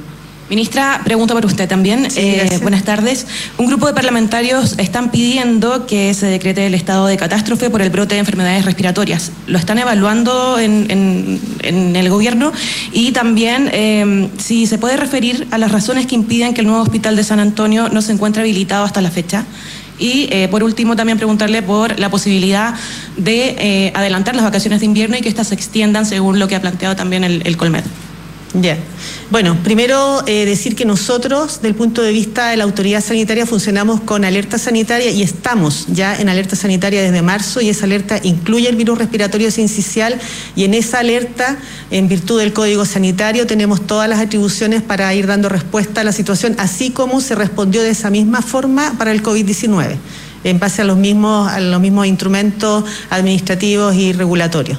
Ministra, 0.51 1.01
pregunta 1.05 1.33
para 1.33 1.47
usted 1.47 1.67
también. 1.67 2.07
Eh, 2.17 2.59
buenas 2.61 2.85
tardes. 2.85 3.27
Un 3.57 3.67
grupo 3.67 3.87
de 3.87 3.95
parlamentarios 3.95 4.75
están 4.79 5.11
pidiendo 5.11 5.87
que 5.87 6.13
se 6.13 6.27
decrete 6.27 6.67
el 6.67 6.75
estado 6.75 7.07
de 7.07 7.17
catástrofe 7.17 7.71
por 7.71 7.81
el 7.81 7.89
brote 7.89 8.15
de 8.17 8.21
enfermedades 8.21 8.67
respiratorias. 8.67 9.33
Lo 9.47 9.57
están 9.59 9.79
evaluando 9.79 10.59
en, 10.59 10.87
en- 10.91 11.41
en 11.63 11.97
el 11.97 12.11
gobierno 12.11 12.53
y 12.93 13.13
también 13.13 13.71
eh, 13.73 14.29
si 14.37 14.67
se 14.67 14.77
puede 14.77 14.99
referir 14.99 15.49
a 15.51 15.57
las 15.57 15.73
razones 15.73 16.07
que 16.07 16.15
impiden 16.15 16.53
que 16.53 16.61
el 16.61 16.67
nuevo 16.67 16.83
hospital 16.83 17.17
de 17.17 17.25
San 17.25 17.41
Antonio 17.41 17.89
no 17.89 18.03
se 18.03 18.13
encuentre 18.13 18.43
habilitado 18.43 18.85
hasta 18.85 19.01
la 19.01 19.11
fecha. 19.11 19.45
Y 19.99 20.29
eh, 20.31 20.49
por 20.51 20.63
último 20.63 20.95
también 20.95 21.17
preguntarle 21.17 21.63
por 21.63 21.99
la 21.99 22.11
posibilidad 22.11 22.75
de 23.17 23.57
eh, 23.59 23.93
adelantar 23.95 24.35
las 24.37 24.45
vacaciones 24.45 24.81
de 24.81 24.87
invierno 24.87 25.17
y 25.17 25.23
que 25.23 25.29
éstas 25.31 25.49
se 25.49 25.55
extiendan 25.55 26.05
según 26.05 26.39
lo 26.39 26.49
que 26.49 26.57
ha 26.57 26.61
planteado 26.61 26.95
también 26.97 27.25
el, 27.25 27.41
el 27.47 27.57
Colmed. 27.57 27.85
Ya. 28.55 28.79
Bueno, 29.31 29.57
primero 29.65 30.23
eh, 30.29 30.45
decir 30.45 30.77
que 30.77 30.85
nosotros, 30.85 31.61
del 31.61 31.75
punto 31.75 32.03
de 32.03 32.13
vista 32.13 32.51
de 32.51 32.57
la 32.57 32.63
autoridad 32.63 33.03
sanitaria, 33.03 33.47
funcionamos 33.47 34.01
con 34.01 34.25
alerta 34.25 34.59
sanitaria 34.59 35.11
y 35.11 35.25
estamos 35.25 35.87
ya 35.89 36.15
en 36.15 36.29
alerta 36.29 36.55
sanitaria 36.55 37.03
desde 37.03 37.21
marzo 37.21 37.61
y 37.61 37.69
esa 37.69 37.87
alerta 37.87 38.21
incluye 38.23 38.69
el 38.69 38.77
virus 38.77 38.99
respiratorio 38.99 39.51
sincicial 39.51 40.21
y 40.55 40.63
en 40.63 40.75
esa 40.75 41.01
alerta, 41.01 41.59
en 41.91 42.07
virtud 42.07 42.39
del 42.39 42.53
código 42.53 42.85
sanitario, 42.85 43.45
tenemos 43.45 43.85
todas 43.89 44.09
las 44.09 44.21
atribuciones 44.21 44.83
para 44.83 45.13
ir 45.15 45.27
dando 45.27 45.49
respuesta 45.49 46.03
a 46.03 46.05
la 46.05 46.13
situación, 46.13 46.55
así 46.59 46.91
como 46.91 47.21
se 47.21 47.35
respondió 47.35 47.83
de 47.83 47.91
esa 47.91 48.11
misma 48.11 48.41
forma 48.41 48.95
para 48.99 49.11
el 49.11 49.21
COVID-19 49.25 49.97
en 50.45 50.61
base 50.61 50.83
a 50.83 50.85
los 50.85 50.99
mismos, 50.99 51.51
a 51.51 51.59
los 51.59 51.81
mismos 51.81 52.07
instrumentos 52.07 52.85
administrativos 53.11 53.95
y 53.95 54.13
regulatorios. 54.13 54.79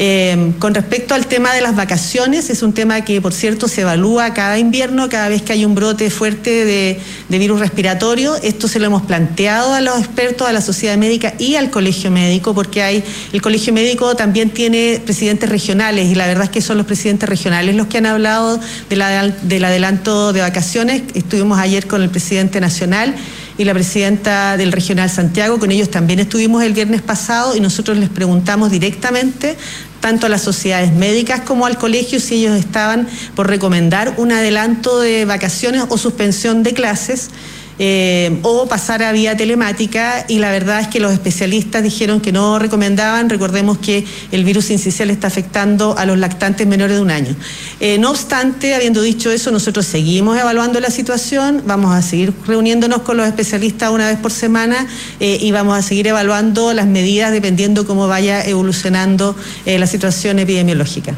Eh, 0.00 0.52
con 0.60 0.74
respecto 0.74 1.12
al 1.14 1.26
tema 1.26 1.52
de 1.52 1.60
las 1.60 1.74
vacaciones, 1.74 2.50
es 2.50 2.62
un 2.62 2.72
tema 2.72 3.00
que, 3.00 3.20
por 3.20 3.32
cierto, 3.32 3.66
se 3.66 3.80
evalúa 3.80 4.32
cada 4.32 4.56
invierno, 4.56 5.08
cada 5.08 5.28
vez 5.28 5.42
que 5.42 5.52
hay 5.52 5.64
un 5.64 5.74
brote 5.74 6.08
fuerte 6.08 6.64
de, 6.64 7.00
virus 7.28 7.58
respiratorio. 7.58 8.36
Esto 8.36 8.68
se 8.68 8.78
lo 8.78 8.86
hemos 8.86 9.02
planteado 9.02 9.74
a 9.74 9.80
los 9.80 9.98
expertos, 9.98 10.48
a 10.48 10.52
la 10.52 10.60
sociedad 10.60 10.96
médica 10.96 11.34
y 11.38 11.56
al 11.56 11.70
colegio 11.70 12.12
médico, 12.12 12.54
porque 12.54 12.82
hay, 12.82 13.02
el 13.32 13.42
colegio 13.42 13.72
médico 13.72 14.14
también 14.14 14.50
tiene 14.50 15.00
presidentes 15.04 15.48
regionales 15.48 16.06
y 16.06 16.14
la 16.14 16.28
verdad 16.28 16.44
es 16.44 16.50
que 16.50 16.62
son 16.62 16.78
los 16.78 16.86
presidentes 16.86 17.28
regionales 17.28 17.74
los 17.74 17.88
que 17.88 17.98
han 17.98 18.06
hablado 18.06 18.60
de 18.88 18.96
la- 18.96 19.26
del 19.28 19.64
adelanto 19.64 20.32
de 20.32 20.42
vacaciones. 20.42 21.02
Estuvimos 21.14 21.58
ayer 21.58 21.88
con 21.88 22.02
el 22.02 22.08
presidente 22.10 22.60
nacional 22.60 23.16
y 23.58 23.64
la 23.64 23.74
presidenta 23.74 24.56
del 24.56 24.70
Regional 24.70 25.10
Santiago. 25.10 25.58
Con 25.58 25.72
ellos 25.72 25.90
también 25.90 26.20
estuvimos 26.20 26.62
el 26.62 26.72
viernes 26.72 27.02
pasado 27.02 27.56
y 27.56 27.60
nosotros 27.60 27.98
les 27.98 28.08
preguntamos 28.08 28.70
directamente 28.70 29.56
tanto 30.00 30.26
a 30.26 30.28
las 30.28 30.42
sociedades 30.42 30.92
médicas 30.92 31.40
como 31.40 31.66
al 31.66 31.78
colegio 31.78 32.20
si 32.20 32.36
ellos 32.36 32.58
estaban 32.58 33.08
por 33.34 33.48
recomendar 33.48 34.14
un 34.16 34.32
adelanto 34.32 35.00
de 35.00 35.24
vacaciones 35.24 35.84
o 35.88 35.98
suspensión 35.98 36.62
de 36.62 36.74
clases. 36.74 37.30
Eh, 37.78 38.38
o 38.42 38.66
pasar 38.66 39.02
a 39.02 39.12
vía 39.12 39.36
telemática 39.36 40.24
y 40.28 40.38
la 40.38 40.50
verdad 40.50 40.80
es 40.80 40.88
que 40.88 41.00
los 41.00 41.12
especialistas 41.12 41.82
dijeron 41.82 42.20
que 42.20 42.32
no 42.32 42.58
recomendaban, 42.58 43.30
recordemos 43.30 43.78
que 43.78 44.04
el 44.32 44.44
virus 44.44 44.70
incisional 44.70 45.10
está 45.10 45.28
afectando 45.28 45.96
a 45.96 46.04
los 46.04 46.18
lactantes 46.18 46.66
menores 46.66 46.96
de 46.96 47.02
un 47.02 47.10
año. 47.10 47.36
Eh, 47.80 47.98
no 47.98 48.10
obstante, 48.10 48.74
habiendo 48.74 49.00
dicho 49.02 49.30
eso, 49.30 49.50
nosotros 49.50 49.86
seguimos 49.86 50.38
evaluando 50.38 50.80
la 50.80 50.90
situación, 50.90 51.62
vamos 51.66 51.94
a 51.94 52.02
seguir 52.02 52.32
reuniéndonos 52.46 53.02
con 53.02 53.16
los 53.16 53.26
especialistas 53.26 53.90
una 53.90 54.08
vez 54.08 54.18
por 54.18 54.32
semana 54.32 54.86
eh, 55.20 55.38
y 55.40 55.52
vamos 55.52 55.78
a 55.78 55.82
seguir 55.82 56.08
evaluando 56.08 56.72
las 56.72 56.86
medidas 56.86 57.32
dependiendo 57.32 57.86
cómo 57.86 58.08
vaya 58.08 58.44
evolucionando 58.44 59.36
eh, 59.66 59.78
la 59.78 59.86
situación 59.86 60.38
epidemiológica. 60.38 61.14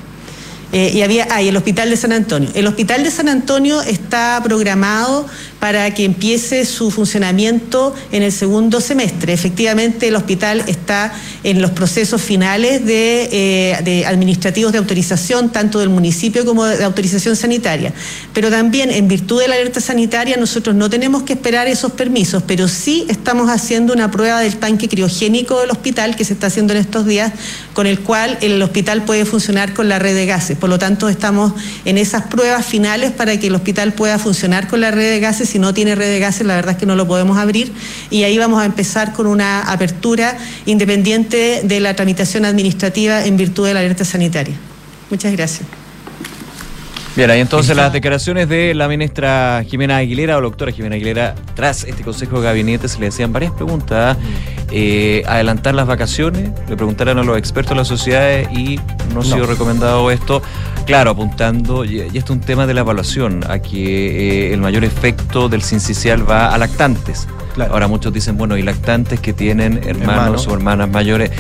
Y 0.73 1.03
había, 1.03 1.27
ah, 1.33 1.43
y 1.43 1.49
el 1.49 1.57
Hospital 1.57 1.91
de 1.91 1.97
San 1.97 2.13
Antonio. 2.13 2.49
El 2.55 2.69
Hospital 2.69 3.03
de 3.03 3.11
San 3.11 3.29
Antonio 3.29 3.83
está 3.83 4.41
programado 4.45 5.27
para 5.61 5.93
que 5.93 6.05
empiece 6.05 6.65
su 6.65 6.91
funcionamiento 6.91 7.95
en 8.11 8.23
el 8.23 8.33
segundo 8.33 8.81
semestre. 8.81 9.35
Efectivamente, 9.35 10.09
el 10.09 10.17
hospital 10.17 10.65
está 10.67 11.13
en 11.45 11.61
los 11.61 11.71
procesos 11.73 12.23
finales 12.23 12.85
de, 12.87 13.29
eh, 13.31 13.79
de 13.85 14.07
administrativos 14.07 14.73
de 14.73 14.79
autorización, 14.79 15.53
tanto 15.53 15.79
del 15.79 15.91
municipio 15.91 16.47
como 16.47 16.65
de 16.65 16.83
autorización 16.83 17.37
sanitaria. 17.37 17.93
Pero 18.33 18.51
también, 18.51 18.91
en 18.91 19.07
virtud 19.07 19.41
de 19.41 19.49
la 19.49 19.55
alerta 19.55 19.81
sanitaria, 19.81 20.39
nosotros 20.39 20.75
no 20.75 20.89
tenemos 20.89 21.25
que 21.25 21.35
esperar 21.35 21.69
esos 21.69 21.93
permisos, 21.93 22.43
pero 22.47 22.67
sí 22.67 23.05
estamos 23.09 23.51
haciendo 23.51 23.93
una 23.93 24.11
prueba 24.11 24.41
del 24.41 24.57
tanque 24.57 24.89
criogénico 24.89 25.61
del 25.61 25.71
hospital 25.71 26.17
que 26.17 26.25
se 26.25 26.33
está 26.33 26.47
haciendo 26.47 26.73
en 26.73 26.79
estos 26.79 27.07
días, 27.07 27.33
con 27.75 27.87
el 27.87 28.01
cual 28.01 28.39
el 28.41 28.63
hospital 28.63 29.05
puede 29.05 29.27
funcionar 29.27 29.75
con 29.75 29.91
la 29.91 29.99
red 29.99 30.15
de 30.15 30.25
gases. 30.25 30.57
Por 30.57 30.71
lo 30.71 30.79
tanto, 30.79 31.11
estamos 31.11 31.53
en 31.85 31.99
esas 31.99 32.25
pruebas 32.25 32.65
finales 32.65 33.13
para 33.13 33.39
que 33.39 33.49
el 33.49 33.55
hospital 33.55 33.93
pueda 33.93 34.19
funcionar 34.19 34.67
con 34.67 34.81
la 34.81 34.91
red 34.91 35.11
de 35.11 35.21
gases 35.21 35.50
si 35.51 35.59
no 35.59 35.75
tiene 35.75 35.95
red 35.95 36.09
de 36.09 36.19
gases, 36.19 36.47
la 36.47 36.57
verdad 36.57 36.73
es 36.73 36.79
que 36.79 36.87
no 36.87 36.97
lo 36.97 37.07
podemos 37.07 37.37
abrir 37.39 37.73
y 38.11 38.23
ahí 38.23 38.39
vamos 38.39 38.63
a 38.63 38.65
empezar 38.65 39.13
con 39.13 39.27
una 39.27 39.63
apertura 39.63 40.37
independiente 40.67 41.61
de 41.65 41.81
la 41.81 41.95
tramitación 41.95 42.45
administrativa 42.45 43.25
en 43.25 43.37
virtud 43.37 43.67
de 43.67 43.75
la 43.75 43.81
alerta 43.81 44.05
sanitaria. 44.05 44.55
Muchas 45.11 45.33
gracias. 45.33 45.67
Bien, 47.17 47.29
ahí 47.29 47.41
entonces 47.41 47.77
las 47.77 47.93
declaraciones 47.93 48.49
de 48.49 48.73
la 48.73 48.87
ministra 48.87 49.65
Jimena 49.67 49.97
Aguilera 49.97 50.39
o 50.39 50.41
doctora 50.41 50.71
Jimena 50.71 50.95
Aguilera, 50.95 51.35
tras 51.55 51.85
este 51.85 52.05
Consejo 52.05 52.41
de 52.41 52.47
Gabinete 52.47 52.89
se 52.89 53.01
le 53.01 53.09
hacían 53.09 53.33
varias 53.33 53.53
preguntas. 53.53 54.17
Eh, 54.71 55.25
adelantar 55.27 55.75
las 55.75 55.89
vacaciones, 55.89 56.53
le 56.69 56.77
preguntaron 56.77 57.19
a 57.19 57.25
los 57.25 57.37
expertos 57.37 57.71
de 57.71 57.77
las 57.77 57.89
sociedades 57.89 58.49
y 58.53 58.79
no 59.13 59.21
ha 59.21 59.25
sido 59.25 59.47
recomendado 59.47 60.11
esto. 60.13 60.41
Claro, 60.87 61.11
apuntando, 61.11 61.85
y, 61.85 61.97
y 62.01 62.19
esto 62.19 62.33
es 62.33 62.39
un 62.39 62.41
tema 62.41 62.67
de 62.67 62.75
la 62.75 62.81
evaluación, 62.81 63.45
a 63.49 63.59
que 63.59 64.49
eh, 64.49 64.55
el 64.55 64.61
mayor 64.61 64.85
efecto 64.85 65.49
del 65.49 65.63
sincicial 65.63 66.29
va 66.29 66.55
a 66.55 66.59
lactantes. 66.59 67.27
Ahora 67.71 67.89
muchos 67.89 68.13
dicen, 68.13 68.39
bueno, 68.39 68.57
y 68.57 68.63
lactantes 68.63 69.19
que 69.21 69.33
tienen 69.33 69.81
hermanos 69.85 70.43
Hermano. 70.43 70.53
o 70.53 70.55
hermanas 70.55 70.89
mayores. 70.91 71.31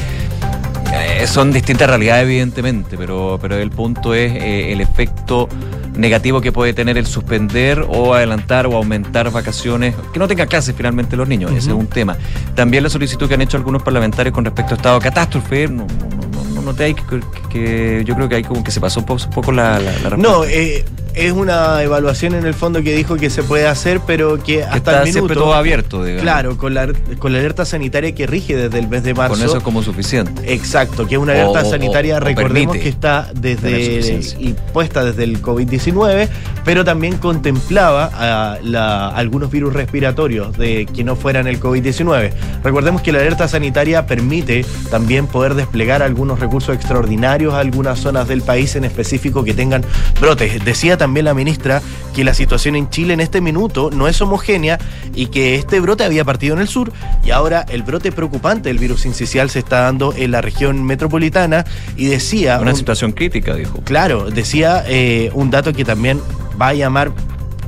Eh, 0.93 1.27
son 1.27 1.53
distintas 1.53 1.89
realidades, 1.89 2.25
evidentemente, 2.25 2.97
pero, 2.97 3.39
pero 3.41 3.57
el 3.57 3.71
punto 3.71 4.15
es 4.15 4.33
eh, 4.35 4.73
el 4.73 4.81
efecto 4.81 5.49
negativo 5.95 6.41
que 6.41 6.51
puede 6.53 6.73
tener 6.73 6.97
el 6.99 7.07
suspender 7.07 7.85
o 7.89 8.15
adelantar 8.15 8.67
o 8.67 8.77
aumentar 8.77 9.31
vacaciones, 9.31 9.95
que 10.13 10.19
no 10.19 10.27
tengan 10.27 10.49
clases 10.49 10.75
finalmente 10.77 11.17
los 11.17 11.29
niños, 11.29 11.51
ese 11.53 11.71
es 11.71 11.75
un 11.75 11.87
tema. 11.87 12.17
También 12.55 12.83
la 12.83 12.91
solicitud 12.91 13.29
que 13.29 13.35
han 13.35 13.43
hecho 13.43 13.57
algunos 13.57 13.83
parlamentarios 13.83 14.35
con 14.35 14.45
respecto 14.45 14.75
a 14.75 14.77
estado 14.77 14.99
de 14.99 15.05
catástrofe, 15.05 15.69
no, 15.69 15.87
no, 15.87 16.27
no, 16.33 16.55
no 16.55 16.63
noté 16.63 16.85
ahí 16.85 16.95
que, 16.95 17.03
que- 17.21 17.49
que 17.51 18.05
yo 18.05 18.15
creo 18.15 18.29
que 18.29 18.37
ahí 18.37 18.45
como 18.45 18.63
que 18.65 18.71
se 18.71 18.81
pasó 18.81 19.01
un 19.01 19.07
poco, 19.07 19.23
un 19.25 19.31
poco 19.31 19.53
la, 19.53 19.79
la, 19.79 19.93
la 20.11 20.17
No, 20.17 20.45
eh, 20.45 20.85
es 21.15 21.33
una 21.33 21.83
evaluación 21.83 22.35
en 22.35 22.47
el 22.47 22.55
fondo 22.55 22.83
que 22.83 22.95
dijo 22.95 23.17
que 23.17 23.31
se 23.31 23.43
puede 23.43 23.67
hacer, 23.67 24.01
pero 24.07 24.43
que 24.43 24.63
hasta 24.63 24.77
está 24.77 24.91
el 24.99 25.05
minuto. 25.05 25.13
siempre 25.13 25.35
todo 25.37 25.55
abierto, 25.55 26.03
digamos. 26.05 26.23
Claro, 26.23 26.57
con 26.59 26.75
la, 26.75 26.89
con 27.19 27.33
la 27.33 27.39
alerta 27.39 27.65
sanitaria 27.65 28.15
que 28.15 28.27
rige 28.27 28.57
desde 28.57 28.79
el 28.79 28.89
mes 28.89 29.03
de 29.03 29.15
marzo. 29.15 29.35
Con 29.35 29.43
eso 29.45 29.57
es 29.59 29.63
como 29.63 29.83
suficiente. 29.83 30.53
Exacto, 30.53 31.07
que 31.07 31.17
es 31.17 31.21
una 31.21 31.33
alerta 31.33 31.63
o- 31.67 31.71
sanitaria, 31.71 32.17
o- 32.17 32.21
recordemos 32.21 32.77
que 32.77 32.89
está 32.89 33.31
desde 33.35 33.85
suficiencia. 33.85 34.39
y 34.41 34.55
puesta 34.73 35.05
desde 35.05 35.25
el 35.25 35.43
COVID-19, 35.43 36.29
pero 36.65 36.85
también 36.85 37.17
contemplaba 37.19 38.11
a 38.15 38.59
la- 38.63 39.09
algunos 39.09 39.51
virus 39.51 39.73
respiratorios 39.73 40.57
de 40.57 40.87
que 40.87 41.05
no 41.05 41.17
fueran 41.17 41.47
el 41.47 41.59
COVID-19. 41.61 42.33
Recordemos 42.63 43.03
que 43.03 43.13
la 43.13 43.19
alerta 43.19 43.49
sanitaria 43.49 44.07
permite 44.07 44.65
también 44.91 45.27
poder 45.27 45.55
desplegar 45.55 46.03
algunos 46.03 46.41
recursos 46.41 46.75
extraordinarios 46.75 47.55
a 47.55 47.59
algunas 47.61 47.99
zonas 47.99 48.29
del 48.29 48.43
país 48.43 48.77
en 48.77 48.85
específico 48.85 49.45
que 49.45 49.55
tengan 49.55 49.83
brotes. 50.21 50.65
Decía 50.65 50.97
también 51.01 51.25
la 51.25 51.35
ministra 51.35 51.83
que 52.15 52.23
la 52.25 52.35
situación 52.35 52.77
en 52.77 52.89
Chile 52.91 53.15
en 53.15 53.21
este 53.21 53.41
minuto 53.41 53.91
no 53.93 54.07
es 54.07 54.21
homogénea 54.21 54.79
y 55.15 55.27
que 55.27 55.57
este 55.57 55.81
brote 55.81 56.05
había 56.05 56.25
partido 56.25 56.55
en 56.55 56.61
el 56.61 56.69
sur 56.69 56.93
y 57.25 57.31
ahora 57.31 57.67
el 57.71 57.83
brote 57.83 58.13
preocupante 58.13 58.69
del 58.69 58.79
virus 58.79 59.01
sincicial 59.01 59.51
se 59.51 59.59
está 59.61 59.81
dando 59.81 60.13
en 60.17 60.31
la 60.31 60.41
región 60.41 60.85
metropolitana 60.85 61.65
y 61.97 62.07
decía... 62.07 62.59
Una 62.61 62.71
un- 62.73 62.77
situación 62.77 63.13
crítica, 63.13 63.55
dijo. 63.55 63.81
Claro, 63.83 64.31
decía 64.31 64.85
eh, 64.87 65.31
un 65.35 65.51
dato 65.51 65.73
que 65.73 65.85
también 65.85 66.21
va 66.61 66.69
a 66.69 66.75
llamar 66.75 67.11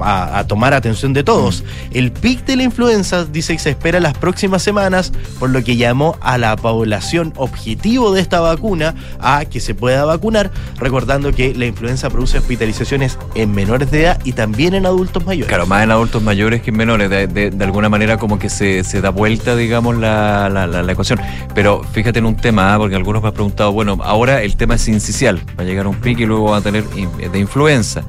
a, 0.01 0.39
a 0.39 0.47
tomar 0.47 0.75
atención 0.75 1.13
de 1.13 1.23
todos. 1.25 1.65
El 1.93 2.13
pic 2.13 2.45
de 2.45 2.57
la 2.57 2.63
influenza 2.65 3.25
dice 3.25 3.53
que 3.55 3.59
se 3.59 3.71
espera 3.71 4.01
las 4.01 4.15
próximas 4.17 4.63
semanas, 4.63 5.13
por 5.39 5.51
lo 5.51 5.63
que 5.63 5.77
llamó 5.77 6.17
a 6.21 6.39
la 6.39 6.57
población 6.57 7.33
objetivo 7.37 8.13
de 8.13 8.21
esta 8.21 8.41
vacuna 8.41 8.95
a 9.21 9.45
que 9.45 9.61
se 9.61 9.75
pueda 9.75 10.05
vacunar, 10.05 10.51
recordando 10.79 11.33
que 11.33 11.55
la 11.55 11.67
influenza 11.67 12.11
produce 12.11 12.39
hospitalizaciones 12.39 13.19
en 13.35 13.53
menores 13.53 13.91
de 13.91 14.03
edad 14.05 14.19
y 14.25 14.33
también 14.33 14.75
en 14.75 14.87
adultos 14.87 15.25
mayores. 15.25 15.49
Claro, 15.49 15.67
más 15.67 15.83
en 15.85 15.91
adultos 15.91 16.23
mayores 16.23 16.63
que 16.63 16.71
en 16.71 16.77
menores. 16.77 17.11
De, 17.11 17.27
de- 17.27 17.51
de 17.51 17.65
alguna 17.65 17.89
manera 17.89 18.17
como 18.17 18.39
que 18.39 18.49
se, 18.49 18.85
se 18.85 19.01
da 19.01 19.11
vuelta, 19.11 19.57
digamos, 19.57 19.97
la, 19.97 20.49
la- 20.49 20.67
la- 20.67 20.83
la 20.83 20.93
ecuación. 20.93 21.21
Pero 21.55 21.83
fíjate 21.93 22.19
en 22.19 22.27
un 22.27 22.37
tema, 22.37 22.75
¿ah? 22.75 22.79
porque 22.79 22.97
algunos 22.97 23.23
me 23.23 23.29
han 23.29 23.35
preguntado, 23.35 23.73
bueno, 23.73 23.99
ahora 24.03 24.43
el 24.43 24.57
tema 24.57 24.75
es 24.77 24.89
incisional. 24.89 25.41
Va 25.59 25.63
a 25.63 25.67
llegar 25.67 25.87
un 25.87 25.97
pico 25.97 26.23
y 26.23 26.27
luego 26.27 26.51
va 26.51 26.59
a 26.59 26.61
tener 26.61 26.85
de 26.85 27.39
influenza. 27.39 28.03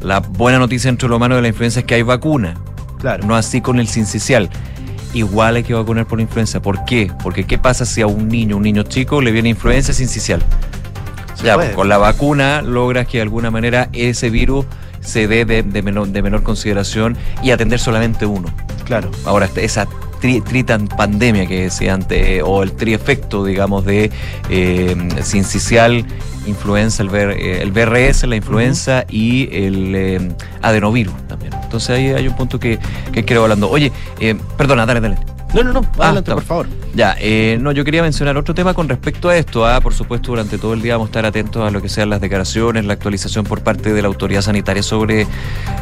La 0.00 0.20
buena 0.20 0.58
noticia 0.58 0.88
entre 0.88 1.08
lo 1.08 1.16
humano 1.16 1.36
de 1.36 1.42
la 1.42 1.48
influenza 1.48 1.80
es 1.80 1.86
que 1.86 1.94
hay 1.94 2.02
vacuna. 2.02 2.54
Claro. 2.98 3.26
No 3.26 3.36
así 3.36 3.60
con 3.60 3.78
el 3.78 3.88
sincicial. 3.88 4.50
Igual 5.12 5.56
hay 5.56 5.62
que 5.62 5.74
vacunar 5.74 6.06
por 6.06 6.20
influenza. 6.20 6.60
¿Por 6.60 6.84
qué? 6.84 7.10
Porque 7.22 7.44
¿qué 7.44 7.58
pasa 7.58 7.84
si 7.84 8.02
a 8.02 8.06
un 8.06 8.28
niño, 8.28 8.56
un 8.56 8.62
niño 8.62 8.82
chico, 8.82 9.20
le 9.20 9.32
viene 9.32 9.48
influenza 9.48 9.92
sincicial? 9.92 10.42
Ya, 11.42 11.54
puede. 11.54 11.72
con 11.72 11.88
la 11.88 11.98
vacuna 11.98 12.62
logras 12.62 13.06
que 13.06 13.18
de 13.18 13.22
alguna 13.22 13.50
manera 13.50 13.90
ese 13.92 14.30
virus 14.30 14.64
se 15.00 15.28
dé 15.28 15.44
de, 15.44 15.62
de 15.62 15.82
menor, 15.82 16.08
de 16.08 16.22
menor 16.22 16.42
consideración 16.42 17.16
y 17.42 17.50
atender 17.50 17.78
solamente 17.78 18.26
uno. 18.26 18.48
Claro. 18.84 19.10
Ahora, 19.24 19.48
esa 19.56 19.86
tri, 20.20 20.40
tritan 20.40 20.88
pandemia 20.88 21.46
que 21.46 21.62
decía 21.62 21.94
antes, 21.94 22.26
eh, 22.26 22.42
o 22.42 22.62
el 22.62 22.72
triefecto, 22.72 23.44
digamos, 23.44 23.84
de 23.84 24.10
eh, 24.50 24.96
sincicial, 25.22 26.04
influenza, 26.46 27.02
el, 27.02 27.14
eh, 27.14 27.62
el 27.62 27.72
VRS, 27.72 28.24
la 28.26 28.36
influenza 28.36 29.04
y 29.08 29.48
el 29.52 29.94
eh, 29.94 30.32
adenovirus 30.62 31.14
también. 31.28 31.52
Entonces 31.62 31.90
ahí 31.90 32.08
hay 32.08 32.28
un 32.28 32.36
punto 32.36 32.58
que, 32.58 32.78
que 33.12 33.24
quiero 33.24 33.42
hablando. 33.42 33.70
Oye, 33.70 33.92
eh, 34.20 34.36
perdona, 34.56 34.86
dale, 34.86 35.00
dale. 35.00 35.16
No, 35.54 35.62
no, 35.62 35.72
no, 35.72 35.80
adelante, 35.98 36.30
está. 36.30 36.34
por 36.34 36.42
favor. 36.44 36.66
Ya, 36.94 37.16
eh, 37.18 37.56
no, 37.60 37.72
yo 37.72 37.84
quería 37.84 38.02
mencionar 38.02 38.36
otro 38.36 38.54
tema 38.54 38.74
con 38.74 38.88
respecto 38.88 39.28
a 39.28 39.36
esto. 39.36 39.66
Ah, 39.66 39.80
por 39.80 39.94
supuesto, 39.94 40.32
durante 40.32 40.58
todo 40.58 40.74
el 40.74 40.82
día 40.82 40.94
vamos 40.94 41.06
a 41.06 41.10
estar 41.10 41.24
atentos 41.24 41.66
a 41.66 41.70
lo 41.70 41.80
que 41.80 41.88
sean 41.88 42.10
las 42.10 42.20
declaraciones, 42.20 42.84
la 42.84 42.94
actualización 42.94 43.44
por 43.44 43.62
parte 43.62 43.92
de 43.92 44.02
la 44.02 44.08
autoridad 44.08 44.42
sanitaria 44.42 44.82
sobre 44.82 45.26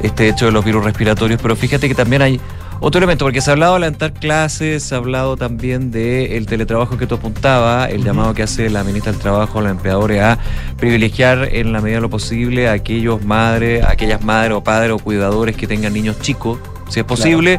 este 0.02 0.28
hecho 0.28 0.47
de 0.47 0.52
los 0.52 0.65
virus 0.65 0.85
respiratorios. 0.85 1.40
Pero 1.40 1.56
fíjate 1.56 1.89
que 1.89 1.94
también 1.94 2.23
hay 2.23 2.40
otro 2.86 2.98
elemento, 2.98 3.24
porque 3.24 3.40
se 3.40 3.51
ha 3.51 3.55
hablado 3.55 3.73
de 3.73 3.78
adelantar 3.78 4.12
clases, 4.12 4.82
se 4.82 4.94
ha 4.94 4.98
hablado 4.98 5.39
también 5.39 5.90
del 5.90 6.44
teletrabajo 6.44 6.98
que 6.98 7.06
tú 7.06 7.15
apuntabas, 7.15 7.89
el 7.89 8.05
llamado 8.05 8.35
que 8.35 8.43
hace 8.43 8.69
la 8.69 8.85
ministra 8.85 9.11
del 9.12 9.23
Trabajo 9.23 9.59
a 9.59 9.62
los 9.62 9.70
empleadores 9.70 10.20
a 10.20 10.39
privilegiar 10.77 11.48
en 11.51 11.73
la 11.73 11.81
medida 11.81 11.97
de 11.97 12.02
lo 12.02 12.11
posible 12.11 12.69
a 12.69 12.73
aquellos 12.73 13.24
madres, 13.24 13.82
a 13.82 13.93
aquellas 13.93 14.23
madres 14.23 14.52
o 14.52 14.62
padres 14.62 14.93
o 14.93 14.98
cuidadores 14.98 15.56
que 15.56 15.66
tengan 15.66 15.94
niños 15.94 16.20
chicos, 16.20 16.59
si 16.90 17.01
es 17.01 17.06
posible 17.06 17.59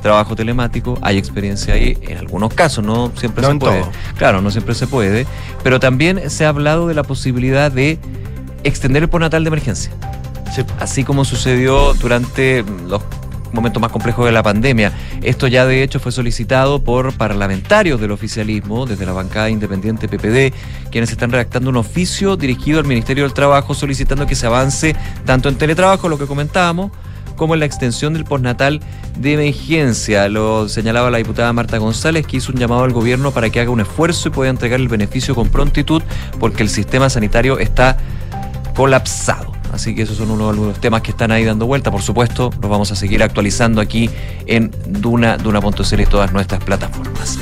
trabajo 0.00 0.34
telemático, 0.34 0.98
hay 1.02 1.18
experiencia 1.18 1.74
ahí 1.74 1.98
en 2.00 2.16
algunos 2.16 2.54
casos, 2.54 2.82
no 2.82 3.12
siempre 3.14 3.42
No 3.42 3.48
se 3.48 3.52
en 3.52 3.58
puede. 3.58 3.80
todo. 3.82 3.92
Claro, 4.16 4.40
no 4.40 4.50
siempre 4.50 4.74
se 4.74 4.86
puede, 4.86 5.26
pero 5.62 5.80
también 5.80 6.30
se 6.30 6.46
ha 6.46 6.48
hablado 6.48 6.88
de 6.88 6.94
la 6.94 7.02
posibilidad 7.02 7.70
de 7.70 7.98
extender 8.64 9.02
el 9.02 9.10
postnatal 9.10 9.44
de 9.44 9.48
emergencia. 9.48 9.92
Así 10.80 11.04
como 11.04 11.26
sucedió 11.26 11.92
durante 11.94 12.64
los 12.88 13.02
momentos 13.52 13.80
más 13.80 13.92
complejos 13.92 14.26
de 14.26 14.32
la 14.32 14.42
pandemia. 14.42 14.92
Esto 15.22 15.46
ya 15.46 15.66
de 15.66 15.82
hecho 15.82 16.00
fue 16.00 16.12
solicitado 16.12 16.82
por 16.82 17.12
parlamentarios 17.14 18.00
del 18.00 18.10
oficialismo, 18.10 18.86
desde 18.86 19.06
la 19.06 19.12
bancada 19.12 19.50
independiente 19.50 20.08
PPD, 20.08 20.54
quienes 20.90 21.10
están 21.10 21.30
redactando 21.30 21.70
un 21.70 21.76
oficio 21.76 22.36
dirigido 22.36 22.80
al 22.80 22.86
Ministerio 22.86 23.24
del 23.24 23.34
Trabajo 23.34 23.74
solicitando 23.74 24.26
que 24.26 24.34
se 24.34 24.46
avance 24.46 24.96
tanto 25.24 25.48
en 25.48 25.56
teletrabajo, 25.56 26.08
lo 26.08 26.18
que 26.18 26.26
comentábamos, 26.26 26.90
como 27.36 27.54
en 27.54 27.60
la 27.60 27.66
extensión 27.66 28.12
del 28.12 28.24
postnatal 28.24 28.80
de 29.18 29.34
emergencia. 29.34 30.28
Lo 30.28 30.68
señalaba 30.68 31.10
la 31.10 31.18
diputada 31.18 31.52
Marta 31.52 31.78
González, 31.78 32.26
que 32.26 32.36
hizo 32.36 32.52
un 32.52 32.58
llamado 32.58 32.84
al 32.84 32.92
gobierno 32.92 33.32
para 33.32 33.50
que 33.50 33.60
haga 33.60 33.70
un 33.70 33.80
esfuerzo 33.80 34.28
y 34.28 34.30
pueda 34.30 34.50
entregar 34.50 34.80
el 34.80 34.88
beneficio 34.88 35.34
con 35.34 35.48
prontitud, 35.48 36.02
porque 36.38 36.62
el 36.62 36.68
sistema 36.68 37.10
sanitario 37.10 37.58
está 37.58 37.96
colapsado. 38.74 39.61
Así 39.72 39.94
que 39.94 40.02
esos 40.02 40.18
son 40.18 40.30
uno 40.30 40.52
de 40.52 40.58
los 40.58 40.80
temas 40.80 41.02
que 41.02 41.10
están 41.10 41.32
ahí 41.32 41.44
dando 41.44 41.66
vuelta. 41.66 41.90
Por 41.90 42.02
supuesto, 42.02 42.50
los 42.60 42.70
vamos 42.70 42.92
a 42.92 42.96
seguir 42.96 43.22
actualizando 43.22 43.80
aquí 43.80 44.10
en 44.46 44.70
Duna, 44.86 45.38
Duna.cl 45.38 46.00
y 46.00 46.06
todas 46.06 46.32
nuestras 46.32 46.62
plataformas. 46.62 47.38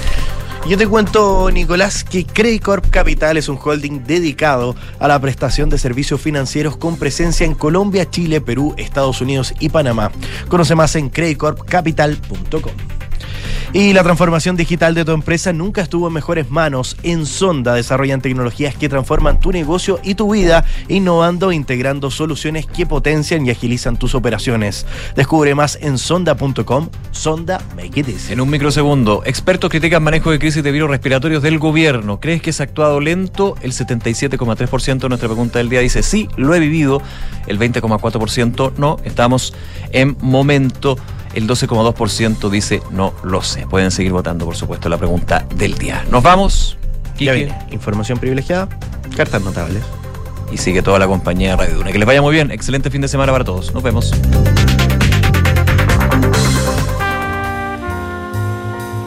Yo 0.69 0.77
te 0.79 0.87
cuento, 0.87 1.51
Nicolás, 1.51 2.05
que 2.05 2.25
Credicorp 2.25 2.91
Capital 2.91 3.37
es 3.37 3.49
un 3.49 3.59
holding 3.61 4.05
dedicado 4.05 4.77
a 4.99 5.09
la 5.09 5.19
prestación 5.19 5.71
de 5.71 5.79
servicios 5.79 6.21
financieros 6.21 6.77
con 6.77 6.97
presencia 6.97 7.47
en 7.47 7.55
Colombia, 7.55 8.09
Chile, 8.09 8.41
Perú, 8.41 8.75
Estados 8.77 9.21
Unidos 9.21 9.55
y 9.59 9.71
Panamá. 9.71 10.13
Conoce 10.49 10.75
más 10.75 10.95
en 10.97 11.09
credicorpcapital.com. 11.09 12.73
Y 13.73 13.93
la 13.93 14.03
transformación 14.03 14.57
digital 14.57 14.97
de 14.97 15.05
tu 15.05 15.13
empresa 15.13 15.53
nunca 15.53 15.81
estuvo 15.81 16.09
en 16.09 16.13
mejores 16.13 16.51
manos. 16.51 16.97
En 17.05 17.25
Sonda 17.25 17.75
desarrollan 17.75 18.21
tecnologías 18.21 18.75
que 18.75 18.89
transforman 18.89 19.39
tu 19.39 19.53
negocio 19.53 20.01
y 20.03 20.17
tu 20.17 20.33
vida, 20.33 20.65
innovando 20.89 21.53
e 21.53 21.55
integrando 21.55 22.11
soluciones 22.11 22.67
que 22.67 22.85
potencian 22.85 23.47
y 23.47 23.51
agilizan 23.51 23.97
tus 23.97 24.17
operaciones. 24.17 24.87
Descubre 25.15 25.55
más 25.55 25.79
en 25.81 25.99
sonda.com. 25.99 26.89
Sonda 27.13 27.61
Make 27.77 28.01
It 28.01 28.09
Easy. 28.09 28.33
En 28.33 28.41
un 28.41 28.51
microsegundo, 28.51 29.23
expertos 29.25 29.71
critican 29.71 30.03
manejo 30.03 30.33
de 30.33 30.41
crisis 30.41 30.65
de 30.65 30.73
virus 30.73 30.91
respiratorios 30.91 31.41
del 31.41 31.61
gobierno. 31.61 32.19
¿Crees 32.19 32.43
que 32.43 32.53
se 32.53 32.65
ha 32.65 32.67
actuado 32.67 32.99
lento? 32.99 33.55
El 33.63 33.71
77,3% 33.71 34.99
de 34.99 35.09
nuestra 35.09 35.29
pregunta 35.29 35.61
del 35.61 35.69
día 35.69 35.79
dice 35.79 36.03
sí, 36.03 36.29
lo 36.37 36.57
he 36.57 36.59
vivido. 36.59 37.01
El 37.47 37.61
20,4% 37.61 38.73
no, 38.79 38.97
estamos 39.05 39.55
en 39.93 40.17
momento. 40.21 40.99
El 41.35 41.47
12,2% 41.47 42.51
dice 42.51 42.83
no 42.91 43.15
lo 43.23 43.43
sé. 43.43 43.60
Pueden 43.69 43.91
seguir 43.91 44.13
votando, 44.13 44.45
por 44.45 44.57
supuesto, 44.57 44.89
la 44.89 44.99
pregunta 44.99 45.47
del 45.55 45.77
día. 45.77 46.05
Nos 46.11 46.23
vamos. 46.23 46.79
Ya 47.19 47.33
viene. 47.33 47.57
Información 47.71 48.19
privilegiada, 48.19 48.69
cartas 49.17 49.43
notables. 49.43 49.83
Y 50.51 50.57
sigue 50.57 50.83
toda 50.83 50.99
la 50.99 51.07
compañía 51.07 51.51
de 51.51 51.57
Radio 51.57 51.77
Duna. 51.77 51.93
Que 51.93 51.99
les 51.99 52.07
vaya 52.07 52.23
muy 52.23 52.33
bien. 52.33 52.51
Excelente 52.51 52.91
fin 52.91 53.01
de 53.01 53.09
semana 53.09 53.31
para 53.33 53.45
todos. 53.45 53.73
Nos 53.73 53.83
vemos. 53.83 54.13